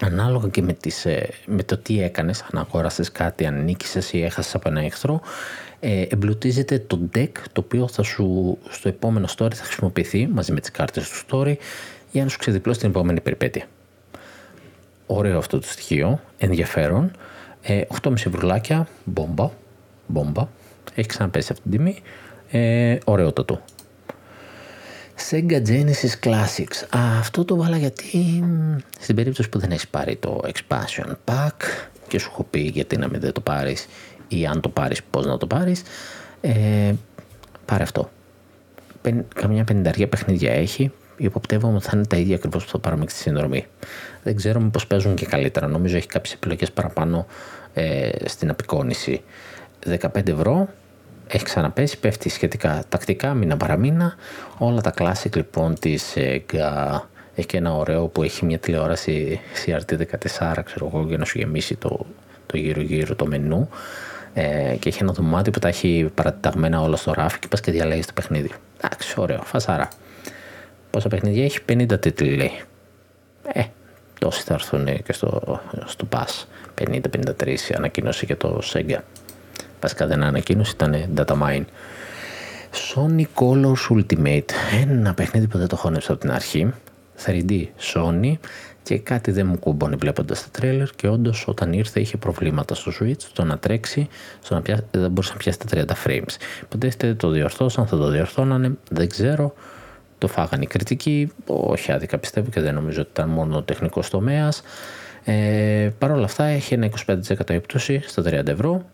ανάλογα 0.00 0.48
και 0.48 0.62
με, 0.62 0.72
τις, 0.72 1.06
ε, 1.06 1.28
με 1.46 1.62
το 1.62 1.76
τι 1.78 2.02
έκανες, 2.02 2.42
αν 2.42 2.60
αγόρασες 2.60 3.12
κάτι, 3.12 3.46
αν 3.46 3.64
νίκησες 3.64 4.12
ή 4.12 4.22
έχασες 4.22 4.54
από 4.54 4.68
ένα 4.68 4.80
εχθρό, 4.80 5.20
ε, 5.80 6.02
εμπλουτίζεται 6.08 6.78
το 6.78 7.00
deck 7.14 7.30
το 7.52 7.60
οποίο 7.64 7.88
θα 7.88 8.02
σου, 8.02 8.58
στο 8.68 8.88
επόμενο 8.88 9.26
story 9.36 9.54
θα 9.54 9.64
χρησιμοποιηθεί 9.64 10.26
μαζί 10.26 10.52
με 10.52 10.60
τις 10.60 10.70
κάρτες 10.70 11.08
του 11.08 11.24
story 11.26 11.54
για 12.10 12.22
να 12.22 12.28
σου 12.28 12.38
ξεδιπλώσει 12.38 12.80
την 12.80 12.88
επόμενη 12.88 13.20
περιπέτεια. 13.20 13.64
Ωραίο 15.06 15.38
αυτό 15.38 15.58
το 15.58 15.66
στοιχείο, 15.66 16.20
ενδιαφέρον. 16.38 17.10
Ε, 17.62 17.80
8,5 18.02 18.12
ευρουλάκια, 18.26 18.88
μπόμπα, 19.04 19.50
μπόμπα. 20.06 20.48
Έχει 20.94 21.08
ξαναπέσει 21.08 21.52
αυτή 21.52 21.68
την 21.68 21.78
τιμή. 21.78 22.02
Ε, 22.50 22.98
ωραιότατο. 23.04 23.62
Sega 25.30 25.62
Genesis 25.66 26.26
Classics. 26.26 26.96
Α, 26.96 27.18
αυτό 27.18 27.44
το 27.44 27.56
βάλα 27.56 27.76
γιατί 27.76 28.44
στην 29.00 29.16
περίπτωση 29.16 29.48
που 29.48 29.58
δεν 29.58 29.70
έχεις 29.70 29.88
πάρει 29.88 30.16
το 30.16 30.40
expansion 30.44 31.10
pack 31.24 31.56
και 32.08 32.18
σου 32.18 32.28
έχω 32.32 32.44
πει 32.50 32.60
γιατί 32.60 32.96
να 32.96 33.08
μην 33.08 33.20
δεν 33.20 33.32
το 33.32 33.40
πάρεις 33.40 33.86
ή 34.28 34.46
αν 34.46 34.60
το 34.60 34.68
πάρεις 34.68 35.02
πώς 35.02 35.26
να 35.26 35.38
το 35.38 35.46
πάρεις, 35.46 35.82
ε, 36.40 36.92
πάρε 37.64 37.82
αυτό. 37.82 38.10
Καμιά 39.34 39.64
πενηνταριά 39.64 40.08
παιχνίδια 40.08 40.52
έχει, 40.52 40.92
υποπτεύομαι 41.16 41.76
ότι 41.76 41.84
θα 41.84 41.90
είναι 41.94 42.06
τα 42.06 42.16
ίδια 42.16 42.34
ακριβώς 42.34 42.64
που 42.64 42.70
θα 42.70 42.78
πάρουμε 42.78 43.04
και 43.04 43.10
στη 43.10 43.20
συνδρομή. 43.20 43.66
Δεν 44.22 44.36
ξέρω 44.36 44.60
μήπω 44.60 44.78
παίζουν 44.88 45.14
και 45.14 45.26
καλύτερα. 45.26 45.66
Νομίζω 45.66 45.96
έχει 45.96 46.06
κάποιες 46.06 46.34
επιλογές 46.34 46.72
παραπάνω 46.72 47.26
ε, 47.74 48.10
στην 48.24 48.50
απεικόνηση. 48.50 49.22
15 50.00 50.28
ευρώ 50.28 50.68
έχει 51.26 51.44
ξαναπέσει, 51.44 51.98
πέφτει 51.98 52.28
σχετικά 52.28 52.84
τακτικά, 52.88 53.34
μήνα 53.34 53.56
παραμήνα. 53.56 54.14
Όλα 54.58 54.80
τα 54.80 54.94
classic 54.96 55.36
λοιπόν 55.36 55.78
της 55.78 56.14
Sega. 56.14 57.00
Έχει 57.34 57.46
και 57.46 57.56
ένα 57.56 57.74
ωραίο 57.74 58.06
που 58.06 58.22
έχει 58.22 58.44
μια 58.44 58.58
τηλεόραση 58.58 59.40
CRT14, 59.66 60.58
ξέρω 60.64 60.90
εγώ, 60.92 61.04
για 61.08 61.18
να 61.18 61.24
σου 61.24 61.38
γεμίσει 61.38 61.76
το, 61.76 62.06
το 62.46 62.56
γύρω-γύρω 62.56 63.14
το 63.14 63.26
μενού. 63.26 63.68
Ε, 64.34 64.76
και 64.78 64.88
έχει 64.88 65.02
ένα 65.02 65.12
δωμάτιο 65.12 65.52
που 65.52 65.58
τα 65.58 65.68
έχει 65.68 66.10
παρατηταγμένα 66.14 66.80
όλα 66.80 66.96
στο 66.96 67.12
ράφι 67.12 67.38
και 67.38 67.48
πας 67.48 67.60
και 67.60 67.70
διαλέγεις 67.70 68.06
το 68.06 68.12
παιχνίδι. 68.12 68.50
Εντάξει, 68.80 69.20
ωραίο, 69.20 69.42
φασάρα. 69.42 69.88
Πόσα 70.90 71.08
παιχνίδια 71.08 71.44
έχει, 71.44 71.58
50 71.68 72.00
τίτλοι 72.00 72.36
λέει. 72.36 72.60
Ε, 73.52 73.62
τόσοι 74.18 74.42
θα 74.42 74.54
έρθουν 74.54 75.02
και 75.02 75.12
στο, 75.12 75.60
στο 75.84 76.08
Pass. 76.10 76.44
50-53 76.84 77.56
ανακοίνωση 77.76 78.24
για 78.24 78.36
το 78.36 78.62
Sega. 78.72 78.98
Βασικά 79.82 80.06
δεν 80.06 80.22
ανακοίνωση, 80.22 80.72
ήταν 80.74 80.94
Datamine. 81.16 81.64
Sony 82.72 83.24
Colors 83.34 83.96
Ultimate. 83.96 84.50
Ένα 84.80 85.14
παιχνίδι 85.14 85.46
που 85.46 85.58
δεν 85.58 85.68
το 85.68 85.76
χώνεψα 85.76 86.12
από 86.12 86.20
την 86.20 86.30
αρχή. 86.30 86.72
3D 87.26 87.66
Sony 87.94 88.32
και 88.82 88.98
κάτι 88.98 89.30
δεν 89.30 89.46
μου 89.46 89.58
κουμπώνει 89.58 89.96
βλέποντας 89.96 90.42
τα 90.42 90.48
τρέλερ 90.50 90.90
και 90.96 91.08
όντως 91.08 91.44
όταν 91.48 91.72
ήρθε 91.72 92.00
είχε 92.00 92.16
προβλήματα 92.16 92.74
στο 92.74 92.92
Switch 93.00 93.22
το 93.32 93.44
να 93.44 93.58
τρέξει, 93.58 94.08
στο 94.42 94.54
να 94.54 94.62
πιάσει, 94.62 94.82
δεν 94.90 95.10
μπορούσε 95.10 95.32
να 95.32 95.38
πιάσει 95.38 95.58
τα 95.58 95.96
30 96.04 96.08
frames. 96.08 96.36
Υποτίθεται 96.62 97.14
το 97.14 97.28
διορθώσαν, 97.28 97.86
θα 97.86 97.96
το 97.96 98.08
διορθώνανε, 98.08 98.72
δεν 98.90 99.08
ξέρω. 99.08 99.54
Το 100.18 100.28
φάγανε 100.28 100.62
οι 100.62 100.66
κριτικοί, 100.66 101.32
όχι 101.46 101.92
άδικα 101.92 102.18
πιστεύω 102.18 102.50
και 102.50 102.60
δεν 102.60 102.74
νομίζω 102.74 103.00
ότι 103.00 103.10
ήταν 103.10 103.28
μόνο 103.28 103.56
ο 103.56 103.62
τεχνικός 103.62 104.10
τομέας. 104.10 104.62
Ε, 105.24 105.90
Παρ' 105.98 106.10
όλα 106.10 106.24
αυτά 106.24 106.44
έχει 106.44 106.74
ένα 106.74 106.90
25% 107.06 107.50
έπτωση 107.50 108.02
στα 108.06 108.22
30 108.22 108.46
ευρώ 108.46 108.84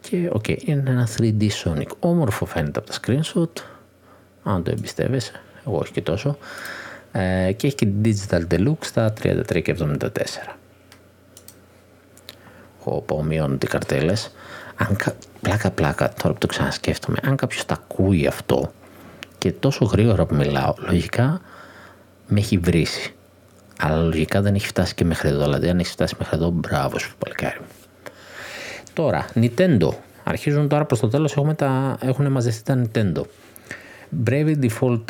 και 0.00 0.28
OK, 0.32 0.44
okay, 0.48 0.62
είναι 0.64 0.90
ένα 0.90 1.08
3D 1.18 1.48
Sonic. 1.64 1.88
Όμορφο 1.98 2.46
φαίνεται 2.46 2.78
από 2.78 2.90
τα 2.90 2.98
screenshot, 3.00 3.62
αν 4.42 4.62
το 4.62 4.70
εμπιστεύεσαι, 4.70 5.32
εγώ 5.66 5.78
όχι 5.78 5.92
και 5.92 6.02
τόσο. 6.02 6.38
Ε, 7.12 7.52
και 7.52 7.66
έχει 7.66 7.76
και 7.76 7.88
Digital 8.04 8.42
Deluxe 8.50 8.84
στα 8.84 9.12
33 9.22 9.62
και 9.62 9.76
74. 9.78 9.98
Όπου 12.84 13.24
μειώνονται 13.24 13.66
οι 13.66 13.68
καρτέλες. 13.68 14.32
Αν, 14.76 14.96
πλάκα 15.40 15.70
πλάκα, 15.70 16.12
τώρα 16.22 16.32
που 16.32 16.38
το 16.38 16.46
ξανασκέφτομαι, 16.46 17.18
αν 17.22 17.36
κάποιος 17.36 17.64
τα 17.64 17.74
ακούει 17.74 18.26
αυτό 18.26 18.72
και 19.38 19.52
τόσο 19.52 19.84
γρήγορα 19.84 20.26
που 20.26 20.34
μιλάω, 20.34 20.74
λογικά 20.78 21.40
με 22.26 22.40
έχει 22.40 22.58
βρίσει. 22.58 23.14
Αλλά 23.78 24.02
λογικά 24.02 24.40
δεν 24.40 24.54
έχει 24.54 24.66
φτάσει 24.66 24.94
και 24.94 25.04
μέχρι 25.04 25.28
εδώ. 25.28 25.44
Δηλαδή, 25.44 25.68
αν 25.68 25.78
έχει 25.78 25.90
φτάσει 25.90 26.14
μέχρι 26.18 26.36
εδώ, 26.36 26.50
μπράβο 26.50 26.98
σου, 26.98 27.14
παλικάρι 27.18 27.58
μου. 27.60 27.79
Τώρα, 29.00 29.26
Nintendo. 29.34 29.88
Αρχίζουν 30.24 30.68
τώρα 30.68 30.84
προς 30.84 31.00
το 31.00 31.08
τέλος, 31.08 31.36
τα... 31.56 31.98
έχουν 32.00 32.30
μαζευτεί 32.30 32.62
τα 32.62 32.82
Nintendo. 32.82 33.22
Brave 34.24 34.54
Default 34.62 35.04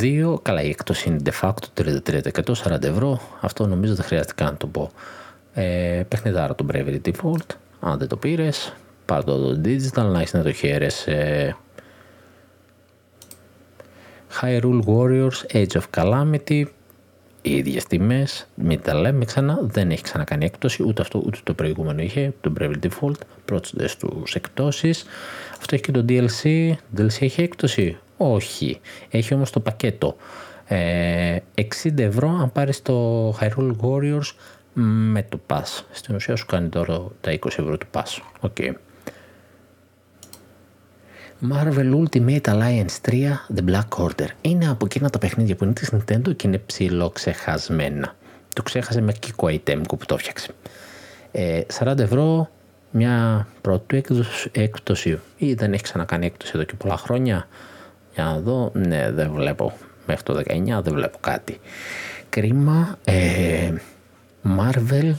2, 0.00 0.34
καλά 0.42 0.62
η 0.62 0.68
έκπτωση 0.68 1.08
είναι 1.08 1.18
de 1.24 1.30
facto 1.40 1.82
33% 1.82 2.74
40 2.74 2.82
ευρώ. 2.82 3.20
Αυτό 3.40 3.66
νομίζω 3.66 3.94
δεν 3.94 4.04
χρειάζεται 4.04 4.32
καν 4.36 4.46
να 4.46 4.56
το 4.56 4.66
πω. 4.66 4.90
Ε, 5.54 6.02
παιχνιδάρα 6.08 6.54
το 6.54 6.66
Bravery 6.72 7.00
Default. 7.04 7.56
Αν 7.80 7.98
δεν 7.98 8.08
το 8.08 8.16
πήρες, 8.16 8.74
πάρ 9.04 9.24
το 9.24 9.60
digital 9.64 10.04
να 10.12 10.18
έχεις 10.18 10.32
να 10.32 10.42
το 10.42 10.52
χαίρεσαι. 10.52 11.56
Hyrule 14.40 14.80
Warriors 14.86 15.52
Age 15.52 15.80
of 15.80 15.84
Calamity 15.96 16.64
οι 17.48 17.56
ίδιες 17.56 17.84
τιμές, 17.84 18.48
μην 18.54 18.80
τα 18.82 18.94
λέμε 18.94 19.24
ξανά, 19.24 19.58
δεν 19.62 19.90
έχει 19.90 20.02
ξανακάνει 20.02 20.44
έκπτωση, 20.44 20.82
ούτε 20.82 21.02
αυτό 21.02 21.22
ούτε 21.26 21.38
το 21.42 21.54
προηγούμενο 21.54 22.02
είχε, 22.02 22.32
το 22.40 22.52
Bravely 22.60 22.78
Default, 22.82 23.20
πρώτες 23.44 23.90
στου 23.90 24.22
εκπτώσεις. 24.32 25.04
Αυτό 25.58 25.74
έχει 25.74 25.84
και 25.84 25.92
το 25.92 26.04
DLC. 26.08 26.72
DLC 26.96 27.20
έχει 27.20 27.42
έκπτωση, 27.42 27.98
όχι. 28.16 28.80
Έχει 29.10 29.34
όμως 29.34 29.50
το 29.50 29.60
πακέτο. 29.60 30.16
Ε, 30.64 31.38
60 31.54 31.98
ευρώ 31.98 32.28
αν 32.28 32.52
πάρεις 32.52 32.82
το 32.82 33.28
Hyrule 33.40 33.76
Warriors 33.80 34.32
με 35.12 35.22
το 35.28 35.40
Pass. 35.46 35.82
Στην 35.90 36.14
ουσία 36.14 36.36
σου 36.36 36.46
κάνει 36.46 36.68
τώρα 36.68 37.02
τα 37.20 37.32
20 37.32 37.46
ευρώ 37.46 37.78
του 37.78 37.86
Pass. 37.92 38.20
Okay. 38.40 38.72
Marvel 41.40 41.94
Ultimate 41.94 42.46
Alliance 42.46 43.00
3 43.02 43.38
The 43.54 43.70
Black 43.70 43.88
Order. 44.06 44.26
Είναι 44.40 44.68
από 44.68 44.84
εκείνα 44.84 45.10
τα 45.10 45.18
παιχνίδια 45.18 45.56
που 45.56 45.64
είναι 45.64 45.72
της 45.72 45.92
Nintendo 45.92 46.36
και 46.36 46.46
είναι 46.46 46.58
ψηλό 46.58 47.10
ξεχασμένα. 47.10 48.16
Το 48.54 48.62
ξέχασε 48.62 49.00
με 49.00 49.14
Kiko 49.20 49.44
Item 49.44 49.80
που 49.88 49.98
το 50.06 50.18
φτιάξε. 50.18 50.50
Ε, 51.32 51.60
40 51.78 51.98
ευρώ 51.98 52.50
μια 52.90 53.46
πρώτη 53.60 54.04
έκπτωση 54.52 55.20
ή 55.36 55.54
δεν 55.54 55.72
έχει 55.72 55.82
ξανακάνει 55.82 56.26
έκπτωση 56.26 56.52
εδώ 56.54 56.64
και 56.64 56.74
πολλά 56.74 56.96
χρόνια. 56.96 57.48
Για 58.14 58.24
να 58.24 58.38
δω, 58.38 58.70
ναι 58.74 59.10
δεν 59.10 59.30
βλέπω. 59.32 59.72
Μέχρι 60.06 60.22
το 60.22 60.42
19 60.48 60.82
δεν 60.82 60.94
βλέπω 60.94 61.18
κάτι. 61.20 61.60
Κρίμα. 62.28 62.98
Ε, 63.04 63.72
Marvel 64.58 65.12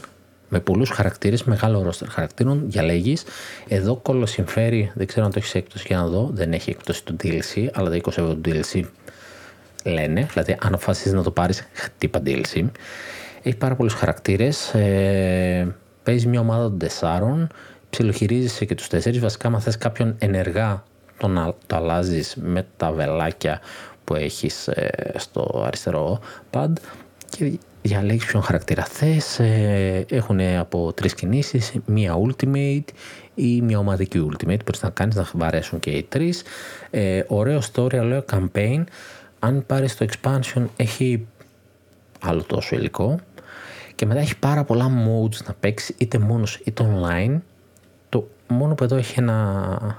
με 0.50 0.60
πολλούς 0.60 0.90
χαρακτήρες, 0.90 1.44
μεγάλο 1.44 1.82
ρόστερ 1.82 2.08
χαρακτήρων, 2.08 2.62
διαλέγεις. 2.66 3.24
Εδώ 3.68 3.96
κολοσυμφέρει, 3.96 4.92
δεν 4.94 5.06
ξέρω 5.06 5.24
αν 5.24 5.32
το 5.32 5.38
έχεις 5.38 5.54
έκπτωση 5.54 5.84
για 5.88 5.96
να 5.96 6.06
δω, 6.06 6.30
δεν 6.32 6.52
έχει 6.52 6.70
έκπτωση 6.70 7.04
του 7.04 7.16
DLC, 7.22 7.68
αλλά 7.72 7.90
τα 7.90 7.96
20 7.96 8.06
ευρώ 8.06 8.34
του 8.34 8.40
DLC 8.44 8.82
λένε. 9.84 10.26
Δηλαδή, 10.32 10.56
αν 10.60 10.74
αποφασίζεις 10.74 11.12
να 11.12 11.22
το 11.22 11.30
πάρεις, 11.30 11.68
χτύπα 11.72 12.22
DLC. 12.24 12.64
Έχει 13.42 13.56
πάρα 13.56 13.74
πολλούς 13.74 13.94
χαρακτήρες. 13.94 14.74
Ε, 14.74 15.74
Παίζεις 16.02 16.26
μια 16.26 16.40
ομάδα 16.40 16.62
των 16.62 16.78
τεσσάρων. 16.78 17.48
Ψιλοχειρίζεσαι 17.90 18.64
και 18.64 18.74
τους 18.74 18.88
τέσσερις. 18.88 19.20
Βασικά, 19.20 19.48
αν 19.48 19.60
θες 19.60 19.78
κάποιον 19.78 20.14
ενεργά, 20.18 20.84
τον, 21.18 21.54
το 21.66 21.76
αλλάζεις 21.76 22.36
με 22.40 22.66
τα 22.76 22.92
βελάκια 22.92 23.60
που 24.04 24.14
έχεις 24.14 24.68
ε, 24.68 25.14
στο 25.16 25.62
αριστερό 25.66 26.20
pad 26.50 26.72
και 27.28 27.58
διαλέγεις 27.82 28.24
ποιον 28.24 28.42
χαρακτήρα 28.42 28.84
θες, 28.84 29.38
ε, 29.38 30.04
έχουν 30.08 30.40
από 30.40 30.92
τρεις 30.92 31.14
κινήσεις, 31.14 31.72
μία 31.86 32.16
ultimate 32.26 32.84
ή 33.34 33.62
μία 33.62 33.78
ομαδική 33.78 34.28
ultimate, 34.30 34.64
μπορείς 34.64 34.82
να 34.82 34.90
κάνεις 34.90 35.14
να 35.14 35.28
βαρέσουν 35.32 35.80
και 35.80 35.90
οι 35.90 36.02
τρεις. 36.02 36.42
Ε, 36.90 37.22
ωραίο 37.28 37.60
story, 37.72 37.94
ωραίο 37.94 38.24
campaign, 38.32 38.84
αν 39.38 39.64
πάρεις 39.66 39.96
το 39.96 40.06
expansion 40.10 40.64
έχει 40.76 41.26
άλλο 42.20 42.42
τόσο 42.42 42.76
υλικό 42.76 43.20
και 43.94 44.06
μετά 44.06 44.20
έχει 44.20 44.38
πάρα 44.38 44.64
πολλά 44.64 44.86
modes 44.86 45.44
να 45.46 45.54
παίξεις 45.60 45.94
είτε 45.98 46.18
μόνος 46.18 46.60
είτε 46.64 46.84
online. 46.94 47.38
Το 48.08 48.28
μόνο 48.48 48.74
που 48.74 48.84
εδώ 48.84 48.96
έχει 48.96 49.14
ένα 49.18 49.98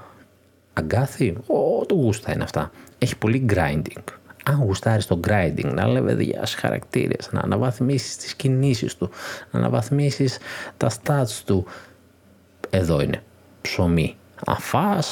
αγκάθι, 0.72 1.36
ο, 1.46 1.86
το 1.86 1.94
γούστα 1.94 2.32
είναι 2.32 2.42
αυτά. 2.42 2.70
Έχει 2.98 3.16
πολύ 3.16 3.46
grinding 3.50 4.02
αν 4.44 4.62
γουστάρεις 4.62 5.06
το 5.06 5.20
grinding, 5.28 5.72
να 5.74 5.86
λέει 5.86 6.38
σε 6.42 6.56
χαρακτήρες, 6.56 7.28
να 7.32 7.40
αναβαθμίσεις 7.40 8.16
τις 8.16 8.34
κινήσεις 8.34 8.96
του, 8.96 9.10
να 9.50 9.58
αναβαθμίσεις 9.58 10.38
τα 10.76 10.90
stats 10.90 11.40
του. 11.44 11.66
Εδώ 12.70 13.00
είναι. 13.00 13.22
Ψωμί. 13.60 14.16
Αφά 14.46 15.02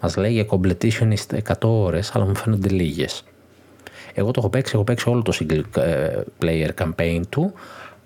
μας 0.00 0.16
λέει 0.16 0.32
για 0.32 0.46
completionist 0.50 1.38
100 1.46 1.54
ώρες, 1.60 2.14
αλλά 2.14 2.24
μου 2.24 2.36
φαίνονται 2.36 2.68
λίγες. 2.68 3.24
Εγώ 4.14 4.30
το 4.30 4.40
έχω 4.40 4.48
παίξει, 4.48 4.72
έχω 4.74 4.84
παίξει 4.84 5.08
όλο 5.08 5.22
το 5.22 5.32
single 5.40 5.62
ε, 5.76 6.20
player 6.42 6.68
campaign 6.78 7.20
του. 7.28 7.52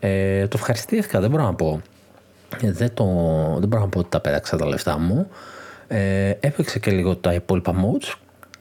Ε, 0.01 0.47
το 0.47 0.57
ευχαριστήθηκα, 0.59 1.21
δεν 1.21 1.31
μπορώ 1.31 1.43
να 1.43 1.55
πω. 1.55 1.81
Δεν, 2.61 2.95
το, 2.95 3.05
δεν 3.59 3.69
μπορώ 3.69 3.83
να 3.83 3.89
πω 3.89 3.99
ότι 3.99 4.09
τα 4.09 4.21
πέταξα 4.21 4.57
τα 4.57 4.66
λεφτά 4.66 4.99
μου. 4.99 5.29
Ε, 5.89 6.29
έπαιξε 6.41 6.79
και 6.79 6.91
λίγο 6.91 7.16
τα 7.16 7.35
υπόλοιπα 7.35 7.75
modes 7.75 8.12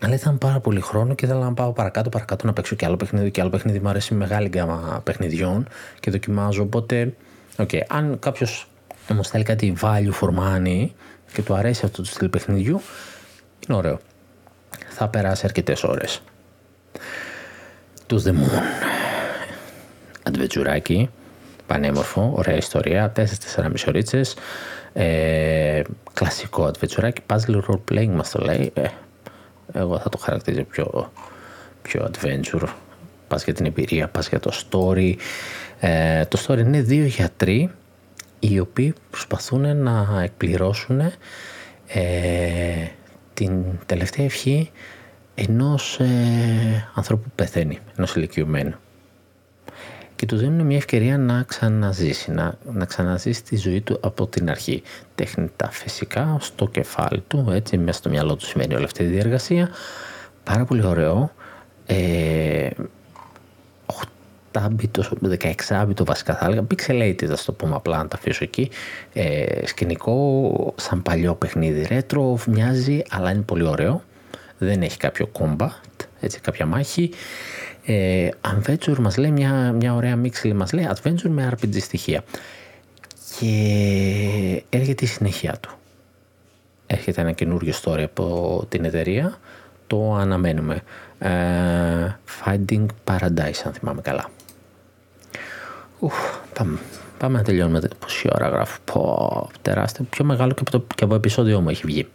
αλλά 0.04 0.16
ήταν 0.16 0.38
πάρα 0.38 0.60
πολύ 0.60 0.82
χρόνο 0.82 1.16
και 1.16 1.26
ήθελα 1.26 1.40
να 1.40 1.54
πάω 1.54 1.72
παρακάτω, 1.72 2.10
παρακάτω 2.10 2.46
να 2.46 2.54
παίξω 2.54 2.76
και 2.76 2.86
άλλο 2.86 2.96
παιχνίδι 2.98 3.32
και 3.32 3.42
άλλο 3.42 3.50
παιχνίδι. 3.50 3.80
Μου 3.80 3.90
αρέσει 3.90 4.14
μεγάλη 4.14 4.48
γκάμα 4.48 5.02
παιχνιδιών 5.04 5.68
και 6.00 6.12
δοκιμάζω. 6.12 6.64
Οπότε, 6.64 7.14
okay, 7.58 7.82
αν 7.88 8.20
κάποιος 8.20 8.68
όμω 9.12 9.24
θέλει 9.24 9.44
κάτι 9.44 9.78
value 9.82 10.14
for 10.22 10.30
money 10.30 10.88
και 11.34 11.42
του 11.42 11.54
αρέσει 11.54 11.86
αυτό 11.86 12.02
το 12.02 12.08
στυλ 12.08 12.30
παιχνιδιού, 12.30 12.82
είναι 13.68 13.78
ωραίο. 13.78 14.00
Θα 14.90 15.08
περάσει 15.08 15.46
αρκετές 15.46 15.84
ώρες. 15.84 16.22
To 18.08 18.14
the 18.14 18.30
Moon. 18.30 18.62
Αντβετσουράκι. 20.24 21.10
πανέμορφο, 21.68 22.34
ωραία 22.36 22.56
ιστορία, 22.56 23.12
4-4 23.16 23.70
μισορίτσες, 23.72 24.36
ε, 24.94 25.82
κλασικό 26.14 26.72
adventure, 26.72 27.12
puzzle 27.28 27.60
role 27.68 27.80
playing 27.92 28.10
μας 28.16 28.30
το 28.30 28.44
λέει. 28.44 28.72
Ε, 28.74 28.88
εγώ 29.74 30.00
θα 30.00 30.10
το 30.10 30.18
χαρακτηρίζω 30.18 30.64
πιο, 30.64 31.12
πιο 31.82 32.12
adventure. 32.12 32.68
Πας 33.28 33.44
για 33.44 33.54
την 33.54 33.66
εμπειρία, 33.66 34.08
πας 34.08 34.30
για 34.30 34.40
το 34.40 34.52
story. 34.54 35.14
Ε, 35.80 36.26
το 36.26 36.46
story 36.48 36.58
είναι 36.58 36.82
δύο 36.82 37.06
γιατροί 37.06 37.72
οι 38.40 38.60
οποίοι 38.60 38.94
προσπαθούν 39.10 39.78
να 39.78 40.22
εκπληρώσουν 40.24 41.00
ε, 41.88 42.88
την 43.34 43.64
τελευταία 43.86 44.26
ευχή 44.26 44.72
ενός 45.36 46.00
ε, 46.00 46.90
ανθρώπου 46.94 47.24
που 47.24 47.32
πεθαίνει, 47.36 47.80
ενός 47.98 48.16
ηλικιωμένου. 48.16 48.76
Και 50.24 50.30
του 50.30 50.38
δίνουν 50.38 50.66
μια 50.66 50.78
ευκαιρία 50.78 51.18
να 51.18 51.44
ξαναζήσει, 51.44 52.32
να, 52.32 52.58
να 52.74 52.86
ξαναζήσει 52.86 53.44
τη 53.44 53.58
ζωή 53.58 53.82
του 53.82 53.98
από 54.02 54.28
την 54.28 54.50
αρχή. 54.50 54.82
Τέχνητα 55.16 55.70
φυσικά, 55.72 56.38
στο 56.40 56.68
κεφάλι 56.68 57.24
του, 57.28 57.48
έτσι, 57.52 57.78
μέσα 57.78 57.98
στο 57.98 58.10
μυαλό 58.10 58.36
του 58.36 58.46
σημαίνει 58.46 58.76
όλη 58.76 58.84
αυτή 58.84 59.04
η 59.04 59.06
διεργασία. 59.06 59.70
Πάρα 60.44 60.66
πολύ 60.66 60.86
ωραίο. 60.86 61.32
Ε, 61.86 62.70
8-bit, 64.52 65.02
16-bit 65.40 66.06
βασικά 66.06 66.36
θα 66.36 66.46
έλεγα, 66.46 66.68
pixelated 66.70 67.26
θα 67.26 67.38
το 67.46 67.52
πούμε 67.52 67.76
απλά 67.76 67.98
να 67.98 68.08
τα 68.08 68.16
αφήσω 68.18 68.44
εκεί. 68.44 68.70
Ε, 69.14 69.66
σκηνικό, 69.66 70.74
σαν 70.78 71.02
παλιό 71.02 71.36
παιχνίδι 71.36 71.88
retro, 71.90 72.36
μοιάζει 72.48 73.02
αλλά 73.10 73.32
είναι 73.32 73.42
πολύ 73.42 73.64
ωραίο. 73.64 74.04
Δεν 74.58 74.82
έχει 74.82 74.98
κάποιο 74.98 75.32
combat, 75.40 76.06
έτσι 76.20 76.40
κάποια 76.40 76.66
μάχη. 76.66 77.12
Ε, 77.86 78.30
adventure 78.42 78.98
μας 78.98 79.18
λέει, 79.18 79.32
μια, 79.32 79.72
μια 79.72 79.96
ωραία 79.96 80.16
μίξη 80.16 80.54
μας 80.54 80.74
λέει 80.74 80.90
adventure 80.96 81.30
με 81.30 81.52
RPG 81.54 81.82
στοιχεία. 81.82 82.24
Και 83.40 84.64
έρχεται 84.70 85.06
η 85.06 85.08
συνέχεια 85.08 85.58
του. 85.60 85.70
Έρχεται 86.88 87.22
ένα 87.22 87.32
καινούριο 87.32 87.74
story 87.84 88.02
από 88.02 88.66
την 88.70 88.86
εταιρεία, 88.86 89.38
το 89.88 90.14
αναμένουμε. 90.14 90.82
Ε, 91.20 91.30
Finding 92.44 92.86
Paradise, 93.04 93.62
αν 93.66 93.74
θυμάμαι 93.74 94.02
καλά. 94.02 94.30
Ουφ, 96.00 96.16
πάμε, 96.54 96.80
πάμε 97.18 97.38
να 97.38 97.44
τελειώνουμε. 97.44 97.82
Πόση 98.00 98.30
ώρα 98.34 98.48
γράφω. 98.48 98.80
Πω, 98.86 99.50
τεράστιο. 99.62 100.06
Πιο 100.10 100.26
μεγάλο 100.26 100.54
και 100.54 100.62
από, 100.62 100.72
το, 100.72 100.86
και 100.96 101.04
από 101.04 101.16
επεισόδιο 101.16 101.62
μου 101.62 101.70
έχει 101.70 101.84
βγει. 101.86 102.08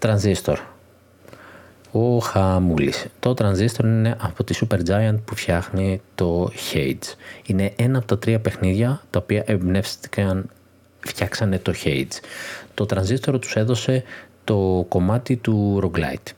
Transistor. 0.00 0.56
Ο 1.96 2.18
Χαμούλης. 2.18 3.06
Το 3.20 3.34
Transistor 3.38 3.84
είναι 3.84 4.16
από 4.20 4.44
τη 4.44 4.58
Supergiant 4.60 5.16
που 5.24 5.34
φτιάχνει 5.34 6.00
το 6.14 6.50
Hades. 6.72 7.14
Είναι 7.46 7.72
ένα 7.76 7.98
από 7.98 8.06
τα 8.06 8.18
τρία 8.18 8.40
παιχνίδια 8.40 9.02
τα 9.10 9.18
οποία 9.22 9.42
εμπνεύστηκαν, 9.46 10.50
φτιάξανε 11.00 11.58
το 11.58 11.72
Hades. 11.84 12.18
Το 12.74 12.86
Transistor 12.90 13.40
τους 13.40 13.56
έδωσε 13.56 14.02
το 14.44 14.86
κομμάτι 14.88 15.36
του 15.36 15.80
Roguelite. 15.82 16.32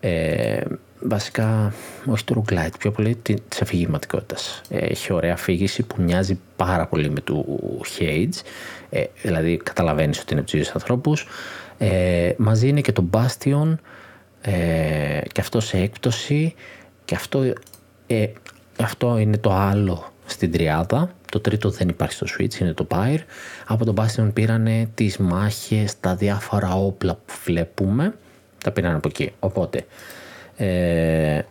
Ε, 0.00 0.60
βασικά, 1.00 1.72
όχι 2.06 2.24
του 2.24 2.44
roguelite, 2.44 2.78
πιο 2.78 2.90
πολύ 2.90 3.14
τη 3.14 3.34
αφηγηματικότητας. 3.62 4.60
Έχει 4.68 5.12
ωραία 5.12 5.32
αφήγηση 5.32 5.82
που 5.82 6.02
μοιάζει 6.02 6.38
πάρα 6.56 6.86
πολύ 6.86 7.10
με 7.10 7.20
του 7.20 7.60
Hades, 7.98 8.40
ε, 8.90 9.04
δηλαδή 9.22 9.56
καταλαβαίνεις 9.56 10.20
ότι 10.20 10.32
είναι 10.32 10.44
από 10.46 10.70
ανθρώπους. 10.74 11.26
Ε, 11.78 12.32
μαζί 12.36 12.68
είναι 12.68 12.80
και 12.80 12.92
το 12.92 13.04
Bastion 13.12 13.74
ε, 14.42 15.20
και 15.32 15.40
αυτό 15.40 15.60
σε 15.60 15.78
έκπτωση 15.78 16.54
και 17.04 17.14
αυτό, 17.14 17.52
ε, 18.06 18.26
αυτό 18.80 19.18
είναι 19.18 19.36
το 19.36 19.52
άλλο 19.52 20.12
στην 20.26 20.52
τριάδα. 20.52 21.10
Το 21.30 21.40
τρίτο 21.40 21.70
δεν 21.70 21.88
υπάρχει 21.88 22.14
στο 22.14 22.26
Switch, 22.38 22.60
είναι 22.60 22.72
το 22.72 22.86
Pyre. 22.90 23.18
Από 23.66 23.84
το 23.84 23.94
Bastion 23.96 24.30
πήρανε 24.32 24.88
τις 24.94 25.16
μάχες, 25.16 26.00
τα 26.00 26.14
διάφορα 26.14 26.72
όπλα 26.74 27.14
που 27.14 27.34
βλέπουμε, 27.44 28.14
τα 28.64 28.70
πήραν 28.70 28.94
από 28.94 29.08
εκεί. 29.08 29.32
Οπότε, 29.40 29.86
ε, 30.56 31.42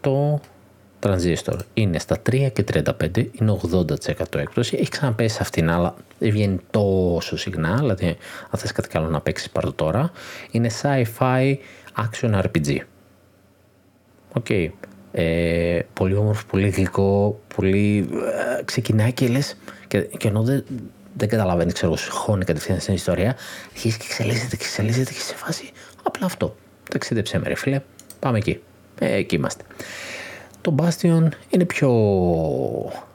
το 0.00 0.40
Transistor 1.02 1.56
είναι 1.74 1.98
στα 1.98 2.22
3 2.30 2.48
και 2.52 2.64
35, 2.72 3.26
είναι 3.40 3.60
80% 3.72 4.34
έκπτωση. 4.34 4.76
Έχει 4.80 4.90
ξαναπέσει 4.90 5.38
αυτήν, 5.40 5.70
αλλά 5.70 5.94
δεν 6.18 6.30
βγαίνει 6.30 6.58
τόσο 6.70 7.36
συχνά. 7.36 7.76
Δηλαδή, 7.76 8.06
αν 8.50 8.58
θες 8.58 8.72
κάτι 8.72 8.88
καλό 8.88 9.08
να 9.08 9.20
παίξεις 9.20 9.50
πάρω 9.50 9.72
τώρα. 9.72 10.12
Είναι 10.50 10.70
sci-fi 10.82 11.56
action 11.96 12.40
RPG. 12.42 12.76
OK. 14.32 14.46
Okay. 14.48 14.68
Ε, 15.14 15.80
πολύ 15.92 16.14
όμορφο, 16.14 16.46
πολύ 16.46 16.68
γλυκό, 16.68 17.40
πολύ... 17.54 18.08
Ε, 18.58 18.62
ξεκινάει 18.64 19.12
και 19.12 19.28
λες, 19.28 19.56
και, 19.88 20.00
και 20.00 20.28
ενώ 20.28 20.42
δεν, 20.42 20.64
δεν 21.16 21.28
καταλαβαίνει, 21.28 21.72
ξέρω, 21.72 21.94
χώνει 22.10 22.44
κατευθείαν 22.44 22.80
στην 22.80 22.94
ιστορία, 22.94 23.36
αρχίζει 23.70 23.96
και 23.96 24.04
εξελίσσεται 24.08 24.56
και 24.56 24.64
εξελίσσεται 24.64 25.12
και 25.12 25.20
σε 25.20 25.34
φάση 25.34 25.70
απλά 26.02 26.26
αυτό. 26.26 26.56
Ταξίδεψέ 26.90 27.38
με 27.38 27.48
ρε 27.48 27.54
φίλε, 27.54 27.80
πάμε 28.18 28.38
εκεί. 28.38 28.60
Ε, 28.98 29.14
εκεί 29.14 29.34
είμαστε. 29.34 29.64
Το 30.62 30.74
Bastion 30.78 31.28
είναι 31.50 31.64
πιο 31.64 31.90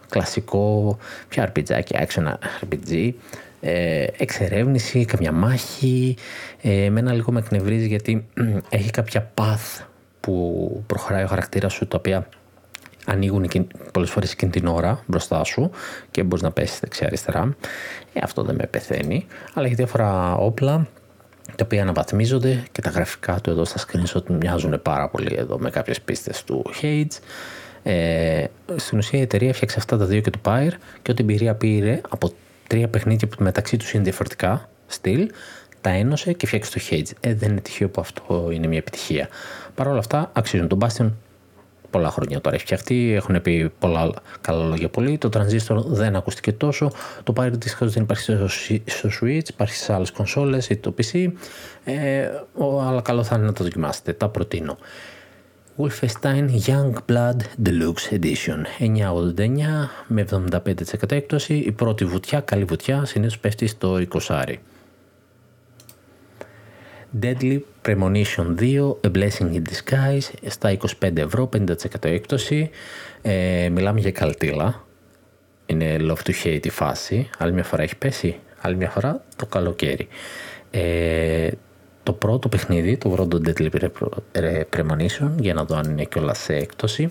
κλασικό, 0.10 0.98
πιο 1.28 1.44
RPG, 1.44 1.82
action 1.92 2.34
RPG, 2.64 3.12
ε, 3.62 4.06
εξερεύνηση, 4.18 5.06
καμιά 5.06 5.32
μάχη. 5.32 6.16
Ε, 6.62 6.84
εμένα 6.84 7.14
λίγο 7.14 7.32
με 7.32 7.40
εκνευρίζει 7.40 7.88
γιατί 7.88 8.28
έχει 8.70 8.92
κάποια 8.92 9.32
path 9.34 9.86
που 10.20 10.84
προχωράει 10.88 11.24
ο 11.24 11.28
χαρακτήρας 11.28 11.74
σου 11.74 11.88
τα 11.88 11.98
οποία 11.98 12.28
ανοίγουν 13.06 13.50
πολλές 13.92 14.10
φορές 14.10 14.32
εκείνη 14.32 14.52
την 14.52 14.68
ώρα 14.68 15.04
μπροστά 15.06 15.44
σου 15.44 15.70
και 16.12 16.24
μπορείς 16.24 16.44
να 16.44 16.52
πέσεις 16.52 16.80
δεξιά 16.80 17.08
αριστερά. 17.08 17.56
Ε, 18.14 18.20
αυτό 18.24 18.44
δεν 18.44 18.56
με 18.56 18.68
πεθαίνει, 18.68 19.26
αλλά 19.54 19.66
έχει 19.66 19.76
διάφορα 19.76 20.36
όπλα 20.36 20.88
τα 21.58 21.66
οποία 21.66 21.82
αναβαθμίζονται 21.82 22.64
και 22.72 22.82
τα 22.82 22.90
γραφικά 22.90 23.42
του 23.42 23.50
εδώ 23.50 23.66
στα 23.66 23.80
screenshot 23.80 24.24
μοιάζουν 24.28 24.82
πάρα 24.82 25.10
πολύ 25.10 25.36
εδώ 25.38 25.60
με 25.60 25.70
κάποιες 25.70 26.02
πίστες 26.02 26.44
του 26.44 26.66
Hades. 26.82 27.20
Ε, 27.84 28.46
στην 28.76 28.98
ουσία 28.98 29.20
η 29.20 29.22
εταιρεία 29.22 29.54
φτιάξε 29.54 29.76
αυτά 29.80 29.98
τα 29.98 30.06
δύο 30.06 30.22
και 30.22 30.30
το 30.30 30.40
Pyre 30.46 30.72
και 31.02 31.12
ό,τι 31.12 31.22
εμπειρία 31.22 31.56
πήρε 31.56 32.02
από 32.10 32.32
τρία 32.68 32.88
παιχνίδια 32.88 33.28
που 33.28 33.44
μεταξύ 33.44 33.78
τους 33.78 33.94
είναι 33.94 34.04
διαφορετικά 34.04 34.70
στυλ, 34.88 35.30
τα 35.82 35.90
ένωσε 35.90 36.34
και 36.34 36.48
φτιάξε 36.48 36.72
το 36.72 36.86
Hades. 36.90 37.12
Ε, 37.20 37.34
δεν 37.34 37.52
είναι 37.52 37.62
τυχαίο 37.62 37.90
που 37.90 38.02
αυτό 38.02 38.50
είναι 38.54 38.68
μια 38.68 38.78
επιτυχία. 38.78 39.28
Παρ' 39.76 39.88
όλα 39.88 40.00
αυτά 40.00 40.30
αξίζουν. 40.34 40.68
Τον 40.68 40.80
Bastion 40.82 41.12
πολλά 41.98 42.12
χρόνια 42.12 42.42
τώρα 42.42 42.56
έχει 42.56 42.66
φτιαχτεί, 42.66 43.14
έχουν 43.14 43.42
πει 43.42 43.72
πολλά 43.80 44.10
καλά 44.42 44.66
λόγια 44.66 44.90
πολύ. 44.90 45.18
Το 45.18 45.30
Transistor 45.34 45.84
δεν 45.86 46.16
ακούστηκε 46.16 46.52
τόσο. 46.52 46.92
Το 47.24 47.34
Pirate 47.38 47.52
δυστυχώ 47.52 47.88
δεν 47.88 48.04
υπάρχει 48.04 48.24
στο 48.86 49.10
Switch, 49.22 49.50
υπάρχει 49.50 49.76
σε 49.76 49.94
άλλες 49.94 50.12
κονσόλες 50.12 50.70
ή 50.70 50.76
το 50.76 50.94
PC. 50.98 51.32
Ε, 51.84 52.30
αλλά 52.88 53.02
καλό 53.02 53.24
θα 53.24 53.36
είναι 53.36 53.46
να 53.46 53.54
το 53.54 53.64
δοκιμάσετε. 53.64 54.14
Τα 54.14 54.30
προτείνω. 54.30 54.78
Wolfenstein 55.78 56.50
Young 56.66 56.94
Blood 57.10 57.40
Deluxe 57.66 58.20
Edition 58.20 58.62
989 58.80 59.44
με 60.08 60.26
75% 60.32 61.12
έκπτωση. 61.12 61.54
Η 61.54 61.72
πρώτη 61.72 62.06
βουτιά, 62.06 62.40
καλή 62.40 62.64
βουτιά, 62.64 63.06
συνήθως 63.06 63.40
πέφτει 63.40 63.68
στο 63.68 64.00
20. 64.12 64.56
Deadly 67.22 67.60
Premonition 67.88 68.56
2, 68.60 68.96
A 69.02 69.12
Blessing 69.12 69.54
in 69.54 69.62
Disguise, 69.62 70.48
στα 70.48 70.78
25 71.02 71.18
ευρώ, 71.18 71.50
50% 71.58 71.74
έκπτωση. 72.02 72.70
Ε, 73.22 73.70
μιλάμε 73.72 74.00
για 74.00 74.12
καλτήλα. 74.12 74.86
Είναι 75.66 75.98
love 76.00 76.28
to 76.28 76.32
hate 76.44 76.66
η 76.66 76.70
φάση. 76.70 77.30
Άλλη 77.38 77.54
μια 77.54 77.64
φορά 77.64 77.84
έχει 77.84 77.96
πέσει, 77.96 78.40
άλλη 78.62 78.76
μια 78.76 78.90
φορά 78.90 79.24
το 79.36 79.46
καλοκαίρι. 79.46 80.08
Ε, 80.72 81.50
το 82.04 82.14
πρώτο 82.14 82.50
παιχνίδι, 82.50 82.98
το 82.98 83.10
πρώτο 83.10 83.42
Deadly 83.46 83.70
Premonition, 84.76 85.32
για 85.40 85.54
να 85.54 85.64
δω 85.66 85.76
αν 85.76 85.92
είναι 85.92 86.04
κιόλας 86.04 86.40
σε 86.40 86.56
έκπτωση, 86.56 87.10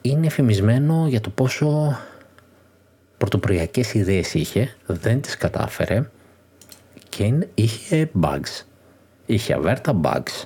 είναι 0.00 0.26
εφημισμένο 0.26 1.06
για 1.08 1.20
το 1.20 1.30
πόσο 1.30 1.98
πρωτοπροιακές 3.18 3.94
ιδέες 3.94 4.34
είχε, 4.34 4.76
δεν 4.86 5.20
τις 5.20 5.36
κατάφερε 5.36 6.10
και 7.08 7.46
είχε 7.54 8.10
bugs 8.20 8.64
είχε 9.32 9.54
αβέρτα 9.54 10.00
bugs. 10.02 10.44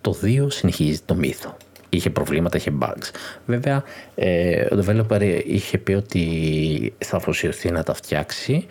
Το 0.00 0.16
2 0.22 0.46
συνεχίζει 0.48 1.00
το 1.04 1.14
μύθο. 1.14 1.56
Είχε 1.88 2.10
προβλήματα, 2.10 2.56
είχε 2.56 2.72
bugs. 2.80 3.10
Βέβαια, 3.46 3.82
ε, 4.14 4.64
ο 4.74 4.82
developer 4.84 5.42
είχε 5.46 5.78
πει 5.78 5.92
ότι 5.92 6.94
θα 6.98 7.16
αφοσιωθεί 7.16 7.70
να 7.70 7.82
τα 7.82 7.94
φτιάξει. 7.94 8.66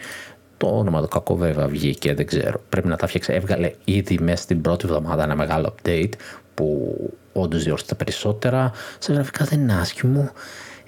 Το 0.57 0.77
όνομα 0.77 1.01
το 1.01 1.07
κακό 1.07 1.35
βέβαια 1.35 1.67
βγήκε, 1.67 2.13
δεν 2.13 2.25
ξέρω. 2.25 2.61
Πρέπει 2.69 2.87
να 2.87 2.95
τα 2.95 3.07
φτιάξει. 3.07 3.33
Έβγαλε 3.33 3.71
ήδη 3.83 4.17
μέσα 4.21 4.43
στην 4.43 4.61
πρώτη 4.61 4.85
εβδομάδα 4.85 5.23
ένα 5.23 5.35
μεγάλο 5.35 5.75
update 5.75 6.11
που 6.53 6.95
όντως 7.33 7.63
διόρθωσε 7.63 7.89
τα 7.89 7.95
περισσότερα. 7.95 8.71
Σε 8.99 9.13
γραφικά 9.13 9.45
δεν 9.45 9.59
είναι 9.59 9.73
άσχημο. 9.73 10.31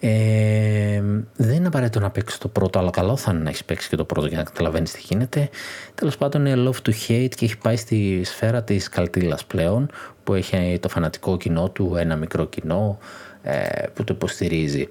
Ε, 0.08 1.02
δεν 1.36 1.56
είναι 1.56 1.68
απαραίτητο 1.68 2.00
να 2.00 2.10
παίξεις 2.10 2.38
το 2.38 2.48
πρώτο, 2.48 2.80
αλλά 2.80 2.90
καλό 2.90 3.18
θα 3.18 3.32
είναι 3.32 3.44
να 3.44 3.50
έχεις 3.50 3.66
παίξει 3.66 3.90
και 3.90 3.96
το 3.96 4.06
πρώτο 4.06 4.28
για 4.28 4.38
να 4.38 4.44
καταλαβαίνεις 4.44 4.92
τι 4.92 5.02
γίνεται. 5.04 5.50
Τέλος 5.96 6.18
πάντων, 6.18 6.46
είναι 6.46 6.70
love 6.70 6.88
to 6.88 6.92
hate 7.08 7.30
και 7.36 7.46
έχει 7.46 7.58
πάει 7.58 7.76
στη 7.76 8.22
σφαίρα 8.24 8.64
της 8.64 8.90
καλτίλας 8.90 9.46
πλέον, 9.46 9.90
που 10.24 10.34
έχει 10.34 10.80
το 10.82 10.90
φανατικό 10.90 11.38
κοινό 11.38 11.70
του, 11.70 11.96
ένα 11.98 12.16
μικρό 12.16 12.46
κοινό 12.46 12.98
ε, 13.42 13.88
που 13.94 14.04
το 14.04 14.14
υποστηρίζει. 14.14 14.90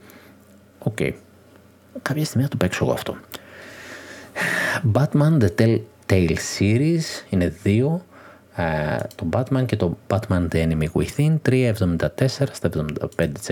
OK. 0.79 0.97
Okay. 1.01 1.13
Κάποια 2.03 2.25
στιγμή 2.25 2.43
θα 2.43 2.49
το 2.49 2.57
παίξω 2.57 2.85
εγώ 2.85 2.93
αυτό. 2.93 3.17
Batman 4.93 5.39
The 5.41 5.49
Telltale 5.59 6.37
Series 6.59 7.03
είναι 7.31 7.49
δύο. 7.63 8.05
Uh, 8.57 9.01
το 9.15 9.29
Batman 9.33 9.67
και 9.67 9.77
το 9.77 9.97
Batman 10.09 10.49
The 10.53 10.69
Enemy 10.69 10.87
Within 10.93 11.37
3,74 11.49 12.27
στα 12.27 12.71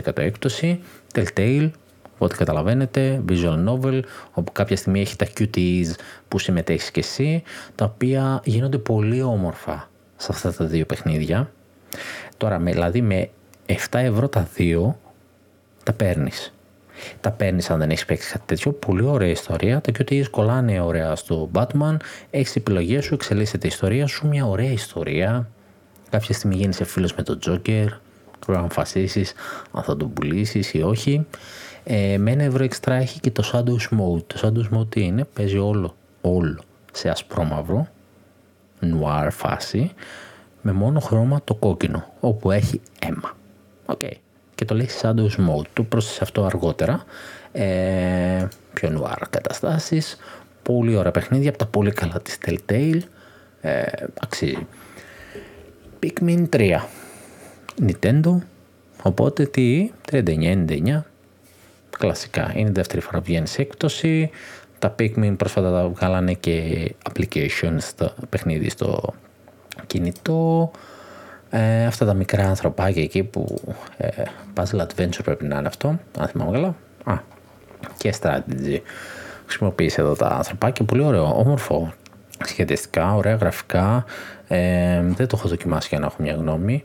75% 0.05 0.19
έκπτωση. 0.19 0.81
Telltale, 1.15 1.71
ό,τι 2.19 2.37
καταλαβαίνετε, 2.37 3.23
visual 3.29 3.69
novel, 3.69 4.01
όπου 4.33 4.53
κάποια 4.53 4.77
στιγμή 4.77 5.01
έχει 5.01 5.17
τα 5.17 5.27
QTEs 5.39 5.87
που 6.29 6.39
συμμετέχεις 6.39 6.91
και 6.91 7.01
εσύ, 7.01 7.43
τα 7.75 7.85
οποία 7.85 8.41
γίνονται 8.45 8.79
πολύ 8.79 9.23
όμορφα 9.23 9.91
σε 10.17 10.29
αυτά 10.31 10.53
τα 10.53 10.65
δύο 10.65 10.87
παιχνίδια. 10.87 11.53
Τώρα, 12.37 12.59
δηλαδή 12.59 13.01
με 13.01 13.31
7 13.67 13.75
ευρώ 13.91 14.29
τα 14.29 14.49
δύο, 14.55 14.99
τα 15.83 15.93
παίρνεις. 15.93 16.53
Τα 17.21 17.31
παίρνεις 17.31 17.71
αν 17.71 17.79
δεν 17.79 17.91
έχεις 17.91 18.05
παίξει 18.05 18.33
κάτι 18.33 18.45
τέτοιο. 18.47 18.73
Πολύ 18.73 19.03
ωραία 19.03 19.29
ιστορία. 19.29 19.81
Τα 19.81 19.93
QTEs 19.99 20.25
κολλάνε 20.31 20.81
ωραία 20.81 21.17
στο 21.17 21.51
Batman. 21.55 21.97
Έχεις 22.31 22.57
επιλογές 22.57 23.05
σου, 23.05 23.15
εξελίσσεται 23.15 23.67
η 23.67 23.71
ιστορία 23.73 24.07
σου. 24.07 24.29
Μια 24.29 24.47
ωραία 24.47 24.71
ιστορία. 24.71 25.49
Κάποια 26.11 26.35
στιγμή 26.35 26.55
γίνεις 26.57 26.81
φίλος 26.85 27.15
με 27.15 27.23
τον 27.23 27.39
Joker. 27.47 27.87
Πρέπει 28.47 28.59
να 28.59 28.59
αποφασίσεις 28.59 29.33
αν 29.73 29.83
θα 29.83 29.97
τον 29.97 30.13
πουλήσεις 30.13 30.73
ή 30.73 30.83
όχι. 30.83 31.27
Ε, 31.85 32.19
με 32.19 32.31
ένα 32.31 32.43
ευρώ 32.43 32.65
εξτρά 32.65 32.95
έχει 32.95 33.21
και 33.21 33.31
το 33.31 33.51
Shadow 33.53 33.99
Mode. 33.99 34.23
Το 34.27 34.37
Shadow 34.43 34.79
Mode 34.79 34.89
τι 34.89 35.05
είναι, 35.05 35.25
παίζει 35.25 35.59
όλο, 35.59 35.97
όλο 36.21 36.61
σε 36.93 37.09
ασπρόμαυρο, 37.09 37.89
νουάρ 38.81 39.31
φάση, 39.31 39.93
με 40.63 40.73
μόνο 40.73 41.01
χρώμα 41.01 41.41
το 41.45 41.55
κόκκινο, 41.55 42.13
όπου 42.21 42.51
έχει 42.51 42.81
αίμα. 42.99 43.37
OK. 43.87 44.01
Okay. 44.03 44.13
Και 44.63 44.69
το 44.69 44.75
λέει 44.75 44.89
Shadow 45.03 45.27
Mode. 45.27 45.67
Του 45.73 45.87
πρόσθεσες 45.87 46.23
αυτό 46.23 46.45
αργότερα. 46.45 47.05
Ε, 47.53 48.47
πιο 48.73 48.91
νουάρ 48.91 49.29
καταστάσεις. 49.31 50.17
Πολύ 50.63 50.97
ωραία 50.97 51.11
παιχνίδια 51.11 51.49
από 51.49 51.59
τα 51.59 51.67
πολύ 51.67 51.93
καλά 51.93 52.21
της 52.23 52.39
Telltale. 52.47 53.01
Ε, 53.61 53.83
αξίζει. 54.21 54.67
Pikmin 56.03 56.45
3. 56.57 56.79
Nintendo. 57.87 58.37
Οπότε 59.03 59.47
τι, 59.47 59.91
39,99 60.11 61.03
κλασικά. 61.99 62.53
Είναι 62.55 62.69
η 62.69 62.73
δεύτερη 62.73 63.01
φορά 63.01 63.19
που 63.19 63.25
βγαίνει 63.25 63.47
σε 63.47 63.63
έκπτωση. 63.63 64.31
Τα 64.79 64.95
Pikmin 64.99 65.35
πρόσφατα 65.37 65.71
τα 65.71 65.89
βγάλανε 65.89 66.33
και 66.35 66.89
applications 67.11 67.79
στο 67.79 68.15
παιχνίδι 68.29 68.71
στο 68.71 69.15
κινητό. 69.87 70.71
Ε, 71.55 71.87
αυτά 71.87 72.05
τα 72.05 72.15
μικρά 72.15 72.49
ανθρωπάκια 72.49 73.03
εκεί 73.03 73.23
που 73.23 73.61
ε, 73.97 74.09
puzzle 74.55 74.81
adventure 74.81 75.21
πρέπει 75.25 75.45
να 75.45 75.59
είναι 75.59 75.69
αυτό, 75.69 75.99
αν 76.19 76.29
θυμάμαι 76.29 76.53
καλά. 76.53 76.75
Α, 77.05 77.19
και 77.99 78.15
strategy. 78.21 78.81
Χρησιμοποίησε 79.47 80.01
εδώ 80.01 80.15
τα 80.15 80.27
ανθρωπάκια, 80.27 80.85
πολύ 80.85 81.03
ωραίο, 81.03 81.39
όμορφο 81.39 81.93
σχεδιαστικά, 82.45 83.15
ωραία 83.15 83.35
γραφικά. 83.35 84.05
Ε, 84.49 85.03
δεν 85.03 85.27
το 85.27 85.37
έχω 85.39 85.49
δοκιμάσει 85.49 85.89
για 85.91 85.99
να 85.99 86.07
έχω 86.07 86.17
μια 86.19 86.35
γνώμη. 86.35 86.85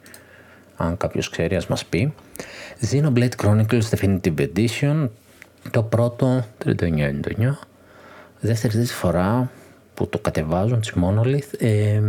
Αν 0.78 0.98
κάποιος 0.98 1.30
ξέρει, 1.30 1.56
ας 1.56 1.68
μας 1.68 1.86
πει. 1.86 2.14
Xenoblade 2.92 3.36
Chronicles 3.44 3.90
Definitive 3.90 4.48
Edition. 4.54 5.10
Το 5.72 5.84
πρώτο 5.84 6.46
39,99. 6.66 7.68
Δεύτερη 8.40 8.86
φορά 8.86 9.50
που 9.94 10.08
το 10.08 10.18
κατεβάζουν 10.20 10.82
τη 10.82 10.92
Monolith. 10.96 11.60
Ε, 11.60 12.02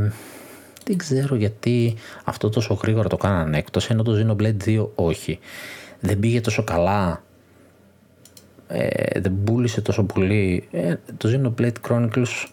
δεν 0.88 0.96
ξέρω 0.96 1.34
γιατί 1.34 1.94
αυτό 2.24 2.48
τόσο 2.48 2.74
γρήγορα 2.74 3.08
το 3.08 3.16
κάνανε 3.16 3.58
έκτος, 3.58 3.90
ενώ 3.90 4.02
το 4.02 4.12
Xenoblade 4.12 4.56
2 4.64 4.88
όχι. 4.94 5.38
Δεν 6.00 6.18
πήγε 6.18 6.40
τόσο 6.40 6.64
καλά, 6.64 7.22
ε, 8.68 9.20
δεν 9.20 9.34
πούλησε 9.44 9.80
τόσο 9.80 10.04
πολύ. 10.04 10.68
Ε, 10.70 10.94
το 11.16 11.28
Xenoblade 11.32 11.72
Chronicles 11.88 12.46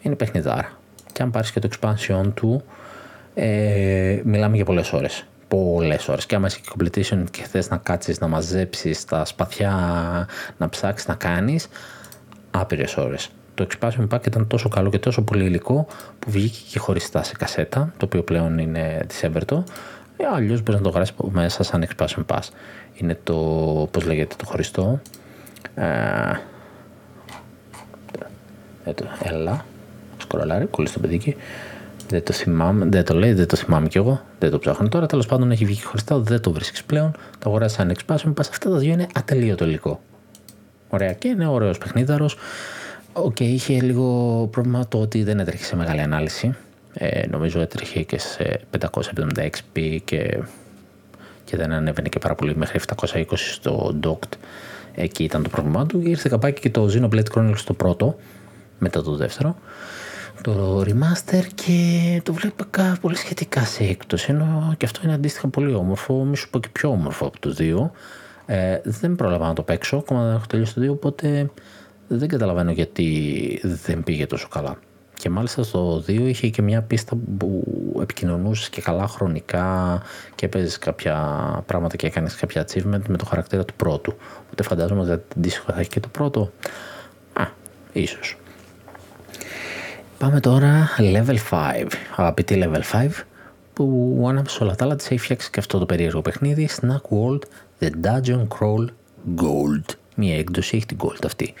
είναι 0.00 0.14
παιχνιδάρα. 0.14 0.78
Και 1.12 1.22
αν 1.22 1.30
πάρεις 1.30 1.52
και 1.52 1.60
το 1.60 1.68
expansion 1.72 2.32
του, 2.34 2.62
ε, 3.34 4.20
μιλάμε 4.24 4.56
για 4.56 4.64
πολλές 4.64 4.92
ώρες 4.92 5.26
πολλές 5.48 6.08
ώρες. 6.08 6.26
Και 6.26 6.34
άμα 6.34 6.46
είσαι 6.46 6.60
και 6.60 6.70
competition 6.78 7.24
και 7.30 7.42
θες 7.42 7.68
να 7.68 7.76
κάτσεις 7.76 8.20
να 8.20 8.28
μαζέψεις 8.28 9.04
τα 9.04 9.24
σπαθιά, 9.24 9.74
να 10.56 10.68
ψάξεις, 10.68 11.08
να 11.08 11.14
κάνεις, 11.14 11.68
άπειρες 12.50 12.96
ώρες. 12.96 13.30
Το 13.54 13.66
expansion 13.68 14.08
pack 14.08 14.26
ήταν 14.26 14.46
τόσο 14.46 14.68
καλό 14.68 14.90
και 14.90 14.98
τόσο 14.98 15.22
πολύ 15.22 15.44
υλικό 15.44 15.86
που 16.18 16.30
βγήκε 16.30 16.58
και 16.70 16.78
χωριστά 16.78 17.22
σε 17.22 17.34
κασέτα, 17.38 17.92
το 17.96 18.04
οποίο 18.04 18.22
πλέον 18.22 18.58
είναι 18.58 19.04
της 19.06 19.20
Everton. 19.24 19.62
Ε, 20.16 20.24
Αλλιώς 20.34 20.62
μπορείς 20.62 20.80
να 20.80 20.86
το 20.86 20.88
γράψεις 20.88 21.14
μέσα 21.30 21.62
σαν 21.62 21.86
expansion 21.88 22.24
pass. 22.26 22.48
Είναι 22.94 23.18
το, 23.22 23.34
πώς 23.90 24.04
λέγεται 24.04 24.34
το 24.38 24.44
χωριστό; 24.44 25.00
Ε, 25.74 25.84
ε 28.84 28.92
έλα, 29.22 29.64
σκορολάρι, 30.18 30.66
κολλήσει 30.66 30.94
το 30.94 31.00
παιδίκι. 31.00 31.36
Δεν 32.08 32.22
το 32.24 32.32
θυμάμαι, 32.32 32.84
δεν 32.84 33.04
το 33.04 33.14
λέει, 33.14 33.32
δεν 33.32 33.46
το 33.46 33.56
θυμάμαι 33.56 33.88
κι 33.88 33.96
εγώ. 33.96 34.20
Δεν 34.38 34.50
το 34.50 34.58
ψάχνω 34.58 34.88
τώρα. 34.88 35.06
Τέλος 35.06 35.26
πάντων 35.26 35.50
έχει 35.50 35.64
βγει 35.64 35.82
χωριστά, 35.82 36.18
δεν 36.18 36.40
το 36.40 36.52
βρίσκεις 36.52 36.84
πλέον. 36.84 37.10
Το 37.38 37.48
αγοράζεις 37.48 37.76
σαν 37.76 37.92
expansion 37.96 38.28
pass. 38.28 38.48
Αυτά 38.50 38.70
τα 38.70 38.76
δύο 38.76 38.92
είναι 38.92 39.06
ατελείωτο 39.14 39.64
υλικό. 39.64 40.00
Ωραία 40.88 41.12
και 41.12 41.28
είναι 41.28 41.46
ωραίος 41.46 41.78
παιχνίδαρος. 41.78 42.36
OK, 43.12 43.36
okay, 43.38 43.40
είχε 43.40 43.80
λίγο 43.80 44.48
πρόβλημα 44.50 44.88
το 44.88 45.00
ότι 45.00 45.22
δεν 45.22 45.38
έτρεχε 45.38 45.64
σε 45.64 45.76
μεγάλη 45.76 46.00
ανάλυση. 46.00 46.54
Ε, 46.94 47.26
νομίζω 47.26 47.60
έτρεχε 47.60 48.02
και 48.02 48.18
σε 48.18 48.60
576p 48.78 49.98
και, 50.04 50.42
και 51.44 51.56
δεν 51.56 51.72
ανέβαινε 51.72 52.08
και 52.08 52.18
πάρα 52.18 52.34
πολύ 52.34 52.56
μέχρι 52.56 52.80
720 52.96 53.24
στο 53.34 53.98
docked. 54.02 54.36
Εκεί 54.94 55.24
ήταν 55.24 55.42
το 55.42 55.48
πρόβλημά 55.48 55.86
του. 55.86 56.00
Ήρθε 56.04 56.28
καπάκι 56.28 56.60
και 56.60 56.70
το 56.70 56.90
Xenoblade 56.92 57.28
Chronicles 57.34 57.62
το 57.64 57.72
πρώτο, 57.72 58.16
μετά 58.78 59.02
το 59.02 59.16
δεύτερο 59.16 59.56
το 60.42 60.80
remaster 60.80 61.44
και 61.54 62.20
το 62.24 62.32
βλέπω 62.32 62.64
πολύ 63.00 63.16
σχετικά 63.16 63.64
σε 63.64 63.84
έκπτωση 63.84 64.26
ενώ 64.30 64.74
και 64.76 64.84
αυτό 64.84 65.00
είναι 65.04 65.14
αντίστοιχα 65.14 65.48
πολύ 65.48 65.74
όμορφο, 65.74 66.24
μη 66.24 66.36
σου 66.36 66.50
πω 66.50 66.58
και 66.58 66.68
πιο 66.72 66.90
όμορφο 66.90 67.26
από 67.26 67.38
τους 67.38 67.54
δύο. 67.54 67.92
Ε, 68.46 68.80
δεν 68.84 69.16
πρόλαβα 69.16 69.46
να 69.46 69.52
το 69.52 69.62
παίξω, 69.62 69.96
ακόμα 69.96 70.24
δεν 70.24 70.34
έχω 70.34 70.46
τελειώσει 70.48 70.74
το 70.74 70.80
δύο, 70.80 70.92
οπότε 70.92 71.50
δεν 72.08 72.28
καταλαβαίνω 72.28 72.70
γιατί 72.70 73.60
δεν 73.62 74.02
πήγε 74.02 74.26
τόσο 74.26 74.48
καλά. 74.48 74.78
Και 75.14 75.30
μάλιστα 75.30 75.62
στο 75.62 75.96
2 75.96 76.08
είχε 76.08 76.48
και 76.48 76.62
μια 76.62 76.82
πίστα 76.82 77.16
που 77.38 77.64
επικοινωνούσες 78.00 78.68
και 78.68 78.80
καλά 78.80 79.06
χρονικά 79.06 80.02
και 80.34 80.46
έπαιζε 80.46 80.78
κάποια 80.78 81.16
πράγματα 81.66 81.96
και 81.96 82.06
έκανες 82.06 82.34
κάποια 82.34 82.66
achievement 82.66 83.02
με 83.08 83.16
το 83.16 83.24
χαρακτήρα 83.24 83.64
του 83.64 83.74
πρώτου. 83.74 84.14
Οπότε 84.46 84.62
φαντάζομαι 84.62 85.00
ότι 85.00 85.22
αντίστοιχα 85.36 85.72
θα 85.72 85.80
έχει 85.80 85.88
και 85.88 86.00
το 86.00 86.08
πρώτο. 86.08 86.52
Α, 87.32 87.44
ίσως. 87.92 88.36
Πάμε 90.18 90.40
τώρα 90.40 90.88
level 90.98 91.36
5. 91.50 91.86
Αγαπητή 92.16 92.62
level 92.64 92.82
5 92.92 93.08
που 93.72 94.26
ανάμεσα 94.28 94.58
όλα 94.60 94.74
τα 94.74 94.84
άλλα 94.84 94.96
της 94.96 95.06
έχει 95.06 95.18
φτιάξει 95.18 95.50
και 95.50 95.60
αυτό 95.60 95.78
το 95.78 95.86
περίεργο 95.86 96.22
παιχνίδι 96.22 96.68
Snack 96.80 97.00
World 97.10 97.40
The 97.80 97.90
Dungeon 98.04 98.46
Crawl 98.48 98.86
Gold. 99.36 99.84
Μία 100.14 100.38
έκδοση 100.38 100.76
έχει 100.76 100.86
την 100.86 100.96
Gold 101.00 101.24
αυτή. 101.24 101.54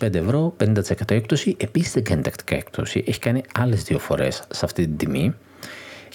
25 0.00 0.14
ευρώ, 0.14 0.54
50% 0.64 1.10
έκπτωση. 1.10 1.56
Επίσης 1.58 1.92
δεν 1.92 2.04
κάνει 2.04 2.22
τακτικά 2.22 2.54
έκπτωση. 2.54 3.04
Έχει 3.06 3.18
κάνει 3.18 3.42
άλλες 3.54 3.82
δύο 3.82 3.98
φορές 3.98 4.42
σε 4.50 4.64
αυτή 4.64 4.82
την 4.82 4.96
τιμή. 4.96 5.34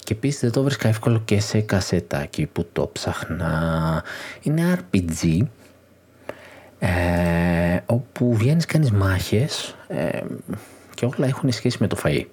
Και 0.03 0.13
επίσης 0.13 0.39
δεν 0.39 0.51
το 0.51 0.63
βρίσκα 0.63 0.87
εύκολο 0.87 1.21
και 1.25 1.39
σε 1.39 1.61
κασετάκι 1.61 2.45
που 2.45 2.67
το 2.73 2.89
ψάχνα. 2.93 4.03
Είναι 4.41 4.79
RPG. 4.91 5.37
Ε, 6.79 7.79
όπου 7.85 8.35
βγαίνεις 8.35 8.65
κάνεις 8.65 8.91
μάχες. 8.91 9.75
Ε, 9.87 10.19
και 10.93 11.05
όλα 11.05 11.27
έχουν 11.27 11.51
σχέση 11.51 11.77
με 11.79 11.87
το 11.87 11.97
φαΐ. 12.03 12.25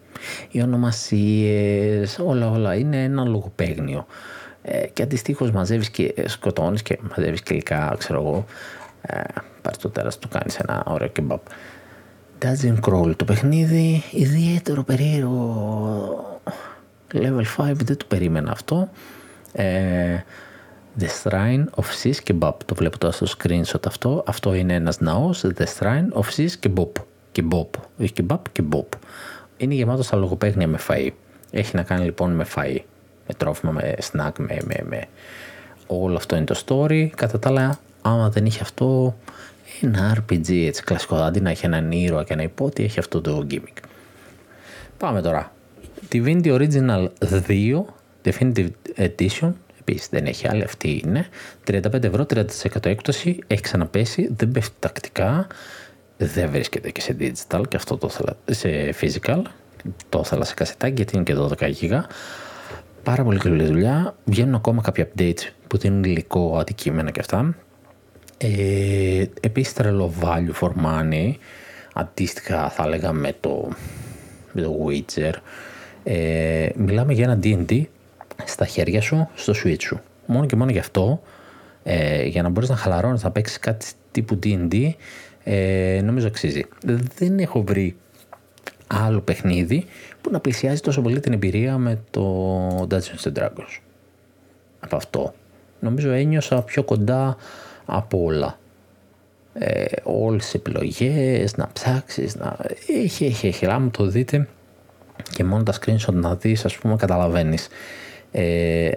Οι 0.51 0.62
ονομασίες, 0.62 2.19
όλα 2.19 2.51
όλα 2.51 2.74
είναι 2.74 3.02
ένα 3.02 3.24
λογοπαίγνιο. 3.24 4.06
Ε, 4.62 4.86
και 4.86 5.02
αντιστοίχως 5.02 5.51
μαζεύεις 5.51 5.90
και 5.90 6.15
σκοτώνεις 6.27 6.82
και 6.82 6.98
μαζεύεις 7.09 7.43
και 7.43 7.55
υλικά, 7.55 7.94
ξέρω 7.98 8.20
εγώ. 8.20 8.44
Ε, 9.02 9.23
Πάρεις 9.62 9.78
το 9.78 9.89
τέρας 9.89 10.18
του 10.18 10.28
κάνεις 10.28 10.59
ένα 10.59 10.82
ωραίο 10.86 11.09
κεμπάπ. 11.09 11.40
Dungeon 12.43 12.80
Crawl 12.80 13.12
το 13.16 13.24
παιχνίδι, 13.24 14.02
ιδιαίτερο 14.10 14.82
περίεργο. 14.82 16.40
Level 17.12 17.44
5 17.56 17.72
δεν 17.74 17.97
το 17.97 18.05
περίμενα 18.09 18.51
αυτό. 18.51 18.89
Ε, 19.52 20.16
The 21.01 21.06
Shrine 21.22 21.64
of 21.74 21.85
Sis 22.02 22.14
Kebab. 22.26 22.55
Το 22.64 22.74
βλέπω 22.74 22.98
τώρα 22.98 23.12
στο 23.12 23.26
screenshot 23.39 23.86
αυτό. 23.86 24.24
Αυτό 24.26 24.55
είναι 24.55 24.74
ένας 24.74 25.01
ναός. 25.01 25.44
The 25.44 25.64
Shrine 25.78 26.09
of 26.12 26.24
Sis 26.36 26.51
Kebab 26.62 27.02
μπόπ. 27.43 27.74
Έχει 27.98 28.22
μπαπ 28.22 28.52
και 28.52 28.62
μπόπ. 28.62 28.93
Είναι 29.56 29.74
γεμάτο 29.74 30.02
στα 30.02 30.16
λογοπαίγνια 30.16 30.68
με 30.68 30.78
φαΐ. 30.89 31.10
Έχει 31.51 31.76
να 31.76 31.82
κάνει 31.82 32.05
λοιπόν 32.05 32.32
με 32.32 32.47
φαΐ. 32.55 32.78
Με 33.26 33.35
τρόφιμα, 33.36 33.72
με 33.72 33.94
σνακ, 33.98 34.39
με, 34.39 34.59
με, 34.64 34.85
με. 34.89 35.05
Όλο 35.86 36.16
αυτό 36.16 36.36
είναι 36.36 36.44
το 36.44 36.62
story. 36.66 37.09
Κατά 37.16 37.39
τα 37.39 37.48
άλλα, 37.48 37.78
άμα 38.02 38.28
δεν 38.28 38.47
είχε 38.47 38.62
αυτό, 38.62 39.16
ένα 39.86 40.16
RPG 40.18 40.66
έτσι 40.66 40.82
κλασικό. 40.82 41.16
Αντί 41.16 41.40
να 41.40 41.50
έχει 41.50 41.66
έναν 41.66 41.92
ήρωα 41.92 42.24
και 42.24 42.32
ένα 42.32 42.42
υπότι, 42.42 42.84
έχει 42.84 42.98
αυτό 42.98 43.20
το 43.20 43.46
gimmick. 43.50 43.82
Πάμε 44.98 45.22
τώρα. 45.22 45.52
Divinity 46.12 46.44
Original 46.44 47.09
2 47.48 47.82
Definitive 48.24 48.68
Edition 48.96 49.52
Επίσης 49.88 50.09
δεν 50.09 50.26
έχει 50.26 50.48
άλλη, 50.48 50.62
αυτή 50.62 51.02
είναι. 51.05 51.26
35 51.66 52.05
ευρώ, 52.05 52.26
30% 52.34 52.44
έκπτωση, 52.86 53.38
έχει 53.46 53.60
ξαναπέσει, 53.62 54.28
δεν 54.36 54.50
πέφτει 54.50 54.74
τακτικά, 54.78 55.46
δεν 56.16 56.50
βρίσκεται 56.50 56.90
και 56.90 57.00
σε 57.00 57.16
digital 57.20 57.62
και 57.68 57.76
αυτό 57.76 57.96
το 57.96 58.09
ήθελα 58.10 58.36
σε 58.50 58.94
physical. 59.00 59.42
Το 60.09 60.20
ήθελα 60.24 60.44
σε 60.44 60.55
κασετάκι 60.55 60.94
γιατί 60.96 61.16
είναι 61.16 61.24
και 61.24 61.34
12 61.36 61.70
γίγα. 61.70 62.06
Πάρα 63.02 63.24
πολύ 63.24 63.38
καλή 63.38 63.64
δουλειά. 63.64 64.14
Βγαίνουν 64.24 64.55
ακόμα 64.55 64.82
κάποια 64.82 65.09
updates 65.09 65.48
που 65.66 65.76
δίνουν 65.76 66.05
υλικό 66.05 66.59
αντικείμενα 66.59 67.10
και 67.10 67.20
αυτά. 67.20 67.55
Ε, 68.39 69.24
επίσης 69.40 69.73
τρελό 69.73 70.12
value 70.23 70.60
for 70.60 70.70
money. 70.85 71.35
Αντίστοιχα 71.94 72.70
θα 72.70 72.82
έλεγα 72.85 73.12
με 73.12 73.36
το, 73.40 73.69
με 74.52 74.62
το 74.62 74.86
Witcher. 74.86 75.32
Ε, 76.05 76.69
μιλάμε 76.77 77.12
για 77.12 77.24
ένα 77.24 77.39
D&D 77.43 77.82
στα 78.44 78.66
χέρια 78.66 79.01
σου, 79.01 79.28
στο 79.35 79.52
Switch 79.65 79.81
σου. 79.81 80.01
Μόνο 80.27 80.47
και 80.47 80.56
μόνο 80.56 80.70
γι' 80.70 80.78
αυτό, 80.78 81.23
ε, 81.82 82.24
για 82.24 82.43
να 82.43 82.48
μπορείς 82.48 82.69
να 82.69 82.77
χαλαρώνεις, 82.77 83.23
να 83.23 83.31
παίξεις 83.31 83.59
κάτι 83.59 83.86
τύπου 84.10 84.39
D&D, 84.43 84.90
ε, 85.44 86.01
νομίζω 86.05 86.27
αξίζει. 86.27 86.65
Δεν 87.16 87.39
έχω 87.39 87.62
βρει 87.62 87.97
άλλο 88.86 89.20
παιχνίδι 89.20 89.85
που 90.20 90.31
να 90.31 90.40
πλησιάζει 90.40 90.81
τόσο 90.81 91.02
πολύ 91.02 91.20
την 91.20 91.32
εμπειρία 91.32 91.78
με 91.78 91.98
το 92.10 92.86
Dungeons 92.90 93.28
and 93.28 93.39
Dragons. 93.39 93.81
Από 94.81 94.97
αυτό. 94.97 95.35
Νομίζω 95.81 96.10
ένιωσα 96.10 96.62
πιο 96.62 96.82
κοντά 96.82 97.36
από 97.89 98.23
όλα. 98.23 98.59
Ε, 99.55 99.85
όλες 100.02 100.44
τις 100.44 100.55
επιλογές, 100.55 101.56
να 101.56 101.69
ψάξεις, 101.73 102.36
να... 102.36 102.56
Έχει, 102.86 103.24
έχει, 103.24 103.47
έχει. 103.47 103.66
Άμα 103.66 103.90
το 103.90 104.06
δείτε 104.06 104.48
και 105.31 105.44
μόνο 105.44 105.62
τα 105.62 105.73
screenshot 105.73 106.12
να 106.12 106.35
δεις, 106.35 106.65
ας 106.65 106.77
πούμε, 106.77 106.97
καταλαβαίνεις. 106.97 107.69
Ε, 108.32 108.90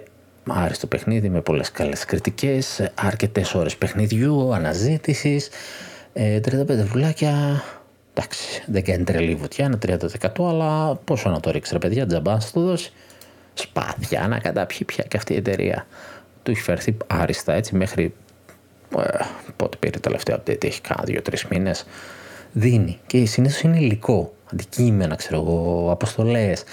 άριστο 0.48 0.86
παιχνίδι 0.86 1.28
με 1.28 1.40
πολλές 1.40 1.70
καλές 1.70 2.04
κριτικές, 2.04 2.90
αρκετές 2.94 3.54
ώρες 3.54 3.76
παιχνιδιού, 3.76 4.54
αναζήτησης, 4.54 5.48
ε, 6.12 6.40
35 6.40 6.84
βουλάκια, 6.84 7.62
εντάξει, 8.14 8.62
δεν 8.66 8.84
κάνει 8.84 9.04
τρελή 9.04 9.34
βουτιά, 9.34 9.64
είναι 9.64 9.76
30% 9.76 10.48
αλλά 10.48 10.94
πόσο 10.94 11.30
να 11.30 11.40
το 11.40 11.50
ρίξει 11.50 11.72
ρε 11.72 11.78
παιδιά, 11.78 12.06
τζαμπά 12.06 12.32
να 12.32 12.40
το 12.52 12.60
δώσει. 12.60 12.92
Σπάθια 13.54 14.28
να 14.28 14.38
καταπιεί 14.38 14.84
πια 14.84 15.04
και 15.08 15.16
αυτή 15.16 15.32
η 15.32 15.36
εταιρεία. 15.36 15.86
Του 16.42 16.50
έχει 16.50 16.60
φερθεί 16.60 16.96
άριστα 17.06 17.52
έτσι 17.52 17.76
μέχρι 17.76 18.04
ε, 18.04 18.21
πότε 19.56 19.76
πήρε 19.76 19.92
το 19.92 20.00
τελευταίο 20.00 20.36
update, 20.36 20.64
έχει 20.64 20.80
κάνα 20.80 21.02
δύο-τρεις 21.04 21.46
μήνες. 21.46 21.86
Δίνει 22.52 22.98
και 23.06 23.26
συνήθως 23.26 23.60
είναι 23.60 23.78
υλικό, 23.78 24.34
αντικείμενα, 24.52 25.14
ξέρω 25.14 25.36
εγώ, 25.36 25.88
αποστολές. 25.90 26.64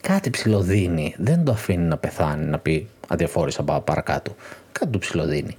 Κάτι 0.00 0.30
ψηλοδίνει. 0.30 1.14
Δεν 1.18 1.44
το 1.44 1.52
αφήνει 1.52 1.84
να 1.84 1.96
πεθάνει, 1.96 2.44
να 2.44 2.58
πει 2.58 2.88
αδιαφόρησα 3.08 3.62
πάω 3.62 3.80
παρακάτω. 3.80 4.34
Κάτι 4.72 4.90
του 4.90 4.98
ψηλοδίνει. 4.98 5.56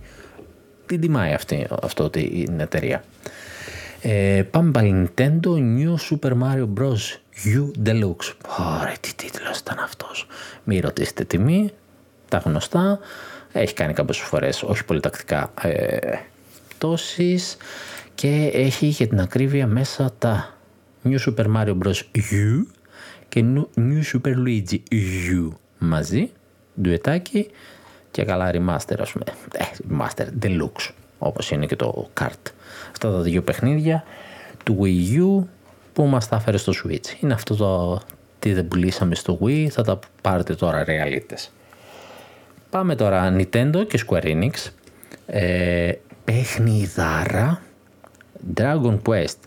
Την 0.85 1.01
τιμάει 1.01 1.33
αυτή, 1.33 1.67
αυτό 1.81 2.09
η 2.13 2.47
εταιρεία. 2.57 3.03
Ε, 4.01 4.43
πάμε 4.51 4.71
πάλι 4.71 5.09
Nintendo 5.17 5.47
New 5.47 5.95
Super 6.09 6.31
Mario 6.31 6.67
Bros. 6.79 7.19
U 7.45 7.71
Deluxe. 7.87 8.33
Ωραία, 8.81 8.95
τι 8.99 9.13
τίτλος 9.15 9.57
ήταν 9.57 9.79
αυτός. 9.79 10.27
Μη 10.63 10.79
ρωτήσετε 10.79 11.23
τιμή, 11.23 11.69
τα 12.29 12.37
γνωστά. 12.37 12.99
Έχει 13.51 13.73
κάνει 13.73 13.93
κάποιες 13.93 14.17
φορές, 14.17 14.63
όχι 14.63 14.85
πολύ 14.85 14.99
τακτικά, 14.99 15.53
ε, 15.61 16.17
πτώσεις 16.69 17.57
και 18.15 18.51
έχει 18.53 18.85
για 18.85 19.07
την 19.07 19.19
ακρίβεια 19.19 19.67
μέσα 19.67 20.13
τα 20.17 20.57
New 21.03 21.17
Super 21.27 21.45
Mario 21.55 21.77
Bros. 21.83 21.99
U 22.13 22.65
και 23.29 23.43
New 23.75 24.01
Super 24.13 24.33
Luigi 24.45 24.79
U 24.91 25.49
μαζί, 25.77 26.31
ντουετάκι 26.81 27.49
και 28.11 28.23
καλά 28.23 28.51
remaster 28.53 28.95
ας 28.99 29.11
πούμε, 29.11 29.25
ε, 29.53 29.63
remaster 29.89 30.27
deluxe 30.43 30.91
όπως 31.19 31.51
είναι 31.51 31.65
και 31.65 31.75
το 31.75 32.09
kart. 32.19 32.51
Αυτά 32.91 33.11
τα 33.11 33.21
δύο 33.21 33.41
παιχνίδια 33.41 34.03
του 34.63 34.77
Wii 34.81 35.19
U 35.19 35.47
που 35.93 36.05
μας 36.05 36.27
τα 36.27 36.35
έφερε 36.35 36.57
στο 36.57 36.73
Switch. 36.83 37.21
Είναι 37.21 37.33
αυτό 37.33 37.55
το 37.55 38.01
τι 38.39 38.53
δεν 38.53 38.67
πουλήσαμε 38.67 39.15
στο 39.15 39.39
Wii, 39.41 39.67
θα 39.67 39.81
τα 39.83 39.99
πάρετε 40.21 40.55
τώρα 40.55 40.83
ρεαλίτες. 40.83 41.51
Πάμε 42.69 42.95
τώρα 42.95 43.35
Nintendo 43.37 43.87
και 43.87 44.03
Square 44.07 44.23
Enix. 44.23 44.51
Ε, 45.25 45.91
παιχνιδάρα 46.23 47.61
Dragon 48.55 48.99
Quest 49.07 49.37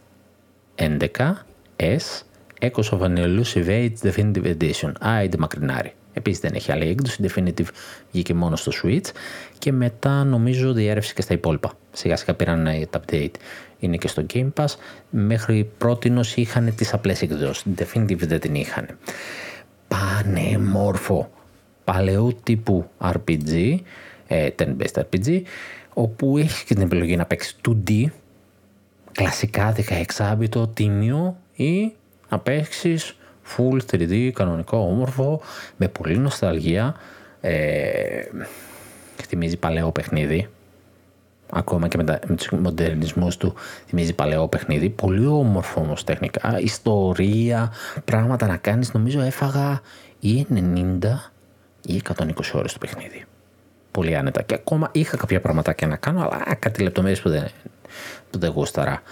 11 0.77 0.99
S 1.77 2.23
Echoes 2.61 2.91
of 2.91 3.01
an 3.01 3.17
Elusive 3.17 3.67
Age 3.67 3.93
Definitive 4.03 4.57
Edition. 4.57 4.93
Άιντε 5.01 5.37
μακρινάρι. 5.39 5.95
Επίσης 6.13 6.41
δεν 6.41 6.55
έχει 6.55 6.73
άλλη 6.73 6.89
έκδοση. 6.89 7.25
Definitive 7.29 7.67
βγήκε 8.13 8.35
μόνο 8.35 8.57
στο 8.57 8.73
Switch 8.83 9.11
και 9.59 9.73
μετά 9.73 10.25
νομίζω 10.25 10.73
διέρευσε 10.73 11.15
και 11.15 11.23
στα 11.23 11.35
υπόλοιπα. 11.35 11.73
Σιγά 11.93 12.17
σιγά 12.17 12.35
πήραν 12.35 12.69
τα 12.91 13.01
update. 13.01 13.35
Είναι 13.79 13.97
και 13.97 14.09
στο 14.09 14.27
Game 14.33 14.53
Pass. 14.57 14.75
Μέχρι 15.11 15.71
πρώτη 15.79 16.13
είχαν 16.35 16.75
τις 16.75 16.93
απλές 16.93 17.23
εκδόσεις. 17.23 17.65
Definitive 17.79 18.19
δεν 18.19 18.41
την 18.41 18.55
είχαν. 18.55 18.87
Πανέμορφο. 19.89 21.31
Παλαιού 21.85 22.39
τύπου 22.43 22.91
RPG, 22.99 23.79
ε, 24.27 24.49
turn-based 24.59 25.03
RPG, 25.03 25.43
όπου 25.95 26.39
έχει 26.39 26.65
και 26.65 26.75
την 26.75 26.83
επιλογή 26.83 27.17
να 27.17 27.25
παίξει 27.25 27.57
2D, 27.69 28.05
κλασικά 29.13 29.75
16 30.17 30.39
bit 30.41 30.75
τίμιο 30.75 31.37
ή 31.55 31.93
να 32.29 32.39
παίξεις 32.39 33.17
full 33.57 33.79
3D, 33.91 34.31
κανονικό, 34.31 34.79
όμορφο, 34.79 35.41
με 35.77 35.89
πολύ 35.89 36.19
νοσταλγία. 36.19 36.95
Ε, 37.41 38.23
θυμίζει 39.27 39.57
παλαιό 39.57 39.93
παιχνίδι. 39.93 40.49
Ακόμα 41.55 41.89
και 41.89 41.97
με, 41.97 42.05
τα, 42.05 42.19
με 42.27 42.37
τους 42.37 42.51
μοντερνισμούς 42.51 43.37
του 43.37 43.55
θυμίζει 43.87 44.13
παλαιό 44.13 44.49
παιχνίδι. 44.49 44.89
Πολύ 44.91 45.27
όμορφο 45.27 45.81
όμως 45.81 46.05
τεχνικά. 46.05 46.59
Ιστορία, 46.61 47.73
πράγματα 48.05 48.47
να 48.47 48.57
κάνεις. 48.57 48.93
Νομίζω 48.93 49.21
έφαγα 49.21 49.81
ή 50.21 50.47
90 50.55 51.32
ή 51.87 52.03
120 52.17 52.25
ώρες 52.53 52.73
το 52.73 52.79
παιχνίδι. 52.79 53.25
Πολύ 53.91 54.17
άνετα. 54.17 54.43
Και 54.43 54.55
ακόμα 54.55 54.89
είχα 54.93 55.17
κάποια 55.17 55.41
πραγματάκια 55.41 55.87
να 55.87 55.97
κάνω, 55.97 56.21
αλλά 56.21 56.55
κάτι 56.55 56.83
λεπτομέρειες 56.83 57.21
που 57.21 57.29
δεν, 57.29 57.49
που 58.31 58.39
δεν 58.39 58.51
γούσταρα. 58.51 59.03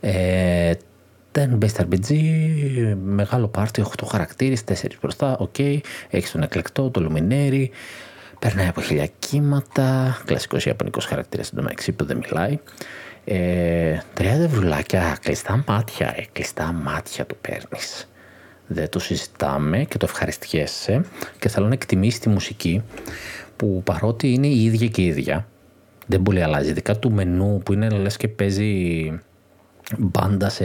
Ε, 0.00 0.72
ήταν 1.30 1.58
Best 1.62 1.80
RPG, 1.80 2.10
μεγάλο 3.04 3.48
πάρτι, 3.48 3.84
8 4.00 4.06
χαρακτήρες, 4.10 4.64
4 4.64 4.72
μπροστά, 5.00 5.36
OK. 5.38 5.54
Okay. 5.58 5.78
Έχεις 6.10 6.30
τον 6.30 6.42
εκλεκτό, 6.42 6.90
το 6.90 7.00
Luminary, 7.00 7.70
περνάει 8.38 8.68
από 8.68 8.80
χίλια 8.80 9.08
κύματα, 9.18 10.18
κλασικός 10.24 10.66
ιαπωνικός 10.66 11.04
χαρακτήρας 11.04 11.50
εντωμεταξύ 11.50 11.92
που 11.92 12.04
δεν 12.04 12.16
μιλάει. 12.16 12.58
Ε, 13.24 13.98
30 14.14 14.46
ευρουλάκια, 14.48 15.18
κλειστά 15.22 15.64
μάτια, 15.66 16.14
ε, 16.16 16.24
κλειστά 16.32 16.72
μάτια 16.72 17.26
το 17.26 17.36
παίρνεις. 17.40 18.08
Δεν 18.70 18.88
το 18.88 18.98
συζητάμε 18.98 19.84
και 19.84 19.98
το 19.98 20.06
ευχαριστιέσαι 20.08 21.04
και 21.38 21.48
θέλω 21.48 21.66
να 21.66 21.72
εκτιμήσει 21.72 22.20
τη 22.20 22.28
μουσική 22.28 22.82
που 23.56 23.82
παρότι 23.84 24.32
είναι 24.32 24.46
η 24.46 24.64
ίδια 24.64 24.86
και 24.86 25.02
η 25.02 25.06
ίδια, 25.06 25.46
δεν 26.06 26.22
πολύ 26.22 26.42
αλλάζει. 26.42 26.70
Ειδικά 26.70 26.98
του 26.98 27.12
μενού 27.12 27.60
που 27.64 27.72
είναι 27.72 27.88
λες 27.88 28.16
και 28.16 28.28
παίζει 28.28 29.10
μπάντα 29.98 30.48
σε 30.48 30.64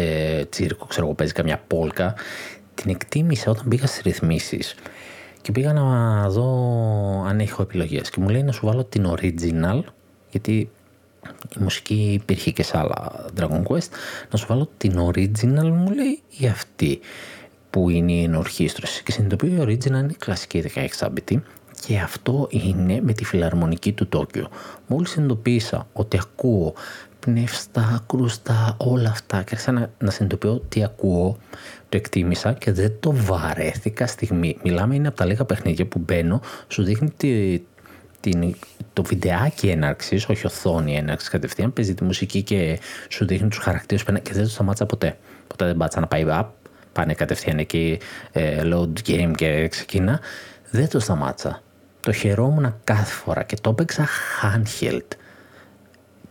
τσίρκο, 0.50 0.86
ξέρω 0.86 1.06
εγώ, 1.06 1.16
παίζει 1.16 1.34
καμιά 1.34 1.62
πόλκα. 1.68 2.16
Την 2.74 2.90
εκτίμησα 2.90 3.52
όταν 3.52 3.68
πήγα 3.68 3.88
στις 3.88 4.02
ρυθμίσεις 4.02 4.76
και 5.42 5.52
πήγα 5.52 5.74
να 5.74 6.30
δω 6.30 6.46
αν 7.28 7.40
έχω 7.40 7.62
επιλογές. 7.62 8.10
Και 8.10 8.22
μου 8.22 8.30
λέει 8.30 8.44
να 8.44 8.52
σου 8.52 8.66
βάλω 8.66 8.84
την 8.84 9.16
original, 9.18 9.80
γιατί 10.30 10.70
η 11.58 11.60
μουσική 11.60 12.12
υπήρχε 12.14 12.52
και 12.52 12.64
σε 12.64 12.78
άλλα 12.78 13.26
Dragon 13.40 13.64
Quest. 13.64 13.90
Να 14.32 14.38
σου 14.38 14.46
βάλω 14.48 14.70
την 14.78 15.00
original, 15.00 15.70
μου 15.70 15.92
λέει, 15.92 16.22
ή 16.38 16.48
αυτή 16.48 17.00
που 17.74 17.90
είναι 17.90 18.12
η 18.12 18.24
ενορχίστρωση. 18.24 19.04
Και 19.04 19.12
συνειδητοποιώ 19.12 19.48
η 19.54 19.58
original 19.62 19.86
είναι 19.86 20.08
η 20.10 20.16
κλασική 20.20 20.64
16 21.00 21.08
bit 21.08 21.38
και 21.86 22.00
αυτό 22.00 22.48
είναι 22.50 23.00
με 23.02 23.14
τη 23.14 23.26
φιλαρμονική 23.26 23.92
του 23.92 24.08
Τόκιο. 24.08 24.48
Μόλις 24.88 25.10
συνειδητοποίησα 25.10 25.88
ότι 25.94 26.18
ακούω 26.22 26.74
πνεύστα, 27.20 28.04
κρούστα, 28.08 28.76
όλα 28.78 29.10
αυτά 29.10 29.38
και 29.38 29.50
άρχισα 29.52 29.72
να, 29.72 29.92
να 30.00 30.12
συνειδητοποιώ 30.12 30.60
τι 30.70 30.84
ακούω, 30.84 31.38
το 31.90 31.98
εκτίμησα 31.98 32.54
και 32.54 32.72
δεν 32.72 32.94
το 33.00 33.12
βαρέθηκα 33.12 34.08
στιγμή. 34.08 34.58
Μιλάμε 34.64 34.96
είναι 34.96 35.08
από 35.08 35.18
τα 35.18 35.26
λίγα 35.26 35.46
παιχνίδια 35.46 35.86
που 35.86 36.00
μπαίνω, 36.00 36.42
σου 36.68 36.84
δείχνει 36.84 37.10
τη, 37.18 37.62
την, 38.20 38.56
το 38.94 39.04
βιντεάκι 39.04 39.68
έναρξης, 39.68 40.30
όχι 40.30 40.46
οθόνη 40.46 40.96
έναρξης 40.96 41.30
κατευθείαν, 41.30 41.74
παίζει 41.74 41.94
τη 41.94 42.04
μουσική 42.04 42.44
και 42.44 42.80
σου 43.10 43.26
δείχνει 43.26 43.48
τους 43.48 43.60
χαρακτήρες 43.60 44.04
που 44.04 44.14
και 44.22 44.34
δεν 44.34 44.44
το 44.44 44.50
σταμάτησα 44.50 44.86
ποτέ. 44.86 45.18
Ποτέ 45.48 45.66
δεν 45.66 45.78
πάτσα 45.78 46.00
να 46.00 46.08
πάει 46.08 46.26
up, 46.28 46.46
πάνε 46.94 47.14
κατευθείαν 47.14 47.58
εκεί, 47.58 48.00
ε, 48.32 48.62
load 48.64 48.94
game 49.08 49.32
και 49.36 49.68
ξεκίνα. 49.68 50.20
Δεν 50.70 50.90
το 50.90 51.00
σταμάτησα. 51.00 51.62
Το 52.00 52.12
χαιρόμουν 52.12 52.76
κάθε 52.84 53.12
φορά 53.12 53.44
και 53.44 53.56
το 53.62 53.70
έπαιξα 53.70 54.08
handheld. 54.42 55.08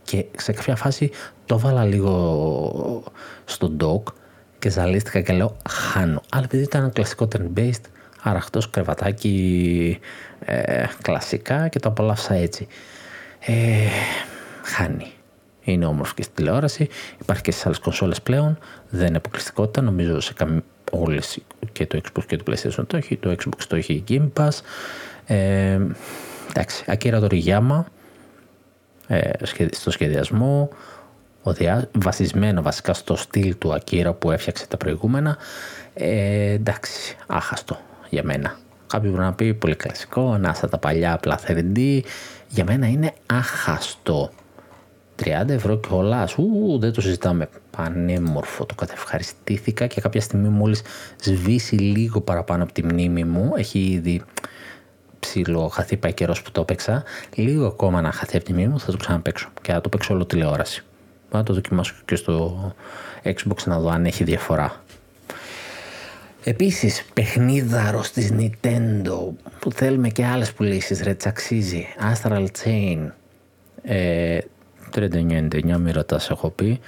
Και 0.03 0.25
σε 0.37 0.53
κάποια 0.53 0.77
φάση 0.77 1.11
το 1.47 1.55
έβαλα 1.55 1.85
λίγο 1.85 3.03
στο 3.45 3.77
dock 3.81 4.13
και 4.59 4.71
ζαλίστηκα 4.71 5.21
και 5.21 5.33
λέω 5.33 5.57
χάνω. 5.69 6.23
Αλλά 6.31 6.45
επειδή 6.45 6.63
ήταν 6.63 6.93
κλασικό 6.93 7.29
turn-based, 7.33 7.85
αραχτός 8.23 8.71
κρεβατάκι 8.71 9.99
ε, 10.45 10.85
κλασικά 11.03 11.69
και 11.69 11.79
το 11.79 11.89
απολαύσα 11.89 12.35
έτσι. 12.35 12.67
Ε, 13.41 13.89
χάνει. 14.63 15.13
Είναι 15.65 15.87
όμορφη 15.87 16.15
και 16.15 16.23
στη 16.23 16.33
τηλεόραση, 16.35 16.89
υπάρχει 17.21 17.43
και 17.43 17.51
στις 17.51 17.67
άλλες 17.67 17.79
κονσόλες 17.79 18.23
πλέον, 18.23 18.59
δεν 18.91 19.07
είναι 19.07 19.17
αποκλειστικότητα, 19.17 19.81
νομίζω 19.81 20.21
σε 20.21 20.33
καμ... 20.33 20.59
όλες 20.91 21.39
και 21.73 21.87
το 21.87 22.01
Xbox 22.05 22.25
και 22.27 22.37
το 22.37 22.45
PlayStation 22.47 22.85
το 22.87 22.97
έχει, 22.97 23.17
το 23.17 23.31
Xbox 23.31 23.63
το 23.69 23.77
έχει 23.77 24.05
Game 24.09 24.29
Pass. 24.37 24.61
Ε, 25.27 25.81
εντάξει, 26.51 26.85
Ακύρα 26.87 27.21
Τοριγιάμα, 27.21 27.87
ε, 29.07 29.31
στο 29.71 29.91
σχεδιασμό, 29.91 30.69
βασισμένο 31.93 32.63
βασικά 32.63 32.95
στο 32.95 33.17
στυλ 33.17 33.59
του 33.59 33.75
Ακύρα 33.75 34.13
που 34.13 34.31
έφτιαξε 34.31 34.67
τα 34.67 34.77
προηγούμενα. 34.77 35.37
Ε, 35.95 36.51
εντάξει, 36.51 37.17
άχαστο 37.27 37.79
για 38.09 38.23
μένα. 38.25 38.59
Κάποιο 38.87 39.11
μπορεί 39.11 39.23
να 39.23 39.33
πει 39.33 39.55
πολύ 39.55 39.75
κλασικό, 39.75 40.37
να 40.39 40.53
στα 40.53 40.69
τα 40.69 40.79
παλιά 40.79 41.13
απλά 41.13 41.39
3D. 41.47 42.01
Για 42.49 42.65
μένα 42.65 42.87
είναι 42.87 43.13
άχαστο. 43.27 44.31
30 45.25 45.49
ευρώ 45.49 45.77
και 45.77 45.89
όλα, 45.91 46.29
ου, 46.37 46.79
δεν 46.79 46.93
το 46.93 47.01
συζητάμε. 47.01 47.49
Πανέμορφο, 47.71 48.67
το 48.67 48.75
κατευχαριστήθηκα 48.75 49.87
και 49.87 50.01
κάποια 50.01 50.21
στιγμή 50.21 50.49
μόλις 50.49 50.83
σβήσει 51.23 51.75
λίγο 51.75 52.21
παραπάνω 52.21 52.63
από 52.63 52.73
τη 52.73 52.85
μνήμη 52.85 53.25
μου, 53.25 53.53
έχει 53.57 53.79
ήδη 53.79 54.23
ψηλό 55.19 55.69
χαθεί 55.69 55.97
πάει 55.97 56.13
καιρός 56.13 56.43
που 56.43 56.51
το 56.51 56.61
έπαιξα, 56.61 57.03
λίγο 57.35 57.67
ακόμα 57.67 58.01
να 58.01 58.13
χαθεί 58.13 58.37
από 58.37 58.45
τη 58.45 58.53
μνήμη 58.53 58.69
μου 58.69 58.81
θα 58.81 58.91
το 58.91 58.97
ξαναπαίξω 58.97 59.49
και 59.63 59.73
θα 59.73 59.81
το 59.81 59.89
παίξω 59.89 60.15
όλο 60.15 60.25
τηλεόραση. 60.25 60.85
Να 61.31 61.43
το 61.43 61.55
δοκιμάσω 61.55 61.95
και 62.05 62.15
στο 62.15 62.75
Xbox 63.23 63.65
να 63.65 63.81
δω 63.81 63.89
αν 63.89 64.05
έχει 64.05 64.25
διαφορά. 64.25 64.83
Επίσης, 66.45 67.05
παιχνίδαρος 67.15 68.11
της 68.11 68.33
Nintendo 68.39 69.19
που 69.59 69.73
θέλουμε 69.73 70.09
και 70.09 70.25
άλλες 70.25 70.53
πουλήσεις, 70.53 71.03
ρε 71.03 71.15
τσαξίζει. 71.15 71.87
Astral 72.13 72.47
Chain, 72.65 73.11
ε, 73.83 74.39
39,99 74.95 75.79
μη 75.79 75.91
ρωτάς 75.91 76.31
έχω 76.31 76.51
πει. 76.51 76.81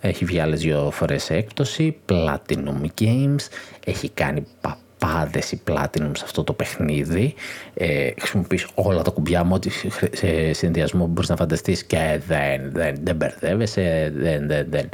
Έχει 0.00 0.24
βγει 0.24 0.40
άλλες 0.40 0.60
δύο 0.60 0.90
φορές 0.90 1.30
έκπτωση, 1.30 1.96
Platinum 2.08 2.84
Games, 3.00 3.48
έχει 3.84 4.08
κάνει 4.08 4.46
παπάδες 4.60 5.52
η 5.52 5.60
Platinum 5.68 6.10
σε 6.12 6.24
αυτό 6.24 6.44
το 6.44 6.52
παιχνίδι. 6.52 7.34
Ε, 7.74 8.10
χρησιμοποιείς 8.18 8.66
όλα 8.74 9.02
τα 9.02 9.10
κουμπιά 9.10 9.44
μου, 9.44 9.54
ό,τι 9.54 9.70
σε 10.12 10.52
συνδυασμό 10.52 11.06
μπορείς 11.06 11.28
να 11.28 11.36
φανταστείς 11.36 11.84
και 11.84 12.20
δεν, 12.26 12.70
δεν, 12.72 12.94
δεν 13.02 13.16
μπερδεύεσαι, 13.16 14.12
δεν, 14.14 14.46
δεν, 14.46 14.66
δεν. 14.70 14.88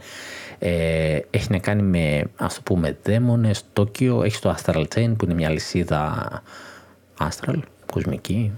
Ε, 0.59 1.19
έχει 1.31 1.51
να 1.51 1.59
κάνει 1.59 1.83
με, 1.83 2.25
ας 2.37 2.55
το 2.55 2.61
πούμε, 2.65 2.97
δαίμονες, 3.03 3.65
Τόκιο, 3.73 4.23
έχεις 4.23 4.39
το 4.39 4.57
Astral 4.57 4.85
Chain 4.95 5.13
που 5.17 5.25
είναι 5.25 5.35
μια 5.35 5.51
λυσίδα 5.51 6.43
Astral, 7.19 7.59
κοσμική, 7.93 8.53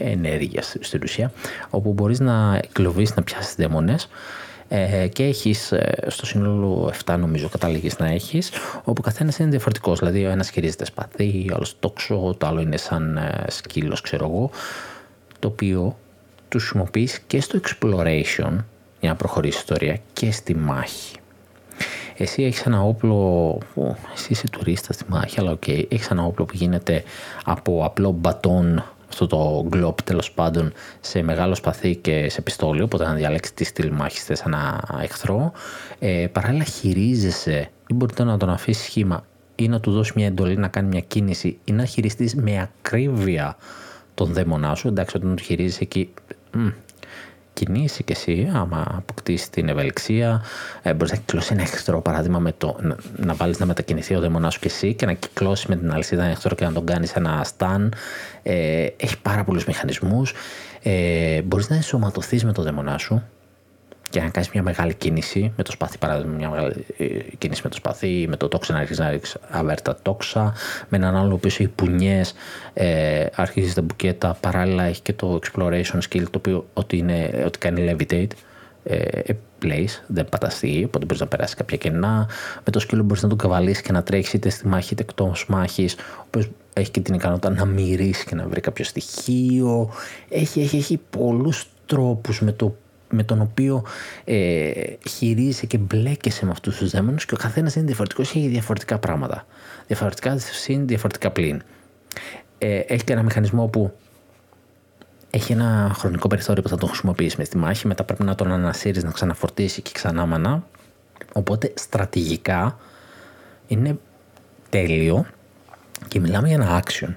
ενέργειας 0.00 0.76
στην 0.80 1.00
ουσία, 1.02 1.32
όπου 1.70 1.92
μπορείς 1.92 2.20
να 2.20 2.60
εκλοβείς, 2.62 3.14
να 3.14 3.22
πιάσεις 3.22 3.54
δαίμονες 3.54 4.08
ε, 4.68 5.08
και 5.08 5.24
έχεις 5.24 5.72
ε, 5.72 5.94
στο 6.06 6.26
σύνολο 6.26 6.92
7 7.04 7.16
νομίζω 7.18 7.48
καταλήγεις 7.48 7.98
να 7.98 8.06
έχεις, 8.06 8.50
όπου 8.84 9.02
καθένας 9.02 9.38
είναι 9.38 9.50
διαφορετικός, 9.50 9.98
δηλαδή 9.98 10.24
ο 10.24 10.30
ένας 10.30 10.50
χειρίζεται 10.50 10.84
σπαθί, 10.84 11.46
ο 11.50 11.54
άλλος 11.54 11.76
τόξο, 11.80 12.34
το 12.38 12.46
άλλο 12.46 12.60
είναι 12.60 12.76
σαν 12.76 13.16
ε, 13.16 13.44
σκύλος 13.48 14.00
ξέρω 14.00 14.24
εγώ, 14.24 14.50
το 15.38 15.48
οποίο 15.48 15.96
τους 16.48 16.58
χρησιμοποιείς 16.58 17.18
και 17.18 17.40
στο 17.40 17.60
exploration 17.62 18.56
για 19.00 19.10
να 19.10 19.14
προχωρήσει 19.14 19.60
η 19.60 19.62
ιστορία 19.62 19.98
και 20.12 20.30
στη 20.30 20.54
μάχη. 20.54 21.16
Εσύ 22.16 22.42
έχεις 22.42 22.66
ένα 22.66 22.82
όπλο, 22.82 23.58
εσύ 24.14 24.26
είσαι 24.32 24.48
τουρίστας 24.48 24.94
στη 24.94 25.04
μάχη, 25.08 25.40
αλλά 25.40 25.50
OK, 25.50 25.62
okay, 25.66 25.84
έχεις 25.88 26.08
ένα 26.08 26.24
όπλο 26.24 26.44
που 26.44 26.56
γίνεται 26.56 27.02
από 27.44 27.84
απλό 27.84 28.10
μπατόν, 28.10 28.84
αυτό 29.12 29.26
το 29.26 29.64
γκλοπ 29.68 30.02
τέλος 30.02 30.32
πάντων, 30.32 30.72
σε 31.00 31.22
μεγάλο 31.22 31.54
σπαθί 31.54 31.96
και 31.96 32.30
σε 32.30 32.42
πιστόλι, 32.42 32.82
οπότε 32.82 33.04
να 33.04 33.14
διαλέξει 33.14 33.54
τι 33.54 33.64
στυλ 33.64 33.90
μάχης 33.92 34.24
θες 34.24 34.40
ένα 34.40 34.84
εχθρό. 35.02 35.52
Ε, 35.98 36.26
παράλληλα 36.32 36.64
χειρίζεσαι 36.64 37.70
ή 37.86 37.94
μπορείτε 37.94 38.24
να 38.24 38.36
τον 38.36 38.50
αφήσει 38.50 38.84
χύμα 38.84 39.24
ή 39.54 39.68
να 39.68 39.80
του 39.80 39.92
δώσει 39.92 40.12
μια 40.16 40.26
εντολή 40.26 40.56
να 40.56 40.68
κάνει 40.68 40.88
μια 40.88 41.00
κίνηση 41.00 41.58
ή 41.64 41.72
να 41.72 41.84
χειριστείς 41.84 42.34
με 42.34 42.60
ακρίβεια 42.60 43.56
τον 44.14 44.32
δαίμονά 44.32 44.74
σου. 44.74 44.88
Εντάξει, 44.88 45.16
όταν 45.16 45.36
το 45.36 45.42
χειρίζεσαι 45.42 45.82
εκεί, 45.82 46.10
κινήσει 47.54 48.04
και 48.04 48.12
εσύ, 48.12 48.50
άμα 48.54 48.84
αποκτήσεις 48.96 49.50
την 49.50 49.68
ευελιξία, 49.68 50.42
ε, 50.82 50.94
μπορείς 50.94 51.10
να 51.10 51.16
κυκλώσεις 51.16 51.50
ένα 51.50 51.62
εχθρό 51.62 52.00
παράδειγμα 52.00 52.38
με 52.38 52.52
το, 52.58 52.76
να, 52.80 52.96
να 53.16 53.34
βάλεις 53.34 53.58
να 53.58 53.66
μετακινηθεί 53.66 54.14
ο 54.14 54.20
δαίμονάς 54.20 54.52
σου 54.54 54.60
και 54.60 54.68
εσύ 54.68 54.94
και 54.94 55.06
να 55.06 55.12
κυκλώσεις 55.12 55.66
με 55.66 55.76
την 55.76 55.92
αλυσίδα 55.92 56.22
ένα 56.22 56.30
εχθρό 56.30 56.54
και 56.54 56.64
να 56.64 56.72
τον 56.72 56.86
κάνεις 56.86 57.12
ένα 57.12 57.40
στάν. 57.44 57.94
Ε, 58.42 58.86
έχει 58.96 59.20
πάρα 59.22 59.44
πολλούς 59.44 59.64
μηχανισμούς. 59.64 60.34
Ε, 60.82 61.42
μπορείς 61.42 61.68
να 61.68 61.76
ενσωματωθείς 61.76 62.44
με 62.44 62.52
το 62.52 62.62
δαίμονά 62.62 62.98
σου 62.98 63.22
και 64.12 64.20
να 64.20 64.28
κάνεις 64.28 64.50
μια 64.50 64.62
μεγάλη 64.62 64.94
κίνηση 64.94 65.52
με 65.56 65.62
το 65.62 65.72
σπαθί, 65.72 65.98
παράδειγμα, 65.98 66.32
μια 66.32 66.50
μεγάλη 66.50 66.86
ε, 66.96 67.06
κίνηση 67.38 67.60
με 67.64 67.68
το 67.68 67.76
σπαθί, 67.76 68.26
με 68.28 68.36
το 68.36 68.48
τόξα 68.48 68.72
να 68.72 68.78
αρχίσεις 68.78 68.98
να 68.98 69.10
ρίξεις 69.10 69.36
αβέρτα 69.50 69.96
τόξα, 70.02 70.54
με 70.88 70.96
έναν 70.96 71.16
άλλο 71.16 71.36
που 71.36 71.46
έχει 71.46 71.68
πουνιέ, 71.68 72.22
ε, 72.72 73.26
αρχίζεις 73.34 73.74
τα 73.74 73.82
μπουκέτα, 73.82 74.36
παράλληλα 74.40 74.82
έχει 74.82 75.02
και 75.02 75.12
το 75.12 75.38
exploration 75.42 75.98
skill 76.08 76.22
το 76.22 76.36
οποίο 76.36 76.66
ότι, 76.72 76.96
είναι, 76.96 77.42
ότι 77.46 77.58
κάνει 77.58 77.96
levitate. 77.96 78.30
Ε, 78.84 79.32
place, 79.62 80.02
δεν 80.06 80.28
παταστεί, 80.28 80.82
οπότε 80.84 81.04
μπορείς 81.04 81.20
να 81.20 81.26
περάσεις 81.26 81.54
κάποια 81.54 81.76
κενά. 81.76 82.28
Με 82.64 82.72
το 82.72 82.78
σκύλο 82.78 83.02
μπορείς 83.02 83.22
να 83.22 83.28
τον 83.28 83.38
καβαλήσει 83.38 83.82
και 83.82 83.92
να 83.92 84.02
τρέξει 84.02 84.36
είτε 84.36 84.48
στη 84.48 84.66
μάχη 84.66 84.92
είτε 84.92 85.02
εκτός 85.02 85.46
μάχης. 85.48 85.94
Ο 85.94 86.24
οποίος 86.26 86.48
έχει 86.72 86.90
και 86.90 87.00
την 87.00 87.14
ικανότητα 87.14 87.50
να 87.50 87.64
μυρίσει 87.64 88.24
και 88.24 88.34
να 88.34 88.48
βρει 88.48 88.60
κάποιο 88.60 88.84
στοιχείο. 88.84 89.90
Έχει, 90.28 90.60
έχει, 90.60 90.76
έχει 90.76 91.00
πολλούς 91.10 91.66
τρόπους 91.86 92.40
με 92.40 92.52
το 92.52 92.76
με 93.12 93.22
τον 93.22 93.40
οποίο 93.40 93.84
ε, 94.24 94.70
χειρίζεσαι 95.08 95.66
και 95.66 95.78
μπλέκεσαι 95.78 96.44
με 96.44 96.50
αυτούς 96.50 96.76
τους 96.76 96.90
δαίμονες 96.90 97.24
και 97.24 97.34
ο 97.34 97.36
καθένας 97.36 97.74
είναι 97.74 97.86
διαφορετικός 97.86 98.30
και 98.30 98.38
έχει 98.38 98.48
διαφορετικά 98.48 98.98
πράγματα. 98.98 99.46
Διαφορετικά 99.86 100.38
συν, 100.38 100.86
διαφορετικά 100.86 101.30
πλήν. 101.30 101.62
Ε, 102.58 102.78
έχει 102.78 103.04
και 103.04 103.12
ένα 103.12 103.22
μηχανισμό 103.22 103.66
που 103.66 103.92
έχει 105.30 105.52
ένα 105.52 105.92
χρονικό 105.94 106.28
περιθώριο 106.28 106.62
που 106.62 106.68
θα 106.68 106.76
τον 106.76 106.88
χρησιμοποιήσει 106.88 107.36
μες 107.38 107.46
στη 107.46 107.56
μάχη, 107.56 107.86
μετά 107.86 108.04
πρέπει 108.04 108.22
να 108.22 108.34
τον 108.34 108.52
ανασύρεις, 108.52 109.04
να 109.04 109.10
ξαναφορτίσει 109.10 109.82
και 109.82 109.90
ξανά 109.94 110.26
μανά. 110.26 110.66
Οπότε 111.32 111.72
στρατηγικά 111.76 112.78
είναι 113.66 113.98
τέλειο 114.68 115.26
και 116.08 116.20
μιλάμε 116.20 116.48
για 116.48 116.56
ένα 116.56 116.82
action. 116.82 117.14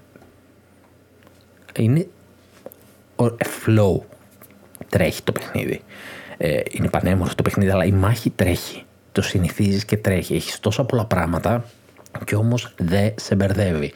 Είναι 1.79 2.07
flow 3.65 3.99
τρέχει 4.95 5.23
το 5.23 5.31
παιχνίδι. 5.31 5.81
Ε, 6.37 6.59
είναι 6.71 6.89
πανέμορφο 6.89 7.35
το 7.35 7.41
παιχνίδι, 7.41 7.71
αλλά 7.71 7.85
η 7.85 7.91
μάχη 7.91 8.29
τρέχει. 8.29 8.83
Το 9.11 9.21
συνηθίζεις 9.21 9.85
και 9.85 9.97
τρέχει. 9.97 10.35
Έχεις 10.35 10.59
τόσα 10.59 10.83
πολλά 10.83 11.05
πράγματα 11.05 11.65
και 12.25 12.35
όμως 12.35 12.73
δεν 12.77 13.13
σε 13.15 13.35
μπερδεύει. 13.35 13.93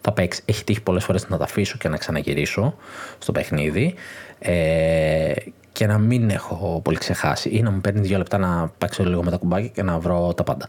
Θα 0.00 0.12
παίξει. 0.12 0.42
Έχει 0.44 0.64
τύχει 0.64 0.80
πολλές 0.80 1.04
φορές 1.04 1.28
να 1.28 1.36
τα 1.36 1.44
αφήσω 1.44 1.76
και 1.78 1.88
να 1.88 1.96
ξαναγυρίσω 1.96 2.74
στο 3.18 3.32
παιχνίδι 3.32 3.94
ε, 4.38 5.32
και 5.72 5.86
να 5.86 5.98
μην 5.98 6.30
έχω 6.30 6.80
πολύ 6.84 6.98
ξεχάσει 6.98 7.48
ή 7.48 7.62
να 7.62 7.70
μου 7.70 7.80
παίρνεις 7.80 8.08
δύο 8.08 8.18
λεπτά 8.18 8.38
να 8.38 8.72
παίξω 8.78 9.04
λίγο 9.04 9.22
με 9.22 9.30
τα 9.30 9.36
κουμπάκια 9.36 9.68
και 9.68 9.82
να 9.82 9.98
βρω 9.98 10.34
τα 10.34 10.42
πάντα. 10.42 10.68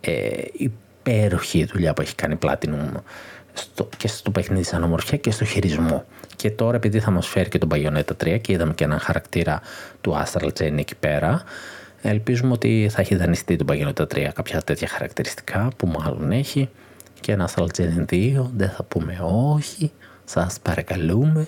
Ε, 0.00 0.30
υπέροχη 0.52 1.64
δουλειά 1.64 1.92
που 1.92 2.00
έχει 2.00 2.14
κάνει 2.14 2.38
Platinum 2.42 3.00
στο, 3.54 3.88
και 3.96 4.08
στο 4.08 4.30
παιχνίδι 4.30 4.64
σαν 4.64 4.82
ομορφιά 4.82 5.18
και 5.18 5.30
στο 5.30 5.44
χειρισμό. 5.44 6.04
Και 6.36 6.50
τώρα 6.50 6.76
επειδή 6.76 7.00
θα 7.00 7.10
μας 7.10 7.26
φέρει 7.26 7.48
και 7.48 7.58
τον 7.58 7.68
Bayonetta 7.72 8.24
3 8.24 8.38
και 8.40 8.52
είδαμε 8.52 8.74
και 8.74 8.84
έναν 8.84 8.98
χαρακτήρα 8.98 9.60
του 10.00 10.22
Astral 10.24 10.48
Chain 10.58 10.78
εκεί 10.78 10.94
πέρα, 10.94 11.42
ελπίζουμε 12.02 12.52
ότι 12.52 12.88
θα 12.92 13.00
έχει 13.00 13.14
δανειστεί 13.16 13.56
τον 13.56 13.66
Bayonetta 13.70 14.02
3 14.02 14.28
κάποια 14.34 14.62
τέτοια 14.62 14.88
χαρακτηριστικά 14.88 15.68
που 15.76 15.86
μάλλον 15.86 16.32
έχει 16.32 16.68
και 17.20 17.32
ένα 17.32 17.48
Astral 17.48 17.66
Chain 17.76 18.04
2, 18.10 18.44
δεν 18.56 18.70
θα 18.70 18.82
πούμε 18.82 19.18
όχι, 19.54 19.92
σας 20.24 20.58
παρακαλούμε. 20.62 21.46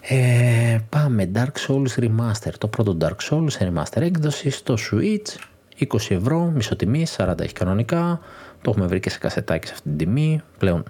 Ε, 0.00 0.78
πάμε 0.88 1.30
Dark 1.34 1.68
Souls 1.68 2.00
Remaster, 2.00 2.52
το 2.58 2.66
πρώτο 2.66 2.96
Dark 3.00 3.30
Souls 3.30 3.58
Remaster 3.58 4.00
έκδοση 4.00 4.50
στο 4.50 4.76
Switch, 4.90 5.34
20 5.78 6.10
ευρώ, 6.10 6.40
μισοτιμή, 6.54 7.06
40 7.16 7.40
έχει 7.40 7.52
κανονικά, 7.52 8.20
το 8.62 8.70
έχουμε 8.70 8.86
βρει 8.86 9.00
και 9.00 9.10
σε 9.10 9.18
κασετάκι 9.18 9.66
σε 9.66 9.72
αυτή 9.72 9.88
την 9.88 9.98
τιμή, 9.98 10.42
πλέον 10.58 10.84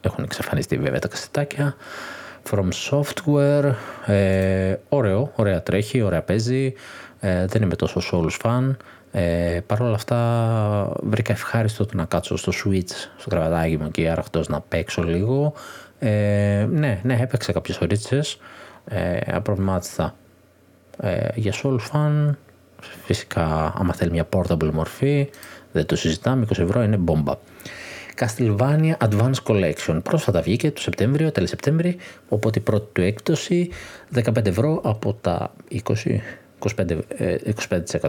έχουν 0.00 0.24
εξαφανιστεί 0.24 0.76
βέβαια 0.76 0.98
τα 0.98 1.08
κασετάκια. 1.08 1.76
From 2.50 2.68
Software, 2.90 3.72
ε, 4.06 4.76
ωραίο, 4.88 5.32
ωραία 5.36 5.62
τρέχει, 5.62 6.02
ωραία 6.02 6.22
παίζει, 6.22 6.74
ε, 7.20 7.46
δεν 7.46 7.62
είμαι 7.62 7.76
τόσο 7.76 8.00
Souls 8.12 8.46
fan. 8.46 8.76
Ε, 9.12 9.60
Παρ' 9.66 9.80
όλα 9.80 9.94
αυτά 9.94 10.92
βρήκα 11.02 11.32
ευχάριστο 11.32 11.86
το 11.86 11.96
να 11.96 12.04
κάτσω 12.04 12.36
στο 12.36 12.52
Switch, 12.64 12.92
στο 13.16 13.30
κρεβατάκι 13.30 13.76
μου 13.76 13.90
και 13.90 14.10
άραχτος 14.10 14.48
να 14.48 14.60
παίξω 14.60 15.02
λίγο. 15.02 15.52
Ε, 15.98 16.66
ναι, 16.70 17.00
ναι, 17.02 17.18
έπαιξα 17.20 17.52
κάποιες 17.52 17.80
ωρίτσες, 17.80 18.38
ε, 18.84 19.18
απροβλημάτιστα. 19.26 20.14
Ε, 21.00 21.28
για 21.34 21.52
Souls 21.62 21.80
fan, 21.92 22.34
φυσικά 23.04 23.74
άμα 23.76 23.92
θέλει 23.92 24.10
μια 24.10 24.28
portable 24.32 24.70
μορφή, 24.72 25.30
δεν 25.72 25.86
το 25.86 25.96
συζητάμε, 25.96 26.46
20 26.48 26.58
ευρώ 26.58 26.82
είναι 26.82 26.96
μπόμπα. 26.96 27.34
Castlevania 28.20 28.96
Advance 29.08 29.42
Collection. 29.44 30.00
Πρόσφατα 30.02 30.40
βγήκε 30.40 30.70
το 30.70 30.80
Σεπτέμβριο, 30.80 31.32
τέλη 31.32 31.46
Σεπτέμβρη, 31.46 31.96
οπότε 32.28 32.58
η 32.58 32.62
πρώτη 32.62 32.86
του 32.92 33.00
έκπτωση 33.00 33.70
15 34.14 34.46
ευρώ 34.46 34.80
από 34.84 35.14
τα 35.14 35.52
20, 35.70 35.80
25, 36.76 36.98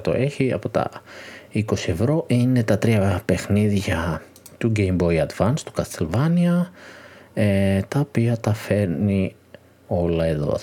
25% 0.04 0.14
έχει, 0.14 0.52
από 0.54 0.70
τα 0.70 0.90
20 1.54 1.64
ευρώ 1.72 2.24
είναι 2.28 2.64
τα 2.64 2.78
τρία 2.78 3.22
παιχνίδια 3.26 4.22
του 4.58 4.72
Game 4.76 4.98
Boy 4.98 5.26
Advance, 5.26 5.60
του 5.66 5.74
Castlevania, 5.76 6.70
ε, 7.34 7.82
τα 7.88 8.00
οποία 8.00 8.38
τα 8.38 8.54
φέρνει 8.54 9.36
όλα 9.88 10.26
εδώ. 10.26 10.58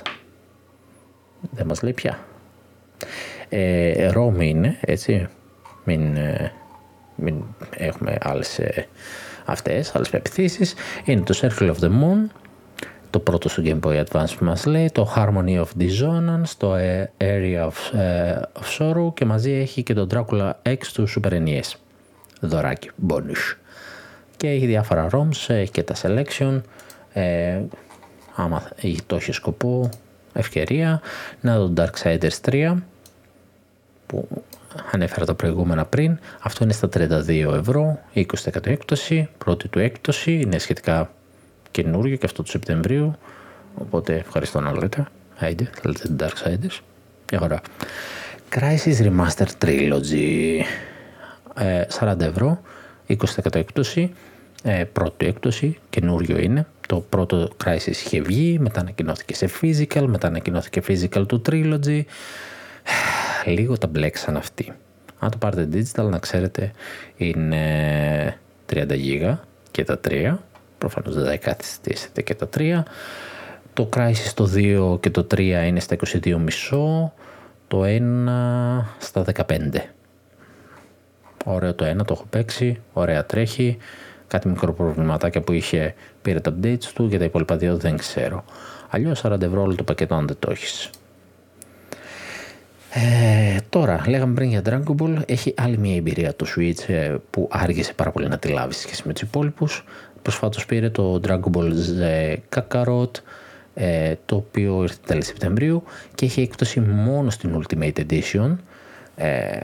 Δεν 1.51 1.67
μας 1.67 1.83
λέει 1.83 1.93
πια. 1.93 2.19
Ε, 3.49 4.11
ROM 4.15 4.41
είναι, 4.41 4.79
έτσι, 4.81 5.27
μην, 5.85 6.17
ε, 6.17 6.53
μην 7.19 7.43
έχουμε 7.71 8.19
άλλες 8.21 8.59
ε, 8.59 8.87
αυτές, 9.45 9.95
άλλες 9.95 10.09
πεπιθήσεις. 10.09 10.75
Είναι 11.05 11.21
το 11.21 11.39
Circle 11.41 11.75
of 11.75 11.79
the 11.81 11.89
Moon, 11.89 12.31
το 13.11 13.19
πρώτο 13.19 13.49
στο 13.49 13.63
Game 13.65 13.81
Boy 13.81 14.05
Advance 14.05 14.35
που 14.39 14.45
μας 14.45 14.67
λέει, 14.67 14.91
το 14.91 15.13
Harmony 15.17 15.65
of 15.65 15.83
Dissonance, 15.83 16.51
το 16.57 16.75
ε, 16.75 17.11
Area 17.19 17.69
of, 17.69 17.99
of 18.53 18.79
Sorrow 18.79 19.15
και 19.15 19.25
μαζί 19.25 19.53
έχει 19.53 19.83
και 19.83 19.95
το 19.95 20.07
Dracula 20.11 20.53
X 20.63 20.79
του 20.93 21.09
Super 21.09 21.33
NES. 21.33 21.73
Δωράκι, 22.41 22.91
bonus. 23.09 23.57
Και 24.37 24.49
έχει 24.49 24.67
διάφορα 24.67 25.09
ROMs, 25.13 25.49
έχει 25.49 25.71
και 25.71 25.83
τα 25.83 25.95
selection, 26.03 26.61
ε, 27.13 27.61
άμα 28.35 28.69
το 29.07 29.17
έχει 29.17 29.33
σκοπό, 29.33 29.89
ευκαιρία. 30.33 31.01
Να 31.41 31.57
το 31.57 31.73
Darksiders 31.77 32.51
3 32.51 32.75
που 34.07 34.29
ανέφερα 34.93 35.27
τα 35.27 35.35
προηγούμενα 35.35 35.85
πριν. 35.85 36.19
Αυτό 36.41 36.65
είναι 36.65 36.73
στα 36.73 36.89
32 36.95 37.29
ευρώ, 37.59 37.99
20% 38.15 38.25
έκπτωση, 38.63 39.29
πρώτη 39.39 39.69
του 39.69 39.79
έκπτωση, 39.79 40.33
είναι 40.33 40.59
σχετικά 40.59 41.11
καινούριο 41.71 42.17
και 42.17 42.27
αυτό 42.27 42.43
του 42.43 42.51
Σεπτεμβρίου. 42.51 43.17
Οπότε 43.75 44.15
ευχαριστώ 44.15 44.61
να 44.61 44.73
λέτε. 44.73 45.07
Άιντε, 45.39 45.71
θέλετε 45.81 46.01
την 46.03 46.17
Darksiders. 46.21 46.79
Μια 47.31 47.41
χαρά. 47.41 47.61
Crisis 48.51 49.07
Remaster 49.07 49.47
Trilogy. 49.65 50.63
40 51.99 52.21
ε, 52.21 52.25
ευρώ, 52.25 52.61
20% 53.09 53.17
έκπτωση. 53.55 54.13
Ε, 54.63 54.85
πρώτη 54.85 55.27
έκπτωση, 55.27 55.79
καινούριο 55.91 56.39
είναι. 56.39 56.67
Το 56.89 56.97
πρώτο 56.97 57.51
Crisis 57.65 57.87
είχε 57.87 58.21
βγει, 58.21 58.59
μετά 58.59 58.81
ανακοινώθηκε 58.81 59.35
σε 59.35 59.51
physical, 59.61 60.05
μετά 60.07 60.27
ανακοινώθηκε 60.27 60.83
physical 60.89 61.25
του 61.29 61.43
Trilogy. 61.51 62.01
Λίγο 63.45 63.79
τα 63.79 63.87
μπλέξαν 63.87 64.37
αυτοί. 64.37 64.73
Αν 65.19 65.31
το 65.31 65.37
πάρετε 65.37 65.69
digital, 65.73 66.09
να 66.09 66.19
ξέρετε, 66.19 66.73
είναι 67.17 68.39
30 68.73 68.87
GB 68.91 69.37
και 69.71 69.85
τα 69.85 70.01
3. 70.09 70.37
Προφανώς 70.79 71.15
δεν 71.15 71.25
θα 71.25 71.37
καθιστήσετε 71.37 72.23
και 72.23 72.35
τα 72.35 72.49
3. 72.57 72.83
Το 73.73 73.89
Crisis 73.97 74.33
το 74.35 74.51
2 74.55 75.01
και 75.01 75.11
το 75.11 75.27
3 75.31 75.39
είναι 75.67 75.81
στα 75.81 75.97
22,5. 76.23 77.11
Το 77.69 77.85
1 77.85 77.99
στα 78.99 79.25
15. 79.49 79.93
Ωραίο 81.45 81.75
το 81.75 81.85
1, 81.85 81.97
το 81.97 82.13
έχω 82.13 82.25
παίξει. 82.31 82.81
Ωραία 82.93 83.27
τρέχει. 83.27 83.79
Κάτι 84.27 84.49
μικρό 84.49 84.73
προβληματάκια 84.73 85.41
που 85.41 85.53
είχε 85.53 85.95
πήρε 86.23 86.41
τα 86.41 86.55
updates 86.57 86.85
του 86.95 87.09
και 87.09 87.19
τα 87.19 87.25
υπόλοιπα 87.25 87.57
δύο 87.57 87.77
δεν 87.77 87.97
ξέρω. 87.97 88.45
Αλλιώς 88.91 89.21
40 89.25 89.41
ευρώ 89.43 89.63
όλο 89.63 89.75
το 89.75 89.83
πακέτο 89.83 90.15
αν 90.15 90.27
δεν 90.27 90.37
το 90.39 90.51
έχεις. 90.51 90.91
Ε, 93.01 93.57
τώρα, 93.69 94.03
λέγαμε 94.09 94.35
πριν 94.35 94.49
για 94.49 94.63
Dragon 94.65 94.95
Ball, 95.03 95.17
έχει 95.27 95.55
άλλη 95.57 95.79
μια 95.79 95.97
εμπειρία 95.97 96.35
το 96.35 96.47
Switch 96.57 96.89
ε, 96.89 97.17
που 97.31 97.49
άργησε 97.51 97.93
πάρα 97.93 98.11
πολύ 98.11 98.29
να 98.29 98.39
τη 98.39 98.49
λάβεις 98.49 98.77
σχέση 98.77 99.03
με 99.07 99.13
τους 99.13 99.23
υπόλοιπους. 99.23 99.85
Προσφάτως 100.23 100.67
πήρε 100.67 100.91
το 100.91 101.21
Dragon 101.27 101.57
Ball 101.57 101.73
Z 102.01 102.35
Kakarot, 102.57 103.11
ε, 103.75 104.15
το 104.27 104.37
οποίο 104.37 104.83
ήρθε 104.83 104.97
τέλη 105.07 105.25
Σεπτεμβρίου 105.25 105.83
και 106.15 106.25
έχει 106.25 106.41
έκπτωση 106.41 106.81
μόνο 106.81 107.31
στην 107.31 107.63
Ultimate 107.63 108.07
Edition. 108.07 108.57
Ε, 109.17 109.59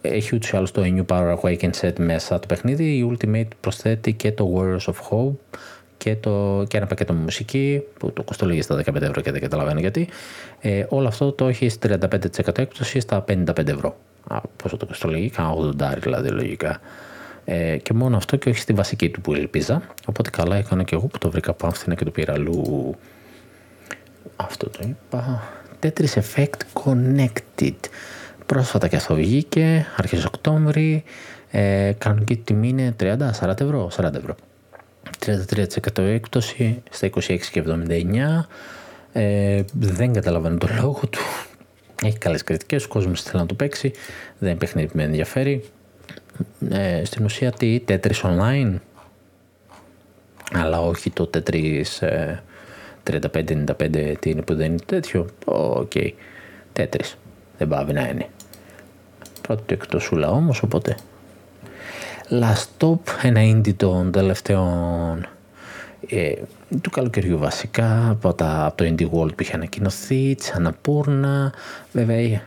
έχει 0.00 0.34
ούτως 0.34 0.50
ή 0.50 0.56
άλλως 0.56 0.70
το 0.70 0.82
New 0.84 1.04
Power 1.06 1.36
Awaken 1.40 1.70
Set 1.80 1.98
μέσα 1.98 2.38
το 2.38 2.46
παιχνίδι. 2.46 2.84
Η 2.84 3.10
Ultimate 3.12 3.48
προσθέτει 3.60 4.12
και 4.12 4.32
το 4.32 4.54
Warriors 4.56 4.92
of 4.92 4.96
Hope 5.10 5.58
και, 5.98 6.16
το, 6.16 6.64
και 6.68 6.76
ένα 6.76 6.86
πακέτο 6.86 7.12
με 7.12 7.20
μουσική 7.20 7.82
που 7.98 8.12
το 8.12 8.22
κοστολογείς 8.22 8.64
στα 8.64 8.82
15 8.84 9.02
ευρώ 9.02 9.20
και 9.20 9.32
δεν 9.32 9.40
καταλαβαίνω 9.40 9.80
γιατί. 9.80 10.08
Ε, 10.60 10.84
όλο 10.88 11.08
αυτό 11.08 11.32
το 11.32 11.46
έχεις 11.48 11.78
35% 11.82 12.58
έκπτωση 12.58 13.00
στα 13.00 13.24
55 13.28 13.66
ευρώ. 13.66 13.96
Α, 14.28 14.40
πόσο 14.62 14.76
το 14.76 14.86
κοστολογεί, 14.86 15.30
κάνα 15.30 15.54
80 15.54 15.98
δηλαδή 15.98 16.28
λογικά. 16.28 16.80
Ε, 17.44 17.76
και 17.76 17.92
μόνο 17.92 18.16
αυτό 18.16 18.36
και 18.36 18.48
όχι 18.48 18.58
στη 18.58 18.72
βασική 18.72 19.10
του 19.10 19.20
που 19.20 19.34
ελπίζα. 19.34 19.82
Οπότε 20.06 20.30
καλά 20.30 20.56
έκανα 20.56 20.82
και 20.82 20.94
εγώ 20.94 21.06
που 21.06 21.18
το 21.18 21.30
βρήκα 21.30 21.52
πάνω 21.52 21.72
και 21.96 22.04
το 22.04 22.10
πήρα 22.10 22.32
αλλού. 22.32 22.94
Αυτό 24.36 24.70
το 24.70 24.78
είπα. 24.82 25.42
Tetris 25.82 26.20
Effect 26.20 26.82
Connected. 26.84 27.74
Πρόσφατα 28.46 28.88
και 28.88 28.96
αυτό 28.96 29.14
βγήκε, 29.14 29.86
αρχές 29.96 30.24
Οκτώβρη, 30.24 31.04
ε, 31.50 31.92
κανονική 31.98 32.36
τιμή 32.36 32.68
είναι 32.68 32.94
30-40 33.00 33.60
ευρώ, 33.60 33.90
40 33.96 34.14
ευρώ. 34.14 34.34
33% 35.26 35.98
έκπτωση 35.98 36.82
στα 36.90 37.10
26,79. 37.52 38.46
Ε, 39.12 39.62
δεν 39.72 40.12
καταλαβαίνω 40.12 40.56
τον 40.58 40.70
λόγο 40.80 41.00
του. 41.10 41.20
Έχει 42.04 42.18
καλές 42.18 42.42
κριτικές, 42.44 42.84
ο 42.84 42.88
κόσμος 42.88 43.22
θέλει 43.22 43.40
να 43.40 43.46
το 43.46 43.54
παίξει. 43.54 43.92
Δεν 44.38 44.48
είναι 44.50 44.58
παιχνίδι 44.58 44.86
που 44.86 44.96
με 44.96 45.02
ενδιαφέρει. 45.02 45.64
Ε, 46.70 47.04
στην 47.04 47.24
ουσία 47.24 47.52
τι, 47.52 47.84
Tetris 47.88 48.22
Online; 48.22 48.74
Αλλά 50.52 50.80
όχι 50.80 51.10
το 51.10 51.30
Tetris 51.34 52.00
ε, 52.00 52.36
35-95 53.10 54.14
τι 54.20 54.30
είναι 54.30 54.42
που 54.42 54.54
δεν 54.54 54.66
είναι 54.66 54.80
τέτοιο. 54.86 55.26
OK. 55.44 55.90
Okay. 55.94 56.10
Tetris. 56.76 57.14
Δεν 57.58 57.68
πάβει 57.68 57.92
να 57.92 58.08
είναι 58.08 58.26
πρώτη 59.42 59.74
εκτοσούλα 59.74 60.30
όμως, 60.30 60.62
οπότε 60.62 60.96
Last 62.30 62.64
Stop, 62.78 62.98
ένα 63.22 63.40
indie 63.40 63.74
των 63.74 64.12
τελευταίων 64.12 65.26
ε, 66.08 66.32
του 66.80 66.90
καλοκαιριού 66.90 67.38
βασικά 67.38 68.10
από, 68.10 68.34
τα, 68.34 68.64
από 68.64 68.76
το 68.76 68.84
Indie 68.84 69.10
World 69.10 69.34
που 69.34 69.42
είχε 69.42 69.54
ανακοινωθεί, 69.54 70.34
της 70.34 70.52
Αναπούρνα, 70.52 71.52
βέβαια 71.92 72.42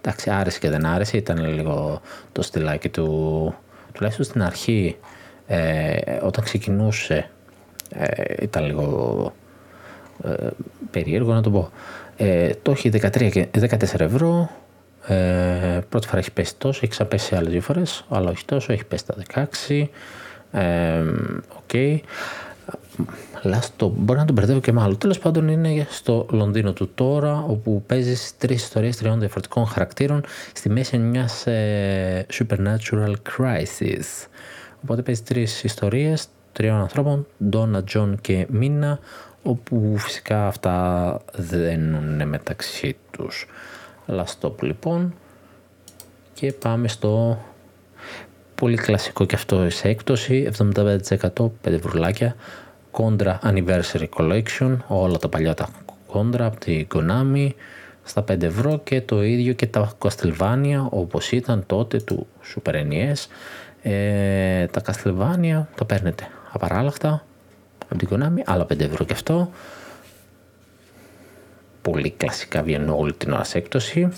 εντάξει 0.00 0.30
άρεσε 0.30 0.58
και 0.58 0.70
δεν 0.70 0.86
άρεσε, 0.86 1.16
ήταν 1.16 1.54
λίγο 1.54 2.00
το 2.32 2.42
στυλάκι 2.42 2.88
του, 2.88 3.54
τουλάχιστον 3.92 4.24
στην 4.24 4.42
αρχή 4.42 4.96
ε, 5.46 5.96
όταν 6.22 6.44
ξεκινούσε 6.44 7.30
ε, 7.90 8.34
ήταν 8.42 8.64
λίγο 8.64 9.32
ε, 10.24 10.48
περίεργο 10.90 11.32
να 11.32 11.42
το 11.42 11.50
πω. 11.50 11.70
Ε, 12.16 12.50
το 12.62 12.70
έχει 12.70 12.90
13 12.92 13.30
και 13.30 13.48
14 13.52 14.00
ευρώ, 14.00 14.50
ε, 15.06 15.80
πρώτη 15.88 16.06
φορά 16.06 16.18
έχει 16.18 16.32
πέσει 16.32 16.56
τόσο, 16.56 16.80
έχει 16.82 16.90
ξαναπέσει 16.90 17.34
άλλες 17.34 17.52
δύο 17.52 17.60
φορές, 17.60 18.04
αλλά 18.08 18.30
όχι 18.30 18.44
τόσο, 18.44 18.72
έχει 18.72 18.84
πέσει 18.84 19.06
τα 19.06 19.14
16. 19.68 19.86
Ε, 20.52 21.00
OK. 21.56 21.70
Okay. 21.72 21.98
Last 23.42 23.65
Stop, 23.65 23.94
μπορεί 23.96 24.18
να 24.18 24.24
τον 24.24 24.34
μπερδεύω 24.34 24.60
και 24.60 24.72
με 24.72 24.82
άλλο. 24.82 24.96
Τέλος 24.96 25.18
πάντων 25.18 25.48
είναι 25.48 25.86
στο 25.90 26.26
Λονδίνο 26.30 26.72
του 26.72 26.90
τώρα, 26.94 27.44
όπου 27.48 27.82
παίζεις 27.86 28.32
τρεις 28.38 28.62
ιστορίες 28.62 28.96
τριών 28.96 29.18
διαφορετικών 29.18 29.66
χαρακτήρων 29.66 30.24
στη 30.52 30.68
μέση 30.68 30.98
μιας 30.98 31.46
ε, 31.46 32.26
supernatural 32.32 33.12
crisis. 33.36 34.26
Οπότε 34.82 35.02
παίζει 35.02 35.22
τρεις 35.22 35.64
ιστορίες 35.64 36.26
τριών 36.52 36.80
ανθρώπων, 36.80 37.26
Ντόνα, 37.48 37.84
Τζον 37.84 38.18
και 38.20 38.46
Μίνα, 38.50 38.98
όπου 39.42 39.94
φυσικά 39.98 40.46
αυτά 40.46 41.18
δένουνε 41.32 42.24
μεταξύ 42.24 42.96
τους. 43.10 43.46
Last 44.08 44.50
λοιπόν. 44.60 45.14
Και 46.34 46.52
πάμε 46.52 46.88
στο 46.88 47.38
πολύ 48.54 48.76
κλασικό 48.76 49.24
και 49.24 49.34
αυτό 49.34 49.70
σε 49.70 49.88
έκπτωση. 49.88 50.50
75% 50.58 50.98
5 51.38 51.50
ευρουλάκια 51.80 52.36
Contra 52.92 53.38
Anniversary 53.42 54.08
Collection 54.18 54.76
όλα 54.86 55.16
τα 55.18 55.28
παλιά 55.28 55.54
τα 55.54 55.68
Contra 56.12 56.40
από 56.40 56.58
τη 56.58 56.86
Konami 56.94 57.48
στα 58.02 58.24
5 58.28 58.42
ευρώ. 58.42 58.80
Και 58.84 59.00
το 59.00 59.22
ίδιο 59.22 59.52
και 59.52 59.66
τα 59.66 59.92
Castlevania 59.98 60.86
όπως 60.90 61.32
ήταν 61.32 61.64
τότε 61.66 61.98
του 61.98 62.26
Super 62.54 62.74
NES 62.74 63.26
ε, 63.82 64.66
τα 64.66 64.82
Castlevania 64.86 65.64
τα 65.74 65.84
παίρνετε 65.86 66.28
απαράλλαχτα 66.52 67.24
από 67.88 67.98
την 67.98 68.08
Konami 68.10 68.40
άλλα 68.44 68.64
5 68.64 68.80
ευρώ 68.80 69.04
και 69.04 69.12
αυτό 69.12 69.50
πολύ 71.90 72.10
κλασικά 72.10 72.62
βγαίνουν 72.62 72.88
όλη 72.88 73.12
την 73.12 73.32
ώρα 73.32 73.44
σε 73.44 73.58
έκπτωση. 73.58 74.08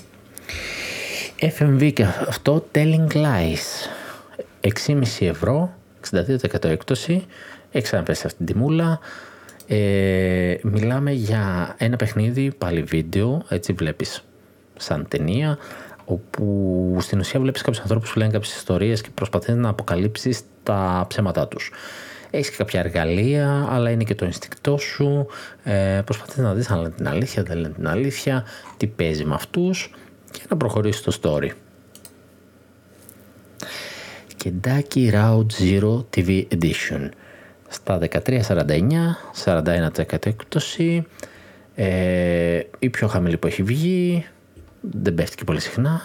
FMV 1.41 1.93
και 1.93 2.05
αυτό 2.29 2.69
Telling 2.73 3.13
Lies 3.13 3.89
6,5 4.87 5.03
ευρώ 5.21 5.75
62% 6.11 6.65
έκπτωση 6.65 7.27
έχει 7.71 7.85
ξαναπέσει 7.85 8.27
αυτή 8.27 8.45
την 8.45 8.47
τιμούλα 8.47 9.01
ε, 9.67 10.55
μιλάμε 10.63 11.13
για 11.13 11.75
ένα 11.79 11.97
παιχνίδι 11.97 12.53
πάλι 12.59 12.83
βίντεο 12.83 13.43
έτσι 13.49 13.73
βλέπεις 13.73 14.25
σαν 14.77 15.07
ταινία 15.09 15.59
όπου 16.05 16.97
στην 17.01 17.19
ουσία 17.19 17.41
βλέπεις 17.41 17.63
κάποιους 17.63 17.83
ανθρώπους 17.83 18.13
που 18.13 18.19
λένε 18.19 18.31
κάποιες 18.33 18.55
ιστορίες 18.55 19.01
και 19.01 19.09
προσπαθείς 19.15 19.55
να 19.55 19.69
αποκαλύψεις 19.69 20.41
τα 20.63 21.05
ψέματά 21.09 21.49
τους. 21.49 21.71
Έχεις 22.31 22.57
κάποια 22.57 22.81
εργαλεία, 22.81 23.67
αλλά 23.71 23.91
είναι 23.91 24.05
και 24.05 24.15
το 24.15 24.25
ενστικτό 24.25 24.79
σου. 24.79 25.27
Ε, 25.65 26.01
προσπαθείς 26.05 26.37
να 26.37 26.55
δεις 26.55 26.71
αν 26.71 26.81
λένε 26.81 26.95
την 26.95 27.09
αλήθεια, 27.09 27.43
δεν 27.43 27.57
λένε 27.57 27.75
την 27.75 27.89
αλήθεια, 27.89 28.45
τι 28.77 28.87
παίζει 28.87 29.25
με 29.25 29.35
αυτούς 29.35 29.95
και 30.31 30.41
να 30.49 30.57
προχωρήσεις 30.57 31.03
το 31.03 31.19
story. 31.23 31.51
Kentucky 34.45 35.13
Route 35.13 35.53
Zero 35.61 36.05
TV 36.17 36.45
Edition 36.55 37.09
στα 37.69 37.99
13.49, 38.11 38.41
41% 39.45 40.27
έκπτωση, 40.27 41.07
ε, 41.75 42.61
η 42.79 42.91
πιο 42.91 43.09
χαμηλή 43.09 43.37
που 43.37 43.47
έχει 43.47 43.63
βγει, 43.63 44.27
δεν 44.81 45.15
πέφτει 45.15 45.37
και 45.37 45.45
πολύ 45.45 45.61
συχνά. 45.61 46.01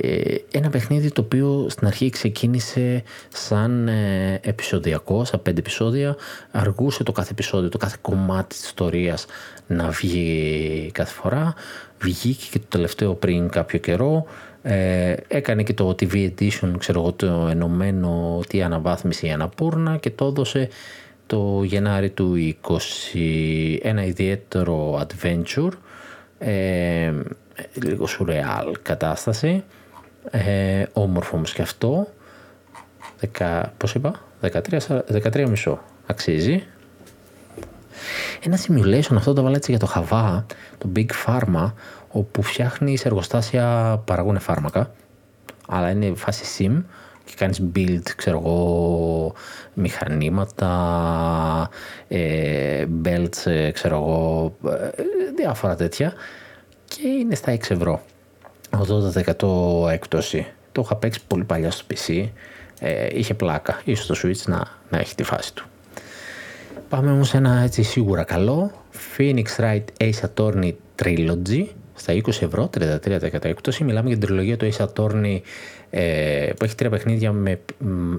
Ε, 0.00 0.34
ένα 0.50 0.70
παιχνίδι 0.70 1.10
το 1.10 1.20
οποίο 1.20 1.66
στην 1.68 1.86
αρχή 1.86 2.10
ξεκίνησε 2.10 3.02
σαν 3.28 3.88
ε, 3.88 4.40
επεισοδιακό, 4.42 5.24
σαν 5.24 5.42
πέντε 5.42 5.60
επεισόδια, 5.60 6.16
αργούσε 6.50 7.02
το 7.02 7.12
κάθε 7.12 7.30
επεισόδιο, 7.30 7.68
το 7.68 7.78
κάθε 7.78 7.96
κομμάτι 8.00 8.48
της 8.48 8.64
ιστορίας 8.64 9.26
να 9.66 9.88
βγει 9.88 10.90
κάθε 10.92 11.12
φορά. 11.12 11.54
Βγήκε 11.98 12.46
και 12.50 12.58
το 12.58 12.64
τελευταίο 12.68 13.14
πριν 13.14 13.48
κάποιο 13.48 13.78
καιρό, 13.78 14.26
ε, 14.62 15.14
έκανε 15.28 15.62
και 15.62 15.74
το 15.74 15.88
TV 15.88 16.30
Edition, 16.30 16.72
ξέρω 16.78 17.00
εγώ, 17.00 17.12
το 17.12 17.48
ενωμένο 17.50 18.40
τι 18.48 18.62
αναβάθμιση 18.62 19.28
αναπούρνα 19.28 19.96
και 19.96 20.10
το 20.10 20.26
έδωσε 20.26 20.68
το 21.26 21.62
Γενάρη 21.64 22.10
του 22.10 22.56
20 22.62 22.76
ένα 23.82 24.04
ιδιαίτερο 24.04 25.06
adventure. 25.06 25.72
Ε, 26.38 27.12
λίγο 27.72 28.06
σουρεάλ 28.06 28.76
κατάσταση 28.82 29.64
ε, 30.30 30.84
όμορφο 30.92 31.36
όμως 31.36 31.52
και 31.52 31.62
αυτό 31.62 32.08
δεκα, 33.20 33.72
πώς 33.76 33.94
είπα; 33.94 34.20
13, 34.40 34.78
13 35.12 35.48
μισό 35.48 35.80
αξίζει 36.06 36.62
ένα 38.42 38.58
simulation 38.66 39.16
αυτό 39.16 39.32
το 39.32 39.42
βάλα 39.42 39.56
έτσι 39.56 39.70
για 39.70 39.80
το 39.80 39.86
Χαβά 39.86 40.46
το 40.78 40.88
Big 40.96 41.06
Pharma 41.26 41.72
όπου 42.08 42.42
φτιάχνει 42.42 42.98
εργοστάσια 43.04 44.00
παραγούν 44.04 44.38
φάρμακα, 44.38 44.92
αλλά 45.68 45.90
είναι 45.90 46.12
φάση 46.14 46.44
sim 46.58 46.82
και 47.24 47.32
κάνεις 47.36 47.62
build, 47.74 48.02
ξέρω 48.16 48.38
εγώ, 48.38 49.34
μηχανήματα, 49.74 50.70
ε, 52.08 52.84
belts, 53.04 53.44
ε, 53.44 53.70
ξέρω 53.70 53.96
εγώ, 53.96 54.56
ε, 54.70 54.88
διάφορα 55.36 55.76
τέτοια 55.76 56.12
και 56.84 57.08
είναι 57.08 57.34
στα 57.34 57.52
6 57.52 57.70
ευρώ. 57.70 58.02
80% 58.80 59.90
έκπτωση. 59.90 60.46
Το 60.72 60.82
είχα 60.84 60.96
παίξει 60.96 61.20
πολύ 61.26 61.44
παλιά 61.44 61.70
στο 61.70 61.84
PC, 61.90 62.28
ε, 62.80 63.08
είχε 63.12 63.34
πλάκα, 63.34 63.80
ίσως 63.84 64.06
το 64.06 64.14
Switch 64.22 64.42
να, 64.46 64.68
να 64.90 64.98
έχει 64.98 65.14
τη 65.14 65.22
φάση 65.22 65.54
του. 65.54 65.64
Πάμε 66.88 67.10
όμως 67.10 67.28
σε 67.28 67.36
ένα 67.36 67.60
έτσι 67.60 67.82
σίγουρα 67.82 68.24
καλό, 68.24 68.70
Phoenix 69.16 69.44
Wright 69.56 69.84
Ace 69.98 70.20
Attorney 70.34 70.72
Trilogy, 71.02 71.64
στα 71.94 72.12
20 72.12 72.28
ευρώ, 72.28 72.70
33% 72.78 73.44
έκπτωση. 73.44 73.84
Μιλάμε 73.84 74.08
για 74.08 74.18
την 74.18 74.26
τριλογία 74.26 74.56
του 74.56 74.68
Ace 74.72 74.86
Attorney 74.86 75.40
ε, 75.90 76.50
που 76.56 76.64
έχει 76.64 76.74
τρία 76.74 76.90
παιχνίδια 76.90 77.32
με 77.32 77.60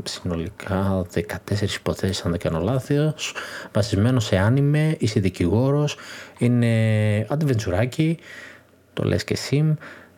συνολικά 0.04 1.06
14 1.14 1.22
υποθέσεις 1.78 2.26
αν 2.26 2.32
δεν 2.32 2.40
κάνω 2.40 2.60
λάθος, 2.60 3.36
βασισμένο 3.74 4.20
σε 4.20 4.38
άνιμε, 4.38 4.96
είσαι 5.00 5.20
δικηγόρος, 5.20 5.98
είναι 6.38 7.26
αντιβεντσουράκι, 7.30 8.18
το 8.94 9.04
λες 9.04 9.24
και 9.24 9.38
sim 9.50 9.74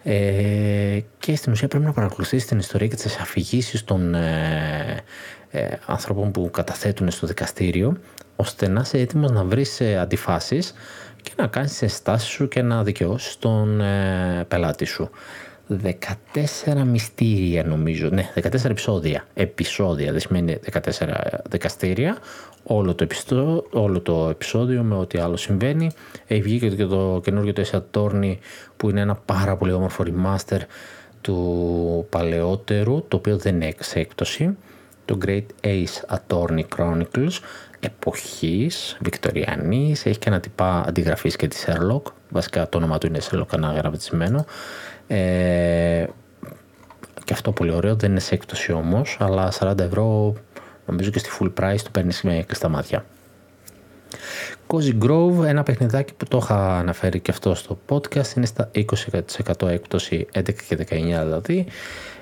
ε, 0.10 1.00
και 1.20 1.36
στην 1.36 1.52
ουσία 1.52 1.68
πρέπει 1.68 1.86
να 1.86 1.92
παρακολουθήσει 1.92 2.48
την 2.48 2.60
ιστορία 2.60 2.88
και 2.88 2.96
τις 2.96 3.18
αφηγήσεις 3.18 3.84
των 3.84 4.16
ε, 4.16 5.04
ε, 5.52 5.68
ανθρώπων 5.86 6.32
που 6.32 6.50
καταθέτουν 6.52 7.12
στο 7.12 7.28
δικαστήριο 7.28 7.98
ώστε 8.36 8.68
να 8.68 8.82
είσαι 8.82 8.98
έτοιμος 8.98 9.32
να 9.32 9.44
βρεις 9.44 9.80
ε, 9.80 9.98
αντιφάσεις 9.98 10.74
και 11.22 11.32
να 11.38 11.48
κάνεις 11.48 11.70
τις 11.72 11.82
αισθάσεις 11.82 12.30
σου 12.30 12.48
και 12.48 12.62
να 12.62 12.84
δικαιώσεις 12.84 13.40
τον 13.40 13.82
ε, 13.82 14.46
πελάτη 14.48 14.86
σου. 14.86 15.10
14 15.70 16.84
μυστήρια 16.86 17.64
νομίζω, 17.64 18.10
ναι 18.10 18.30
14 18.36 18.66
επεισόδια, 18.66 19.26
επεισόδια 19.34 20.12
δεν 20.12 20.20
σημαίνει 20.20 20.60
14 20.72 20.80
δικαστήρια, 21.50 22.18
όλο 22.64 22.96
το, 22.96 23.04
επεισόδιο, 23.04 23.66
όλο 23.72 24.02
το 24.02 24.28
επεισόδιο 24.30 24.84
με 24.84 24.96
ό,τι 24.96 25.18
άλλο 25.18 25.38
συμβαίνει. 25.38 25.92
Έχει 26.28 26.42
βγει 26.42 26.76
και 26.76 26.86
το 26.86 27.22
καινούργιο 27.24 27.54
το 27.54 27.62
Ace 27.62 28.40
που 28.78 28.90
είναι 28.90 29.02
ένα 29.02 29.16
πάρα 29.16 29.56
πολύ 29.56 29.72
όμορφο 29.72 30.04
remaster 30.08 30.60
του 31.22 32.08
παλαιότερου, 32.10 33.06
το 33.08 33.18
οποίο 33.18 33.38
δεν 33.38 33.56
είναι 33.56 33.74
σε 33.80 34.00
έκπτωση, 34.00 34.58
το 35.06 35.18
Great 35.26 35.46
Ace 35.64 36.18
Attorney 36.18 36.64
Chronicles, 36.78 37.40
εποχής, 37.80 38.98
βικτοριανής, 39.00 40.06
έχει 40.06 40.20
και 40.20 40.30
ένα 40.30 40.40
τυπά 40.40 40.84
αντιγραφής 40.88 41.36
και 41.36 41.48
της 41.48 41.66
Sherlock, 41.68 42.02
βασικά 42.30 42.70
το 42.70 42.78
όνομα 42.78 42.98
του 42.98 43.08
είναι 43.08 43.20
Sherlock 43.32 43.48
αναγραφητισμένο. 43.50 44.46
Ε, 45.08 46.06
και 47.24 47.34
αυτό 47.34 47.52
πολύ 47.52 47.72
ωραίο, 47.72 47.96
δεν 47.96 48.12
είναι 48.12 48.20
σε 48.20 48.34
έκπτωση 48.34 48.72
όμως, 48.72 49.18
αλλά 49.20 49.52
40 49.60 49.80
ευρώ 49.80 50.34
νομίζω 50.86 51.10
και 51.10 51.20
στη 51.20 51.30
full 51.40 51.54
price 51.60 51.80
το 51.84 51.90
παίρνεις 51.92 52.22
με 52.22 52.44
κλειστά 52.48 52.70
μάτια. 52.70 53.06
Cozy 54.68 55.04
Grove, 55.04 55.46
ένα 55.46 55.64
παιχνιδάκι 55.64 56.14
που 56.14 56.26
το 56.26 56.38
είχα 56.38 56.78
αναφέρει 56.78 57.20
και 57.20 57.32
αυτό 57.32 57.56
στο 57.56 57.80
podcast, 57.90 58.36
είναι 58.36 58.46
στα 58.46 58.72
20% 58.74 59.68
έκπτωση 59.68 60.28
11 60.34 60.54
και 60.68 60.78
19 60.80 60.86
δηλαδή. 61.24 61.66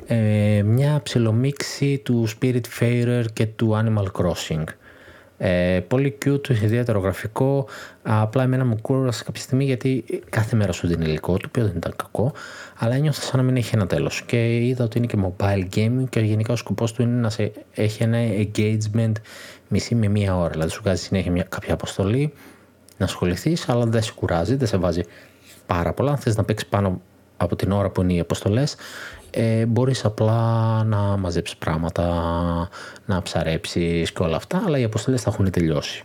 Ε, 0.07 0.61
μια 0.65 0.99
ψιλομίξη 1.03 1.97
του 1.97 2.27
Spirit 2.29 2.61
Fairer 2.79 3.23
και 3.33 3.45
του 3.45 3.83
Animal 3.83 4.21
Crossing. 4.21 4.63
Ε, 5.37 5.79
πολύ 5.87 6.17
cute, 6.25 6.49
ιδιαίτερο 6.49 6.99
γραφικό. 6.99 7.67
Απλά 8.03 8.43
εμένα 8.43 8.65
μου 8.65 8.77
κούρασε 8.81 9.23
κάποια 9.23 9.41
στιγμή 9.41 9.65
γιατί 9.65 10.05
κάθε 10.29 10.55
μέρα 10.55 10.71
σου 10.71 10.87
δίνει 10.87 11.05
υλικό, 11.05 11.37
το 11.37 11.45
οποίο 11.47 11.63
δεν 11.65 11.73
ήταν 11.75 11.93
κακό, 11.95 12.33
αλλά 12.77 12.95
ένιωθα 12.95 13.21
σαν 13.21 13.39
να 13.39 13.45
μην 13.45 13.55
έχει 13.55 13.75
ένα 13.75 13.87
τέλος. 13.87 14.21
Και 14.21 14.65
είδα 14.65 14.83
ότι 14.83 14.97
είναι 14.97 15.07
και 15.07 15.17
mobile 15.23 15.67
gaming 15.75 16.03
και 16.09 16.19
γενικά 16.19 16.53
ο 16.53 16.55
σκοπός 16.55 16.93
του 16.93 17.01
είναι 17.01 17.19
να 17.19 17.29
σε, 17.29 17.51
έχει 17.73 18.03
ένα 18.03 18.17
engagement 18.17 19.11
μισή 19.67 19.95
με 19.95 20.07
μία 20.07 20.37
ώρα. 20.37 20.49
Δηλαδή 20.49 20.71
σου 20.71 20.81
βγάζει 20.83 21.01
συνέχεια 21.01 21.31
μια, 21.31 21.43
κάποια 21.43 21.73
αποστολή 21.73 22.33
να 22.97 23.05
ασχοληθείς, 23.05 23.69
αλλά 23.69 23.85
δεν 23.85 24.01
σε 24.01 24.11
κουράζει, 24.15 24.55
δεν 24.55 24.67
σε 24.67 24.77
βάζει 24.77 25.01
πάρα 25.65 25.93
πολλά. 25.93 26.11
Αν 26.11 26.17
θες 26.17 26.35
να 26.35 26.43
παίξεις 26.43 26.69
πάνω 26.69 27.01
από 27.37 27.55
την 27.55 27.71
ώρα 27.71 27.89
που 27.89 28.01
είναι 28.01 28.13
οι 28.13 28.19
αποστολές, 28.19 28.75
ε, 29.35 29.65
μπορείς 29.65 30.05
απλά 30.05 30.83
να 30.83 30.97
μαζέψεις 30.97 31.57
πράγματα, 31.57 32.03
να 33.05 33.21
ψαρέψεις 33.21 34.11
και 34.11 34.23
όλα 34.23 34.35
αυτά, 34.35 34.63
αλλά 34.65 34.77
οι 34.77 34.83
αποστολές 34.83 35.21
θα 35.21 35.29
έχουν 35.29 35.51
τελειώσει. 35.51 36.01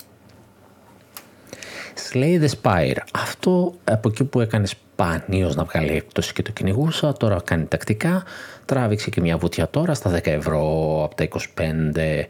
Slay 2.12 2.40
the 2.42 2.48
Spire. 2.62 2.96
Αυτό 3.12 3.74
από 3.84 4.08
εκεί 4.08 4.24
που 4.24 4.40
έκανες 4.40 4.70
σπανίω 4.70 5.52
να 5.54 5.64
βγάλει 5.64 5.96
έκπτωση 5.96 6.32
και 6.32 6.42
το 6.42 6.50
κυνηγούσα, 6.50 7.12
τώρα 7.12 7.40
κάνει 7.44 7.64
τακτικά. 7.64 8.24
Τράβηξε 8.64 9.10
και 9.10 9.20
μια 9.20 9.36
βουτιά 9.36 9.68
τώρα 9.68 9.94
στα 9.94 10.14
10 10.16 10.26
ευρώ 10.26 10.60
από 11.04 11.14
τα 11.14 11.28
25 11.56 12.22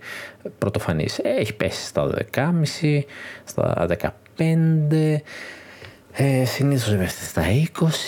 πρωτοφανής. 0.59 1.19
Έχει 1.23 1.55
πέσει 1.55 1.87
στα 1.87 2.11
10,5, 2.35 3.05
στα 3.45 3.87
15. 4.37 5.21
Ε, 6.13 6.45
συνήθως 6.45 6.93
είμαστε 6.93 7.25
στα 7.25 7.43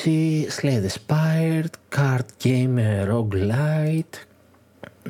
20, 0.04 0.46
Slay 0.60 0.82
the 0.82 0.90
Spired, 1.06 1.96
Card 1.96 2.44
Game 2.44 2.78
Roguelite, 3.10 4.18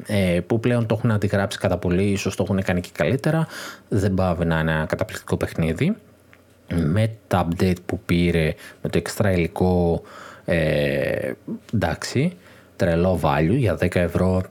ε, 0.06 0.40
που 0.46 0.60
πλέον 0.60 0.86
το 0.86 0.94
έχουν 0.98 1.10
αντιγράψει 1.10 1.58
κατά 1.58 1.78
πολύ, 1.78 2.04
ίσως 2.04 2.36
το 2.36 2.42
έχουν 2.42 2.62
κάνει 2.62 2.80
και 2.80 2.90
καλύτερα. 2.92 3.46
Δεν 3.88 4.14
πάβει 4.14 4.44
να 4.44 4.60
είναι 4.60 4.72
ένα 4.72 4.86
καταπληκτικό 4.86 5.36
παιχνίδι. 5.36 5.96
Με 6.74 7.16
τα 7.26 7.48
update 7.48 7.82
που 7.86 8.00
πήρε, 8.00 8.54
με 8.82 8.88
το 8.88 9.02
extra 9.04 9.32
υλικό, 9.34 10.02
ε, 10.44 11.32
εντάξει, 11.74 12.36
τρελό 12.76 13.20
value 13.22 13.56
για 13.56 13.74
10 13.74 13.94
ευρώ. 13.94 14.42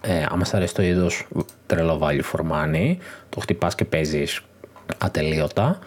Ε, 0.00 0.26
άμα 0.28 0.44
σ' 0.44 0.54
αρέσει 0.54 0.74
το 0.74 0.82
είδος, 0.82 1.26
τρελό 1.66 1.98
value 2.02 2.22
for 2.32 2.40
money. 2.40 2.96
Το 3.28 3.40
χτυπάς 3.40 3.74
και 3.74 3.84
παίζεις 3.84 4.40
ατελείωτα. 4.98 5.78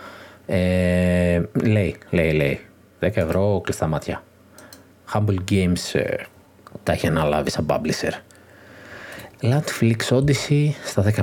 Ε, 0.46 1.42
λέει, 1.64 1.96
λέει, 2.10 2.32
λέει. 2.32 2.60
10 3.00 3.10
ευρώ 3.14 3.62
κλειστά 3.64 3.88
μάτια. 3.88 4.24
Humble 5.14 5.38
Games 5.52 5.94
ε, 5.94 6.16
τα 6.84 6.92
έχει 6.92 7.08
αναλάβει 7.08 7.50
σαν 7.50 7.66
publisher. 7.70 8.14
Netflix 9.42 9.96
Odyssey 10.10 10.70
στα 10.86 11.14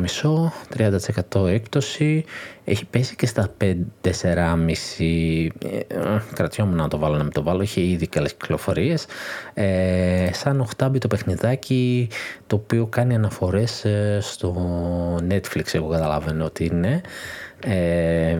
10,5, 0.74 0.92
30% 1.34 1.46
έκπτωση. 1.46 2.24
Έχει 2.64 2.86
πέσει 2.86 3.16
και 3.16 3.26
στα 3.26 3.48
5, 3.60 3.74
4,5. 4.02 4.10
Ε, 4.98 5.80
κρατιόμουν 6.34 6.76
να 6.76 6.88
το 6.88 6.98
βάλω 6.98 7.16
να 7.16 7.22
μην 7.22 7.32
το 7.32 7.42
βάλω. 7.42 7.62
Έχει 7.62 7.80
ήδη 7.80 8.06
καλές 8.06 8.34
κυκλοφορίες. 8.34 9.06
Ε, 9.54 10.30
σαν 10.32 10.66
8 10.76 10.98
το 10.98 11.08
παιχνιδάκι 11.08 12.08
το 12.46 12.56
οποίο 12.56 12.86
κάνει 12.86 13.14
αναφορές 13.14 13.84
ε, 13.84 14.18
στο 14.20 14.54
Netflix 15.30 15.64
εγώ 15.72 15.88
καταλαβαίνω 15.88 16.44
ότι 16.44 16.64
είναι. 16.64 17.00
Ε, 17.60 18.38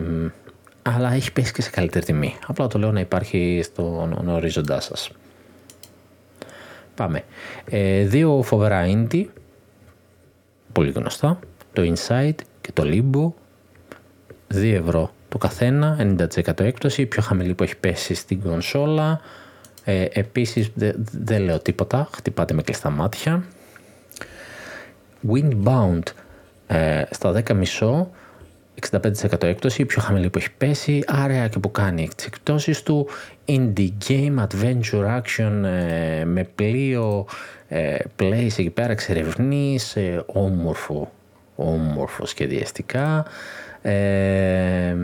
αλλά 0.95 1.13
έχει 1.13 1.33
πέσει 1.33 1.53
και 1.53 1.61
σε 1.61 1.69
καλύτερη 1.69 2.05
τιμή. 2.05 2.35
Απλά 2.47 2.67
το 2.67 2.79
λέω 2.79 2.91
να 2.91 2.99
υπάρχει 2.99 3.61
στον 3.63 4.27
ορίζοντά 4.29 4.79
σας. 4.81 5.11
Πάμε. 6.95 7.23
Ε, 7.69 8.03
δύο 8.03 8.41
φοβερά 8.41 8.85
indie, 8.87 9.25
πολύ 10.71 10.91
γνωστά, 10.91 11.39
το 11.73 11.93
Inside 11.93 12.35
και 12.61 12.71
το 12.73 12.83
Limbo, 12.85 13.31
2 14.53 14.73
ευρώ 14.73 15.11
το 15.29 15.37
καθένα, 15.37 15.97
90% 15.99 16.59
έκπτωση, 16.59 17.05
πιο 17.05 17.21
χαμηλή 17.21 17.53
που 17.53 17.63
έχει 17.63 17.77
πέσει 17.77 18.13
στην 18.13 18.41
κονσόλα. 18.41 19.21
Ε, 19.83 20.05
επίσης 20.11 20.71
δεν 21.11 21.41
λέω 21.41 21.59
τίποτα, 21.59 22.09
χτυπάτε 22.11 22.53
με 22.53 22.61
κλειστά 22.61 22.89
μάτια. 22.89 23.43
Windbound 25.31 26.03
ε, 26.67 27.03
στα 27.09 27.43
10,5 27.47 28.05
65% 28.91 29.43
έκπτωση, 29.43 29.85
πιο 29.85 30.01
χαμηλή 30.01 30.29
που 30.29 30.37
έχει 30.37 30.51
πέσει, 30.57 31.03
άρα 31.07 31.47
και 31.47 31.59
που 31.59 31.71
κάνει 31.71 32.09
τις 32.15 32.25
εκπτώσεις 32.25 32.83
του, 32.83 33.07
indie 33.45 33.89
game, 34.07 34.35
adventure 34.47 35.19
action 35.21 35.63
ε, 35.63 36.23
με 36.25 36.43
πλοίο, 36.55 37.25
ε, 37.67 37.97
place 38.19 38.57
εκεί 38.57 38.69
πέρα, 38.69 38.91
εξερευνής, 38.91 39.95
ε, 39.95 40.23
όμορφο, 40.25 41.11
όμορφο 41.55 42.25
σχεδιαστικά, 42.25 43.25
ε, 43.81 44.95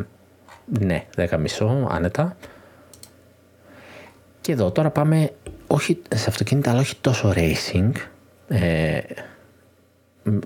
ναι, 0.80 1.06
10,5 1.16 1.88
άνετα. 1.90 2.36
Και 4.42 4.52
εδώ 4.52 4.72
τώρα 4.72 4.90
πάμε 4.90 5.30
όχι 5.68 6.02
σε 6.16 6.30
αυτοκίνητα 6.30 6.72
αλλά 6.72 6.80
όχι 6.80 6.96
τόσο 7.02 7.34
racing, 7.36 7.92
ε, 8.48 9.00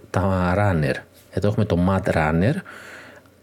τα 0.09 0.53
runner. 0.57 0.95
Εδώ 1.29 1.47
έχουμε 1.47 1.65
το 1.65 1.77
Mad 1.89 2.13
Runner, 2.13 2.53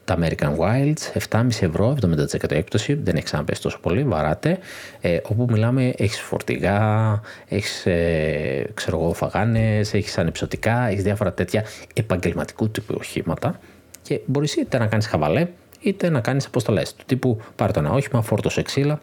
τα 0.07 0.19
American 0.21 0.57
Wilds, 0.57 1.21
7,5 1.31 1.47
ευρώ, 1.61 1.97
70% 2.03 2.51
έκπτωση, 2.51 2.95
δεν 2.95 3.15
έχει 3.15 3.25
ξαναπέσει 3.25 3.63
τόσο 3.63 3.79
πολύ, 3.81 4.05
βαράτε, 4.05 4.59
ε, 5.01 5.19
όπου 5.23 5.47
μιλάμε, 5.49 5.93
έχεις 5.97 6.21
φορτηγά, 6.21 7.21
έχεις, 7.49 7.87
ε, 7.87 8.71
ξέρω 8.75 9.01
εγώ, 9.01 9.13
φαγάνες, 9.13 9.95
έχεις 9.95 10.19
ανεψωτικά, 10.19 10.89
έχεις 10.89 11.03
διάφορα 11.03 11.33
τέτοια 11.33 11.65
επαγγελματικού 11.95 12.71
τύπου 12.71 12.95
οχήματα. 12.99 13.59
Και 14.03 14.21
μπορείς 14.27 14.57
είτε 14.57 14.79
να 14.79 14.87
κάνεις 14.87 15.07
χαβαλέ, 15.07 15.47
είτε 15.81 16.09
να 16.09 16.21
κάνεις 16.21 16.47
αποστολές 16.47 16.95
του 16.95 17.05
τύπου 17.07 17.41
πάρε 17.57 17.73
το 17.73 17.81
ένα 17.81 17.91
όχημα, 17.91 18.23
φόρτωσε 18.23 18.63
ξύλα, 18.63 19.01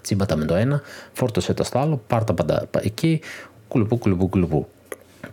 τσίμπατα 0.00 0.36
με 0.36 0.44
το 0.44 0.54
ένα, 0.54 0.82
φόρτωσε 1.12 1.54
το 1.54 1.64
στο 1.64 1.78
άλλο, 1.78 2.02
πάρ 2.06 2.24
τα 2.24 2.34
πάντα 2.34 2.68
εκεί, 2.80 3.20
κουλουπού, 3.68 3.98
κουλουπού, 3.98 4.28
κουλουπού. 4.28 4.68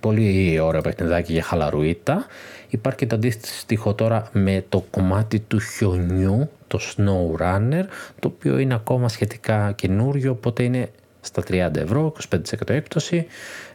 Πολύ 0.04 0.60
ωραίο 0.60 0.82
παιχνιδάκι 0.82 1.34
για 1.34 1.44
χαλαρουίτα. 1.44 2.26
Υπάρχει 2.70 2.98
και 2.98 3.08
το 3.08 3.16
αντίστοιχο 3.16 3.94
τώρα 3.94 4.30
με 4.32 4.66
το 4.70 4.86
κομμάτι 4.90 5.40
του 5.40 5.60
χιονιού, 5.60 6.50
το 6.68 6.80
Snow 6.82 7.42
Runner, 7.42 7.84
το 8.20 8.28
οποίο 8.28 8.58
είναι 8.58 8.74
ακόμα 8.74 9.10
σχετικά 9.10 9.72
καινούριο, 9.72 10.32
οπότε 10.32 10.64
είναι 10.64 10.90
στα 11.22 11.44
30 11.48 11.76
ευρώ, 11.76 12.14
25% 12.32 12.70
έκπτωση. 12.70 13.26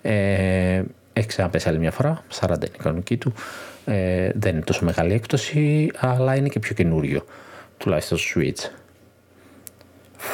Ε, 0.02 0.82
έχεις 1.12 1.28
ξαναπέσει 1.28 1.68
άλλη 1.68 1.78
μια 1.78 1.90
φορά, 1.90 2.24
40 2.40 2.48
είναι 2.48 2.68
η 2.74 2.78
κανονική 2.82 3.16
του. 3.16 3.32
Ε, 3.84 4.30
δεν 4.34 4.54
είναι 4.54 4.64
τόσο 4.64 4.84
μεγάλη 4.84 5.12
έκπτωση, 5.12 5.90
αλλά 5.96 6.36
είναι 6.36 6.48
και 6.48 6.58
πιο 6.58 6.74
καινούριο, 6.74 7.24
τουλάχιστον 7.76 8.18
στο 8.18 8.40
Switch. 8.40 8.70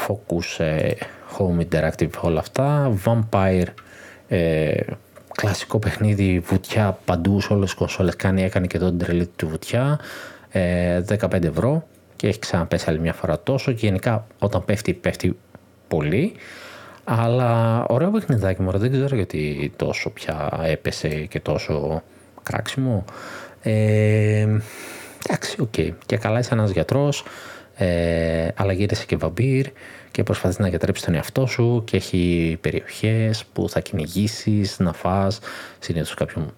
Focus, 0.07 0.65
ε, 0.65 0.91
Home 1.39 1.67
Interactive, 1.67 2.11
όλα 2.21 2.39
αυτά. 2.39 2.93
Vampire, 3.05 3.67
ε, 4.29 4.81
κλασικό 5.35 5.79
παιχνίδι, 5.79 6.39
βουτιά 6.39 6.99
παντού 7.05 7.41
σε 7.41 7.53
όλες 7.53 7.65
τις 7.65 7.75
κονσόλες 7.75 8.17
κάνει, 8.17 8.43
έκανε 8.43 8.67
και 8.67 8.77
εδώ 8.77 8.89
την 8.89 8.99
τρελή 8.99 9.27
του 9.27 9.49
βουτιά, 9.49 10.01
ε, 10.51 11.01
15 11.01 11.45
ευρώ 11.45 11.87
και 12.17 12.27
έχει 12.27 12.39
ξαναπέσει 12.39 12.85
άλλη 12.89 13.01
μια 13.01 13.13
φορά 13.13 13.41
τόσο 13.41 13.73
και 13.73 13.87
γενικά 13.87 14.27
όταν 14.39 14.65
πέφτει, 14.65 14.93
πέφτει 14.93 15.37
πολύ. 15.89 16.33
Αλλά 17.05 17.85
ωραίο 17.89 18.11
παιχνιδάκι 18.11 18.63
μου, 18.63 18.79
δεν 18.79 18.93
ξέρω 18.93 19.17
γιατί 19.17 19.73
τόσο 19.77 20.11
πια 20.11 20.61
έπεσε 20.63 21.09
και 21.09 21.41
τόσο 21.41 22.03
κράξιμο. 22.43 23.05
Ε, 23.63 24.47
εντάξει, 25.27 25.61
OK. 25.61 25.73
Okay. 25.77 25.91
Και 26.07 26.17
καλά 26.17 26.39
είσαι 26.39 26.55
ένας 26.55 26.71
γιατρός, 26.71 27.25
ε, 27.77 28.49
αλλά 28.55 28.73
γύρισε 28.73 29.05
και 29.07 29.17
βαμπίρ 29.17 29.67
και 30.15 30.23
προσπαθείς 30.23 30.59
να 30.59 30.69
γιατρέψεις 30.69 31.05
τον 31.05 31.15
εαυτό 31.15 31.47
σου 31.47 31.83
και 31.85 31.97
έχει 31.97 32.57
περιοχές 32.61 33.45
που 33.53 33.69
θα 33.69 33.81
κυνηγήσεις, 33.81 34.79
να 34.79 34.93
φας, 34.93 35.39
συνήθως 35.79 36.15
κάποιον 36.15 36.53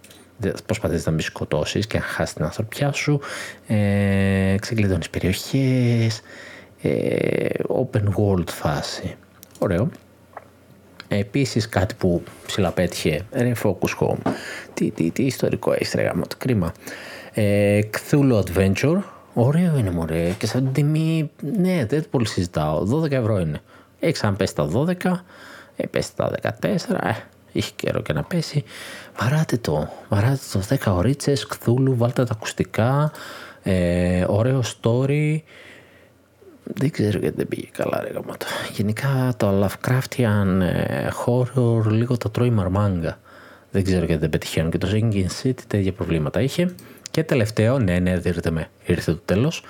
προσπαθείς 0.67 1.07
να 1.07 1.13
μην 1.13 1.21
σκοτώσεις 1.21 1.87
και 1.87 1.99
να 1.99 2.05
χάσεις 2.05 2.35
την 2.35 2.45
ανθρωπιά 2.45 2.93
σου, 2.93 3.21
ε, 3.67 4.55
ξεκλειδώνεις 4.61 5.11
περιοχές, 5.11 6.21
ε, 6.83 7.49
open 7.69 8.03
world 8.17 8.49
φάση. 8.51 9.17
Ωραίο. 9.59 9.89
Επίσης 11.09 11.69
κάτι 11.69 11.95
που 11.95 12.23
ψιλοπέτυχε, 12.47 13.27
ρε 13.33 13.53
Focus 13.63 13.99
Home, 14.01 14.33
τι, 14.75 14.91
τι, 14.91 15.11
τι 15.11 15.23
ιστορικό 15.23 15.73
έχει 15.73 15.97
ρε 15.97 16.03
γάμο, 16.03 16.25
κρίμα. 16.39 16.73
Ε, 17.33 17.81
Cthulhu 17.93 18.43
Adventure, 18.43 18.99
Ωραίο 19.39 19.79
είναι 19.79 19.91
μωρέ 19.91 20.31
και 20.39 20.47
σαν 20.47 20.65
την 20.65 20.73
τιμή, 20.73 21.31
ναι 21.59 21.87
δεν 21.87 22.05
πολύ 22.11 22.27
συζητάω, 22.27 23.03
12 23.03 23.11
ευρώ 23.11 23.39
είναι. 23.39 23.61
Έχεις 24.01 24.25
αν 24.25 24.37
πέσει 24.37 24.55
τα 24.55 24.69
12, 24.73 24.95
ε, 25.77 25.87
πέσει 25.87 26.17
τα 26.17 26.31
14, 26.43 27.01
ε, 27.03 27.13
είχε 27.53 27.73
καιρό 27.77 28.03
και 28.03 28.13
να 28.13 28.23
πέσει. 28.23 28.65
Βαράτε 29.19 29.57
το, 29.57 29.89
βαράτε 30.09 30.39
το 30.53 30.61
10 30.69 30.97
ωρίτσες, 30.97 31.47
κθούλου, 31.47 31.97
βάλτε 31.97 32.25
τα 32.25 32.33
ακουστικά, 32.33 33.13
ε, 33.63 34.25
ωραίο 34.29 34.63
story. 34.63 35.39
Δεν 36.63 36.91
ξέρω 36.91 37.19
γιατί 37.19 37.37
δεν 37.37 37.49
πήγε 37.49 37.69
καλά 37.73 38.01
ρε 38.01 38.11
γαμάτα. 38.11 38.47
Γενικά 38.73 39.35
το 39.37 39.65
Lovecraftian 39.65 40.61
ε, 40.61 41.09
horror 41.25 41.85
λίγο 41.87 42.17
τα 42.17 42.31
τρώει 42.31 42.51
μαρμάγκα. 42.51 43.19
Δεν 43.71 43.85
ξέρω 43.85 44.05
γιατί 44.05 44.21
δεν 44.21 44.31
πετυχαίνουν 44.31 44.71
και 44.71 44.79
το 44.79 44.89
Sinking 44.93 45.27
City 45.43 45.61
τέτοια 45.67 45.93
προβλήματα 45.93 46.41
είχε. 46.41 46.75
Και 47.17 47.25
τελευταίο, 47.25 47.79
ναι, 47.79 47.99
ναι, 47.99 48.17
δείτε 48.17 48.51
με, 48.51 48.69
ήρθε 48.87 49.13
το 49.13 49.21
τέλος. 49.25 49.63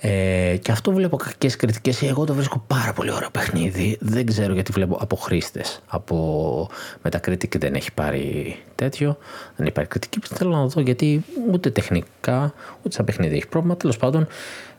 Ε, 0.00 0.56
και 0.62 0.72
αυτό 0.72 0.92
βλέπω 0.92 1.16
κακές 1.16 1.56
κριτικές. 1.56 2.02
Εγώ 2.02 2.24
το 2.24 2.34
βρίσκω 2.34 2.64
πάρα 2.66 2.92
πολύ 2.92 3.12
ωραίο 3.12 3.30
παιχνίδι. 3.30 3.98
Δεν 4.00 4.26
ξέρω 4.26 4.52
γιατί 4.52 4.72
βλέπω 4.72 4.98
από 5.00 5.16
χρήστες. 5.16 5.82
Από 5.86 6.68
Metacritic 7.02 7.58
δεν 7.58 7.74
έχει 7.74 7.92
πάρει 7.92 8.56
τέτοιο. 8.74 9.18
Δεν 9.56 9.66
υπάρχει 9.66 9.90
κριτική. 9.90 10.18
Θέλω 10.34 10.50
να 10.50 10.66
δω 10.66 10.80
γιατί 10.80 11.24
ούτε 11.52 11.70
τεχνικά 11.70 12.54
ούτε 12.78 12.94
σαν 12.94 13.04
παιχνίδι 13.04 13.36
έχει 13.36 13.48
πρόβλημα. 13.48 13.76
Τέλος 13.76 13.96
πάντων, 13.96 14.26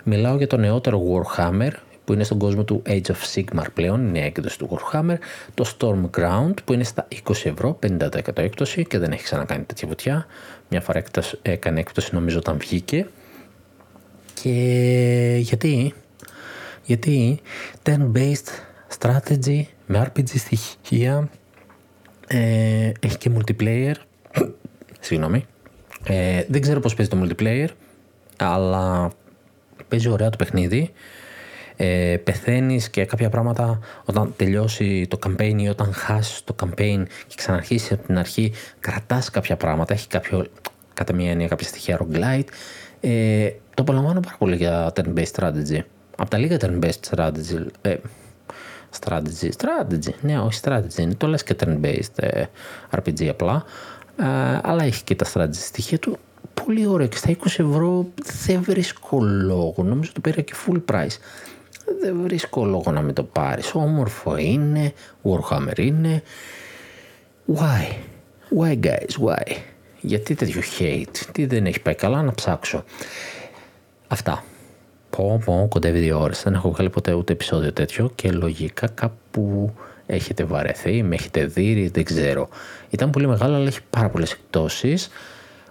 μιλάω 0.03 0.37
για 0.37 0.47
το 0.47 0.57
νεότερο 0.57 1.01
Warhammer 1.11 1.71
που 2.05 2.13
είναι 2.13 2.23
στον 2.23 2.37
κόσμο 2.37 2.63
του 2.63 2.81
Age 2.85 3.01
of 3.01 3.33
Sigmar 3.33 3.65
πλέον, 3.73 4.07
είναι 4.07 4.19
η 4.19 4.23
έκδοση 4.23 4.57
του 4.57 4.69
Warhammer, 4.71 5.15
το 5.53 5.71
Storm 5.77 6.09
Ground 6.17 6.53
που 6.65 6.73
είναι 6.73 6.83
στα 6.83 7.07
20 7.27 7.31
ευρώ, 7.43 7.79
50% 7.87 8.09
έκπτωση 8.33 8.85
και 8.85 8.97
δεν 8.97 9.11
έχει 9.11 9.23
ξανακάνει 9.23 9.63
τέτοια 9.63 9.87
βουτιά. 9.87 10.25
Μια 10.73 10.81
φορά 10.81 11.03
έκανε 11.41 11.79
έκπτωση 11.79 12.15
νομίζω 12.15 12.37
όταν 12.37 12.57
βγήκε. 12.57 13.07
Και 14.33 15.37
γιατί, 15.39 15.93
γιατί; 16.83 17.39
Turn-based 17.83 18.49
strategy 18.99 19.61
με 19.85 20.07
RPG 20.07 20.27
στοιχεία 20.27 21.29
ε, 22.27 22.91
έχει 22.99 23.17
και 23.17 23.31
multiplayer. 23.37 23.93
Συγγνώμη. 24.99 25.45
Ε, 26.03 26.43
δεν 26.47 26.61
ξέρω 26.61 26.79
πώς 26.79 26.93
παίζει 26.93 27.11
το 27.11 27.17
multiplayer, 27.23 27.67
αλλά 28.37 29.11
παίζει 29.87 30.09
ωραία 30.09 30.29
το 30.29 30.37
παιχνίδι 30.37 30.91
ε, 31.83 32.17
πεθαίνεις 32.23 32.89
και 32.89 33.05
κάποια 33.05 33.29
πράγματα 33.29 33.79
όταν 34.05 34.33
τελειώσει 34.35 35.07
το 35.09 35.19
campaign 35.25 35.55
ή 35.57 35.67
όταν 35.67 35.93
χάσεις 35.93 36.43
το 36.43 36.55
campaign 36.63 37.03
και 37.27 37.35
ξαναρχίσεις 37.35 37.91
από 37.91 38.05
την 38.05 38.17
αρχή 38.17 38.53
κρατάς 38.79 39.29
κάποια 39.29 39.55
πράγματα, 39.55 39.93
έχει 39.93 40.07
κάποιο, 40.07 40.45
κατά 40.93 41.13
μία 41.13 41.31
έννοια 41.31 41.47
κάποια 41.47 41.67
στοιχεία 41.67 41.99
roguelite. 42.01 42.47
Ε, 43.01 43.49
το 43.73 43.81
απολαμβάνω 43.81 44.19
πάρα 44.19 44.35
πολύ 44.39 44.55
για 44.55 44.93
turn-based 44.95 45.31
strategy. 45.35 45.79
Από 46.17 46.29
τα 46.29 46.37
λίγα 46.37 46.57
turn-based 46.61 47.15
strategy 47.15 47.65
ε, 47.81 47.95
strategy, 48.99 49.49
strategy, 49.57 50.13
ναι 50.21 50.39
όχι 50.39 50.59
strategy 50.63 51.09
το 51.17 51.27
λες 51.27 51.43
και 51.43 51.55
turn-based 51.59 52.15
ε, 52.15 52.43
RPG 52.97 53.25
απλά. 53.25 53.63
Ε, 54.17 54.25
αλλά 54.63 54.83
έχει 54.83 55.03
και 55.03 55.15
τα 55.15 55.25
strategy 55.33 55.49
στοιχεία 55.53 55.99
του. 55.99 56.17
Πολύ 56.65 56.87
ωραίο 56.87 57.07
και 57.07 57.17
στα 57.17 57.29
20 57.31 57.45
ευρώ 57.45 58.07
δεν 58.45 58.63
βρίσκω 58.63 59.21
λόγο. 59.21 59.83
Νομίζω 59.83 60.11
το 60.13 60.21
πήρα 60.21 60.41
και 60.41 60.53
full 60.65 60.81
price 60.91 61.17
δεν 61.99 62.21
βρίσκω 62.21 62.65
λόγο 62.65 62.91
να 62.91 63.01
μην 63.01 63.13
το 63.13 63.23
πάρεις. 63.23 63.73
Όμορφο 63.73 64.37
είναι, 64.37 64.93
Warhammer 65.23 65.79
είναι. 65.79 66.23
Why? 67.55 67.95
Why 68.59 68.79
guys, 68.85 69.25
why? 69.25 69.55
Γιατί 70.01 70.35
τέτοιο 70.35 70.61
hate, 70.79 71.17
τι 71.31 71.45
δεν 71.45 71.65
έχει 71.65 71.81
πάει 71.81 71.95
καλά 71.95 72.21
να 72.21 72.33
ψάξω. 72.33 72.83
Αυτά. 74.07 74.43
Πω, 75.09 75.41
πω, 75.45 75.67
κοντεύει 75.69 75.99
δύο 75.99 76.19
ώρες. 76.19 76.43
Δεν 76.43 76.53
έχω 76.53 76.71
βγάλει 76.71 76.89
ποτέ 76.89 77.13
ούτε 77.13 77.33
επεισόδιο 77.33 77.73
τέτοιο 77.73 78.11
και 78.15 78.31
λογικά 78.31 78.87
κάπου 78.87 79.73
έχετε 80.05 80.43
βαρεθεί, 80.43 81.03
με 81.03 81.15
έχετε 81.15 81.45
δει, 81.45 81.89
δεν 81.93 82.03
ξέρω. 82.03 82.49
Ήταν 82.89 83.09
πολύ 83.09 83.27
μεγάλο, 83.27 83.55
αλλά 83.55 83.67
έχει 83.67 83.79
πάρα 83.89 84.09
πολλές 84.09 84.31
εκτόσεις. 84.31 85.09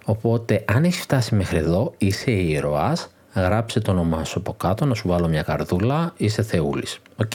Οπότε, 0.04 0.64
αν 0.66 0.84
έχεις 0.84 1.00
φτάσει 1.00 1.34
μέχρι 1.34 1.58
εδώ, 1.58 1.94
είσαι 1.98 2.30
ήρωας 2.30 3.10
γράψε 3.34 3.80
το 3.80 3.90
όνομά 3.90 4.24
σου 4.24 4.38
από 4.38 4.52
κάτω, 4.52 4.84
να 4.84 4.94
σου 4.94 5.08
βάλω 5.08 5.28
μια 5.28 5.42
καρδούλα, 5.42 6.12
είσαι 6.16 6.42
θεούλης. 6.42 6.98
Οκ. 7.16 7.32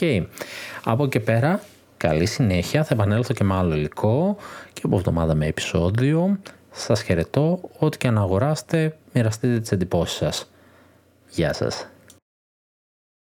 Από 0.84 1.04
εκεί 1.04 1.20
πέρα, 1.20 1.60
Καλή 1.96 2.26
συνέχεια, 2.26 2.84
θα 2.84 2.94
επανέλθω 2.94 3.34
και 3.34 3.44
με 3.44 3.54
άλλο 3.54 3.74
υλικό 3.74 4.36
και 4.72 4.80
από 4.84 4.96
εβδομάδα 4.96 5.34
με 5.34 5.46
επεισόδιο. 5.46 6.38
Σας 6.70 7.02
χαιρετώ, 7.02 7.60
ό,τι 7.78 7.98
και 7.98 8.08
αν 8.08 8.18
αγοράσετε, 8.18 8.96
μοιραστείτε 9.12 9.60
τις 9.60 9.72
εντυπώσεις 9.72 10.16
σας. 10.16 10.50
Γεια 11.30 11.52
σας. 11.52 11.86